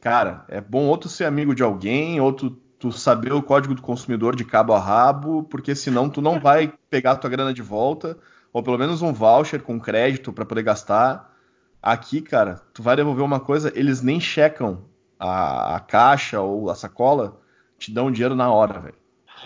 cara, 0.00 0.44
é 0.48 0.60
bom 0.60 0.86
outro 0.86 1.08
ser 1.08 1.24
amigo 1.24 1.54
de 1.54 1.62
alguém, 1.62 2.20
outro 2.20 2.50
tu 2.78 2.92
saber 2.92 3.32
o 3.32 3.42
código 3.42 3.74
do 3.74 3.82
consumidor 3.82 4.36
de 4.36 4.44
cabo 4.44 4.74
a 4.74 4.78
rabo, 4.78 5.44
porque 5.44 5.74
senão 5.74 6.10
tu 6.10 6.20
não 6.20 6.38
vai 6.38 6.72
pegar 6.90 7.16
tua 7.16 7.30
grana 7.30 7.54
de 7.54 7.62
volta, 7.62 8.18
ou 8.52 8.62
pelo 8.62 8.78
menos 8.78 9.02
um 9.02 9.12
voucher 9.12 9.62
com 9.62 9.80
crédito 9.80 10.32
para 10.32 10.44
poder 10.44 10.62
gastar. 10.62 11.34
Aqui, 11.82 12.20
cara, 12.20 12.60
tu 12.74 12.82
vai 12.82 12.96
devolver 12.96 13.24
uma 13.24 13.40
coisa, 13.40 13.72
eles 13.74 14.02
nem 14.02 14.20
checam 14.20 14.84
a, 15.18 15.76
a 15.76 15.80
caixa 15.80 16.40
ou 16.40 16.68
a 16.70 16.74
sacola, 16.74 17.40
te 17.78 17.92
dão 17.92 18.10
dinheiro 18.10 18.34
na 18.34 18.50
hora, 18.50 18.80
velho. 18.80 18.94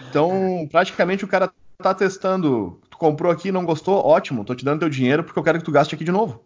Então, 0.09 0.68
praticamente 0.70 1.24
o 1.24 1.28
cara 1.28 1.53
tá 1.78 1.95
testando, 1.95 2.80
comprou 3.01 3.32
aqui 3.32 3.48
e 3.48 3.53
não 3.53 3.64
gostou, 3.64 3.96
ótimo, 4.05 4.44
tô 4.44 4.55
te 4.55 4.62
dando 4.62 4.80
teu 4.80 4.90
dinheiro 4.90 5.24
porque 5.24 5.38
eu 5.38 5.42
quero 5.42 5.59
que 5.59 5.64
tu 5.64 5.72
gaste 5.72 5.94
aqui 5.94 6.05
de 6.05 6.12
novo. 6.12 6.44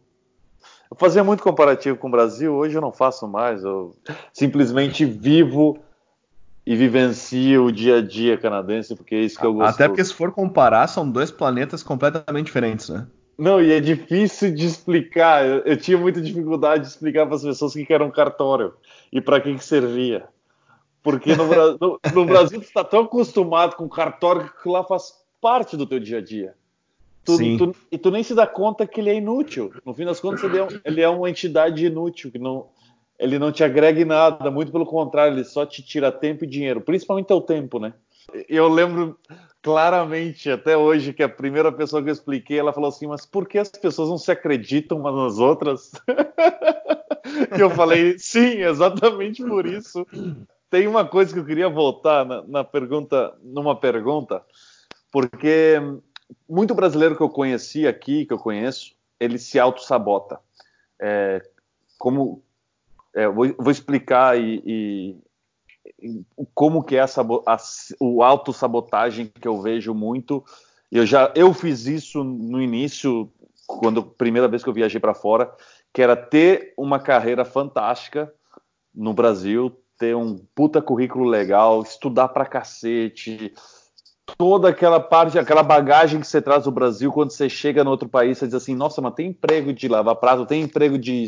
Eu 0.89 0.97
fazia 0.97 1.25
muito 1.25 1.43
comparativo 1.43 1.99
com 1.99 2.07
o 2.07 2.11
Brasil, 2.11 2.55
hoje 2.55 2.77
eu 2.77 2.81
não 2.81 2.93
faço 2.93 3.27
mais, 3.27 3.65
eu 3.65 3.97
simplesmente 4.33 5.05
vivo 5.05 5.77
e 6.65 6.77
vivencia 6.77 7.61
o 7.61 7.73
dia 7.73 7.97
a 7.97 8.01
dia 8.01 8.39
canadense, 8.39 8.95
porque 8.95 9.17
é 9.17 9.21
isso 9.23 9.39
que 9.39 9.45
eu 9.45 9.53
gosto. 9.53 9.75
Até 9.75 9.89
porque 9.89 10.05
se 10.05 10.15
for 10.15 10.31
comparar, 10.31 10.87
são 10.87 11.11
dois 11.11 11.33
planetas 11.33 11.83
completamente 11.83 12.47
diferentes, 12.47 12.89
né? 12.89 13.05
Não, 13.37 13.61
e 13.61 13.73
é 13.73 13.81
difícil 13.81 14.55
de 14.55 14.65
explicar. 14.65 15.45
Eu, 15.45 15.59
eu 15.65 15.77
tinha 15.77 15.99
muita 15.99 16.21
dificuldade 16.21 16.85
de 16.85 16.91
explicar 16.91 17.27
para 17.27 17.35
as 17.35 17.43
pessoas 17.43 17.75
o 17.75 17.85
que 17.85 17.93
era 17.93 18.05
um 18.05 18.11
cartório 18.13 18.75
e 19.13 19.21
para 19.21 19.41
que, 19.41 19.53
que 19.53 19.65
servia. 19.65 20.25
Porque 21.03 21.35
no, 21.35 21.47
no, 21.81 22.01
no 22.15 22.25
Brasil 22.25 22.61
tu 22.61 22.65
está 22.65 22.85
tão 22.85 23.01
acostumado 23.01 23.75
com 23.75 23.89
cartório 23.89 24.49
que 24.63 24.69
lá 24.69 24.85
faz 24.85 25.24
parte 25.45 25.77
do 25.77 25.85
teu 25.85 26.01
dia 26.01 26.19
a 26.19 26.21
dia. 26.23 26.55
Tu, 27.23 27.37
tu, 27.59 27.77
e 27.93 27.99
tu 27.99 28.11
nem 28.11 28.23
se 28.23 28.35
dá 28.35 28.47
conta 28.47 28.87
que 28.87 28.99
ele 28.99 29.11
é 29.11 29.15
inútil. 29.15 29.75
No 29.85 29.93
fim 29.93 30.07
das 30.07 30.19
contas, 30.19 30.43
ele 30.43 30.59
é, 30.59 30.69
ele 30.83 31.01
é 31.03 31.09
uma 31.09 31.29
entidade 31.29 31.85
inútil, 31.85 32.33
que 32.33 32.39
não, 32.39 32.69
ele 33.19 33.39
não 33.39 33.53
te 33.53 33.63
agrega 33.63 34.01
em 34.01 34.07
nada, 34.07 34.51
muito 34.51 34.73
pelo 34.73 34.87
contrário, 34.87 35.35
ele 35.35 35.45
só 35.45 35.67
te 35.67 35.83
tira 35.83 36.11
tempo 36.11 36.45
e 36.45 36.49
dinheiro, 36.49 36.81
principalmente 36.81 37.31
o 37.31 37.43
tempo, 37.43 37.79
né? 37.79 37.93
Eu 38.49 38.69
lembro 38.69 39.19
claramente 39.61 40.51
até 40.51 40.79
hoje 40.79 41.13
que 41.13 41.23
a 41.23 41.29
primeira 41.29 41.71
pessoa 41.71 42.03
que 42.03 42.09
eu 42.09 42.15
expliquei, 42.15 42.59
ela 42.59 42.73
falou 42.73 42.89
assim, 42.89 43.07
mas 43.07 43.27
por 43.27 43.47
que 43.47 43.59
as 43.59 43.69
pessoas 43.69 44.09
não 44.09 44.17
se 44.17 44.33
acreditam 44.33 44.99
umas 44.99 45.15
nas 45.15 45.39
outras? 45.39 45.93
e 47.55 47.61
eu 47.61 47.69
falei, 47.69 48.19
sim, 48.19 48.63
exatamente 48.63 49.45
por 49.45 49.67
isso. 49.67 50.07
Tem 50.71 50.87
uma 50.87 51.05
coisa 51.05 51.35
que 51.35 51.39
eu 51.39 51.45
queria 51.45 51.69
voltar 51.69 52.25
na, 52.25 52.43
na 52.43 52.65
pergunta, 52.65 53.35
numa 53.43 53.77
pergunta, 53.77 54.43
porque 55.15 55.77
muito 56.49 56.75
brasileiro 56.75 57.15
que 57.15 57.23
eu 57.23 57.31
conheci 57.31 57.87
aqui, 57.87 58.27
que 58.27 58.33
eu 58.33 58.39
conheço, 58.39 58.97
ele 59.21 59.39
se 59.39 59.61
auto-sabota. 59.61 60.41
É, 61.01 61.41
como 61.97 62.43
é, 63.15 63.29
vou, 63.29 63.47
vou, 63.57 63.71
explicar 63.71 64.37
e, 64.37 65.23
e, 66.03 66.25
como 66.53 66.83
que 66.83 66.97
é 66.97 67.01
a, 67.01 67.07
a, 67.47 67.57
o 68.01 68.25
auto-sabotagem 68.25 69.31
que 69.41 69.47
eu 69.47 69.63
vejo 69.63 69.95
muito. 69.95 70.45
Eu 70.91 71.07
já 71.07 71.33
eu 71.37 71.55
fiz 71.55 71.87
isso 71.87 72.25
no 72.25 72.61
início, 72.61 73.33
quando 73.69 74.03
primeira 74.03 74.49
vez 74.49 74.65
que 74.65 74.69
eu 74.69 74.75
viajei 74.75 74.99
para 74.99 75.15
fora, 75.15 75.55
que 75.93 76.03
era 76.03 76.17
ter 76.17 76.75
uma 76.77 76.99
carreira 76.99 77.45
fantástica 77.45 78.35
no 78.93 79.15
Brasil, 79.15 79.81
ter 79.97 80.17
um 80.17 80.45
puta 80.57 80.83
currículo 80.83 81.25
legal, 81.25 81.83
estudar 81.83 82.31
pra 82.31 82.47
cacete, 82.47 83.55
toda 84.27 84.69
aquela 84.69 84.99
parte, 84.99 85.39
aquela 85.39 85.63
bagagem 85.63 86.21
que 86.21 86.27
você 86.27 86.41
traz 86.41 86.65
do 86.65 86.71
Brasil 86.71 87.13
quando 87.13 87.31
você 87.31 87.49
chega 87.49 87.85
no 87.85 87.91
outro 87.91 88.09
país, 88.09 88.39
você 88.39 88.47
diz 88.47 88.55
assim, 88.55 88.75
nossa, 88.75 89.01
mas 89.01 89.15
tem 89.15 89.29
emprego 89.29 89.73
de 89.73 89.89
lavar 89.89 90.17
prato, 90.17 90.47
tem 90.47 90.63
emprego 90.63 90.99
de 90.99 91.27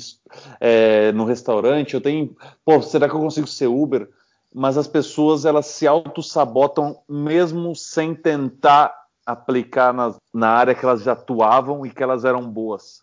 é, 0.60 1.12
no 1.12 1.24
restaurante, 1.24 1.94
eu 1.94 2.00
tenho, 2.00 2.34
pô, 2.64 2.80
será 2.80 3.08
que 3.08 3.14
eu 3.14 3.20
consigo 3.20 3.46
ser 3.46 3.66
Uber? 3.66 4.08
Mas 4.54 4.78
as 4.78 4.88
pessoas 4.88 5.44
elas 5.44 5.66
se 5.66 5.86
auto-sabotam 5.86 6.98
mesmo 7.08 7.74
sem 7.74 8.14
tentar 8.14 8.94
aplicar 9.26 9.92
na, 9.92 10.14
na 10.32 10.48
área 10.48 10.74
que 10.74 10.84
elas 10.84 11.02
já 11.02 11.12
atuavam 11.12 11.84
e 11.84 11.90
que 11.90 12.02
elas 12.02 12.24
eram 12.24 12.48
boas. 12.48 13.02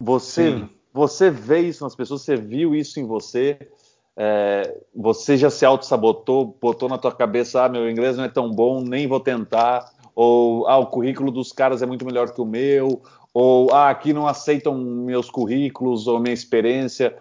Você, 0.00 0.58
Sim. 0.58 0.70
você 0.92 1.30
vê 1.30 1.60
isso 1.60 1.84
nas 1.84 1.94
pessoas, 1.94 2.22
você 2.22 2.36
viu 2.36 2.74
isso 2.74 2.98
em 2.98 3.06
você, 3.06 3.70
é, 4.16 4.78
você 4.94 5.36
já 5.36 5.50
se 5.50 5.64
auto-sabotou, 5.64 6.56
botou 6.60 6.88
na 6.88 6.96
tua 6.96 7.12
cabeça, 7.12 7.64
ah, 7.64 7.68
meu 7.68 7.90
inglês 7.90 8.16
não 8.16 8.24
é 8.24 8.28
tão 8.28 8.50
bom, 8.50 8.80
nem 8.80 9.06
vou 9.06 9.20
tentar, 9.20 9.90
ou 10.14 10.66
ah, 10.66 10.78
o 10.78 10.86
currículo 10.86 11.30
dos 11.30 11.52
caras 11.52 11.82
é 11.82 11.86
muito 11.86 12.06
melhor 12.06 12.32
que 12.32 12.40
o 12.40 12.46
meu, 12.46 13.02
ou 13.34 13.70
ah, 13.74 13.90
aqui 13.90 14.14
não 14.14 14.26
aceitam 14.26 14.74
meus 14.74 15.30
currículos 15.30 16.06
ou 16.06 16.18
minha 16.18 16.32
experiência. 16.32 17.14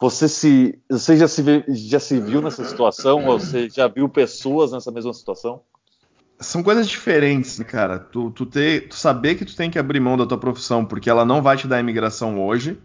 Você 0.00 0.28
se, 0.28 0.80
você 0.90 1.16
já 1.16 1.28
se, 1.28 1.64
já 1.68 2.00
se 2.00 2.18
viu 2.18 2.42
nessa 2.42 2.64
situação? 2.64 3.24
Ou 3.28 3.38
você 3.38 3.70
já 3.70 3.86
viu 3.86 4.08
pessoas 4.08 4.72
nessa 4.72 4.90
mesma 4.90 5.14
situação? 5.14 5.60
São 6.40 6.60
coisas 6.60 6.88
diferentes, 6.88 7.60
cara. 7.60 8.00
Tu, 8.00 8.32
tu, 8.32 8.44
ter, 8.44 8.88
tu 8.88 8.96
saber 8.96 9.36
que 9.36 9.44
tu 9.44 9.54
tem 9.54 9.70
que 9.70 9.78
abrir 9.78 10.00
mão 10.00 10.16
da 10.16 10.26
tua 10.26 10.38
profissão 10.38 10.84
porque 10.84 11.08
ela 11.08 11.24
não 11.24 11.40
vai 11.40 11.56
te 11.56 11.68
dar 11.68 11.78
imigração 11.78 12.44
hoje, 12.44 12.76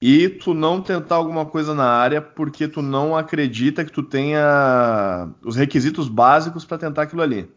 e 0.00 0.28
tu 0.30 0.54
não 0.54 0.80
tentar 0.80 1.16
alguma 1.16 1.44
coisa 1.44 1.74
na 1.74 1.84
área 1.84 2.22
porque 2.22 2.66
tu 2.66 2.80
não 2.80 3.14
acredita 3.14 3.84
que 3.84 3.92
tu 3.92 4.02
tenha 4.02 5.28
os 5.44 5.56
requisitos 5.56 6.08
básicos 6.08 6.64
para 6.64 6.78
tentar 6.78 7.02
aquilo 7.02 7.20
ali. 7.20 7.50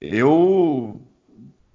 Eu, 0.00 1.00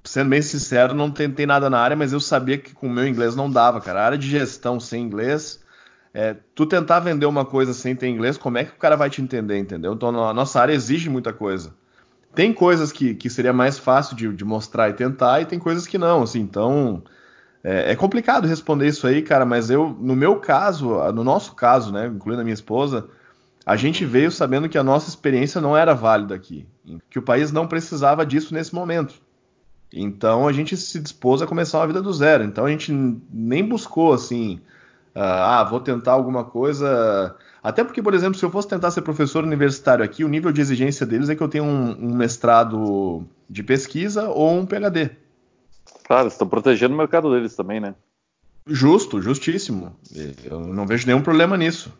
sendo 0.03 0.29
bem 0.29 0.41
sincero, 0.41 0.93
não 0.93 1.09
tentei 1.09 1.45
nada 1.45 1.69
na 1.69 1.79
área, 1.79 1.95
mas 1.95 2.11
eu 2.11 2.19
sabia 2.19 2.57
que 2.57 2.73
com 2.73 2.87
o 2.87 2.89
meu 2.89 3.07
inglês 3.07 3.33
não 3.33 3.49
dava, 3.49 3.79
cara. 3.79 4.01
A 4.01 4.05
área 4.07 4.17
de 4.17 4.27
gestão 4.27 4.77
sem 4.77 5.01
inglês, 5.01 5.63
é, 6.13 6.35
tu 6.53 6.65
tentar 6.65 6.99
vender 6.99 7.25
uma 7.25 7.45
coisa 7.45 7.73
sem 7.73 7.95
ter 7.95 8.09
inglês, 8.09 8.37
como 8.37 8.57
é 8.57 8.65
que 8.65 8.71
o 8.71 8.77
cara 8.77 8.97
vai 8.97 9.09
te 9.09 9.21
entender, 9.21 9.57
entendeu? 9.57 9.93
Então 9.93 10.09
a 10.27 10.33
nossa 10.33 10.59
área 10.59 10.73
exige 10.73 11.09
muita 11.09 11.31
coisa. 11.31 11.73
Tem 12.35 12.53
coisas 12.53 12.91
que, 12.91 13.15
que 13.15 13.29
seria 13.29 13.53
mais 13.53 13.79
fácil 13.79 14.17
de, 14.17 14.31
de 14.33 14.43
mostrar 14.43 14.89
e 14.89 14.93
tentar, 14.93 15.41
e 15.41 15.45
tem 15.45 15.57
coisas 15.57 15.87
que 15.87 15.97
não, 15.97 16.23
assim, 16.23 16.41
então 16.41 17.01
é, 17.63 17.91
é, 17.91 17.95
complicado 17.95 18.47
responder 18.47 18.87
isso 18.87 19.05
aí, 19.05 19.21
cara, 19.21 19.45
mas 19.45 19.69
eu, 19.69 19.89
no 19.99 20.15
meu 20.15 20.37
caso, 20.37 20.89
no 21.11 21.23
nosso 21.23 21.53
caso, 21.55 21.91
né, 21.91 22.07
incluindo 22.07 22.41
a 22.41 22.43
minha 22.43 22.53
esposa, 22.53 23.09
a 23.65 23.75
gente 23.75 24.05
veio 24.05 24.31
sabendo 24.31 24.69
que 24.69 24.77
a 24.77 24.83
nossa 24.83 25.09
experiência 25.09 25.59
não 25.59 25.75
era 25.75 25.93
válida 25.93 26.33
aqui, 26.33 26.65
que 27.09 27.19
o 27.19 27.21
país 27.21 27.51
não 27.51 27.67
precisava 27.67 28.25
disso 28.25 28.53
nesse 28.53 28.73
momento. 28.73 29.15
Então 29.91 30.47
a 30.47 30.53
gente 30.53 30.77
se 30.77 30.99
dispôs 30.99 31.41
a 31.41 31.47
começar 31.47 31.79
uma 31.79 31.87
vida 31.87 32.01
do 32.01 32.13
zero. 32.13 32.43
Então 32.43 32.65
a 32.65 32.69
gente 32.69 32.91
nem 33.31 33.67
buscou 33.67 34.13
assim, 34.13 34.59
ah, 35.13 35.63
vou 35.63 35.79
tentar 35.79 36.13
alguma 36.13 36.43
coisa. 36.43 37.35
Até 37.61 37.83
porque, 37.83 38.01
por 38.01 38.13
exemplo, 38.13 38.37
se 38.37 38.45
eu 38.45 38.51
fosse 38.51 38.67
tentar 38.67 38.91
ser 38.91 39.01
professor 39.01 39.43
universitário 39.43 40.03
aqui, 40.03 40.23
o 40.23 40.29
nível 40.29 40.51
de 40.51 40.61
exigência 40.61 41.05
deles 41.05 41.29
é 41.29 41.35
que 41.35 41.41
eu 41.41 41.49
tenha 41.49 41.63
um, 41.63 41.91
um 41.91 42.15
mestrado 42.15 43.25
de 43.49 43.63
pesquisa 43.63 44.29
ou 44.29 44.51
um 44.51 44.65
PhD. 44.65 45.11
Claro, 46.09 46.27
estão 46.27 46.47
protegendo 46.47 46.95
o 46.95 46.97
mercado 46.97 47.31
deles 47.31 47.55
também, 47.55 47.79
né? 47.79 47.93
Justo, 48.65 49.21
justíssimo. 49.21 49.95
Eu 50.43 50.59
não 50.61 50.87
vejo 50.87 51.05
nenhum 51.05 51.21
problema 51.21 51.55
nisso. 51.55 51.93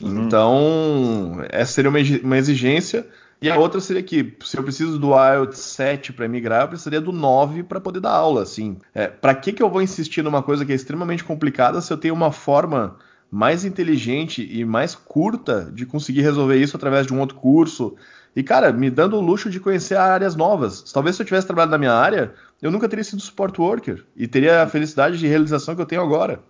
Uhum. 0.00 0.24
Então, 0.24 1.44
essa 1.48 1.72
seria 1.72 1.88
uma 1.88 2.36
exigência. 2.36 3.06
E 3.40 3.48
a 3.48 3.56
outra 3.56 3.80
seria 3.80 4.02
que, 4.02 4.36
se 4.44 4.58
eu 4.58 4.64
preciso 4.64 4.98
do 4.98 5.12
IELTS 5.12 5.58
7 5.58 6.12
para 6.12 6.26
migrar, 6.26 6.62
eu 6.62 6.68
precisaria 6.68 7.00
do 7.00 7.12
9 7.12 7.62
para 7.62 7.80
poder 7.80 8.00
dar 8.00 8.10
aula. 8.10 8.42
Assim. 8.42 8.78
É, 8.92 9.06
para 9.06 9.32
que, 9.32 9.52
que 9.52 9.62
eu 9.62 9.70
vou 9.70 9.80
insistir 9.80 10.22
numa 10.22 10.42
coisa 10.42 10.66
que 10.66 10.72
é 10.72 10.74
extremamente 10.74 11.22
complicada 11.22 11.80
se 11.80 11.92
eu 11.92 11.96
tenho 11.96 12.14
uma 12.14 12.32
forma 12.32 12.96
mais 13.30 13.64
inteligente 13.64 14.44
e 14.44 14.64
mais 14.64 14.96
curta 14.96 15.70
de 15.72 15.86
conseguir 15.86 16.22
resolver 16.22 16.56
isso 16.56 16.76
através 16.76 17.06
de 17.06 17.14
um 17.14 17.20
outro 17.20 17.36
curso, 17.36 17.94
e, 18.34 18.42
cara, 18.42 18.72
me 18.72 18.90
dando 18.90 19.16
o 19.16 19.20
luxo 19.20 19.50
de 19.50 19.60
conhecer 19.60 19.96
áreas 19.96 20.34
novas. 20.34 20.82
Talvez 20.90 21.16
se 21.16 21.22
eu 21.22 21.26
tivesse 21.26 21.46
trabalhado 21.46 21.70
na 21.70 21.78
minha 21.78 21.92
área, 21.92 22.34
eu 22.62 22.70
nunca 22.70 22.88
teria 22.88 23.04
sido 23.04 23.20
support 23.20 23.58
worker 23.58 24.06
e 24.16 24.28
teria 24.28 24.62
a 24.62 24.68
felicidade 24.68 25.18
de 25.18 25.26
realização 25.26 25.74
que 25.74 25.82
eu 25.82 25.86
tenho 25.86 26.00
agora. 26.00 26.40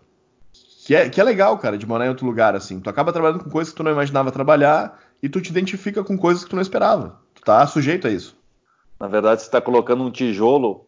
Que 0.84 0.94
é, 0.94 1.08
que 1.08 1.20
é 1.20 1.24
legal, 1.24 1.56
cara, 1.58 1.78
de 1.78 1.86
morar 1.86 2.06
em 2.06 2.10
outro 2.10 2.26
lugar, 2.26 2.54
assim. 2.54 2.78
Tu 2.80 2.90
acaba 2.90 3.12
trabalhando 3.12 3.42
com 3.42 3.50
coisas 3.50 3.72
que 3.72 3.76
tu 3.76 3.82
não 3.82 3.92
imaginava 3.92 4.30
trabalhar 4.30 5.00
e 5.22 5.28
tu 5.28 5.40
te 5.40 5.50
identifica 5.50 6.04
com 6.04 6.18
coisas 6.18 6.44
que 6.44 6.50
tu 6.50 6.56
não 6.56 6.62
esperava. 6.62 7.18
Tu 7.34 7.42
tá 7.42 7.66
sujeito 7.66 8.06
a 8.06 8.10
isso. 8.10 8.36
Na 9.00 9.08
verdade, 9.08 9.40
você 9.40 9.46
está 9.46 9.60
colocando 9.60 10.04
um 10.04 10.10
tijolo 10.10 10.86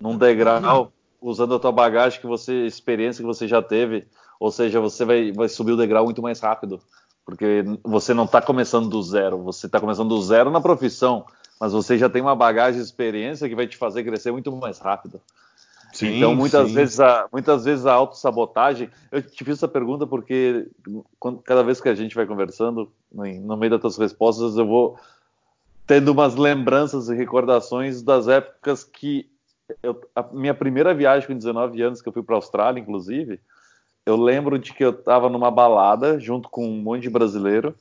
num 0.00 0.18
degrau, 0.18 0.92
usando 1.20 1.54
a 1.54 1.58
tua 1.58 1.72
bagagem 1.72 2.20
que 2.20 2.26
você, 2.26 2.66
experiência 2.66 3.22
que 3.22 3.26
você 3.26 3.48
já 3.48 3.62
teve. 3.62 4.06
Ou 4.38 4.50
seja, 4.50 4.80
você 4.80 5.04
vai, 5.04 5.32
vai 5.32 5.48
subir 5.48 5.72
o 5.72 5.76
degrau 5.76 6.04
muito 6.04 6.20
mais 6.20 6.38
rápido 6.38 6.80
porque 7.26 7.64
você 7.82 8.14
não 8.14 8.24
está 8.24 8.40
começando 8.40 8.88
do 8.88 9.02
zero, 9.02 9.42
você 9.42 9.66
está 9.66 9.80
começando 9.80 10.08
do 10.08 10.22
zero 10.22 10.48
na 10.48 10.60
profissão, 10.60 11.26
mas 11.60 11.72
você 11.72 11.96
já 11.96 12.08
tem 12.08 12.22
uma 12.22 12.36
bagagem 12.36 12.80
de 12.80 12.86
experiência 12.86 13.48
que 13.48 13.54
vai 13.54 13.66
te 13.66 13.76
fazer 13.76 14.04
crescer 14.04 14.30
muito 14.30 14.54
mais 14.56 14.78
rápido. 14.78 15.20
Sim, 15.92 16.16
então, 16.16 16.34
muitas 16.34 16.68
sim. 16.68 16.74
vezes 16.74 17.00
a, 17.00 17.26
muitas 17.32 17.64
vezes 17.64 17.86
a 17.86 17.92
autossabotagem. 17.94 18.90
Eu 19.10 19.22
te 19.22 19.42
fiz 19.44 19.56
essa 19.56 19.68
pergunta 19.68 20.06
porque 20.06 20.68
quando, 21.18 21.38
cada 21.38 21.62
vez 21.62 21.80
que 21.80 21.88
a 21.88 21.94
gente 21.94 22.14
vai 22.14 22.26
conversando, 22.26 22.92
no 23.10 23.56
meio 23.56 23.70
das 23.70 23.80
tuas 23.80 23.96
respostas, 23.96 24.58
eu 24.58 24.66
vou 24.66 24.98
tendo 25.86 26.10
umas 26.12 26.34
lembranças 26.34 27.08
e 27.08 27.14
recordações 27.14 28.02
das 28.02 28.28
épocas 28.28 28.84
que. 28.84 29.30
Eu, 29.82 30.00
a 30.14 30.22
minha 30.32 30.54
primeira 30.54 30.94
viagem 30.94 31.26
com 31.26 31.34
19 31.34 31.80
anos, 31.82 32.02
que 32.02 32.08
eu 32.08 32.12
fui 32.12 32.22
para 32.22 32.36
a 32.36 32.38
Austrália, 32.38 32.78
inclusive, 32.78 33.40
eu 34.04 34.16
lembro 34.16 34.58
de 34.58 34.72
que 34.72 34.84
eu 34.84 34.90
estava 34.90 35.28
numa 35.28 35.50
balada 35.50 36.20
junto 36.20 36.48
com 36.48 36.68
um 36.68 36.82
monte 36.82 37.02
de 37.02 37.10
brasileiro. 37.10 37.74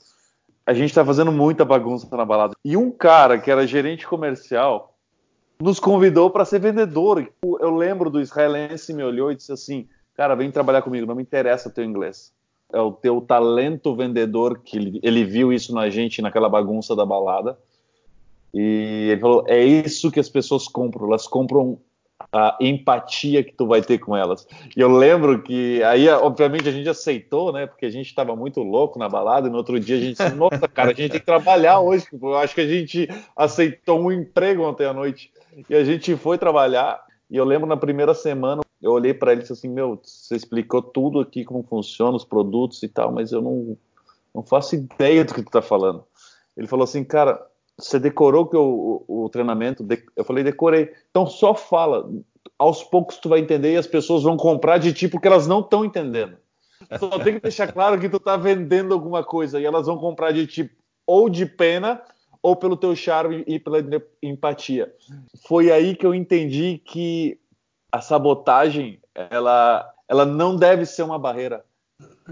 A 0.66 0.74
gente 0.74 0.90
estava 0.90 1.08
fazendo 1.08 1.32
muita 1.32 1.64
bagunça 1.64 2.08
na 2.16 2.26
balada. 2.26 2.56
E 2.64 2.76
um 2.76 2.90
cara 2.90 3.38
que 3.38 3.52
era 3.52 3.68
gerente 3.68 4.08
comercial 4.08 4.96
nos 5.62 5.80
convidou 5.80 6.30
para 6.30 6.44
ser 6.44 6.60
vendedor. 6.60 7.32
Eu 7.44 7.76
lembro 7.76 8.10
do 8.10 8.20
israelense 8.20 8.94
me 8.94 9.04
olhou 9.04 9.32
e 9.32 9.36
disse 9.36 9.52
assim: 9.52 9.88
Cara, 10.16 10.36
vem 10.36 10.52
trabalhar 10.52 10.82
comigo, 10.82 11.06
não 11.06 11.16
me 11.16 11.22
interessa 11.22 11.70
o 11.70 11.72
teu 11.72 11.84
inglês. 11.84 12.34
É 12.74 12.82
o 12.82 12.92
teu 12.92 13.22
talento 13.22 13.96
vendedor 13.96 14.60
que 14.60 15.00
ele 15.04 15.24
viu 15.24 15.54
isso 15.54 15.74
na 15.74 15.90
gente 15.90 16.22
naquela 16.22 16.50
bagunça 16.50 16.96
da 16.96 17.06
balada. 17.06 17.58
E 18.54 19.10
ele 19.12 19.22
falou: 19.22 19.44
É 19.48 19.64
isso 19.64 20.12
que 20.12 20.20
as 20.20 20.30
pessoas 20.30 20.68
compram. 20.68 21.08
Elas 21.08 21.28
compram 21.28 21.78
a 22.32 22.58
empatia 22.62 23.44
que 23.44 23.54
tu 23.54 23.68
vai 23.68 23.82
ter 23.82 23.98
com 23.98 24.16
elas. 24.16 24.48
E 24.76 24.80
eu 24.80 24.90
lembro 24.90 25.42
que 25.42 25.84
aí, 25.84 26.08
obviamente, 26.10 26.68
a 26.68 26.72
gente 26.72 26.88
aceitou, 26.88 27.52
né? 27.52 27.68
Porque 27.68 27.86
a 27.86 27.90
gente 27.90 28.08
estava 28.08 28.36
muito 28.36 28.62
louco 28.62 28.98
na 28.98 29.10
balada, 29.10 29.48
e 29.48 29.52
no 29.52 29.58
outro 29.58 29.80
dia 29.80 29.98
a 29.98 30.00
gente 30.00 30.18
disse, 30.18 30.30
nossa, 30.36 30.68
cara, 30.68 30.92
a 30.92 30.94
gente 30.94 31.12
tem 31.12 31.20
que 31.20 31.26
trabalhar 31.26 31.80
hoje. 31.80 32.06
Eu 32.12 32.38
acho 32.38 32.56
que 32.56 32.62
a 32.62 32.68
gente 32.68 33.08
aceitou 33.36 34.00
um 34.00 34.12
emprego 34.12 34.64
ontem 34.64 34.86
à 34.86 34.94
noite. 34.94 35.32
E 35.70 35.76
a 35.76 35.84
gente 35.84 36.16
foi 36.16 36.38
trabalhar, 36.38 37.04
e 37.30 37.38
eu 37.38 37.46
lembro 37.46 37.68
na 37.68 37.78
primeira 37.78 38.14
semana, 38.14 38.62
eu 38.82 38.92
olhei 38.92 39.14
para 39.14 39.32
ele 39.32 39.42
e 39.42 39.44
disse 39.44 39.54
assim, 39.54 39.70
meu, 39.70 40.00
você 40.02 40.36
explicou 40.36 40.82
tudo 40.82 41.20
aqui, 41.20 41.44
como 41.44 41.64
funciona, 41.64 42.16
os 42.16 42.26
produtos 42.26 42.84
e 42.84 42.88
tal, 42.88 43.12
mas 43.12 43.32
eu 43.32 43.42
não, 43.42 43.78
não 44.34 44.44
faço 44.44 44.76
ideia 44.76 45.24
do 45.24 45.34
que 45.34 45.42
tu 45.42 45.50
tá 45.50 45.62
falando. 45.62 46.04
Ele 46.56 46.68
falou 46.68 46.84
assim, 46.84 47.04
cara, 47.04 47.46
você 47.78 48.00
decorou 48.00 48.46
que 48.46 48.56
o, 48.56 49.04
o, 49.08 49.26
o 49.26 49.30
treinamento? 49.30 49.86
Eu 50.16 50.24
falei, 50.24 50.44
decorei. 50.44 50.94
Então 51.10 51.28
só 51.28 51.54
fala. 51.54 52.10
Aos 52.58 52.84
poucos 52.84 53.18
tu 53.18 53.28
vai 53.28 53.40
entender 53.40 53.74
e 53.74 53.78
as 53.78 53.88
pessoas 53.88 54.24
vão 54.24 54.38
comprar 54.38 54.78
de 54.78 54.94
tipo 54.94 55.20
que 55.20 55.28
elas 55.28 55.46
não 55.46 55.60
estão 55.60 55.84
entendendo. 55.84 56.38
Só 57.00 57.20
tem 57.20 57.34
que 57.34 57.42
deixar 57.42 57.72
claro 57.72 58.00
que 58.00 58.08
tu 58.08 58.20
tá 58.20 58.38
vendendo 58.38 58.94
alguma 58.94 59.24
coisa 59.24 59.60
e 59.60 59.66
elas 59.66 59.88
vão 59.88 59.98
comprar 59.98 60.32
de 60.32 60.48
tipo 60.48 60.74
ou 61.06 61.30
de 61.30 61.46
pena 61.46 62.02
ou 62.42 62.56
pelo 62.56 62.78
teu 62.78 62.96
charme 62.96 63.44
e 63.48 63.60
pela 63.60 63.80
empatia. 64.22 64.94
Foi 65.48 65.72
aí 65.72 65.96
que 65.96 66.06
eu 66.06 66.14
entendi 66.14 66.80
que 66.86 67.40
a 67.92 68.02
sabotagem, 68.02 69.00
ela, 69.16 69.92
ela 70.08 70.26
não 70.26 70.56
deve 70.56 70.86
ser 70.86 71.04
uma 71.04 71.18
barreira. 71.18 71.66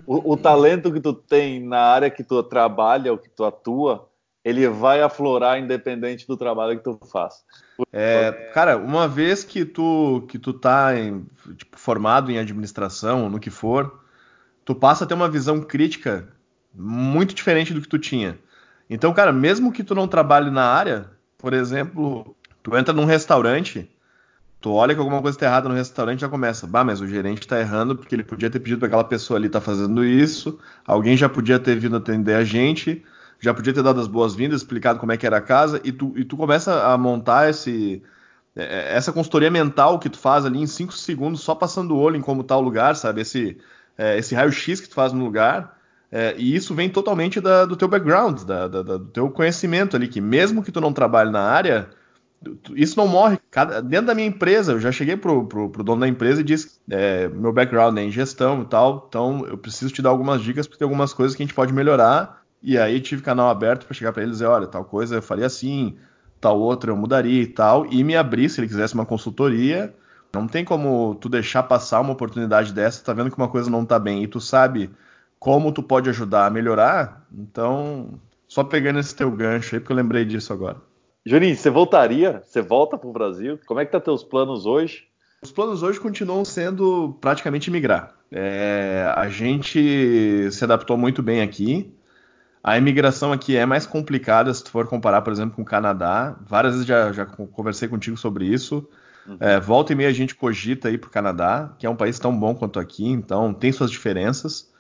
O, 0.06 0.34
o 0.34 0.38
talento 0.38 0.92
que 0.92 1.00
tu 1.00 1.14
tem 1.14 1.60
na 1.60 1.80
área 1.80 2.10
que 2.10 2.24
tu 2.24 2.42
trabalha, 2.44 3.12
ou 3.12 3.18
que 3.18 3.30
tu 3.30 3.44
atua, 3.44 4.08
ele 4.44 4.68
vai 4.68 5.02
aflorar 5.02 5.60
independente 5.60 6.28
do 6.28 6.36
trabalho 6.36 6.78
que 6.78 6.84
tu 6.84 7.00
faz. 7.12 7.44
É, 7.92 8.32
cara, 8.54 8.78
uma 8.78 9.08
vez 9.08 9.44
que 9.44 9.64
tu 9.64 10.26
que 10.28 10.38
tu 10.38 10.54
tá 10.54 10.98
em, 10.98 11.26
tipo, 11.56 11.78
formado 11.78 12.32
em 12.32 12.38
administração, 12.38 13.30
no 13.30 13.40
que 13.40 13.50
for, 13.50 14.04
tu 14.66 14.76
passa 14.76 15.04
a 15.04 15.08
ter 15.08 15.14
uma 15.14 15.30
visão 15.30 15.62
crítica 15.62 16.28
muito 16.74 17.34
diferente 17.34 17.74
do 17.74 17.82
que 17.82 17.88
tu 17.88 18.00
tinha. 18.00 18.38
Então, 18.90 19.14
cara, 19.14 19.32
mesmo 19.32 19.72
que 19.72 19.84
tu 19.84 19.96
não 19.96 20.08
trabalhe 20.08 20.50
na 20.50 20.66
área, 20.66 21.10
por 21.38 21.54
exemplo, 21.54 22.36
tu 22.62 22.76
entra 22.76 22.94
num 22.94 23.06
restaurante, 23.06 23.90
tu 24.60 24.72
olha 24.72 24.94
que 24.94 25.00
alguma 25.00 25.22
coisa 25.22 25.38
tá 25.38 25.46
errada 25.46 25.70
no 25.70 25.76
restaurante 25.76 26.22
já 26.22 26.30
começa, 26.30 26.68
bah, 26.68 26.84
mas 26.84 27.02
o 27.02 27.08
gerente 27.08 27.48
tá 27.48 27.60
errando 27.60 27.96
porque 27.96 28.14
ele 28.14 28.24
podia 28.24 28.50
ter 28.50 28.60
pedido 28.60 28.80
para 28.80 28.88
aquela 28.88 29.04
pessoa 29.04 29.38
ali 29.38 29.50
tá 29.50 29.62
fazendo 29.62 30.04
isso, 30.04 30.60
alguém 30.86 31.16
já 31.16 31.30
podia 31.30 31.60
ter 31.60 31.78
vindo 31.78 31.96
atender 31.96 32.36
a 32.36 32.44
gente, 32.44 33.04
já 33.44 33.54
podia 33.54 33.74
ter 33.74 33.84
dado 33.84 34.00
as 34.00 34.08
boas-vindas, 34.08 34.62
explicado 34.62 35.00
como 35.00 35.12
é 35.12 35.18
que 35.18 35.28
era 35.28 35.38
a 35.38 35.42
casa, 35.42 35.82
e 35.84 35.92
tu, 35.92 36.14
e 36.16 36.24
tu 36.24 36.38
começa 36.38 36.88
a 36.88 36.98
montar 36.98 37.50
esse, 37.50 38.02
é, 38.56 38.64
é, 38.64 38.96
essa 38.96 39.12
consultoria 39.12 39.52
mental 39.52 40.00
que 40.00 40.10
tu 40.10 40.18
faz 40.18 40.46
ali 40.46 40.60
em 40.62 40.66
5 40.66 40.94
segundos, 40.94 41.42
só 41.42 41.54
passando 41.54 41.94
o 41.94 42.00
olho 42.00 42.16
em 42.16 42.22
como 42.22 42.42
tá 42.42 42.56
o 42.56 42.62
lugar, 42.62 42.96
sabe? 42.96 43.20
Esse, 43.20 43.58
é, 43.98 44.18
esse 44.18 44.34
raio-x 44.34 44.80
que 44.80 44.88
tu 44.88 44.96
faz 44.96 45.12
no 45.12 45.26
lugar, 45.26 45.78
e 46.38 46.56
isso 46.56 46.76
vem 46.76 46.90
totalmente 46.92 47.42
da, 47.42 47.66
do 47.66 47.76
teu 47.76 47.88
background, 47.88 48.44
da, 48.44 48.68
da, 48.68 48.84
do 48.84 49.06
teu 49.08 49.32
conhecimento 49.32 49.96
ali, 49.96 50.08
que 50.08 50.22
mesmo 50.22 50.62
que 50.62 50.72
tu 50.72 50.80
não 50.80 50.94
trabalhe 50.94 51.32
na 51.32 51.42
área, 51.42 51.90
isso 52.76 52.98
não 52.98 53.08
morre. 53.08 53.40
Cada, 53.50 53.82
dentro 53.82 54.08
da 54.08 54.16
minha 54.16 54.28
empresa, 54.28 54.74
eu 54.74 54.80
já 54.80 54.92
cheguei 54.92 55.18
pro, 55.18 55.46
pro, 55.48 55.70
pro 55.70 55.84
dono 55.84 56.02
da 56.02 56.08
empresa 56.08 56.42
e 56.42 56.44
disse: 56.44 56.80
é, 56.90 57.28
meu 57.30 57.52
background 57.52 57.98
é 57.98 58.04
em 58.04 58.12
gestão 58.12 58.62
e 58.62 58.66
tal, 58.66 59.08
então 59.10 59.46
eu 59.48 59.58
preciso 59.58 59.92
te 59.92 60.02
dar 60.02 60.10
algumas 60.10 60.42
dicas, 60.42 60.68
porque 60.68 60.78
tem 60.78 60.86
algumas 60.86 61.14
coisas 61.14 61.36
que 61.36 61.42
a 61.42 61.46
gente 61.46 61.56
pode 61.56 61.74
melhorar. 61.74 62.43
E 62.64 62.78
aí 62.78 63.02
tive 63.02 63.22
canal 63.22 63.50
aberto 63.50 63.86
para 63.86 63.94
chegar 63.94 64.14
para 64.14 64.24
eles 64.24 64.36
e 64.36 64.38
dizer: 64.38 64.46
olha, 64.46 64.66
tal 64.66 64.86
coisa 64.86 65.16
eu 65.16 65.22
faria 65.22 65.46
assim, 65.46 65.98
tal 66.40 66.60
outra 66.60 66.92
eu 66.92 66.96
mudaria 66.96 67.42
e 67.42 67.48
tal, 67.48 67.86
e 67.92 68.04
me 68.04 68.16
abrir 68.16 68.50
se 68.50 68.62
ele 68.62 68.68
quisesse 68.68 68.94
uma 68.94 69.06
consultoria. 69.06 69.94
Não 70.34 70.48
tem 70.48 70.66
como 70.66 71.16
tu 71.16 71.30
deixar 71.30 71.64
passar 71.64 72.00
uma 72.00 72.14
oportunidade 72.14 72.74
dessa, 72.74 73.04
tá 73.04 73.14
vendo 73.14 73.30
que 73.30 73.38
uma 73.38 73.50
coisa 73.50 73.70
não 73.70 73.86
tá 73.86 74.00
bem 74.00 74.24
e 74.24 74.28
tu 74.28 74.40
sabe 74.40 74.90
como 75.38 75.72
tu 75.72 75.84
pode 75.84 76.10
ajudar 76.10 76.48
a 76.48 76.50
melhorar. 76.50 77.28
Então, 77.32 78.20
só 78.48 78.64
pegando 78.64 79.00
esse 79.00 79.14
teu 79.14 79.30
gancho 79.30 79.76
aí, 79.76 79.80
porque 79.80 79.92
eu 79.92 79.98
lembrei 79.98 80.26
disso 80.26 80.54
agora. 80.54 80.78
Juninho, 81.26 81.56
você 81.56 81.70
voltaria? 81.70 82.42
Você 82.46 82.62
volta 82.62 82.98
para 82.98 83.10
o 83.10 83.14
Brasil? 83.14 83.60
Como 83.66 83.80
é 83.80 83.86
que 83.86 83.92
tá 83.92 84.00
teus 84.00 84.24
planos 84.24 84.66
hoje? 84.66 85.06
Os 85.42 85.52
planos 85.52 85.84
hoje 85.84 86.00
continuam 86.00 86.44
sendo 86.46 87.18
praticamente 87.20 87.70
migrar. 87.70 88.14
É, 88.32 89.12
a 89.16 89.28
gente 89.30 90.50
se 90.52 90.64
adaptou 90.64 90.98
muito 90.98 91.22
bem 91.22 91.42
aqui. 91.42 91.94
A 92.64 92.78
imigração 92.78 93.34
aqui 93.34 93.58
é 93.58 93.66
mais 93.66 93.86
complicada 93.86 94.54
se 94.54 94.64
tu 94.64 94.72
for 94.72 94.88
comparar, 94.88 95.22
por 95.22 95.34
exemplo, 95.34 95.56
com 95.56 95.64
o 95.64 95.66
Canadá. 95.66 96.38
Várias 96.48 96.74
vezes 96.74 96.88
já, 96.88 97.12
já 97.12 97.26
conversei 97.26 97.88
contigo 97.88 98.16
sobre 98.16 98.46
isso. 98.46 98.88
Uhum. 99.28 99.38
É, 99.40 99.60
volta 99.60 99.92
e 99.92 99.96
meia 99.96 100.10
a 100.10 100.14
gente 100.14 100.34
cogita 100.34 100.90
ir 100.90 100.98
para 100.98 101.08
o 101.08 101.12
Canadá, 101.12 101.74
que 101.78 101.86
é 101.86 101.90
um 101.90 101.96
país 101.96 102.18
tão 102.20 102.38
bom 102.38 102.56
quanto 102.56 102.80
aqui, 102.80 103.08
então 103.08 103.54
tem 103.54 103.72
suas 103.72 103.92
diferenças 103.92 104.74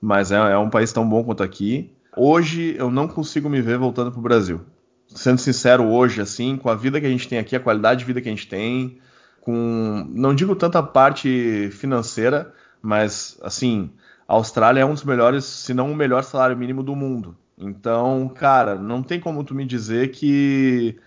mas 0.00 0.30
é, 0.30 0.36
é 0.36 0.58
um 0.58 0.70
país 0.70 0.92
tão 0.92 1.08
bom 1.08 1.24
quanto 1.24 1.42
aqui. 1.42 1.92
Hoje 2.16 2.74
eu 2.78 2.90
não 2.90 3.06
consigo 3.08 3.48
me 3.48 3.60
ver 3.60 3.78
voltando 3.78 4.10
para 4.10 4.20
o 4.20 4.22
Brasil. 4.22 4.60
Sendo 5.08 5.38
sincero, 5.38 5.84
hoje, 5.84 6.20
assim, 6.20 6.56
com 6.56 6.68
a 6.68 6.74
vida 6.74 7.00
que 7.00 7.06
a 7.06 7.10
gente 7.10 7.28
tem 7.28 7.38
aqui, 7.38 7.56
a 7.56 7.60
qualidade 7.60 8.00
de 8.00 8.04
vida 8.04 8.20
que 8.20 8.28
a 8.28 8.32
gente 8.32 8.46
tem, 8.46 8.98
com. 9.40 10.06
Não 10.10 10.34
digo 10.34 10.54
tanta 10.54 10.82
parte 10.82 11.70
financeira, 11.72 12.52
mas, 12.82 13.38
assim, 13.42 13.90
a 14.28 14.34
Austrália 14.34 14.82
é 14.82 14.84
um 14.84 14.92
dos 14.94 15.04
melhores, 15.04 15.44
se 15.44 15.72
não 15.72 15.90
o 15.90 15.96
melhor 15.96 16.22
salário 16.22 16.56
mínimo 16.56 16.82
do 16.82 16.94
mundo. 16.94 17.36
Então, 17.56 18.28
cara, 18.28 18.76
não 18.76 19.02
tem 19.02 19.18
como 19.18 19.42
tu 19.42 19.54
me 19.54 19.64
dizer 19.64 20.10
que 20.10 21.00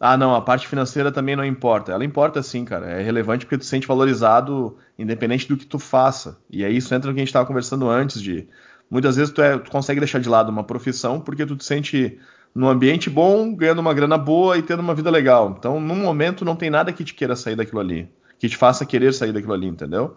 ah, 0.00 0.16
não, 0.16 0.34
a 0.34 0.40
parte 0.40 0.68
financeira 0.68 1.10
também 1.10 1.34
não 1.34 1.44
importa. 1.44 1.92
Ela 1.92 2.04
importa 2.04 2.42
sim, 2.42 2.64
cara. 2.64 2.86
É 2.86 3.02
relevante 3.02 3.44
porque 3.44 3.58
tu 3.58 3.64
se 3.64 3.70
sente 3.70 3.86
valorizado 3.86 4.76
independente 4.98 5.48
do 5.48 5.56
que 5.56 5.66
tu 5.66 5.78
faça. 5.78 6.38
E 6.48 6.64
aí 6.64 6.76
isso 6.76 6.94
entra 6.94 7.08
no 7.10 7.14
que 7.14 7.20
a 7.20 7.22
gente 7.22 7.28
estava 7.28 7.46
conversando 7.46 7.88
antes 7.88 8.22
de 8.22 8.48
muitas 8.90 9.16
vezes 9.16 9.32
tu, 9.32 9.42
é, 9.42 9.58
tu, 9.58 9.70
consegue 9.70 10.00
deixar 10.00 10.20
de 10.20 10.28
lado 10.28 10.50
uma 10.50 10.64
profissão 10.64 11.20
porque 11.20 11.44
tu 11.44 11.56
te 11.56 11.64
sente 11.64 12.18
num 12.54 12.68
ambiente 12.68 13.10
bom, 13.10 13.54
ganhando 13.54 13.80
uma 13.80 13.92
grana 13.92 14.16
boa 14.16 14.56
e 14.56 14.62
tendo 14.62 14.80
uma 14.80 14.94
vida 14.94 15.10
legal. 15.10 15.54
Então, 15.58 15.80
num 15.80 15.96
momento 15.96 16.44
não 16.44 16.56
tem 16.56 16.70
nada 16.70 16.92
que 16.92 17.04
te 17.04 17.14
queira 17.14 17.34
sair 17.34 17.56
daquilo 17.56 17.80
ali, 17.80 18.08
que 18.38 18.48
te 18.48 18.56
faça 18.56 18.86
querer 18.86 19.12
sair 19.12 19.32
daquilo 19.32 19.52
ali, 19.52 19.66
entendeu? 19.66 20.16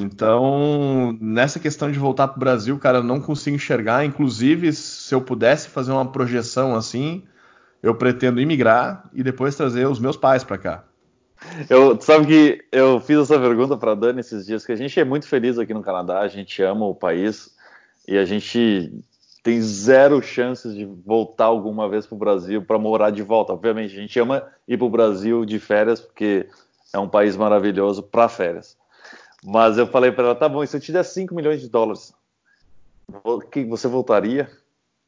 Então, 0.00 1.16
nessa 1.20 1.58
questão 1.58 1.90
de 1.90 1.98
voltar 1.98 2.28
para 2.28 2.36
o 2.36 2.40
Brasil, 2.40 2.78
cara, 2.78 2.98
eu 2.98 3.02
não 3.02 3.20
consigo 3.20 3.56
enxergar. 3.56 4.04
Inclusive, 4.04 4.72
se 4.72 5.14
eu 5.14 5.20
pudesse 5.20 5.68
fazer 5.68 5.92
uma 5.92 6.10
projeção 6.10 6.74
assim, 6.74 7.24
eu 7.82 7.94
pretendo 7.94 8.40
imigrar 8.40 9.08
e 9.12 9.22
depois 9.22 9.56
trazer 9.56 9.86
os 9.86 9.98
meus 9.98 10.16
pais 10.16 10.44
para 10.44 10.58
cá. 10.58 10.84
Eu, 11.70 12.00
sabe 12.00 12.26
que 12.26 12.64
eu 12.72 13.00
fiz 13.00 13.18
essa 13.18 13.38
pergunta 13.38 13.76
para 13.76 13.94
Dani 13.94 14.20
esses 14.20 14.44
dias, 14.44 14.66
que 14.66 14.72
a 14.72 14.76
gente 14.76 14.98
é 14.98 15.04
muito 15.04 15.28
feliz 15.28 15.58
aqui 15.58 15.72
no 15.72 15.82
Canadá, 15.82 16.20
a 16.20 16.28
gente 16.28 16.62
ama 16.62 16.84
o 16.86 16.94
país 16.94 17.54
e 18.06 18.18
a 18.18 18.24
gente 18.24 18.92
tem 19.42 19.60
zero 19.62 20.20
chances 20.20 20.74
de 20.74 20.84
voltar 20.84 21.44
alguma 21.44 21.88
vez 21.88 22.06
para 22.06 22.16
o 22.16 22.18
Brasil 22.18 22.62
para 22.62 22.78
morar 22.78 23.10
de 23.10 23.22
volta. 23.22 23.52
Obviamente, 23.52 23.96
a 23.96 24.00
gente 24.00 24.18
ama 24.18 24.42
ir 24.66 24.76
para 24.76 24.86
o 24.86 24.90
Brasil 24.90 25.44
de 25.44 25.58
férias 25.58 26.00
porque 26.00 26.46
é 26.92 26.98
um 26.98 27.08
país 27.08 27.36
maravilhoso 27.36 28.02
para 28.02 28.28
férias. 28.28 28.76
Mas 29.44 29.78
eu 29.78 29.86
falei 29.86 30.10
para 30.10 30.24
ela, 30.24 30.34
tá 30.34 30.48
bom, 30.48 30.62
e 30.62 30.66
se 30.66 30.76
eu 30.76 30.80
te 30.80 30.92
der 30.92 31.04
5 31.04 31.34
milhões 31.34 31.60
de 31.60 31.68
dólares, 31.68 32.12
que 33.50 33.64
você 33.64 33.88
voltaria? 33.88 34.50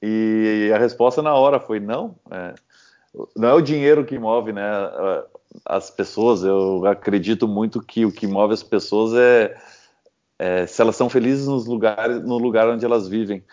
E 0.02 0.70
a 0.74 0.78
resposta 0.78 1.20
na 1.20 1.34
hora 1.34 1.60
foi 1.60 1.78
não. 1.78 2.16
É, 2.30 2.54
não 3.36 3.48
é 3.48 3.54
o 3.54 3.60
dinheiro 3.60 4.04
que 4.04 4.18
move, 4.18 4.52
né? 4.52 4.62
As 5.64 5.90
pessoas. 5.90 6.42
Eu 6.42 6.86
acredito 6.86 7.46
muito 7.46 7.82
que 7.82 8.06
o 8.06 8.12
que 8.12 8.26
move 8.26 8.54
as 8.54 8.62
pessoas 8.62 9.12
é, 9.14 9.56
é 10.38 10.66
se 10.66 10.80
elas 10.80 10.96
são 10.96 11.10
felizes 11.10 11.46
nos 11.46 11.66
lugares, 11.66 12.22
no 12.22 12.38
lugar 12.38 12.68
onde 12.68 12.84
elas 12.84 13.08
vivem. 13.08 13.44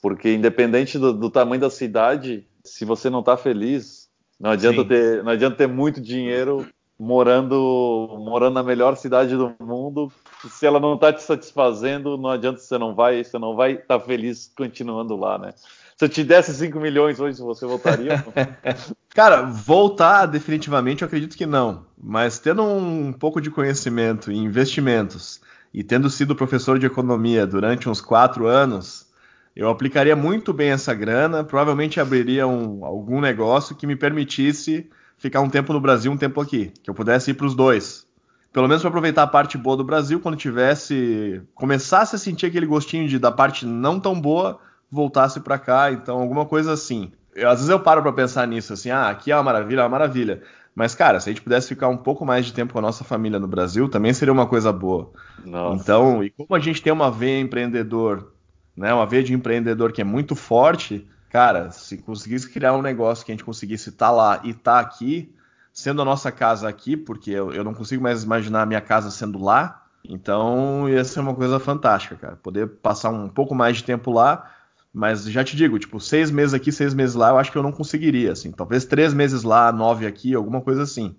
Porque 0.00 0.32
independente 0.32 0.98
do, 0.98 1.12
do 1.12 1.28
tamanho 1.28 1.60
da 1.60 1.70
cidade, 1.70 2.46
se 2.64 2.84
você 2.84 3.10
não 3.10 3.20
está 3.20 3.36
feliz, 3.36 4.08
não 4.40 4.50
adianta 4.50 4.84
ter, 4.84 5.22
não 5.22 5.32
adianta 5.32 5.56
ter 5.56 5.68
muito 5.68 6.00
dinheiro 6.00 6.66
morando 7.02 8.16
morando 8.20 8.54
na 8.54 8.62
melhor 8.62 8.96
cidade 8.96 9.36
do 9.36 9.52
mundo, 9.58 10.12
se 10.48 10.64
ela 10.64 10.78
não 10.78 10.94
está 10.94 11.12
te 11.12 11.20
satisfazendo, 11.20 12.16
não 12.16 12.30
adianta 12.30 12.60
você 12.60 12.78
não 12.78 12.94
vai, 12.94 13.24
você 13.24 13.40
não 13.40 13.56
vai 13.56 13.72
estar 13.72 13.98
tá 13.98 14.00
feliz 14.00 14.52
continuando 14.56 15.16
lá, 15.16 15.36
né? 15.36 15.52
Se 15.96 16.04
eu 16.04 16.08
te 16.08 16.22
desse 16.22 16.54
5 16.54 16.78
milhões 16.78 17.18
hoje, 17.18 17.42
você 17.42 17.66
voltaria? 17.66 18.24
Cara, 19.10 19.42
voltar 19.42 20.26
definitivamente 20.26 21.02
eu 21.02 21.06
acredito 21.06 21.36
que 21.36 21.44
não. 21.44 21.84
Mas 22.00 22.38
tendo 22.38 22.62
um 22.62 23.12
pouco 23.12 23.40
de 23.40 23.50
conhecimento 23.50 24.30
em 24.30 24.44
investimentos 24.44 25.40
e 25.74 25.82
tendo 25.82 26.08
sido 26.08 26.36
professor 26.36 26.78
de 26.78 26.86
economia 26.86 27.44
durante 27.44 27.88
uns 27.88 28.00
quatro 28.00 28.46
anos, 28.46 29.08
eu 29.56 29.68
aplicaria 29.68 30.14
muito 30.14 30.52
bem 30.52 30.70
essa 30.70 30.94
grana, 30.94 31.42
provavelmente 31.42 31.98
abriria 31.98 32.46
um, 32.46 32.84
algum 32.84 33.20
negócio 33.20 33.74
que 33.74 33.88
me 33.88 33.96
permitisse 33.96 34.88
ficar 35.22 35.40
um 35.40 35.48
tempo 35.48 35.72
no 35.72 35.80
Brasil, 35.80 36.10
um 36.10 36.16
tempo 36.16 36.40
aqui, 36.40 36.72
que 36.82 36.90
eu 36.90 36.94
pudesse 36.94 37.30
ir 37.30 37.34
para 37.34 37.46
os 37.46 37.54
dois. 37.54 38.04
Pelo 38.52 38.66
menos 38.66 38.82
para 38.82 38.88
aproveitar 38.88 39.22
a 39.22 39.26
parte 39.26 39.56
boa 39.56 39.76
do 39.76 39.84
Brasil, 39.84 40.18
quando 40.18 40.36
tivesse 40.36 41.40
começasse 41.54 42.16
a 42.16 42.18
sentir 42.18 42.46
aquele 42.46 42.66
gostinho 42.66 43.08
de 43.08 43.20
da 43.20 43.30
parte 43.30 43.64
não 43.64 44.00
tão 44.00 44.20
boa, 44.20 44.58
voltasse 44.90 45.38
para 45.38 45.60
cá, 45.60 45.92
então 45.92 46.18
alguma 46.18 46.44
coisa 46.44 46.72
assim. 46.72 47.12
Eu, 47.36 47.48
às 47.48 47.58
vezes 47.60 47.70
eu 47.70 47.78
paro 47.78 48.02
para 48.02 48.12
pensar 48.12 48.48
nisso, 48.48 48.72
assim, 48.72 48.90
ah, 48.90 49.08
aqui 49.08 49.30
é 49.30 49.36
uma 49.36 49.44
maravilha, 49.44 49.80
é 49.80 49.82
uma 49.84 49.90
maravilha. 49.90 50.42
Mas, 50.74 50.92
cara, 50.92 51.20
se 51.20 51.30
a 51.30 51.32
gente 51.32 51.42
pudesse 51.42 51.68
ficar 51.68 51.86
um 51.86 51.96
pouco 51.96 52.26
mais 52.26 52.44
de 52.44 52.52
tempo 52.52 52.72
com 52.72 52.80
a 52.80 52.82
nossa 52.82 53.04
família 53.04 53.38
no 53.38 53.46
Brasil, 53.46 53.88
também 53.88 54.12
seria 54.12 54.32
uma 54.32 54.46
coisa 54.46 54.72
boa. 54.72 55.12
Nossa. 55.44 55.80
Então, 55.80 56.24
e 56.24 56.30
como 56.30 56.52
a 56.52 56.58
gente 56.58 56.82
tem 56.82 56.92
uma 56.92 57.12
veia 57.12 57.40
empreendedor, 57.40 58.32
né, 58.76 58.92
uma 58.92 59.06
veia 59.06 59.22
de 59.22 59.32
empreendedor 59.32 59.92
que 59.92 60.00
é 60.00 60.04
muito 60.04 60.34
forte, 60.34 61.06
cara, 61.32 61.70
se 61.70 61.96
conseguisse 61.96 62.46
criar 62.50 62.74
um 62.74 62.82
negócio 62.82 63.24
que 63.24 63.32
a 63.32 63.34
gente 63.34 63.42
conseguisse 63.42 63.88
estar 63.88 64.08
tá 64.08 64.12
lá 64.12 64.40
e 64.44 64.50
estar 64.50 64.74
tá 64.74 64.80
aqui, 64.80 65.34
sendo 65.72 66.02
a 66.02 66.04
nossa 66.04 66.30
casa 66.30 66.68
aqui, 66.68 66.94
porque 66.94 67.30
eu, 67.30 67.50
eu 67.54 67.64
não 67.64 67.72
consigo 67.72 68.02
mais 68.02 68.22
imaginar 68.22 68.60
a 68.60 68.66
minha 68.66 68.82
casa 68.82 69.10
sendo 69.10 69.42
lá, 69.42 69.82
então 70.04 70.86
ia 70.90 71.02
ser 71.02 71.20
uma 71.20 71.34
coisa 71.34 71.58
fantástica, 71.58 72.16
cara. 72.16 72.36
Poder 72.36 72.66
passar 72.66 73.08
um 73.08 73.30
pouco 73.30 73.54
mais 73.54 73.78
de 73.78 73.84
tempo 73.84 74.12
lá, 74.12 74.52
mas 74.92 75.24
já 75.24 75.42
te 75.42 75.56
digo, 75.56 75.78
tipo, 75.78 75.98
seis 75.98 76.30
meses 76.30 76.52
aqui, 76.52 76.70
seis 76.70 76.92
meses 76.92 77.14
lá, 77.14 77.30
eu 77.30 77.38
acho 77.38 77.50
que 77.50 77.56
eu 77.56 77.62
não 77.62 77.72
conseguiria, 77.72 78.32
assim. 78.32 78.52
Talvez 78.52 78.84
três 78.84 79.14
meses 79.14 79.42
lá, 79.42 79.72
nove 79.72 80.06
aqui, 80.06 80.34
alguma 80.34 80.60
coisa 80.60 80.82
assim. 80.82 81.16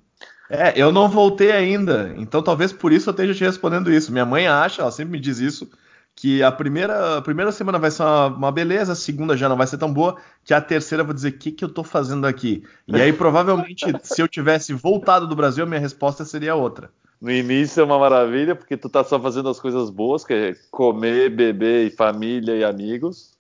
É, 0.48 0.80
eu 0.80 0.92
não 0.92 1.10
voltei 1.10 1.52
ainda, 1.52 2.14
então 2.18 2.44
talvez 2.44 2.72
por 2.72 2.94
isso 2.94 3.10
eu 3.10 3.12
esteja 3.12 3.34
te 3.34 3.44
respondendo 3.44 3.92
isso. 3.92 4.12
Minha 4.12 4.28
mãe 4.28 4.46
acha, 4.46 4.84
ela 4.84 4.92
sempre 4.92 5.14
me 5.14 5.20
diz 5.20 5.40
isso, 5.40 5.72
que 6.16 6.44
a 6.44 6.52
primeira, 6.52 7.18
a 7.18 7.22
primeira 7.22 7.52
semana 7.52 7.80
vai 7.80 7.90
ser 7.92 8.04
uma, 8.04 8.28
uma, 8.28 8.52
beleza, 8.52 8.94
a 8.94 8.96
segunda 8.96 9.36
já 9.36 9.50
não 9.50 9.58
vai 9.58 9.68
ser 9.68 9.78
tão 9.78 9.92
boa, 9.92 10.18
que 10.44 10.54
a 10.54 10.62
terceira 10.62 11.02
eu 11.02 11.06
vou 11.06 11.14
dizer, 11.14 11.30
o 11.30 11.38
que, 11.38 11.52
que 11.52 11.66
eu 11.66 11.70
tô 11.70 11.84
fazendo 11.84 12.28
aqui? 12.28 12.64
E 12.88 13.02
aí, 13.02 13.12
provavelmente, 13.12 13.86
se 14.04 14.22
eu 14.22 14.28
tivesse 14.28 14.74
voltado 14.74 15.28
do 15.28 15.36
Brasil, 15.36 15.64
a 15.64 15.68
minha 15.68 15.80
resposta 15.80 16.24
seria 16.24 16.56
outra. 16.56 16.92
No 17.22 17.32
início 17.32 17.80
é 17.80 17.84
uma 17.84 17.98
maravilha, 17.98 18.54
porque 18.54 18.76
tu 18.76 18.90
tá 18.90 19.04
só 19.04 19.18
fazendo 19.18 19.48
as 19.48 19.60
coisas 19.60 19.90
boas, 19.90 20.26
que 20.26 20.34
é 20.34 20.56
comer, 20.70 21.30
beber, 21.30 21.88
e 21.88 21.90
família 21.90 22.54
e 22.54 22.64
amigos. 22.66 23.32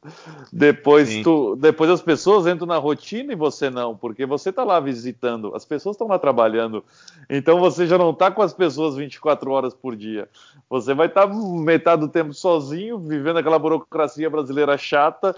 Depois, 0.51 1.21
tu, 1.21 1.55
depois 1.57 1.89
as 1.89 2.01
pessoas 2.01 2.47
entram 2.47 2.65
na 2.65 2.77
rotina 2.77 3.33
e 3.33 3.35
você 3.35 3.69
não, 3.69 3.95
porque 3.95 4.25
você 4.25 4.51
tá 4.53 4.63
lá 4.63 4.79
visitando, 4.79 5.53
as 5.53 5.65
pessoas 5.65 5.95
estão 5.95 6.07
lá 6.07 6.17
trabalhando. 6.17 6.83
Então 7.29 7.59
você 7.59 7.85
já 7.85 7.97
não 7.97 8.13
tá 8.13 8.31
com 8.31 8.41
as 8.41 8.53
pessoas 8.53 8.95
24 8.95 9.51
horas 9.51 9.73
por 9.73 9.95
dia. 9.95 10.29
Você 10.69 10.93
vai 10.93 11.07
estar 11.07 11.27
tá 11.27 11.33
metade 11.33 12.01
do 12.01 12.07
tempo 12.07 12.33
sozinho, 12.33 12.97
vivendo 12.99 13.37
aquela 13.37 13.59
burocracia 13.59 14.29
brasileira 14.29 14.77
chata, 14.77 15.35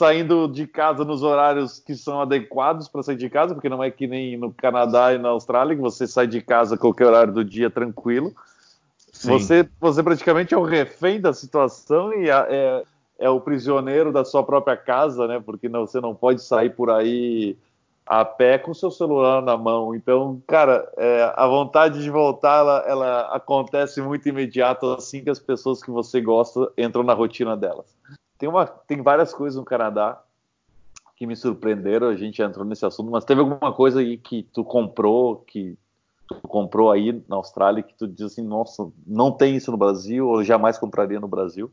saindo 0.00 0.48
de 0.48 0.66
casa 0.66 1.04
nos 1.04 1.22
horários 1.22 1.78
que 1.78 1.94
são 1.94 2.22
adequados 2.22 2.88
para 2.88 3.02
sair 3.02 3.16
de 3.16 3.28
casa, 3.28 3.52
porque 3.52 3.68
não 3.68 3.84
é 3.84 3.90
que 3.90 4.06
nem 4.06 4.34
no 4.34 4.50
Canadá 4.50 5.12
e 5.12 5.18
na 5.18 5.28
Austrália, 5.28 5.76
que 5.76 5.82
você 5.82 6.06
sai 6.06 6.26
de 6.26 6.40
casa 6.40 6.74
a 6.74 6.78
qualquer 6.78 7.06
horário 7.06 7.34
do 7.34 7.44
dia 7.44 7.68
tranquilo. 7.68 8.32
Você, 9.12 9.68
você 9.78 10.02
praticamente 10.02 10.54
é 10.54 10.56
o 10.56 10.64
refém 10.64 11.20
da 11.20 11.34
situação 11.34 12.14
e 12.14 12.30
é, 12.30 12.82
é, 13.18 13.28
o 13.28 13.42
prisioneiro 13.42 14.10
da 14.10 14.24
sua 14.24 14.42
própria 14.42 14.74
casa, 14.74 15.26
né? 15.26 15.42
Porque 15.44 15.68
não, 15.68 15.86
você 15.86 16.00
não 16.00 16.14
pode 16.14 16.42
sair 16.42 16.70
por 16.70 16.88
aí 16.90 17.54
a 18.06 18.24
pé 18.24 18.56
com 18.56 18.72
seu 18.72 18.90
celular 18.90 19.42
na 19.42 19.58
mão. 19.58 19.94
Então, 19.94 20.42
cara, 20.46 20.90
é, 20.96 21.30
a 21.36 21.46
vontade 21.46 22.02
de 22.02 22.10
voltar, 22.10 22.60
ela, 22.60 22.84
ela 22.86 23.20
acontece 23.36 24.00
muito 24.00 24.26
imediato 24.26 24.86
assim 24.92 25.22
que 25.22 25.28
as 25.28 25.38
pessoas 25.38 25.82
que 25.82 25.90
você 25.90 26.22
gosta 26.22 26.72
entram 26.78 27.02
na 27.02 27.12
rotina 27.12 27.54
delas. 27.54 27.94
Tem, 28.40 28.48
uma, 28.48 28.66
tem 28.66 29.02
várias 29.02 29.34
coisas 29.34 29.58
no 29.58 29.66
Canadá 29.66 30.18
que 31.14 31.26
me 31.26 31.36
surpreenderam, 31.36 32.08
a 32.08 32.16
gente 32.16 32.40
entrou 32.40 32.64
nesse 32.64 32.86
assunto, 32.86 33.10
mas 33.10 33.26
teve 33.26 33.42
alguma 33.42 33.70
coisa 33.70 34.00
aí 34.00 34.16
que 34.16 34.42
tu 34.54 34.64
comprou, 34.64 35.36
que 35.36 35.76
tu 36.26 36.34
comprou 36.48 36.90
aí 36.90 37.22
na 37.28 37.36
Austrália, 37.36 37.82
que 37.82 37.92
tu 37.92 38.08
diz 38.08 38.22
assim, 38.22 38.42
nossa, 38.42 38.90
não 39.06 39.30
tem 39.30 39.54
isso 39.54 39.70
no 39.70 39.76
Brasil, 39.76 40.26
ou 40.26 40.42
jamais 40.42 40.78
compraria 40.78 41.20
no 41.20 41.28
Brasil? 41.28 41.70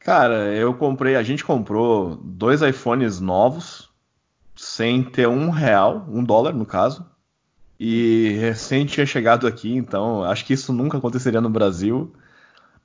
Cara, 0.00 0.52
eu 0.52 0.74
comprei, 0.74 1.14
a 1.14 1.22
gente 1.22 1.44
comprou 1.44 2.16
dois 2.16 2.60
iPhones 2.60 3.20
novos, 3.20 3.88
sem 4.56 5.04
ter 5.04 5.28
um 5.28 5.50
real, 5.50 6.04
um 6.08 6.24
dólar 6.24 6.52
no 6.52 6.66
caso, 6.66 7.06
e 7.78 8.36
recém 8.40 8.84
tinha 8.86 9.06
chegado 9.06 9.46
aqui, 9.46 9.72
então 9.72 10.24
acho 10.24 10.44
que 10.44 10.54
isso 10.54 10.72
nunca 10.72 10.98
aconteceria 10.98 11.40
no 11.40 11.48
Brasil. 11.48 12.12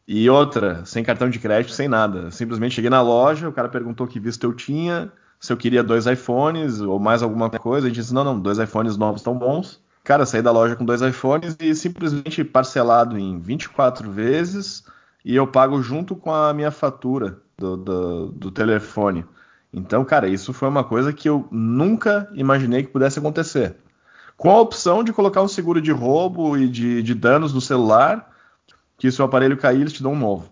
E 0.08 0.30
outra, 0.30 0.84
sem 0.86 1.04
cartão 1.04 1.30
de 1.30 1.40
crédito, 1.40 1.74
sem 1.74 1.88
nada. 1.88 2.30
Simplesmente 2.30 2.76
cheguei 2.76 2.90
na 2.90 3.02
loja, 3.02 3.48
o 3.48 3.54
cara 3.54 3.70
perguntou 3.70 4.06
que 4.06 4.20
visto 4.20 4.44
eu 4.44 4.54
tinha, 4.54 5.12
se 5.40 5.52
eu 5.52 5.58
queria 5.58 5.84
dois 5.84 6.06
iPhones 6.06 6.82
ou 6.82 7.00
mais 7.00 7.24
alguma 7.24 7.50
coisa. 7.50 7.88
A 7.88 7.90
gente 7.90 8.00
disse: 8.00 8.14
não, 8.14 8.24
não, 8.24 8.40
dois 8.40 8.60
iPhones 8.60 8.98
novos 8.98 9.22
estão 9.22 9.38
bons. 9.38 9.82
Cara, 10.04 10.26
saí 10.26 10.42
da 10.42 10.52
loja 10.52 10.76
com 10.76 10.84
dois 10.84 11.02
iPhones 11.02 11.56
e 11.60 11.74
simplesmente 11.74 12.44
parcelado 12.44 13.18
em 13.18 13.40
24 13.40 14.12
vezes 14.12 14.84
e 15.24 15.36
eu 15.36 15.48
pago 15.48 15.82
junto 15.82 16.16
com 16.16 16.34
a 16.34 16.54
minha 16.54 16.72
fatura 16.72 17.40
do, 17.58 17.78
do, 17.78 18.28
do 18.28 18.52
telefone. 18.52 19.26
Então, 19.72 20.04
cara, 20.04 20.28
isso 20.28 20.52
foi 20.54 20.68
uma 20.68 20.84
coisa 20.84 21.14
que 21.14 21.30
eu 21.30 21.48
nunca 21.50 22.30
imaginei 22.34 22.84
que 22.84 22.92
pudesse 22.92 23.20
acontecer. 23.20 23.78
Com 24.36 24.52
a 24.52 24.60
opção 24.60 25.04
de 25.04 25.14
colocar 25.14 25.42
um 25.42 25.48
seguro 25.48 25.82
de 25.82 25.92
roubo 25.92 26.58
e 26.58 26.68
de, 26.68 27.02
de 27.02 27.16
danos 27.16 27.54
no 27.54 27.62
celular 27.62 28.33
que 29.04 29.12
se 29.12 29.22
o 29.22 29.26
aparelho 29.26 29.58
cair, 29.58 29.82
eles 29.82 29.92
te 29.92 30.02
dão 30.02 30.14
um 30.14 30.18
novo. 30.18 30.50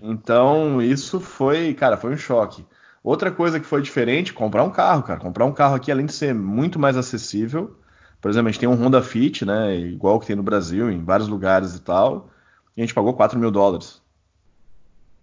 Então, 0.00 0.80
isso 0.80 1.18
foi, 1.18 1.74
cara, 1.74 1.96
foi 1.96 2.12
um 2.12 2.16
choque. 2.16 2.64
Outra 3.02 3.28
coisa 3.32 3.58
que 3.58 3.66
foi 3.66 3.82
diferente, 3.82 4.32
comprar 4.32 4.62
um 4.62 4.70
carro, 4.70 5.02
cara. 5.02 5.18
Comprar 5.18 5.44
um 5.46 5.52
carro 5.52 5.74
aqui, 5.74 5.90
além 5.90 6.06
de 6.06 6.12
ser 6.12 6.32
muito 6.32 6.78
mais 6.78 6.96
acessível, 6.96 7.76
por 8.20 8.30
exemplo, 8.30 8.48
a 8.48 8.52
gente 8.52 8.60
tem 8.60 8.68
um 8.68 8.76
Honda 8.76 9.02
Fit, 9.02 9.44
né, 9.44 9.76
igual 9.76 10.20
que 10.20 10.28
tem 10.28 10.36
no 10.36 10.44
Brasil, 10.44 10.92
em 10.92 11.02
vários 11.02 11.26
lugares 11.26 11.74
e 11.74 11.80
tal, 11.80 12.30
e 12.76 12.80
a 12.80 12.84
gente 12.84 12.94
pagou 12.94 13.14
4 13.14 13.36
mil 13.36 13.50
dólares. 13.50 14.00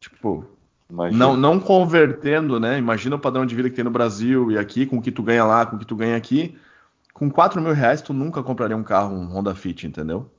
Tipo, 0.01 0.43
não, 0.89 1.37
não 1.37 1.61
convertendo, 1.61 2.59
né, 2.59 2.77
imagina 2.77 3.15
o 3.15 3.19
padrão 3.19 3.45
de 3.45 3.55
vida 3.55 3.69
que 3.69 3.75
tem 3.77 3.85
no 3.85 3.89
Brasil 3.89 4.51
e 4.51 4.57
aqui, 4.57 4.85
com 4.85 4.97
o 4.97 5.01
que 5.01 5.13
tu 5.13 5.23
ganha 5.23 5.45
lá, 5.45 5.65
com 5.65 5.77
o 5.77 5.79
que 5.79 5.85
tu 5.85 5.95
ganha 5.95 6.17
aqui, 6.17 6.57
com 7.13 7.31
4 7.31 7.61
mil 7.61 7.71
reais 7.71 8.01
tu 8.01 8.11
nunca 8.11 8.43
compraria 8.43 8.75
um 8.75 8.83
carro, 8.83 9.15
um 9.15 9.27
Honda 9.27 9.55
Fit, 9.55 9.87
entendeu? 9.87 10.29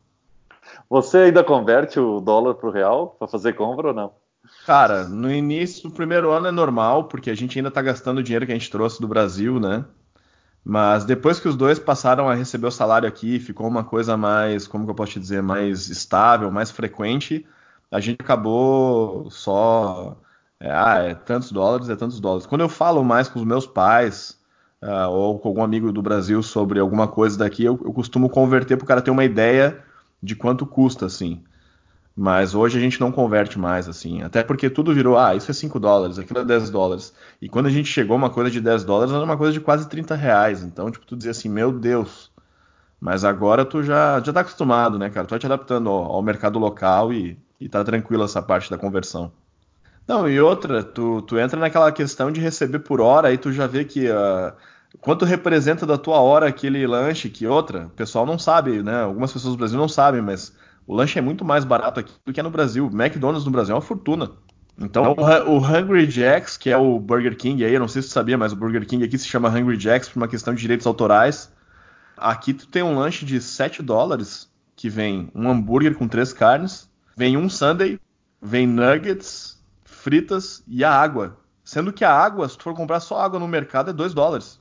Você 0.89 1.19
ainda 1.19 1.45
converte 1.45 1.99
o 1.99 2.21
dólar 2.21 2.55
para 2.55 2.69
o 2.69 2.73
real 2.73 3.17
para 3.19 3.29
fazer 3.29 3.55
compra 3.55 3.89
ou 3.89 3.95
não? 3.95 4.13
Cara, 4.67 5.07
no 5.07 5.31
início 5.31 5.89
do 5.89 5.95
primeiro 5.95 6.31
ano 6.31 6.49
é 6.49 6.51
normal, 6.51 7.05
porque 7.05 7.31
a 7.31 7.35
gente 7.35 7.59
ainda 7.59 7.69
está 7.69 7.83
gastando 7.83 8.19
o 8.19 8.23
dinheiro 8.23 8.47
que 8.47 8.53
a 8.53 8.55
gente 8.55 8.71
trouxe 8.71 9.01
do 9.01 9.09
Brasil, 9.09 9.61
né? 9.61 9.85
Mas 10.65 11.05
depois 11.05 11.41
que 11.41 11.49
os 11.49 11.57
dois 11.57 11.79
passaram 11.79 12.29
a 12.29 12.35
receber 12.35 12.67
o 12.67 12.71
salário 12.71 13.09
aqui, 13.09 13.41
ficou 13.41 13.67
uma 13.67 13.83
coisa 13.85 14.17
mais, 14.17 14.67
como 14.67 14.85
que 14.85 14.91
eu 14.91 14.95
posso 14.95 15.13
te 15.13 15.21
dizer, 15.21 15.43
mais 15.43 15.89
estável, 15.89 16.51
mais 16.51 16.71
frequente, 16.71 17.47
a 17.91 18.01
gente 18.01 18.21
acabou 18.21 19.31
só. 19.31 20.17
É, 20.61 20.71
ah, 20.71 20.99
é 20.99 21.15
tantos 21.15 21.51
dólares, 21.53 21.89
é 21.89 21.97
tantos 21.97 22.21
dólares. 22.21 22.47
Quando 22.47 22.61
eu 22.61 22.69
falo 22.69 23.03
mais 23.03 23.29
com 23.29 23.39
os 23.39 23.45
meus 23.45 23.67
pais, 23.67 24.39
uh, 24.83 25.09
ou 25.09 25.39
com 25.39 25.49
algum 25.49 25.63
amigo 25.63 25.91
do 25.93 26.03
Brasil 26.03 26.43
sobre 26.43 26.79
alguma 26.79 27.09
coisa 27.09 27.39
daqui, 27.39 27.65
eu, 27.65 27.81
eu 27.83 27.93
costumo 27.93 28.29
converter 28.29 28.77
para 28.77 28.85
o 28.85 28.87
cara 28.87 29.03
ter 29.03 29.11
uma 29.11 29.25
ideia 29.25 29.83
de 30.23 30.35
quanto 30.35 30.67
custa, 30.67 31.07
assim. 31.07 31.43
Mas 32.17 32.55
hoje 32.55 32.77
a 32.77 32.81
gente 32.81 33.01
não 33.01 33.11
converte 33.11 33.59
mais, 33.59 33.89
assim. 33.89 34.23
Até 34.23 34.43
porque 34.43 34.69
tudo 34.69 34.95
virou, 34.95 35.17
ah, 35.19 35.35
isso 35.35 35.51
é 35.51 35.55
5 35.55 35.79
dólares, 35.81 36.19
aquilo 36.19 36.41
é 36.41 36.45
10 36.45 36.71
dólares. 36.71 37.15
E 37.41 37.49
quando 37.49 37.67
a 37.67 37.71
gente 37.71 37.89
chegou 37.89 38.17
uma 38.17 38.31
coisa 38.31 38.51
de 38.51 38.61
10 38.61 38.85
dólares, 38.85 39.15
era 39.15 39.25
uma 39.25 39.37
coisa 39.37 39.53
de 39.53 39.61
quase 39.61 39.89
30 39.89 40.15
reais. 40.15 40.63
Então, 40.63 40.91
tipo, 40.91 41.07
tu 41.07 41.17
dizia 41.17 41.31
assim, 41.31 41.49
meu 41.49 41.73
Deus. 41.73 42.31
Mas 43.01 43.25
agora 43.25 43.65
tu 43.65 43.83
já, 43.83 44.21
já 44.21 44.33
tá 44.33 44.41
acostumado, 44.41 44.99
né, 44.99 45.09
cara? 45.09 45.27
Tu 45.27 45.31
vai 45.31 45.39
te 45.39 45.47
adaptando 45.47 45.89
ao, 45.89 46.13
ao 46.13 46.23
mercado 46.23 46.59
local 46.59 47.13
e, 47.13 47.39
e 47.59 47.69
tá 47.69 47.83
tranquilo 47.83 48.25
essa 48.25 48.43
parte 48.43 48.71
da 48.71 48.77
conversão. 48.77 49.33
Não, 50.07 50.29
e 50.29 50.41
outra, 50.41 50.83
tu, 50.83 51.23
tu 51.23 51.39
entra 51.39 51.59
naquela 51.59 51.91
questão 51.93 52.31
de 52.31 52.41
receber 52.41 52.81
por 52.81 53.01
hora, 53.01 53.29
aí 53.29 53.39
tu 53.39 53.53
já 53.53 53.67
vê 53.67 53.85
que 53.85 54.11
uh, 54.11 54.53
quanto 55.01 55.25
representa 55.25 55.87
da 55.87 55.97
tua 55.97 56.21
hora 56.21 56.47
aquele 56.47 56.87
lanche 56.87 57.29
que 57.29 57.47
outra, 57.47 57.87
o 57.87 57.91
pessoal 57.91 58.27
não 58.27 58.39
sabe, 58.39 58.83
né? 58.83 59.03
Algumas 59.03 59.33
pessoas 59.33 59.55
do 59.55 59.59
Brasil 59.59 59.79
não 59.79 59.89
sabem, 59.89 60.21
mas 60.21 60.55
o 60.87 60.95
lanche 60.95 61.19
é 61.19 61.23
muito 61.23 61.45
mais 61.45 61.65
barato 61.65 62.01
aqui 62.01 62.13
do 62.25 62.33
que 62.33 62.41
é 62.41 62.43
no 62.43 62.51
Brasil. 62.51 62.91
McDonald's 62.93 63.45
no 63.45 63.51
Brasil 63.51 63.73
é 63.73 63.77
uma 63.77 63.83
fortuna. 63.83 64.31
Então, 64.79 65.15
o, 65.47 65.59
Hungry 65.59 66.11
Jacks, 66.11 66.57
que 66.57 66.71
é 66.71 66.77
o 66.77 66.99
Burger 66.99 67.37
King 67.37 67.63
aí, 67.65 67.75
eu 67.75 67.81
não 67.81 67.89
sei 67.89 68.01
se 68.01 68.09
você 68.09 68.15
sabia, 68.15 68.39
mas 68.39 68.53
o 68.53 68.57
Burger 68.57 68.87
King 68.87 69.05
aqui 69.05 69.19
se 69.19 69.27
chama 69.27 69.51
Hungry 69.51 69.79
Jacks 69.79 70.09
por 70.09 70.19
uma 70.19 70.29
questão 70.29 70.55
de 70.55 70.61
direitos 70.61 70.87
autorais. 70.87 71.53
Aqui 72.17 72.55
tu 72.55 72.67
tem 72.67 72.83
um 72.83 72.99
lanche 72.99 73.25
de 73.25 73.41
7 73.41 73.83
dólares, 73.83 74.51
que 74.75 74.89
vem 74.89 75.31
um 75.35 75.51
hambúrguer 75.51 75.95
com 75.95 76.09
três 76.09 76.33
carnes, 76.33 76.89
vem 77.15 77.37
um 77.37 77.49
sundae, 77.49 78.01
vem 78.41 78.67
nuggets, 78.67 79.63
fritas 79.85 80.63
e 80.67 80.83
a 80.83 80.91
água. 80.91 81.37
Sendo 81.63 81.93
que 81.93 82.05
a 82.05 82.13
água, 82.13 82.49
se 82.49 82.57
tu 82.57 82.65
for 82.65 82.75
comprar 82.75 83.01
só 83.01 83.21
água 83.21 83.39
no 83.39 83.47
mercado, 83.47 83.91
é 83.91 83.93
2 83.93 84.15
dólares 84.15 84.60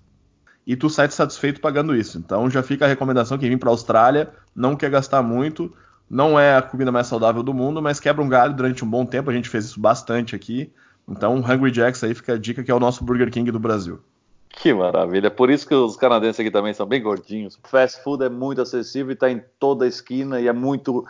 e 0.70 0.76
tu 0.76 0.88
sai 0.88 1.10
satisfeito 1.10 1.60
pagando 1.60 1.96
isso. 1.96 2.20
Então 2.20 2.48
já 2.48 2.62
fica 2.62 2.86
a 2.86 2.88
recomendação 2.88 3.40
quem 3.40 3.50
vir 3.50 3.58
para 3.58 3.70
a 3.70 3.74
Austrália 3.74 4.30
não 4.56 4.76
quer 4.76 4.92
gastar 4.92 5.24
muito, 5.24 5.76
não 6.08 6.40
é 6.40 6.56
a 6.58 6.62
comida 6.62 6.92
mais 6.92 7.08
saudável 7.08 7.42
do 7.42 7.56
mundo, 7.56 7.82
mas 7.82 8.00
quebra 8.00 8.24
um 8.24 8.30
galho 8.30 8.54
durante 8.54 8.86
um 8.86 8.88
bom 8.88 9.04
tempo. 9.04 9.32
A 9.32 9.34
gente 9.34 9.50
fez 9.50 9.66
isso 9.66 9.80
bastante 9.80 10.36
aqui. 10.36 10.72
Então, 11.08 11.38
Hungry 11.38 11.74
Jacks 11.74 12.04
aí 12.04 12.14
fica 12.14 12.34
a 12.34 12.38
dica 12.38 12.64
que 12.64 12.70
é 12.70 12.76
o 12.76 12.80
nosso 12.80 13.04
Burger 13.04 13.32
King 13.32 13.50
do 13.50 13.60
Brasil. 13.60 14.00
Que 14.48 14.72
maravilha. 14.72 15.32
Por 15.32 15.50
isso 15.50 15.68
que 15.68 15.74
os 15.74 15.98
canadenses 15.98 16.40
aqui 16.40 16.52
também 16.52 16.72
são 16.72 16.86
bem 16.86 17.02
gordinhos. 17.02 17.58
Fast 17.64 18.04
food 18.04 18.24
é 18.24 18.30
muito 18.30 18.62
acessível 18.62 19.10
e 19.10 19.14
está 19.14 19.28
em 19.28 19.44
toda 19.60 19.86
a 19.86 19.88
esquina 19.88 20.40
e 20.40 20.48
é 20.48 20.54
muito. 20.54 21.04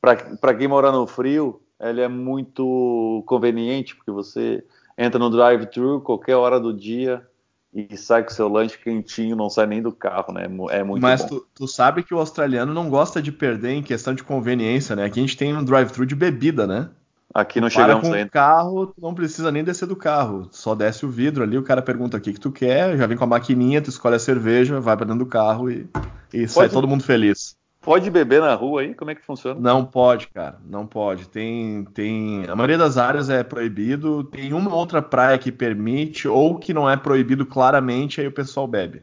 Para 0.00 0.54
quem 0.54 0.68
mora 0.68 0.92
no 0.92 1.04
frio, 1.04 1.60
ele 1.80 2.00
é 2.00 2.08
muito 2.08 3.24
conveniente, 3.26 3.96
porque 3.96 4.12
você 4.12 4.62
entra 4.96 5.18
no 5.18 5.30
drive-thru 5.30 6.00
qualquer 6.00 6.36
hora 6.36 6.60
do 6.60 6.72
dia, 6.72 7.26
e 7.72 7.96
sai 7.96 8.24
com 8.24 8.30
seu 8.30 8.48
lanche 8.48 8.76
quentinho, 8.76 9.36
não 9.36 9.48
sai 9.48 9.66
nem 9.66 9.80
do 9.80 9.92
carro, 9.92 10.32
né? 10.32 10.48
É 10.70 10.82
muito 10.82 11.02
Mas. 11.02 11.24
Tu, 11.24 11.46
tu 11.54 11.68
sabe 11.68 12.02
que 12.02 12.12
o 12.12 12.18
australiano 12.18 12.74
não 12.74 12.90
gosta 12.90 13.22
de 13.22 13.30
perder 13.30 13.70
em 13.70 13.82
questão 13.82 14.12
de 14.12 14.24
conveniência, 14.24 14.96
né? 14.96 15.04
Aqui 15.04 15.20
a 15.20 15.22
gente 15.22 15.36
tem 15.36 15.56
um 15.56 15.64
drive-thru 15.64 16.04
de 16.04 16.16
bebida, 16.16 16.66
né? 16.66 16.90
Aqui 17.32 17.60
não 17.60 17.68
tu 17.68 17.74
chegamos 17.74 18.08
com 18.08 18.12
ainda. 18.12 18.28
carro, 18.28 18.88
tu 18.88 19.00
não 19.00 19.14
precisa 19.14 19.52
nem 19.52 19.62
descer 19.62 19.86
do 19.86 19.94
carro. 19.94 20.48
Só 20.50 20.74
desce 20.74 21.06
o 21.06 21.08
vidro 21.08 21.44
ali, 21.44 21.56
o 21.56 21.62
cara 21.62 21.80
pergunta 21.80 22.16
o 22.16 22.20
que, 22.20 22.32
que 22.32 22.40
tu 22.40 22.50
quer, 22.50 22.96
já 22.98 23.06
vem 23.06 23.16
com 23.16 23.22
a 23.22 23.26
maquininha, 23.28 23.80
tu 23.80 23.88
escolhe 23.88 24.16
a 24.16 24.18
cerveja, 24.18 24.80
vai 24.80 24.96
para 24.96 25.06
dentro 25.06 25.24
do 25.24 25.30
carro 25.30 25.70
e, 25.70 25.88
e 26.34 26.48
sai 26.48 26.68
todo 26.68 26.88
mundo 26.88 27.04
feliz. 27.04 27.56
Pode 27.80 28.10
beber 28.10 28.42
na 28.42 28.54
rua 28.54 28.82
aí? 28.82 28.94
Como 28.94 29.10
é 29.10 29.14
que 29.14 29.24
funciona? 29.24 29.58
Não 29.58 29.86
pode, 29.86 30.28
cara. 30.28 30.58
Não 30.66 30.86
pode. 30.86 31.28
Tem, 31.28 31.84
tem. 31.94 32.44
A 32.46 32.54
maioria 32.54 32.76
das 32.76 32.98
áreas 32.98 33.30
é 33.30 33.42
proibido. 33.42 34.22
Tem 34.24 34.52
uma 34.52 34.74
outra 34.74 35.00
praia 35.00 35.38
que 35.38 35.50
permite, 35.50 36.28
ou 36.28 36.58
que 36.58 36.74
não 36.74 36.88
é 36.88 36.96
proibido 36.96 37.46
claramente, 37.46 38.20
aí 38.20 38.26
o 38.26 38.32
pessoal 38.32 38.66
bebe. 38.66 39.02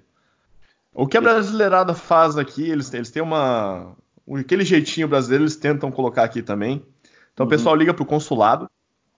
O 0.93 1.07
que 1.07 1.17
a 1.17 1.21
brasileirada 1.21 1.95
faz 1.95 2.37
aqui, 2.37 2.69
eles, 2.69 2.93
eles 2.93 3.09
têm 3.09 3.23
uma. 3.23 3.95
Aquele 4.31 4.63
jeitinho 4.63 5.07
brasileiro, 5.07 5.43
eles 5.43 5.55
tentam 5.55 5.91
colocar 5.91 6.23
aqui 6.23 6.43
também. 6.43 6.83
Então 7.33 7.45
uhum. 7.45 7.47
o 7.47 7.49
pessoal 7.49 7.75
liga 7.75 7.93
pro 7.93 8.05
consulado 8.05 8.69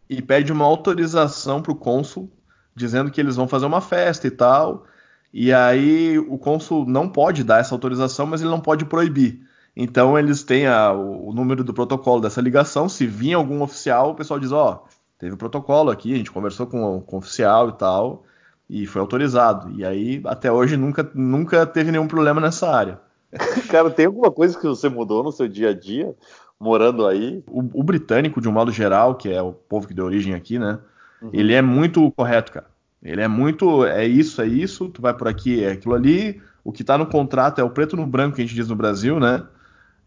e 0.09 0.21
pede 0.21 0.53
uma 0.53 0.65
autorização 0.65 1.61
pro 1.61 1.75
cônsul, 1.75 2.31
dizendo 2.73 3.11
que 3.11 3.19
eles 3.19 3.35
vão 3.35 3.47
fazer 3.47 3.65
uma 3.65 3.81
festa 3.81 4.25
e 4.25 4.31
tal. 4.31 4.85
E 5.33 5.53
aí 5.53 6.17
o 6.17 6.37
cônsul 6.37 6.85
não 6.85 7.09
pode 7.09 7.43
dar 7.43 7.59
essa 7.59 7.75
autorização, 7.75 8.25
mas 8.25 8.41
ele 8.41 8.49
não 8.49 8.61
pode 8.61 8.85
proibir. 8.85 9.48
Então 9.81 10.19
eles 10.19 10.43
têm 10.43 10.67
a, 10.67 10.91
o, 10.91 11.31
número 11.31 11.63
do 11.63 11.73
protocolo 11.73 12.19
dessa 12.19 12.41
ligação. 12.41 12.89
Se 12.89 13.07
vir 13.07 13.33
algum 13.33 13.61
oficial, 13.61 14.11
o 14.11 14.15
pessoal 14.15 14.37
diz: 14.37 14.51
ó, 14.51 14.73
oh, 14.73 14.89
teve 15.17 15.37
protocolo 15.37 15.89
aqui, 15.89 16.13
a 16.13 16.17
gente 16.17 16.31
conversou 16.31 16.67
com, 16.67 16.99
com 16.99 17.15
o 17.15 17.19
oficial 17.19 17.69
e 17.69 17.71
tal, 17.71 18.23
e 18.69 18.85
foi 18.85 18.99
autorizado. 18.99 19.71
E 19.71 19.85
aí 19.85 20.21
até 20.25 20.51
hoje 20.51 20.75
nunca, 20.75 21.09
nunca 21.15 21.65
teve 21.65 21.91
nenhum 21.91 22.09
problema 22.09 22.41
nessa 22.41 22.69
área. 22.69 22.99
Cara, 23.71 23.89
tem 23.89 24.05
alguma 24.07 24.29
coisa 24.29 24.59
que 24.59 24.67
você 24.67 24.89
mudou 24.89 25.23
no 25.23 25.31
seu 25.31 25.47
dia 25.47 25.69
a 25.69 25.73
dia 25.73 26.13
morando 26.59 27.07
aí? 27.07 27.41
O, 27.47 27.79
o 27.79 27.81
britânico, 27.81 28.41
de 28.41 28.49
um 28.49 28.51
modo 28.51 28.73
geral, 28.73 29.15
que 29.15 29.31
é 29.31 29.41
o 29.41 29.53
povo 29.53 29.87
que 29.87 29.93
deu 29.93 30.03
origem 30.03 30.33
aqui, 30.33 30.59
né? 30.59 30.77
Uhum. 31.21 31.29
Ele 31.31 31.53
é 31.53 31.61
muito 31.61 32.11
correto, 32.11 32.51
cara. 32.51 32.67
Ele 33.01 33.21
é 33.21 33.29
muito. 33.29 33.85
É 33.85 34.05
isso, 34.05 34.41
é 34.41 34.45
isso, 34.45 34.89
tu 34.89 35.01
vai 35.01 35.13
por 35.13 35.29
aqui, 35.29 35.63
é 35.63 35.71
aquilo 35.71 35.95
ali. 35.95 36.41
O 36.65 36.73
que 36.73 36.83
tá 36.83 36.97
no 36.97 37.05
contrato 37.05 37.61
é 37.61 37.63
o 37.63 37.69
preto 37.69 37.95
no 37.95 38.05
branco 38.05 38.35
que 38.35 38.41
a 38.41 38.45
gente 38.45 38.55
diz 38.55 38.67
no 38.67 38.75
Brasil, 38.75 39.21
né? 39.21 39.41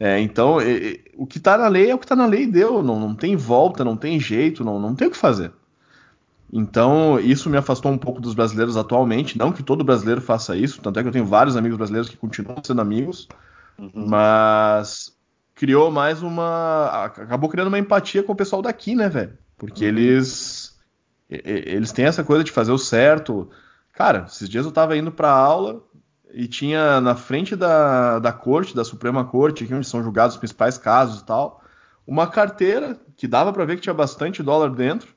É, 0.02 0.18
então, 0.18 0.60
é, 0.60 0.98
o 1.16 1.24
que 1.24 1.38
tá 1.38 1.56
na 1.56 1.68
lei 1.68 1.88
é 1.88 1.94
o 1.94 1.98
que 1.98 2.06
tá 2.08 2.16
na 2.16 2.26
lei 2.26 2.44
deu. 2.44 2.82
Não, 2.82 2.98
não 2.98 3.14
tem 3.14 3.36
volta, 3.36 3.84
não 3.84 3.96
tem 3.96 4.18
jeito, 4.18 4.64
não, 4.64 4.80
não 4.80 4.96
tem 4.96 5.06
o 5.06 5.10
que 5.12 5.16
fazer. 5.16 5.52
Então, 6.52 7.20
isso 7.20 7.48
me 7.48 7.56
afastou 7.56 7.92
um 7.92 7.96
pouco 7.96 8.20
dos 8.20 8.34
brasileiros 8.34 8.76
atualmente. 8.76 9.38
Não 9.38 9.52
que 9.52 9.62
todo 9.62 9.84
brasileiro 9.84 10.20
faça 10.20 10.56
isso, 10.56 10.82
tanto 10.82 10.98
é 10.98 11.02
que 11.02 11.08
eu 11.08 11.12
tenho 11.12 11.24
vários 11.24 11.56
amigos 11.56 11.78
brasileiros 11.78 12.10
que 12.10 12.16
continuam 12.16 12.60
sendo 12.64 12.80
amigos, 12.80 13.28
uhum. 13.78 14.08
mas 14.08 15.16
criou 15.54 15.88
mais 15.92 16.20
uma. 16.20 17.04
acabou 17.04 17.48
criando 17.48 17.68
uma 17.68 17.78
empatia 17.78 18.24
com 18.24 18.32
o 18.32 18.36
pessoal 18.36 18.60
daqui, 18.60 18.96
né, 18.96 19.08
velho? 19.08 19.38
Porque 19.56 19.84
uhum. 19.84 19.90
eles 19.90 20.76
eles 21.30 21.92
têm 21.92 22.06
essa 22.06 22.24
coisa 22.24 22.42
de 22.42 22.50
fazer 22.50 22.72
o 22.72 22.78
certo. 22.78 23.48
Cara, 23.92 24.24
esses 24.26 24.48
dias 24.48 24.66
eu 24.66 24.72
tava 24.72 24.96
indo 24.96 25.12
pra 25.12 25.30
aula 25.30 25.80
e 26.32 26.48
tinha 26.48 27.00
na 27.00 27.14
frente 27.14 27.54
da, 27.54 28.18
da 28.18 28.32
corte, 28.32 28.74
da 28.74 28.84
Suprema 28.84 29.24
Corte, 29.24 29.64
aqui 29.64 29.74
onde 29.74 29.86
são 29.86 30.02
julgados 30.02 30.34
os 30.34 30.40
principais 30.40 30.78
casos 30.78 31.20
e 31.20 31.24
tal, 31.24 31.62
uma 32.06 32.26
carteira 32.26 32.98
que 33.16 33.28
dava 33.28 33.52
para 33.52 33.64
ver 33.64 33.76
que 33.76 33.82
tinha 33.82 33.94
bastante 33.94 34.42
dólar 34.42 34.70
dentro, 34.70 35.08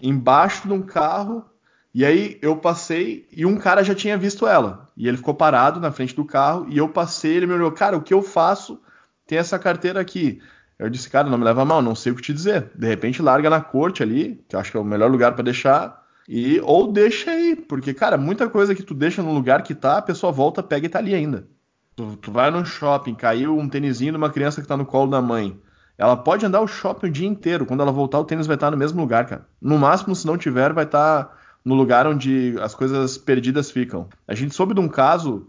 embaixo 0.00 0.68
de 0.68 0.74
um 0.74 0.82
carro. 0.82 1.44
E 1.92 2.04
aí 2.04 2.38
eu 2.42 2.56
passei 2.56 3.26
e 3.32 3.44
um 3.46 3.56
cara 3.56 3.82
já 3.82 3.94
tinha 3.94 4.16
visto 4.16 4.46
ela. 4.46 4.86
E 4.96 5.08
ele 5.08 5.16
ficou 5.16 5.34
parado 5.34 5.80
na 5.80 5.90
frente 5.90 6.14
do 6.14 6.24
carro 6.24 6.66
e 6.68 6.78
eu 6.78 6.88
passei, 6.88 7.36
ele 7.36 7.46
me 7.46 7.54
olhou, 7.54 7.72
cara, 7.72 7.96
o 7.96 8.02
que 8.02 8.14
eu 8.14 8.22
faço? 8.22 8.80
Tem 9.26 9.38
essa 9.38 9.58
carteira 9.58 10.00
aqui. 10.00 10.40
Eu 10.78 10.88
disse, 10.88 11.10
cara, 11.10 11.28
não 11.28 11.38
me 11.38 11.44
leva 11.44 11.64
mal, 11.64 11.82
não 11.82 11.94
sei 11.94 12.12
o 12.12 12.14
que 12.14 12.22
te 12.22 12.32
dizer. 12.32 12.70
De 12.74 12.86
repente 12.86 13.20
larga 13.20 13.50
na 13.50 13.60
corte 13.60 14.02
ali, 14.02 14.44
que 14.48 14.54
eu 14.54 14.60
acho 14.60 14.70
que 14.70 14.76
é 14.76 14.80
o 14.80 14.84
melhor 14.84 15.10
lugar 15.10 15.34
para 15.34 15.42
deixar, 15.42 16.06
e 16.28 16.60
ou 16.60 16.92
deixa 16.92 17.30
aí, 17.30 17.56
porque, 17.56 17.94
cara, 17.94 18.18
muita 18.18 18.48
coisa 18.50 18.74
que 18.74 18.82
tu 18.82 18.92
deixa 18.92 19.22
no 19.22 19.32
lugar 19.32 19.62
que 19.62 19.74
tá, 19.74 19.96
a 19.96 20.02
pessoa 20.02 20.30
volta, 20.30 20.62
pega 20.62 20.86
e 20.86 20.88
tá 20.90 20.98
ali 20.98 21.14
ainda. 21.14 21.48
Tu, 21.96 22.16
tu 22.18 22.30
vai 22.30 22.50
no 22.50 22.66
shopping, 22.66 23.14
caiu 23.14 23.56
um 23.56 23.68
tênisinho 23.68 24.12
de 24.12 24.18
uma 24.18 24.30
criança 24.30 24.60
que 24.60 24.68
tá 24.68 24.76
no 24.76 24.84
colo 24.84 25.10
da 25.10 25.22
mãe. 25.22 25.58
Ela 25.96 26.16
pode 26.16 26.44
andar 26.44 26.60
o 26.60 26.68
shopping 26.68 27.06
o 27.06 27.10
dia 27.10 27.26
inteiro. 27.26 27.64
Quando 27.64 27.80
ela 27.80 27.90
voltar, 27.90 28.20
o 28.20 28.24
tênis 28.24 28.46
vai 28.46 28.54
estar 28.54 28.70
no 28.70 28.76
mesmo 28.76 29.00
lugar, 29.00 29.26
cara. 29.26 29.48
No 29.60 29.78
máximo, 29.78 30.14
se 30.14 30.26
não 30.26 30.36
tiver, 30.36 30.72
vai 30.72 30.84
estar 30.84 31.36
no 31.64 31.74
lugar 31.74 32.06
onde 32.06 32.54
as 32.60 32.74
coisas 32.74 33.18
perdidas 33.18 33.70
ficam. 33.70 34.06
A 34.26 34.34
gente 34.34 34.54
soube 34.54 34.74
de 34.74 34.80
um 34.80 34.88
caso 34.88 35.48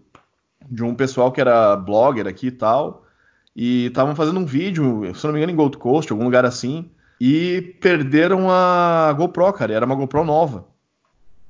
de 0.70 0.84
um 0.84 0.96
pessoal 0.96 1.32
que 1.32 1.42
era 1.42 1.76
blogger 1.76 2.26
aqui 2.26 2.48
e 2.48 2.52
tal, 2.52 3.06
e 3.56 3.88
estavam 3.88 4.16
fazendo 4.16 4.40
um 4.40 4.46
vídeo, 4.46 5.14
se 5.14 5.26
não 5.26 5.34
me 5.34 5.40
engano, 5.40 5.52
em 5.52 5.56
Gold 5.56 5.78
Coast, 5.78 6.12
algum 6.12 6.24
lugar 6.24 6.46
assim, 6.46 6.90
e 7.20 7.76
perderam 7.82 8.50
a 8.50 9.14
GoPro, 9.18 9.52
cara, 9.54 9.74
era 9.74 9.86
uma 9.86 9.96
GoPro 9.96 10.24
nova. 10.24 10.66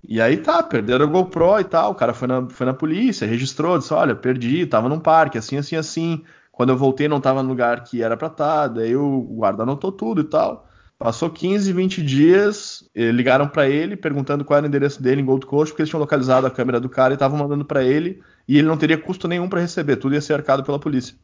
E 0.08 0.22
aí 0.22 0.38
tá, 0.38 0.64
perderam 0.64 1.06
a 1.06 1.10
GoPro 1.10 1.60
e 1.60 1.64
tal, 1.64 1.91
o 1.91 1.95
cara 1.95 2.14
foi 2.14 2.28
na, 2.28 2.47
foi 2.50 2.66
na 2.66 2.74
polícia, 2.74 3.28
registrou, 3.28 3.78
disse, 3.78 3.93
olha, 3.93 4.16
perdi, 4.16 4.66
tava 4.66 4.89
num 4.89 5.00
parque, 5.00 5.38
assim, 5.38 5.58
assim, 5.58 5.76
assim. 5.76 6.24
Quando 6.52 6.70
eu 6.70 6.78
voltei 6.78 7.08
não 7.08 7.22
tava 7.22 7.41
no 7.43 7.50
lugar 7.50 7.84
que 7.84 8.02
era 8.02 8.18
pra 8.18 8.28
estar, 8.28 8.45
tá, 8.45 8.68
daí 8.68 8.95
o 8.95 9.22
guarda 9.22 9.64
anotou 9.64 9.91
tudo 9.91 10.22
e 10.22 10.26
tal. 10.26 10.68
Passou 10.97 11.30
15, 11.30 11.72
20 11.72 12.04
dias, 12.04 12.89
eh, 12.93 13.12
ligaram 13.12 13.47
para 13.47 13.70
ele 13.70 13.95
perguntando 13.95 14.43
qual 14.43 14.58
era 14.58 14.66
o 14.66 14.68
endereço 14.68 15.02
dele 15.02 15.22
em 15.22 15.26
Gold 15.26 15.45
Coast, 15.45 15.72
porque 15.72 15.82
eles 15.82 15.89
tinham 15.89 16.02
localizado 16.02 16.45
a 16.45 16.52
câmera 16.52 16.80
do 16.80 16.89
cara 16.89 17.14
e 17.14 17.16
estavam 17.16 17.39
mandando 17.39 17.64
para 17.64 17.84
ele, 17.84 18.22
e 18.45 18.58
ele 18.58 18.68
não 18.68 18.78
teria 18.78 18.97
custo 18.97 19.26
nenhum 19.26 19.47
para 19.47 19.62
receber, 19.62 19.95
tudo 19.95 20.16
ia 20.16 20.22
ser 20.22 20.34
arcado 20.34 20.64
pela 20.64 20.78
polícia. 20.80 21.16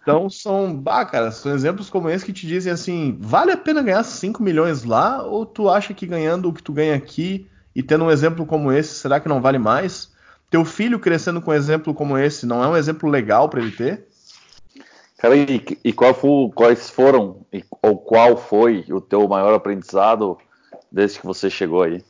Então 0.00 0.30
são, 0.30 0.74
bah, 0.74 1.04
cara, 1.04 1.32
são 1.32 1.52
exemplos 1.52 1.90
como 1.90 2.08
esse 2.08 2.24
que 2.24 2.32
te 2.32 2.46
dizem 2.46 2.72
assim, 2.72 3.16
vale 3.20 3.50
a 3.50 3.56
pena 3.56 3.82
ganhar 3.82 4.02
5 4.04 4.42
milhões 4.42 4.84
lá 4.84 5.24
ou 5.24 5.44
tu 5.44 5.68
acha 5.68 5.92
que 5.92 6.06
ganhando 6.06 6.48
o 6.48 6.52
que 6.52 6.62
tu 6.62 6.72
ganha 6.72 6.94
aqui 6.94 7.48
e 7.74 7.82
tendo 7.82 8.04
um 8.04 8.10
exemplo 8.10 8.46
como 8.46 8.72
esse, 8.72 8.94
será 8.94 9.20
que 9.20 9.28
não 9.28 9.40
vale 9.40 9.58
mais? 9.58 10.12
Teu 10.50 10.64
filho 10.64 10.98
crescendo 10.98 11.42
com 11.42 11.50
um 11.50 11.54
exemplo 11.54 11.94
como 11.94 12.16
esse, 12.16 12.46
não 12.46 12.62
é 12.62 12.68
um 12.68 12.76
exemplo 12.76 13.08
legal 13.08 13.48
para 13.48 13.60
ele 13.60 13.70
ter? 13.70 14.08
Cara, 15.18 15.36
e, 15.36 15.64
e 15.84 15.92
foi, 15.92 16.50
quais 16.54 16.88
foram 16.88 17.44
e, 17.52 17.64
ou 17.82 17.98
qual 17.98 18.36
foi 18.36 18.84
o 18.88 19.00
teu 19.00 19.26
maior 19.26 19.52
aprendizado 19.52 20.38
desde 20.90 21.20
que 21.20 21.26
você 21.26 21.50
chegou 21.50 21.82
aí? 21.82 22.02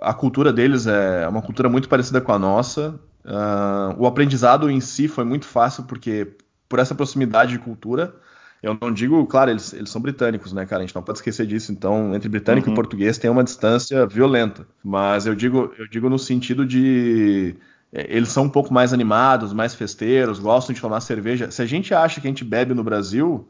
A 0.00 0.12
cultura 0.12 0.52
deles 0.52 0.86
é 0.86 1.26
uma 1.28 1.42
cultura 1.42 1.68
muito 1.68 1.88
parecida 1.88 2.20
com 2.20 2.32
a 2.32 2.38
nossa. 2.38 3.00
Uh, 3.24 3.94
o 3.98 4.06
aprendizado 4.06 4.70
em 4.70 4.80
si 4.80 5.06
foi 5.06 5.24
muito 5.24 5.46
fácil 5.46 5.84
porque 5.84 6.36
por 6.68 6.78
essa 6.78 6.94
proximidade 6.94 7.52
de 7.52 7.58
cultura. 7.58 8.14
Eu 8.62 8.76
não 8.80 8.92
digo, 8.92 9.24
claro, 9.26 9.50
eles, 9.50 9.72
eles 9.72 9.90
são 9.90 10.00
britânicos, 10.00 10.52
né, 10.52 10.66
cara? 10.66 10.82
A 10.82 10.86
gente 10.86 10.94
não 10.94 11.02
pode 11.02 11.18
esquecer 11.18 11.46
disso. 11.46 11.70
Então, 11.70 12.14
entre 12.14 12.28
britânico 12.28 12.66
uhum. 12.66 12.72
e 12.72 12.76
português 12.76 13.16
tem 13.16 13.30
uma 13.30 13.44
distância 13.44 14.06
violenta. 14.06 14.66
Mas 14.82 15.26
eu 15.26 15.34
digo, 15.34 15.72
eu 15.78 15.86
digo 15.86 16.08
no 16.08 16.18
sentido 16.18 16.66
de 16.66 17.56
é, 17.92 18.06
eles 18.14 18.30
são 18.30 18.44
um 18.44 18.48
pouco 18.48 18.72
mais 18.72 18.92
animados, 18.92 19.52
mais 19.52 19.74
festeiros, 19.74 20.38
gostam 20.38 20.74
de 20.74 20.80
tomar 20.80 21.00
cerveja. 21.00 21.50
Se 21.50 21.62
a 21.62 21.66
gente 21.66 21.94
acha 21.94 22.20
que 22.20 22.26
a 22.26 22.30
gente 22.30 22.44
bebe 22.44 22.74
no 22.74 22.84
Brasil, 22.84 23.48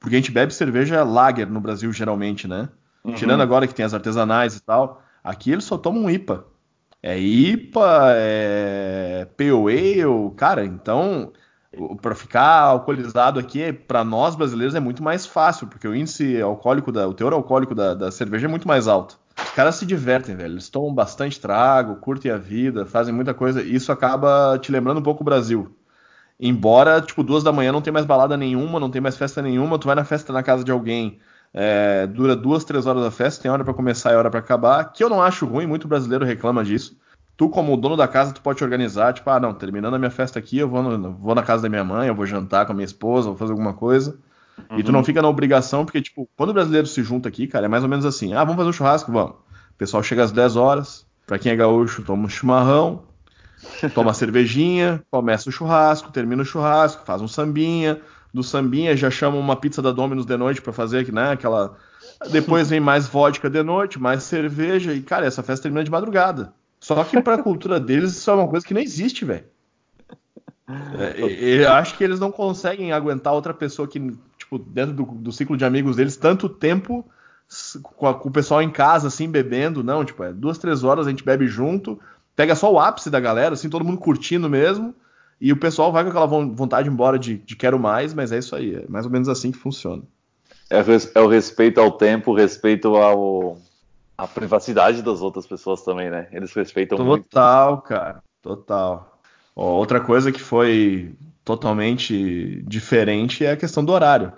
porque 0.00 0.16
a 0.16 0.18
gente 0.18 0.32
bebe 0.32 0.52
cerveja 0.52 1.04
lager 1.04 1.48
no 1.48 1.60
Brasil 1.60 1.92
geralmente, 1.92 2.48
né? 2.48 2.68
Uhum. 3.04 3.14
Tirando 3.14 3.42
agora 3.42 3.66
que 3.66 3.74
tem 3.74 3.84
as 3.84 3.94
artesanais 3.94 4.56
e 4.56 4.62
tal, 4.62 5.02
aqui 5.22 5.52
eles 5.52 5.64
só 5.64 5.78
tomam 5.78 6.10
IPA. 6.10 6.44
É 7.02 7.18
IPA, 7.18 8.14
é 8.16 9.28
Pale 9.36 9.50
Ale, 9.50 10.34
cara, 10.36 10.64
então 10.64 11.32
para 12.00 12.14
ficar 12.14 12.60
alcoolizado 12.60 13.38
aqui, 13.38 13.72
para 13.72 14.04
nós 14.04 14.34
brasileiros 14.34 14.74
é 14.74 14.80
muito 14.80 15.02
mais 15.02 15.26
fácil, 15.26 15.66
porque 15.66 15.86
o 15.86 15.94
índice 15.94 16.40
alcoólico, 16.40 16.90
da, 16.90 17.06
o 17.08 17.14
teor 17.14 17.32
alcoólico 17.32 17.74
da, 17.74 17.94
da, 17.94 18.10
cerveja 18.10 18.46
é 18.46 18.48
muito 18.48 18.66
mais 18.66 18.88
alto. 18.88 19.18
Os 19.38 19.50
caras 19.50 19.74
se 19.76 19.84
divertem, 19.84 20.34
velho. 20.34 20.54
Eles 20.54 20.68
tomam 20.68 20.94
bastante 20.94 21.38
trago, 21.38 21.96
curtem 21.96 22.30
a 22.30 22.38
vida, 22.38 22.86
fazem 22.86 23.12
muita 23.14 23.34
coisa. 23.34 23.62
E 23.62 23.74
isso 23.74 23.92
acaba 23.92 24.58
te 24.58 24.72
lembrando 24.72 24.98
um 24.98 25.02
pouco 25.02 25.22
o 25.22 25.24
Brasil. 25.24 25.74
Embora, 26.40 27.00
tipo, 27.00 27.22
duas 27.22 27.42
da 27.42 27.52
manhã 27.52 27.72
não 27.72 27.82
tem 27.82 27.92
mais 27.92 28.06
balada 28.06 28.36
nenhuma, 28.36 28.80
não 28.80 28.90
tem 28.90 29.00
mais 29.00 29.16
festa 29.16 29.42
nenhuma, 29.42 29.78
tu 29.78 29.86
vai 29.86 29.94
na 29.94 30.04
festa 30.04 30.32
na 30.32 30.42
casa 30.42 30.64
de 30.64 30.70
alguém, 30.70 31.18
é, 31.52 32.06
dura 32.06 32.36
duas, 32.36 32.64
três 32.64 32.86
horas 32.86 33.02
da 33.02 33.10
festa, 33.10 33.42
tem 33.42 33.50
hora 33.50 33.64
para 33.64 33.72
começar 33.72 34.12
e 34.12 34.16
hora 34.16 34.30
para 34.30 34.40
acabar, 34.40 34.84
que 34.92 35.02
eu 35.02 35.08
não 35.08 35.22
acho 35.22 35.46
ruim, 35.46 35.66
muito 35.66 35.88
brasileiro 35.88 36.24
reclama 36.24 36.62
disso 36.62 36.96
tu, 37.36 37.48
como 37.48 37.76
dono 37.76 37.96
da 37.96 38.08
casa, 38.08 38.32
tu 38.32 38.40
pode 38.40 38.58
te 38.58 38.64
organizar, 38.64 39.12
tipo, 39.12 39.28
ah, 39.28 39.38
não, 39.38 39.52
terminando 39.52 39.94
a 39.94 39.98
minha 39.98 40.10
festa 40.10 40.38
aqui, 40.38 40.58
eu 40.58 40.68
vou, 40.68 40.82
no, 40.82 41.12
vou 41.12 41.34
na 41.34 41.42
casa 41.42 41.62
da 41.62 41.68
minha 41.68 41.84
mãe, 41.84 42.08
eu 42.08 42.14
vou 42.14 42.24
jantar 42.24 42.64
com 42.64 42.72
a 42.72 42.74
minha 42.74 42.84
esposa, 42.84 43.28
vou 43.28 43.36
fazer 43.36 43.52
alguma 43.52 43.74
coisa. 43.74 44.18
Uhum. 44.70 44.78
E 44.78 44.82
tu 44.82 44.90
não 44.90 45.00
uhum. 45.00 45.04
fica 45.04 45.20
na 45.20 45.28
obrigação, 45.28 45.84
porque, 45.84 46.00
tipo, 46.00 46.28
quando 46.34 46.50
o 46.50 46.54
brasileiro 46.54 46.86
se 46.86 47.02
junta 47.02 47.28
aqui, 47.28 47.46
cara, 47.46 47.66
é 47.66 47.68
mais 47.68 47.82
ou 47.82 47.88
menos 47.88 48.06
assim, 48.06 48.32
ah, 48.32 48.42
vamos 48.42 48.56
fazer 48.56 48.70
um 48.70 48.72
churrasco? 48.72 49.12
Vamos. 49.12 49.32
O 49.32 49.78
pessoal 49.78 50.02
chega 50.02 50.22
às 50.22 50.32
10 50.32 50.56
horas, 50.56 51.06
pra 51.26 51.38
quem 51.38 51.52
é 51.52 51.56
gaúcho, 51.56 52.02
toma 52.02 52.24
um 52.24 52.28
chimarrão, 52.28 53.02
toma 53.94 54.08
uma 54.08 54.14
cervejinha, 54.14 55.02
começa 55.10 55.50
o 55.50 55.52
churrasco, 55.52 56.10
termina 56.10 56.42
o 56.42 56.46
churrasco, 56.46 57.04
faz 57.04 57.20
um 57.20 57.28
sambinha, 57.28 58.00
do 58.32 58.42
sambinha 58.42 58.96
já 58.96 59.10
chama 59.10 59.36
uma 59.36 59.56
pizza 59.56 59.82
da 59.82 59.92
Domino's 59.92 60.24
de 60.24 60.36
noite 60.36 60.62
para 60.62 60.72
fazer, 60.72 61.12
né, 61.12 61.32
aquela... 61.32 61.76
Depois 62.30 62.70
vem 62.70 62.80
mais 62.80 63.06
vodka 63.06 63.50
de 63.50 63.62
noite, 63.62 64.00
mais 64.00 64.22
cerveja, 64.22 64.94
e, 64.94 65.02
cara, 65.02 65.26
essa 65.26 65.42
festa 65.42 65.64
termina 65.64 65.84
de 65.84 65.90
madrugada. 65.90 66.54
Só 66.86 67.02
que 67.02 67.20
para 67.20 67.34
a 67.34 67.42
cultura 67.42 67.80
deles 67.80 68.12
isso 68.12 68.30
é 68.30 68.34
uma 68.34 68.46
coisa 68.46 68.64
que 68.64 68.72
não 68.72 68.80
existe, 68.80 69.24
velho. 69.24 69.44
É, 70.96 71.16
eu 71.18 71.72
acho 71.72 71.96
que 71.96 72.04
eles 72.04 72.20
não 72.20 72.30
conseguem 72.30 72.92
aguentar 72.92 73.32
outra 73.32 73.52
pessoa 73.52 73.88
que, 73.88 73.98
tipo, 74.38 74.56
dentro 74.56 74.94
do, 74.94 75.02
do 75.04 75.32
ciclo 75.32 75.56
de 75.56 75.64
amigos 75.64 75.96
deles, 75.96 76.16
tanto 76.16 76.48
tempo 76.48 77.04
com, 77.82 78.06
a, 78.06 78.14
com, 78.14 78.28
o 78.28 78.32
pessoal 78.32 78.62
em 78.62 78.70
casa, 78.70 79.08
assim, 79.08 79.28
bebendo. 79.28 79.82
Não, 79.82 80.04
tipo, 80.04 80.22
é 80.22 80.32
duas, 80.32 80.58
três 80.58 80.84
horas 80.84 81.08
a 81.08 81.10
gente 81.10 81.24
bebe 81.24 81.48
junto, 81.48 81.98
pega 82.36 82.54
só 82.54 82.72
o 82.72 82.78
ápice 82.78 83.10
da 83.10 83.18
galera, 83.18 83.54
assim, 83.54 83.68
todo 83.68 83.84
mundo 83.84 83.98
curtindo 83.98 84.48
mesmo. 84.48 84.94
E 85.40 85.52
o 85.52 85.56
pessoal 85.56 85.90
vai 85.90 86.04
com 86.04 86.10
aquela 86.10 86.26
vontade 86.26 86.88
embora 86.88 87.18
de, 87.18 87.38
de 87.38 87.56
quero 87.56 87.80
mais, 87.80 88.14
mas 88.14 88.30
é 88.30 88.38
isso 88.38 88.54
aí. 88.54 88.76
É 88.76 88.84
mais 88.88 89.06
ou 89.06 89.10
menos 89.10 89.28
assim 89.28 89.50
que 89.50 89.58
funciona. 89.58 90.04
É, 90.70 90.84
é 91.16 91.20
o 91.20 91.26
respeito 91.26 91.80
ao 91.80 91.90
tempo, 91.90 92.32
respeito 92.32 92.94
ao, 92.94 93.58
a 94.16 94.26
privacidade 94.26 95.02
das 95.02 95.20
outras 95.20 95.46
pessoas 95.46 95.82
também, 95.82 96.10
né? 96.10 96.28
Eles 96.32 96.52
respeitam 96.52 96.96
total, 96.96 97.10
muito. 97.10 97.24
Total, 97.24 97.82
cara, 97.82 98.22
total. 98.42 99.20
outra 99.54 100.00
coisa 100.00 100.32
que 100.32 100.40
foi 100.40 101.14
totalmente 101.44 102.62
diferente 102.66 103.44
é 103.44 103.52
a 103.52 103.56
questão 103.56 103.84
do 103.84 103.92
horário. 103.92 104.32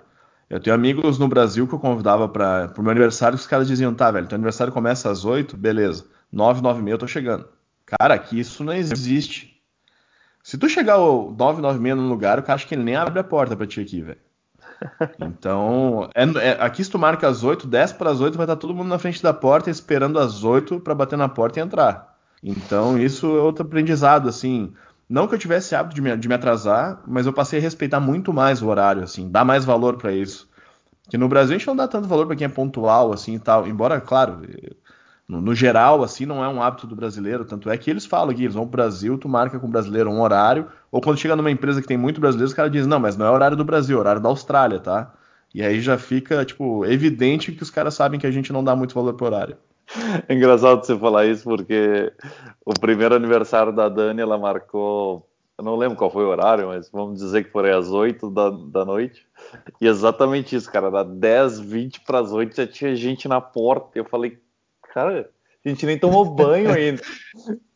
Eu 0.49 0.59
tenho 0.59 0.75
amigos 0.75 1.19
no 1.19 1.27
Brasil 1.27 1.67
que 1.67 1.73
eu 1.73 1.79
convidava 1.79 2.27
para 2.27 2.73
o 2.77 2.81
meu 2.81 2.91
aniversário, 2.91 3.37
que 3.37 3.41
os 3.41 3.47
caras 3.47 3.67
diziam, 3.67 3.93
tá, 3.93 4.09
velho, 4.09 4.27
teu 4.27 4.35
aniversário 4.35 4.73
começa 4.73 5.09
às 5.09 5.23
8, 5.23 5.55
beleza. 5.55 6.05
9, 6.31 6.61
9 6.61 6.79
e 6.79 6.83
meia 6.83 6.93
eu 6.95 6.99
tô 6.99 7.07
chegando. 7.07 7.47
Cara, 7.85 8.15
aqui 8.15 8.39
isso 8.39 8.63
não 8.63 8.73
existe. 8.73 9.61
Se 10.43 10.57
tu 10.57 10.67
chegar 10.67 10.93
ao 10.93 11.31
9, 11.31 11.61
9 11.61 11.77
e 11.77 11.81
meia 11.81 11.95
num 11.95 12.09
lugar, 12.09 12.39
o 12.39 12.43
cara 12.43 12.55
acha 12.55 12.67
que 12.67 12.73
ele 12.73 12.83
nem 12.83 12.95
abre 12.95 13.19
a 13.19 13.23
porta 13.23 13.55
pra 13.55 13.67
ti 13.67 13.81
aqui, 13.81 14.01
velho. 14.01 14.19
Então, 15.19 16.09
é, 16.15 16.23
é, 16.23 16.51
aqui 16.59 16.83
se 16.83 16.89
tu 16.89 16.99
marca 16.99 17.27
às 17.27 17.43
8, 17.43 17.67
10 17.67 17.93
para 17.93 18.11
as 18.11 18.21
8, 18.21 18.37
vai 18.37 18.45
estar 18.45 18.55
todo 18.55 18.73
mundo 18.73 18.87
na 18.87 18.99
frente 18.99 19.21
da 19.21 19.33
porta 19.33 19.69
esperando 19.69 20.19
às 20.19 20.43
8 20.43 20.79
para 20.79 20.95
bater 20.95 21.17
na 21.17 21.29
porta 21.29 21.59
e 21.59 21.63
entrar. 21.63 22.17
Então, 22.43 22.97
isso 22.97 23.25
é 23.25 23.41
outro 23.41 23.65
aprendizado, 23.65 24.29
assim. 24.29 24.73
Não 25.09 25.27
que 25.27 25.35
eu 25.35 25.39
tivesse 25.39 25.75
hábito 25.75 25.95
de 25.95 26.01
me, 26.01 26.15
de 26.15 26.27
me 26.27 26.35
atrasar, 26.35 27.01
mas 27.07 27.25
eu 27.25 27.33
passei 27.33 27.59
a 27.59 27.61
respeitar 27.61 27.99
muito 27.99 28.31
mais 28.31 28.61
o 28.61 28.67
horário, 28.67 29.03
assim, 29.03 29.29
dar 29.29 29.43
mais 29.43 29.65
valor 29.65 29.97
para 29.97 30.13
isso. 30.13 30.47
Que 31.09 31.17
no 31.17 31.27
Brasil 31.27 31.55
a 31.55 31.57
gente 31.57 31.67
não 31.67 31.75
dá 31.75 31.87
tanto 31.87 32.07
valor 32.07 32.27
para 32.27 32.35
quem 32.35 32.45
é 32.45 32.49
pontual, 32.49 33.11
assim 33.11 33.35
e 33.35 33.39
tal. 33.39 33.67
Embora, 33.67 33.99
claro, 33.99 34.41
no, 35.29 35.39
no, 35.39 35.53
geral, 35.53 36.01
assim, 36.01 36.25
não 36.25 36.43
é 36.43 36.49
um 36.49 36.61
hábito 36.61 36.87
do 36.87 36.95
brasileiro. 36.95 37.45
Tanto 37.45 37.69
é 37.69 37.77
que 37.77 37.89
eles 37.89 38.03
falam 38.03 38.33
que 38.33 38.43
eles 38.43 38.55
vão 38.55 38.63
pro 38.63 38.77
Brasil, 38.77 39.15
tu 39.15 39.29
marca 39.29 39.59
com 39.59 39.67
o 39.67 39.69
brasileiro 39.69 40.09
um 40.09 40.21
horário, 40.21 40.67
ou 40.91 40.99
quando 40.99 41.19
chega 41.19 41.35
numa 41.35 41.51
empresa 41.51 41.79
que 41.79 41.87
tem 41.87 41.97
muito 41.97 42.19
brasileiro, 42.19 42.47
os 42.47 42.53
caras 42.53 42.71
dizem, 42.71 42.89
não, 42.89 42.99
mas 42.99 43.15
não 43.15 43.27
é 43.27 43.29
horário 43.29 43.55
do 43.55 43.63
Brasil, 43.63 43.95
é 43.95 43.99
horário 43.99 44.21
da 44.21 44.29
Austrália, 44.29 44.79
tá? 44.79 45.13
E 45.53 45.61
aí 45.61 45.81
já 45.81 45.99
fica, 45.99 46.43
tipo, 46.43 46.83
evidente 46.83 47.51
que 47.51 47.61
os 47.61 47.69
caras 47.69 47.93
sabem 47.93 48.19
que 48.19 48.25
a 48.25 48.31
gente 48.31 48.51
não 48.51 48.63
dá 48.63 48.75
muito 48.75 48.95
valor 48.95 49.13
pro 49.13 49.27
horário. 49.27 49.57
É 50.27 50.33
engraçado 50.33 50.83
você 50.83 50.97
falar 50.97 51.27
isso, 51.27 51.43
porque 51.43 52.11
o 52.65 52.73
primeiro 52.73 53.13
aniversário 53.13 53.71
da 53.71 53.87
Dani, 53.87 54.21
ela 54.21 54.37
marcou, 54.37 55.27
eu 55.59 55.63
não 55.63 55.75
lembro 55.75 55.95
qual 55.95 56.09
foi 56.09 56.25
o 56.25 56.29
horário, 56.29 56.67
mas 56.67 56.89
vamos 56.91 57.19
dizer 57.19 57.43
que 57.43 57.51
foi 57.51 57.71
às 57.71 57.91
8 57.91 58.31
da, 58.31 58.49
da 58.49 58.83
noite. 58.83 59.27
E 59.79 59.87
exatamente 59.87 60.55
isso, 60.55 60.71
cara, 60.71 60.89
da 60.89 61.03
10, 61.03 61.59
20 61.59 62.01
para 62.01 62.19
as 62.19 62.31
8 62.31 62.55
já 62.55 62.65
tinha 62.65 62.95
gente 62.95 63.27
na 63.27 63.39
porta. 63.39 63.97
Eu 63.97 64.05
falei, 64.05 64.39
cara, 64.93 65.29
a 65.65 65.69
gente 65.69 65.85
nem 65.85 65.97
tomou 65.97 66.25
banho 66.25 66.71
ainda. 66.71 67.01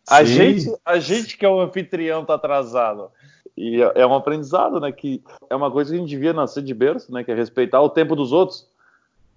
A 0.10 0.24
gente, 0.24 0.74
a 0.86 1.00
gente 1.00 1.38
que 1.38 1.46
é 1.46 1.50
o 1.50 1.62
anfitrião 1.62 2.26
tá 2.26 2.36
atrasado. 2.36 3.10
E 3.56 3.82
é, 3.82 4.02
é 4.02 4.08
um 4.08 4.14
aprendizado, 4.14 4.80
né? 4.80 4.92
Que 4.92 5.24
é 5.50 5.56
uma 5.56 5.72
coisa 5.72 5.92
que 5.92 5.98
a 5.98 6.00
gente 6.00 6.10
devia 6.10 6.34
nascer 6.34 6.64
de 6.64 6.74
berço, 6.74 7.12
né? 7.12 7.24
Que 7.24 7.32
é 7.32 7.36
respeitar 7.36 7.82
o 7.82 7.90
tempo 7.90 8.16
dos 8.16 8.32
outros. 8.32 8.68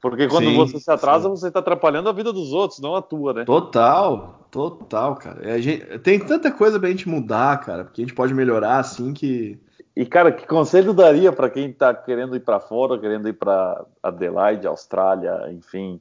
Porque 0.00 0.28
quando 0.28 0.46
sim, 0.46 0.56
você 0.56 0.78
se 0.78 0.90
atrasa, 0.90 1.24
sim. 1.24 1.30
você 1.30 1.48
está 1.48 1.60
atrapalhando 1.60 2.08
a 2.08 2.12
vida 2.12 2.32
dos 2.32 2.52
outros, 2.52 2.80
não 2.80 2.94
a 2.94 3.02
tua, 3.02 3.32
né? 3.32 3.44
Total, 3.44 4.46
total, 4.50 5.16
cara. 5.16 5.60
Gente, 5.60 5.98
tem 6.00 6.18
tanta 6.18 6.50
coisa 6.50 6.78
pra 6.78 6.88
gente 6.88 7.08
mudar, 7.08 7.58
cara, 7.60 7.84
porque 7.84 8.02
a 8.02 8.04
gente 8.04 8.14
pode 8.14 8.34
melhorar 8.34 8.78
assim 8.78 9.12
que. 9.12 9.58
E, 9.94 10.04
cara, 10.04 10.30
que 10.30 10.46
conselho 10.46 10.92
daria 10.92 11.32
para 11.32 11.48
quem 11.48 11.70
está 11.70 11.94
querendo 11.94 12.36
ir 12.36 12.40
para 12.40 12.60
fora, 12.60 12.98
querendo 12.98 13.28
ir 13.28 13.32
para 13.32 13.82
Adelaide, 14.02 14.66
Austrália, 14.66 15.50
enfim? 15.50 16.00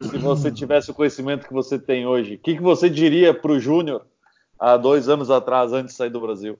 Se 0.00 0.18
você 0.18 0.50
tivesse 0.50 0.90
o 0.90 0.94
conhecimento 0.94 1.46
que 1.46 1.52
você 1.52 1.78
tem 1.78 2.06
hoje, 2.06 2.34
o 2.34 2.38
que, 2.38 2.54
que 2.54 2.62
você 2.62 2.88
diria 2.88 3.34
para 3.34 3.52
o 3.52 3.58
Júnior 3.58 4.06
há 4.58 4.76
dois 4.76 5.08
anos 5.08 5.30
atrás, 5.30 5.72
antes 5.72 5.92
de 5.92 5.98
sair 5.98 6.10
do 6.10 6.20
Brasil? 6.20 6.58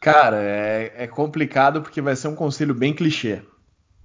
Cara, 0.00 0.38
é, 0.40 0.92
é 0.96 1.06
complicado 1.06 1.82
porque 1.82 2.00
vai 2.00 2.16
ser 2.16 2.28
um 2.28 2.34
conselho 2.34 2.74
bem 2.74 2.94
clichê. 2.94 3.42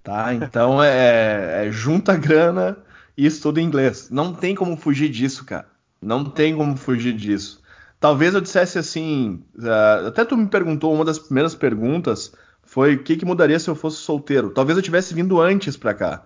Tá? 0.03 0.33
Então 0.33 0.83
é, 0.83 1.67
é 1.67 1.71
junta 1.71 2.15
grana 2.15 2.77
e 3.17 3.25
estuda 3.25 3.61
inglês. 3.61 4.09
Não 4.11 4.33
tem 4.33 4.53
como 4.53 4.75
fugir 4.75 5.09
disso, 5.09 5.45
cara. 5.45 5.67
Não 6.01 6.25
tem 6.25 6.55
como 6.55 6.75
fugir 6.75 7.13
disso. 7.13 7.63
Talvez 7.99 8.33
eu 8.33 8.41
dissesse 8.41 8.77
assim. 8.77 9.43
Uh, 9.57 10.07
até 10.07 10.25
tu 10.25 10.37
me 10.37 10.47
perguntou, 10.47 10.93
uma 10.93 11.05
das 11.05 11.17
primeiras 11.17 11.55
perguntas 11.55 12.33
foi 12.61 12.95
o 12.95 13.03
que, 13.03 13.15
que 13.15 13.25
mudaria 13.25 13.57
se 13.57 13.69
eu 13.69 13.75
fosse 13.75 13.97
solteiro. 13.97 14.51
Talvez 14.51 14.77
eu 14.77 14.83
tivesse 14.83 15.13
vindo 15.13 15.41
antes 15.41 15.77
para 15.77 15.93
cá. 15.93 16.25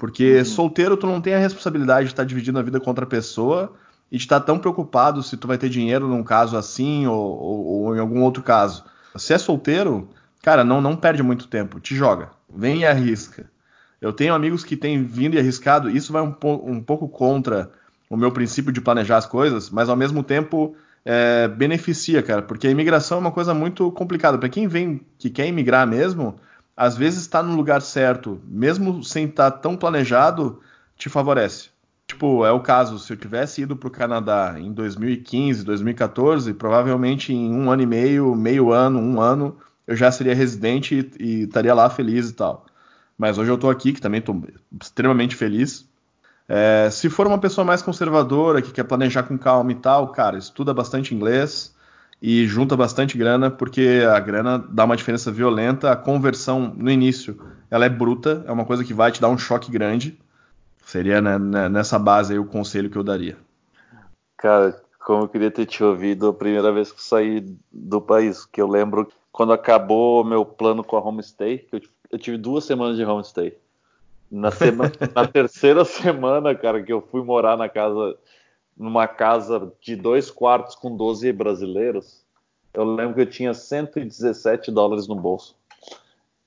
Porque 0.00 0.38
uhum. 0.38 0.44
solteiro 0.46 0.96
tu 0.96 1.06
não 1.06 1.20
tem 1.20 1.34
a 1.34 1.38
responsabilidade 1.38 2.06
de 2.06 2.12
estar 2.12 2.24
dividindo 2.24 2.58
a 2.58 2.62
vida 2.62 2.80
com 2.80 2.88
outra 2.90 3.04
pessoa 3.06 3.72
e 4.10 4.16
de 4.16 4.24
estar 4.24 4.40
tão 4.40 4.58
preocupado 4.58 5.22
se 5.22 5.36
tu 5.36 5.46
vai 5.46 5.58
ter 5.58 5.68
dinheiro 5.68 6.08
num 6.08 6.24
caso 6.24 6.56
assim 6.56 7.06
ou, 7.06 7.38
ou, 7.38 7.66
ou 7.66 7.96
em 7.96 8.00
algum 8.00 8.22
outro 8.22 8.42
caso. 8.42 8.82
Se 9.14 9.34
é 9.34 9.38
solteiro, 9.38 10.08
cara, 10.42 10.64
não, 10.64 10.80
não 10.80 10.96
perde 10.96 11.22
muito 11.22 11.46
tempo, 11.46 11.78
te 11.78 11.94
joga 11.94 12.30
vem 12.54 12.80
e 12.80 12.86
arrisca. 12.86 13.50
Eu 14.00 14.12
tenho 14.12 14.34
amigos 14.34 14.64
que 14.64 14.76
têm 14.76 15.04
vindo 15.04 15.34
e 15.34 15.38
arriscado, 15.38 15.90
isso 15.90 16.12
vai 16.12 16.22
um, 16.22 16.32
po 16.32 16.54
um 16.64 16.82
pouco 16.82 17.08
contra 17.08 17.70
o 18.08 18.16
meu 18.16 18.32
princípio 18.32 18.72
de 18.72 18.80
planejar 18.80 19.18
as 19.18 19.26
coisas, 19.26 19.70
mas 19.70 19.88
ao 19.88 19.96
mesmo 19.96 20.22
tempo 20.22 20.74
é, 21.04 21.46
beneficia, 21.46 22.22
cara, 22.22 22.42
porque 22.42 22.66
a 22.66 22.70
imigração 22.70 23.18
é 23.18 23.20
uma 23.20 23.30
coisa 23.30 23.52
muito 23.54 23.90
complicada. 23.92 24.38
Para 24.38 24.48
quem 24.48 24.66
vem 24.66 25.00
que 25.18 25.30
quer 25.30 25.46
imigrar 25.46 25.86
mesmo, 25.86 26.36
às 26.80 26.96
vezes 26.96 27.20
está 27.20 27.42
no 27.42 27.54
lugar 27.54 27.82
certo, 27.82 28.40
mesmo 28.48 29.04
sem 29.04 29.26
estar 29.26 29.50
tá 29.50 29.58
tão 29.58 29.76
planejado, 29.76 30.60
te 30.96 31.10
favorece. 31.10 31.68
Tipo, 32.06 32.42
é 32.46 32.50
o 32.52 32.60
caso, 32.60 32.98
se 32.98 33.12
eu 33.12 33.18
tivesse 33.18 33.60
ido 33.60 33.76
para 33.76 33.86
o 33.86 33.90
Canadá 33.90 34.54
em 34.58 34.72
2015, 34.72 35.62
2014, 35.62 36.54
provavelmente 36.54 37.34
em 37.34 37.54
um 37.54 37.70
ano 37.70 37.82
e 37.82 37.86
meio, 37.86 38.34
meio 38.34 38.72
ano, 38.72 38.98
um 38.98 39.20
ano, 39.20 39.58
eu 39.86 39.94
já 39.94 40.10
seria 40.10 40.34
residente 40.34 41.12
e, 41.20 41.22
e 41.22 41.42
estaria 41.42 41.74
lá 41.74 41.90
feliz 41.90 42.30
e 42.30 42.32
tal. 42.32 42.64
Mas 43.18 43.36
hoje 43.36 43.50
eu 43.50 43.56
estou 43.56 43.68
aqui, 43.68 43.92
que 43.92 44.00
também 44.00 44.20
estou 44.20 44.42
extremamente 44.80 45.36
feliz. 45.36 45.86
É, 46.48 46.88
se 46.90 47.10
for 47.10 47.26
uma 47.26 47.38
pessoa 47.38 47.62
mais 47.62 47.82
conservadora, 47.82 48.62
que 48.62 48.72
quer 48.72 48.84
planejar 48.84 49.24
com 49.24 49.36
calma 49.36 49.70
e 49.70 49.74
tal, 49.74 50.12
cara, 50.12 50.38
estuda 50.38 50.72
bastante 50.72 51.14
inglês 51.14 51.74
e 52.22 52.46
junta 52.46 52.76
bastante 52.76 53.16
grana, 53.16 53.50
porque 53.50 54.02
a 54.06 54.20
grana 54.20 54.58
dá 54.58 54.84
uma 54.84 54.96
diferença 54.96 55.32
violenta. 55.32 55.90
A 55.90 55.96
conversão 55.96 56.72
no 56.76 56.90
início, 56.90 57.40
ela 57.70 57.86
é 57.86 57.88
bruta, 57.88 58.44
é 58.46 58.52
uma 58.52 58.64
coisa 58.64 58.84
que 58.84 58.92
vai 58.92 59.10
te 59.10 59.20
dar 59.20 59.28
um 59.28 59.38
choque 59.38 59.70
grande. 59.70 60.18
Seria 60.84 61.20
né, 61.20 61.38
né 61.38 61.68
nessa 61.68 61.98
base 61.98 62.32
aí 62.32 62.38
o 62.38 62.44
conselho 62.44 62.90
que 62.90 62.98
eu 62.98 63.04
daria. 63.04 63.38
Cara, 64.36 64.78
como 64.98 65.24
eu 65.24 65.28
queria 65.28 65.50
ter 65.50 65.66
te 65.66 65.82
ouvido 65.82 66.28
a 66.28 66.34
primeira 66.34 66.70
vez 66.72 66.92
que 66.92 67.02
saí 67.02 67.46
do 67.72 68.00
país, 68.00 68.44
que 68.44 68.60
eu 68.60 68.68
lembro 68.68 69.08
quando 69.32 69.52
acabou 69.52 70.24
meu 70.24 70.44
plano 70.44 70.84
com 70.84 70.96
a 70.96 71.00
homestay, 71.00 71.58
que 71.58 71.76
eu, 71.76 71.80
eu 72.10 72.18
tive 72.18 72.36
duas 72.36 72.64
semanas 72.64 72.96
de 72.96 73.04
homestay. 73.04 73.56
Na, 74.30 74.50
semana, 74.50 74.92
na 75.14 75.26
terceira 75.26 75.84
semana, 75.84 76.54
cara, 76.54 76.82
que 76.82 76.92
eu 76.92 77.00
fui 77.00 77.22
morar 77.22 77.56
na 77.56 77.68
casa, 77.68 78.16
numa 78.80 79.06
casa 79.06 79.70
de 79.78 79.94
dois 79.94 80.30
quartos 80.30 80.74
com 80.74 80.96
12 80.96 81.30
brasileiros, 81.32 82.24
eu 82.72 82.82
lembro 82.82 83.14
que 83.14 83.20
eu 83.20 83.26
tinha 83.26 83.52
117 83.52 84.70
dólares 84.70 85.06
no 85.06 85.14
bolso. 85.14 85.54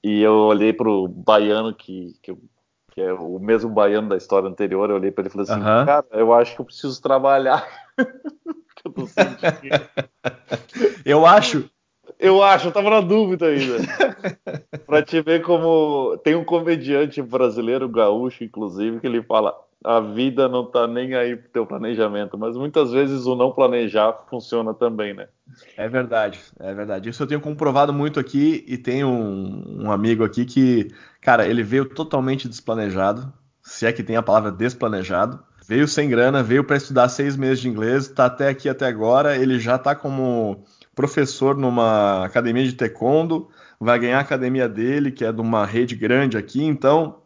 E 0.03 0.21
eu 0.21 0.34
olhei 0.34 0.73
pro 0.73 1.07
baiano 1.07 1.75
que, 1.75 2.15
que, 2.23 2.36
que 2.91 3.01
é 3.01 3.13
o 3.13 3.38
mesmo 3.38 3.69
baiano 3.69 4.09
da 4.09 4.17
história 4.17 4.49
anterior, 4.49 4.89
eu 4.89 4.95
olhei 4.95 5.11
para 5.11 5.21
ele 5.21 5.29
e 5.29 5.31
falei 5.31 5.47
assim, 5.47 5.59
uhum. 5.59 5.86
cara, 5.86 6.05
eu 6.11 6.34
acho 6.34 6.55
que 6.55 6.61
eu 6.61 6.65
preciso 6.65 6.99
trabalhar. 7.01 7.67
eu 7.97 8.91
tô 8.91 9.07
eu 11.05 11.25
acho, 11.25 11.69
eu 12.19 12.41
acho, 12.41 12.67
eu 12.67 12.71
tava 12.71 12.89
na 12.89 13.01
dúvida 13.01 13.45
ainda. 13.45 13.77
pra 14.86 15.03
te 15.03 15.21
ver 15.21 15.41
como. 15.43 16.17
Tem 16.23 16.36
um 16.36 16.43
comediante 16.43 17.21
brasileiro, 17.21 17.88
gaúcho, 17.88 18.43
inclusive, 18.43 18.99
que 18.99 19.07
ele 19.07 19.21
fala: 19.21 19.55
a 19.84 19.99
vida 19.99 20.47
não 20.47 20.65
tá 20.65 20.88
nem 20.88 21.13
aí 21.13 21.36
pro 21.36 21.49
teu 21.49 21.65
planejamento, 21.65 22.38
mas 22.38 22.55
muitas 22.55 22.91
vezes 22.91 23.25
o 23.25 23.36
não 23.36 23.51
planejar 23.51 24.13
funciona 24.29 24.73
também, 24.73 25.13
né? 25.13 25.27
É 25.77 25.89
verdade, 25.89 26.39
é 26.59 26.73
verdade. 26.73 27.09
Isso 27.09 27.21
eu 27.21 27.27
tenho 27.27 27.41
comprovado 27.41 27.91
muito 27.91 28.19
aqui 28.19 28.63
e 28.67 28.77
tenho 28.77 29.07
um, 29.07 29.86
um 29.86 29.91
amigo 29.91 30.23
aqui 30.23 30.45
que, 30.45 30.88
cara, 31.21 31.45
ele 31.45 31.63
veio 31.63 31.86
totalmente 31.86 32.47
desplanejado, 32.47 33.31
se 33.61 33.86
é 33.86 33.91
que 33.91 34.03
tem 34.03 34.15
a 34.15 34.23
palavra 34.23 34.51
desplanejado. 34.51 35.39
Veio 35.67 35.88
sem 35.88 36.09
grana, 36.09 36.43
veio 36.43 36.63
para 36.63 36.75
estudar 36.75 37.07
seis 37.07 37.38
meses 37.38 37.59
de 37.59 37.69
inglês, 37.69 38.07
tá 38.07 38.25
até 38.25 38.49
aqui 38.49 38.67
até 38.67 38.86
agora. 38.86 39.38
Ele 39.38 39.59
já 39.59 39.77
tá 39.77 39.95
como 39.95 40.65
professor 40.93 41.57
numa 41.57 42.25
academia 42.25 42.63
de 42.63 42.73
taekwondo, 42.73 43.49
vai 43.79 43.97
ganhar 43.97 44.17
a 44.17 44.21
academia 44.21 44.67
dele, 44.67 45.11
que 45.11 45.23
é 45.23 45.31
de 45.31 45.41
uma 45.41 45.65
rede 45.65 45.95
grande 45.95 46.38
aqui, 46.38 46.63
então 46.63 47.22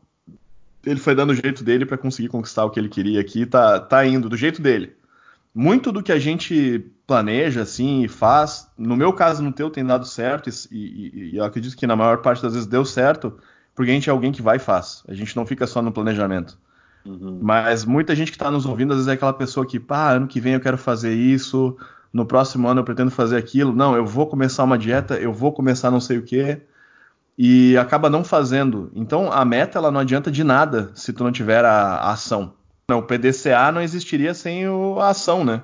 ele 0.89 0.99
foi 0.99 1.13
dando 1.13 1.31
o 1.31 1.35
jeito 1.35 1.63
dele 1.63 1.85
para 1.85 1.97
conseguir 1.97 2.29
conquistar 2.29 2.65
o 2.65 2.69
que 2.69 2.79
ele 2.79 2.89
queria 2.89 3.19
aqui, 3.19 3.45
tá, 3.45 3.79
tá 3.79 4.05
indo 4.05 4.29
do 4.29 4.37
jeito 4.37 4.61
dele. 4.61 4.95
Muito 5.53 5.91
do 5.91 6.03
que 6.03 6.11
a 6.11 6.19
gente 6.19 6.85
planeja 7.05 7.61
assim 7.61 8.03
e 8.03 8.07
faz, 8.07 8.69
no 8.77 8.95
meu 8.95 9.11
caso, 9.13 9.41
no 9.41 9.51
teu 9.51 9.69
tem 9.69 9.85
dado 9.85 10.05
certo, 10.05 10.49
e, 10.49 10.77
e, 10.77 11.31
e 11.31 11.37
eu 11.37 11.43
acredito 11.43 11.75
que 11.75 11.87
na 11.87 11.95
maior 11.95 12.17
parte 12.17 12.41
das 12.41 12.53
vezes 12.53 12.67
deu 12.67 12.85
certo, 12.85 13.37
porque 13.75 13.91
a 13.91 13.93
gente 13.93 14.09
é 14.09 14.11
alguém 14.11 14.31
que 14.31 14.41
vai 14.41 14.57
e 14.57 14.59
faz. 14.59 15.03
A 15.07 15.13
gente 15.13 15.35
não 15.35 15.45
fica 15.45 15.67
só 15.67 15.81
no 15.81 15.91
planejamento. 15.91 16.57
Uhum. 17.05 17.39
Mas 17.41 17.85
muita 17.85 18.15
gente 18.15 18.31
que 18.31 18.35
está 18.35 18.51
nos 18.51 18.65
ouvindo, 18.65 18.91
às 18.91 18.97
vezes 18.97 19.07
é 19.07 19.13
aquela 19.13 19.33
pessoa 19.33 19.65
que, 19.65 19.79
pá, 19.79 20.11
ano 20.11 20.27
que 20.27 20.39
vem 20.39 20.53
eu 20.53 20.59
quero 20.59 20.77
fazer 20.77 21.13
isso, 21.13 21.77
no 22.11 22.25
próximo 22.25 22.67
ano 22.67 22.81
eu 22.81 22.83
pretendo 22.83 23.11
fazer 23.11 23.37
aquilo. 23.37 23.73
Não, 23.73 23.95
eu 23.95 24.05
vou 24.05 24.27
começar 24.27 24.63
uma 24.63 24.77
dieta, 24.77 25.15
eu 25.15 25.33
vou 25.33 25.51
começar 25.53 25.89
não 25.89 25.99
sei 25.99 26.17
o 26.17 26.23
quê. 26.23 26.61
E 27.37 27.77
acaba 27.77 28.09
não 28.09 28.23
fazendo. 28.23 28.91
Então 28.95 29.31
a 29.31 29.45
meta 29.45 29.77
ela 29.77 29.91
não 29.91 29.99
adianta 29.99 30.31
de 30.31 30.43
nada 30.43 30.91
se 30.95 31.13
tu 31.13 31.23
não 31.23 31.31
tiver 31.31 31.63
a, 31.63 31.95
a 31.95 32.11
ação. 32.11 32.53
Não, 32.89 32.99
o 32.99 33.03
PDCA 33.03 33.71
não 33.71 33.81
existiria 33.81 34.33
sem 34.33 34.67
o, 34.67 34.99
a 34.99 35.09
ação, 35.09 35.43
né? 35.43 35.61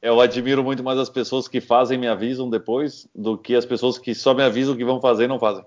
Eu 0.00 0.20
admiro 0.20 0.62
muito 0.62 0.84
mais 0.84 0.98
as 0.98 1.10
pessoas 1.10 1.48
que 1.48 1.60
fazem 1.60 1.96
e 1.98 2.00
me 2.00 2.06
avisam 2.06 2.48
depois 2.48 3.08
do 3.14 3.36
que 3.36 3.56
as 3.56 3.64
pessoas 3.64 3.98
que 3.98 4.14
só 4.14 4.32
me 4.32 4.44
avisam 4.44 4.76
que 4.76 4.84
vão 4.84 5.00
fazer 5.00 5.24
e 5.24 5.28
não 5.28 5.40
fazem. 5.40 5.64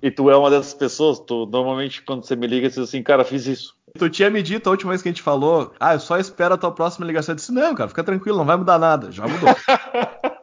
E 0.00 0.10
tu 0.10 0.30
é 0.30 0.36
uma 0.36 0.48
dessas 0.48 0.72
pessoas? 0.72 1.18
Tu 1.18 1.46
normalmente 1.46 2.02
quando 2.02 2.24
você 2.24 2.34
me 2.34 2.46
liga, 2.46 2.70
você 2.70 2.80
diz 2.80 2.88
assim, 2.88 3.02
cara, 3.02 3.24
fiz 3.24 3.46
isso. 3.46 3.76
Tu 3.98 4.08
tinha 4.08 4.30
me 4.30 4.42
dito 4.42 4.68
a 4.68 4.70
última 4.70 4.92
vez 4.92 5.02
que 5.02 5.08
a 5.08 5.12
gente 5.12 5.22
falou, 5.22 5.72
ah, 5.78 5.94
eu 5.94 6.00
só 6.00 6.18
espero 6.18 6.54
a 6.54 6.58
tua 6.58 6.70
próxima 6.70 7.06
ligação. 7.06 7.32
Eu 7.32 7.36
disse, 7.36 7.52
não, 7.52 7.74
cara, 7.74 7.88
fica 7.88 8.04
tranquilo, 8.04 8.38
não 8.38 8.46
vai 8.46 8.56
mudar 8.56 8.78
nada. 8.78 9.10
Já 9.10 9.26
mudou. 9.26 9.48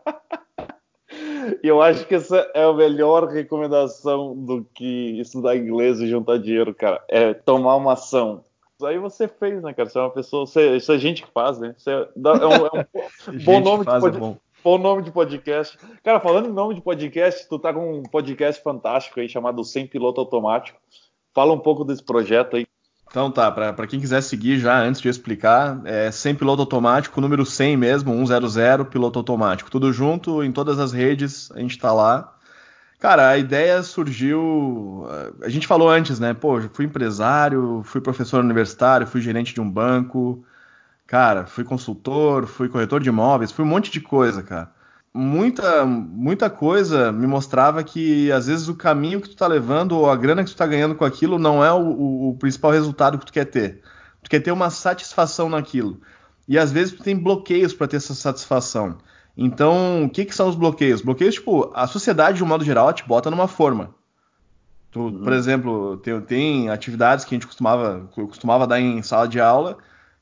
E 1.66 1.68
eu 1.68 1.82
acho 1.82 2.06
que 2.06 2.14
essa 2.14 2.48
é 2.54 2.64
a 2.64 2.72
melhor 2.72 3.28
recomendação 3.28 4.36
do 4.36 4.64
que 4.72 5.20
estudar 5.20 5.58
inglês 5.58 6.00
e 6.00 6.08
juntar 6.08 6.38
dinheiro, 6.38 6.76
cara. 6.76 7.04
É 7.08 7.34
tomar 7.34 7.76
uma 7.76 7.94
ação. 7.94 8.44
Isso 8.76 8.86
aí 8.86 9.00
você 9.00 9.28
fez, 9.28 9.64
né, 9.64 9.74
cara? 9.74 9.90
Você 9.90 9.98
é 9.98 10.02
uma 10.02 10.12
pessoa. 10.12 10.46
Você, 10.46 10.78
isso 10.78 10.92
é 10.92 11.00
gente 11.00 11.24
que 11.24 11.32
faz, 11.32 11.58
né? 11.58 11.74
Você 11.76 11.90
é, 11.90 11.94
é 11.96 12.46
um, 12.46 12.68
é 12.68 12.88
um 13.32 13.44
bom 13.44 13.60
nome 13.66 13.84
é 13.84 14.12
bom. 14.12 14.38
bom 14.64 14.78
nome 14.78 15.02
de 15.02 15.10
podcast. 15.10 15.76
Cara, 16.04 16.20
falando 16.20 16.50
em 16.50 16.54
nome 16.54 16.76
de 16.76 16.82
podcast, 16.82 17.50
tu 17.50 17.58
tá 17.58 17.74
com 17.74 17.98
um 17.98 18.04
podcast 18.04 18.62
fantástico 18.62 19.20
aí 19.20 19.28
chamado 19.28 19.64
Sem 19.64 19.88
Piloto 19.88 20.22
Automático. 20.22 20.78
Fala 21.34 21.52
um 21.52 21.60
pouco 21.60 21.84
desse 21.84 22.04
projeto 22.04 22.58
aí. 22.58 22.68
Então 23.16 23.32
tá, 23.32 23.50
para 23.50 23.88
quem 23.88 23.98
quiser 23.98 24.20
seguir 24.20 24.60
já, 24.60 24.78
antes 24.78 25.00
de 25.00 25.08
eu 25.08 25.10
explicar, 25.10 25.80
é 25.86 26.12
sem 26.12 26.36
piloto 26.36 26.64
automático, 26.64 27.22
número 27.22 27.46
100 27.46 27.78
mesmo, 27.78 28.12
100, 28.28 28.84
piloto 28.92 29.18
automático. 29.18 29.72
Tudo 29.72 29.94
junto, 29.94 30.44
em 30.44 30.52
todas 30.52 30.80
as 30.80 30.92
redes, 30.92 31.50
a 31.54 31.60
gente 31.62 31.80
tá 31.80 31.94
lá. 31.94 32.36
Cara, 33.00 33.30
a 33.30 33.38
ideia 33.38 33.82
surgiu. 33.84 35.08
A 35.42 35.48
gente 35.48 35.66
falou 35.66 35.90
antes, 35.90 36.20
né? 36.20 36.34
Pô, 36.34 36.60
fui 36.74 36.84
empresário, 36.84 37.82
fui 37.86 38.02
professor 38.02 38.44
universitário, 38.44 39.08
fui 39.08 39.22
gerente 39.22 39.54
de 39.54 39.62
um 39.62 39.72
banco, 39.72 40.44
cara, 41.08 41.46
fui 41.46 41.64
consultor, 41.64 42.46
fui 42.46 42.68
corretor 42.68 43.02
de 43.02 43.08
imóveis, 43.08 43.50
fui 43.50 43.64
um 43.64 43.68
monte 43.70 43.90
de 43.90 44.02
coisa, 44.02 44.44
cara 44.44 44.75
muita, 45.16 45.86
muita 45.86 46.50
coisa 46.50 47.10
me 47.10 47.26
mostrava 47.26 47.82
que 47.86 48.30
às 48.34 48.48
vezes 48.48 48.68
o 48.68 48.76
caminho 48.76 49.22
que 49.22 49.30
tu 49.30 49.36
tá 49.38 49.48
levando 49.48 49.94
ou 49.94 50.10
a 50.10 50.16
grana 50.16 50.44
que 50.44 50.52
tu 50.52 50.58
tá 50.58 50.68
ganhando 50.68 50.94
com 50.94 51.06
aquilo 51.06 51.40
não 51.40 51.64
é 51.64 51.72
o, 51.72 52.30
o, 52.30 52.38
principal 52.38 52.72
resultado 52.72 53.18
que 53.18 53.26
tu 53.26 53.32
quer 53.32 53.46
ter. 53.46 53.82
Tu 54.22 54.30
quer 54.30 54.42
ter 54.42 54.52
uma 54.52 54.70
satisfação 54.70 55.48
naquilo. 55.48 56.02
E 56.46 56.60
às 56.60 56.70
vezes 56.70 56.94
tu 56.94 57.02
tem 57.02 57.16
bloqueios 57.18 57.74
para 57.74 57.88
ter 57.88 57.96
essa 57.96 58.14
satisfação. 58.14 58.98
Então, 59.38 60.04
o 60.04 60.10
que, 60.10 60.26
que 60.26 60.36
são 60.36 60.50
os 60.50 60.56
bloqueios? 60.56 61.02
Bloqueios, 61.02 61.36
tipo, 61.36 61.72
a 61.74 61.88
sociedade, 61.88 62.38
de 62.38 62.44
um 62.44 62.48
modo 62.48 62.66
geral, 62.66 62.92
te 62.92 63.08
bota 63.08 63.32
numa 63.32 63.48
forma. 63.48 63.96
Tu, 64.92 65.00
uhum. 65.00 65.24
Por 65.24 65.32
exemplo, 65.32 65.98
tem, 65.98 66.22
tem, 66.22 66.70
atividades 66.70 67.24
que 67.24 67.34
a 67.34 67.38
gente 67.38 67.48
costumava, 67.48 68.10
costumava 68.14 68.68
dar 68.68 68.82
em 68.82 69.02
sala 69.02 69.28
de 69.28 69.40
aula 69.40 69.78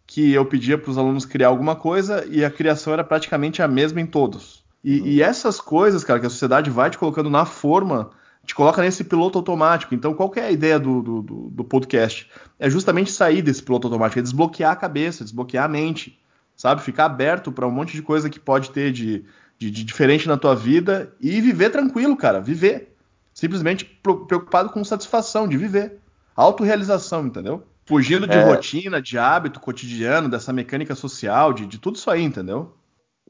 que 0.06 0.34
eu 0.34 0.46
pedia 0.46 0.78
para 0.78 0.92
os 0.92 0.98
alunos 0.98 1.26
criar 1.26 1.48
alguma 1.48 1.76
coisa 1.76 2.26
e 2.30 2.46
a 2.46 2.52
criação 2.52 2.94
era 2.94 3.04
praticamente 3.04 3.62
a 3.62 3.68
mesma 3.68 4.02
em 4.02 4.06
todos. 4.06 4.63
E, 4.84 5.16
e, 5.16 5.22
essas 5.22 5.62
coisas, 5.62 6.04
cara, 6.04 6.20
que 6.20 6.26
a 6.26 6.30
sociedade 6.30 6.70
vai 6.70 6.90
te 6.90 6.98
colocando 6.98 7.30
na 7.30 7.46
forma, 7.46 8.10
te 8.46 8.54
coloca 8.54 8.82
nesse 8.82 9.04
piloto 9.04 9.38
automático. 9.38 9.96
Então, 9.96 10.14
qual 10.14 10.30
que 10.30 10.40
é 10.40 10.48
a 10.48 10.52
ideia 10.52 10.78
do, 10.78 11.02
do, 11.02 11.22
do 11.22 11.64
podcast? 11.64 12.30
É 12.60 12.70
justamente 12.70 13.12
sair 13.12 13.42
desse 13.42 13.64
piloto 13.64 13.88
automático, 13.88 14.20
é 14.20 14.22
desbloquear 14.22 14.74
a 14.74 14.76
cabeça, 14.76 15.24
desbloquear 15.24 15.66
a 15.66 15.70
mente, 15.70 16.20
sabe? 16.56 16.82
Ficar 16.82 17.06
aberto 17.06 17.52
para 17.52 17.66
um 17.66 17.72
monte 17.72 17.94
de 17.94 18.02
coisa 18.02 18.30
que 18.30 18.40
pode 18.40 18.72
ter 18.72 18.92
de, 18.92 19.24
de, 19.58 19.72
de, 19.72 19.84
diferente 19.86 20.28
na 20.28 20.38
tua 20.38 20.56
vida 20.56 21.14
e 21.22 21.40
viver 21.40 21.70
tranquilo, 21.70 22.18
cara, 22.18 22.42
viver. 22.42 22.94
Simplesmente 23.34 23.86
preocupado 23.86 24.70
com 24.70 24.84
satisfação 24.84 25.48
de 25.48 25.58
viver. 25.58 26.00
Autorrealização, 26.36 27.26
entendeu? 27.26 27.64
Fugindo 27.86 28.28
de 28.28 28.38
é... 28.38 28.44
rotina, 28.44 29.02
de 29.02 29.18
hábito 29.18 29.60
cotidiano, 29.60 30.30
dessa 30.30 30.54
mecânica 30.54 30.94
social, 30.94 31.54
de, 31.54 31.66
de 31.66 31.78
tudo 31.78 31.96
isso 31.96 32.10
aí, 32.12 32.22
entendeu? 32.22 32.76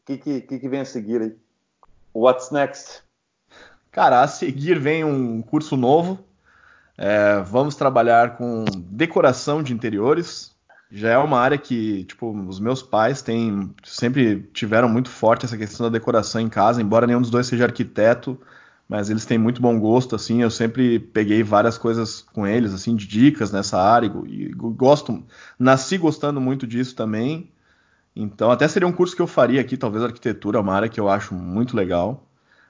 Que, 0.06 0.18
que, 0.18 0.41
que, 0.41 0.70
vem 0.70 0.82
a 0.82 0.86
seguir 0.86 1.22
aí? 1.22 1.36
What's 2.14 2.51
next? 2.51 3.01
Cara, 3.91 4.22
a 4.22 4.28
seguir 4.28 4.78
vem 4.78 5.04
um 5.04 5.41
curso 5.41 5.78
novo. 5.78 6.20
É, 6.97 7.39
vamos 7.39 7.76
trabalhar 7.76 8.38
com 8.38 8.66
decoração 8.76 9.64
de 9.64 9.74
interiores. 9.74 10.51
Já 10.91 11.12
é 11.12 11.18
uma 11.18 11.39
área 11.39 11.58
que, 11.58 12.04
tipo, 12.04 12.32
os 12.47 12.60
meus 12.60 12.84
pais 12.84 13.22
têm, 13.22 13.74
sempre 13.84 14.47
tiveram 14.54 14.89
muito 14.89 15.10
forte 15.10 15.45
essa 15.45 15.58
questão 15.58 15.86
da 15.86 15.97
decoração 15.97 16.39
em 16.39 16.49
casa, 16.49 16.82
embora 16.82 17.08
nenhum 17.08 17.22
dos 17.22 17.32
dois 17.32 17.47
seja 17.47 17.64
arquiteto, 17.64 18.39
mas 18.88 19.10
eles 19.10 19.26
têm 19.26 19.39
muito 19.39 19.60
bom 19.60 19.80
gosto, 19.80 20.16
assim, 20.16 20.43
eu 20.43 20.51
sempre 20.51 20.99
peguei 20.99 21.41
várias 21.41 21.80
coisas 21.80 22.22
com 22.22 22.45
eles, 22.45 22.74
assim, 22.74 22.95
de 22.95 23.08
dicas 23.08 23.51
nessa 23.51 23.82
área, 23.82 24.12
e 24.28 24.49
gosto, 24.54 25.24
nasci 25.58 25.97
gostando 25.97 26.39
muito 26.39 26.68
disso 26.68 26.95
também, 26.95 27.49
então, 28.16 28.51
até 28.51 28.68
seria 28.68 28.88
um 28.88 28.91
curso 28.91 29.16
que 29.16 29.22
eu 29.22 29.28
faria 29.28 29.59
aqui, 29.59 29.76
talvez 29.76 30.03
arquitetura, 30.03 30.59
uma 30.59 30.74
área 30.74 30.89
que 30.89 30.99
eu 30.99 31.09
acho 31.09 31.34
muito 31.34 31.76
legal. 31.76 32.28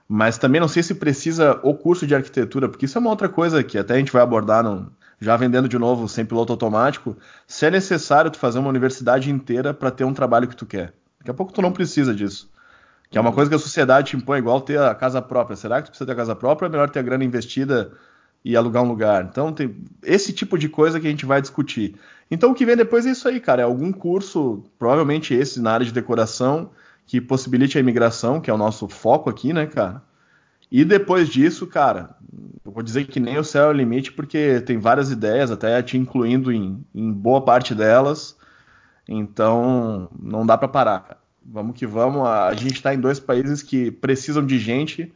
Mas 0.08 0.38
também 0.38 0.62
não 0.62 0.68
sei 0.68 0.84
se 0.84 0.96
precisa 0.96 1.60
o 1.64 1.74
curso 1.74 2.06
de 2.06 2.16
arquitetura, 2.16 2.70
porque 2.70 2.86
isso 2.86 2.98
é 2.98 3.02
uma 3.02 3.10
outra 3.10 3.28
coisa 3.30 3.64
que 3.64 3.78
até 3.78 3.96
a 3.96 3.98
gente 3.98 4.12
vai 4.12 4.22
abordar, 4.22 4.64
no, 4.64 4.91
já 5.20 5.36
vendendo 5.36 5.68
de 5.68 5.78
novo 5.78 6.08
sem 6.08 6.26
piloto 6.26 6.54
automático. 6.54 7.18
Se 7.48 7.66
é 7.66 7.72
necessário 7.72 8.32
tu 8.32 8.38
fazer 8.38 8.60
uma 8.60 8.70
universidade 8.70 9.32
inteira 9.32 9.74
para 9.74 9.91
ter 9.91 10.04
um 10.04 10.14
trabalho 10.14 10.48
que 10.48 10.56
tu 10.56 10.66
quer. 10.66 10.94
Daqui 11.20 11.32
a 11.32 11.34
pouco 11.34 11.54
tu 11.54 11.62
não 11.62 11.72
precisa 11.72 12.14
disso. 12.14 12.52
Que 13.10 13.18
é 13.18 13.22
uma 13.22 13.32
coisa 13.32 13.50
que 13.50 13.56
a 13.56 13.60
sociedade 13.60 14.12
te 14.12 14.18
impõe, 14.18 14.39
igual 14.39 14.60
ter 14.62 14.80
a 14.80 14.94
casa 14.96 15.22
própria. 15.22 15.56
Será 15.56 15.82
que 15.82 15.88
tu 15.88 15.91
precisa 15.91 16.06
ter 16.06 16.14
a 16.14 16.16
casa 16.16 16.36
própria? 16.36 16.68
É 16.68 16.70
melhor 16.70 16.89
ter 16.89 17.00
a 17.00 17.04
grana 17.04 17.24
investida 17.24 17.94
e 18.44 18.58
alugar 18.58 18.84
um 18.84 18.88
lugar. 18.88 19.24
Então, 19.24 19.54
tem 19.54 19.76
esse 20.04 20.34
tipo 20.34 20.58
de 20.58 20.68
coisa 20.68 21.00
que 21.00 21.08
a 21.08 21.10
gente 21.10 21.26
vai 21.26 21.41
discutir. 21.41 21.96
Então, 22.34 22.50
o 22.50 22.56
que 22.56 22.66
vem 22.66 22.76
depois 22.76 23.06
é 23.06 23.12
isso 23.12 23.28
aí, 23.28 23.40
cara. 23.40 23.62
É 23.62 23.66
algum 23.66 23.92
curso, 23.92 24.64
provavelmente 24.80 25.36
esse 25.36 25.62
na 25.62 25.72
área 25.72 25.86
de 25.86 25.92
decoração, 25.92 26.72
que 27.06 27.22
possibilite 27.22 27.78
a 27.78 27.80
imigração, 27.80 28.42
que 28.42 28.50
é 28.50 28.54
o 28.54 28.58
nosso 28.58 28.88
foco 28.88 29.30
aqui, 29.30 29.54
né, 29.54 29.68
cara? 29.68 30.02
E 30.72 30.84
depois 30.84 31.30
disso, 31.30 31.68
cara, 31.68 32.16
eu 32.66 32.72
vou 32.72 32.82
dizer 32.82 33.06
que 33.06 33.20
nem 33.20 33.38
o 33.38 33.44
céu 33.44 33.66
é 33.66 33.70
o 33.70 33.72
limite, 33.72 34.12
porque 34.12 34.60
tem 34.62 34.80
várias 34.80 35.12
ideias, 35.12 35.52
até 35.52 35.80
te 35.84 35.96
incluindo 35.96 36.52
em, 36.52 36.84
em 36.96 37.12
boa 37.12 37.40
parte 37.40 37.76
delas. 37.76 38.36
Então, 39.08 40.10
não 40.20 40.44
dá 40.44 40.58
para 40.58 40.68
parar, 40.68 41.02
cara. 41.02 41.18
Vamos 41.46 41.78
que 41.78 41.86
vamos. 41.86 42.28
A, 42.28 42.52
gente 42.56 42.78
está 42.78 42.96
em 42.96 43.00
dois 43.00 43.20
países 43.20 43.62
que 43.62 43.92
precisam 43.92 44.44
de 44.44 44.58
gente 44.58 45.14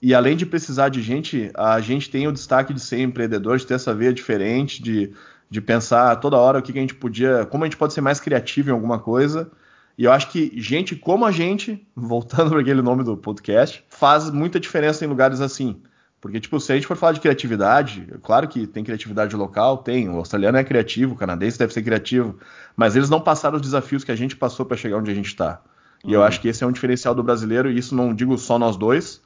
e 0.00 0.14
além 0.14 0.36
de 0.36 0.46
precisar 0.46 0.90
de 0.90 1.02
gente, 1.02 1.50
a 1.54 1.80
gente 1.80 2.08
tem 2.08 2.28
o 2.28 2.32
destaque 2.32 2.72
de 2.72 2.80
ser 2.80 3.00
empreendedor, 3.00 3.58
de 3.58 3.66
ter 3.66 3.74
essa 3.74 3.92
veia 3.92 4.12
diferente, 4.12 4.80
de, 4.80 5.12
de 5.52 5.60
pensar 5.60 6.16
toda 6.16 6.38
hora 6.38 6.58
o 6.58 6.62
que, 6.62 6.72
que 6.72 6.78
a 6.78 6.80
gente 6.80 6.94
podia, 6.94 7.44
como 7.44 7.62
a 7.62 7.66
gente 7.66 7.76
pode 7.76 7.92
ser 7.92 8.00
mais 8.00 8.18
criativo 8.18 8.70
em 8.70 8.72
alguma 8.72 8.98
coisa. 8.98 9.52
E 9.98 10.04
eu 10.04 10.10
acho 10.10 10.30
que 10.30 10.50
gente 10.56 10.96
como 10.96 11.26
a 11.26 11.30
gente, 11.30 11.86
voltando 11.94 12.48
para 12.48 12.60
aquele 12.62 12.80
nome 12.80 13.04
do 13.04 13.18
podcast, 13.18 13.84
faz 13.90 14.30
muita 14.30 14.58
diferença 14.58 15.04
em 15.04 15.08
lugares 15.08 15.42
assim. 15.42 15.82
Porque, 16.22 16.40
tipo, 16.40 16.58
se 16.58 16.72
a 16.72 16.74
gente 16.74 16.86
for 16.86 16.96
falar 16.96 17.12
de 17.12 17.20
criatividade, 17.20 18.08
claro 18.22 18.48
que 18.48 18.66
tem 18.66 18.82
criatividade 18.82 19.36
local, 19.36 19.76
tem. 19.76 20.08
O 20.08 20.16
australiano 20.16 20.56
é 20.56 20.64
criativo, 20.64 21.12
o 21.12 21.16
canadense 21.18 21.58
deve 21.58 21.74
ser 21.74 21.82
criativo, 21.82 22.38
mas 22.74 22.96
eles 22.96 23.10
não 23.10 23.20
passaram 23.20 23.56
os 23.56 23.62
desafios 23.62 24.04
que 24.04 24.12
a 24.12 24.16
gente 24.16 24.34
passou 24.34 24.64
para 24.64 24.76
chegar 24.76 24.96
onde 24.96 25.10
a 25.10 25.14
gente 25.14 25.26
está. 25.26 25.60
E 26.02 26.06
uhum. 26.06 26.14
eu 26.14 26.22
acho 26.22 26.40
que 26.40 26.48
esse 26.48 26.64
é 26.64 26.66
um 26.66 26.72
diferencial 26.72 27.14
do 27.14 27.22
brasileiro, 27.22 27.70
e 27.70 27.76
isso 27.76 27.94
não 27.94 28.14
digo 28.14 28.38
só 28.38 28.58
nós 28.58 28.76
dois, 28.76 29.20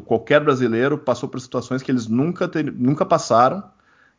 qualquer 0.00 0.40
brasileiro 0.40 0.96
passou 0.96 1.28
por 1.28 1.40
situações 1.40 1.82
que 1.82 1.90
eles 1.90 2.06
nunca, 2.06 2.46
ter, 2.46 2.72
nunca 2.72 3.04
passaram. 3.04 3.64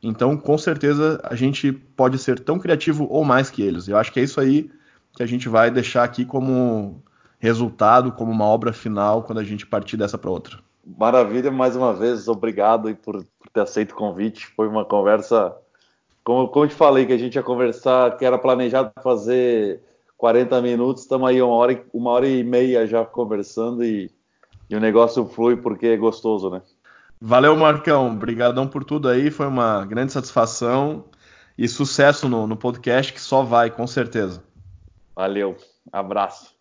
Então, 0.03 0.35
com 0.35 0.57
certeza, 0.57 1.19
a 1.23 1.33
gente 1.33 1.71
pode 1.71 2.17
ser 2.17 2.39
tão 2.39 2.59
criativo 2.59 3.07
ou 3.09 3.23
mais 3.23 3.49
que 3.49 3.61
eles. 3.61 3.87
Eu 3.87 3.97
acho 3.97 4.11
que 4.11 4.19
é 4.19 4.23
isso 4.23 4.39
aí 4.39 4.69
que 5.15 5.23
a 5.23 5.25
gente 5.25 5.47
vai 5.47 5.71
deixar 5.71 6.03
aqui 6.03 6.25
como 6.25 7.01
resultado, 7.39 8.11
como 8.11 8.31
uma 8.31 8.45
obra 8.45 8.73
final, 8.73 9.23
quando 9.23 9.39
a 9.39 9.43
gente 9.43 9.65
partir 9.65 9.95
dessa 9.95 10.17
para 10.17 10.29
outra. 10.29 10.59
Maravilha, 10.85 11.51
mais 11.51 11.75
uma 11.75 11.93
vez, 11.93 12.27
obrigado 12.27 12.93
por, 12.97 13.23
por, 13.39 13.49
ter 13.53 13.61
aceito 13.61 13.93
o 13.93 13.95
convite. 13.95 14.47
Foi 14.47 14.67
uma 14.67 14.83
conversa, 14.83 15.55
como, 16.23 16.47
como 16.49 16.65
eu 16.65 16.69
te 16.69 16.75
falei, 16.75 17.05
que 17.05 17.13
a 17.13 17.17
gente 17.17 17.35
ia 17.35 17.43
conversar, 17.43 18.17
que 18.17 18.25
era 18.25 18.37
planejado 18.37 18.91
fazer 19.01 19.81
40 20.17 20.61
minutos, 20.61 21.03
estamos 21.03 21.29
aí 21.29 21.41
uma 21.41 21.53
hora, 21.53 21.81
uma 21.93 22.11
hora 22.11 22.27
e 22.27 22.43
meia 22.43 22.85
já 22.85 23.05
conversando 23.05 23.83
e 23.83 24.11
e 24.69 24.75
o 24.75 24.79
negócio 24.79 25.25
flui 25.25 25.55
porque 25.55 25.85
é 25.85 25.97
gostoso, 25.97 26.49
né? 26.49 26.61
Valeu, 27.25 27.55
Marcão. 27.55 28.11
Obrigadão 28.11 28.67
por 28.67 28.83
tudo 28.83 29.07
aí. 29.07 29.31
Foi 29.31 29.47
uma 29.47 29.85
grande 29.85 30.11
satisfação 30.11 31.05
e 31.57 31.69
sucesso 31.69 32.27
no, 32.27 32.45
no 32.45 32.57
podcast 32.57 33.13
que 33.13 33.21
só 33.21 33.43
vai, 33.43 33.71
com 33.71 33.87
certeza. 33.87 34.43
Valeu. 35.15 35.55
Abraço. 35.89 36.52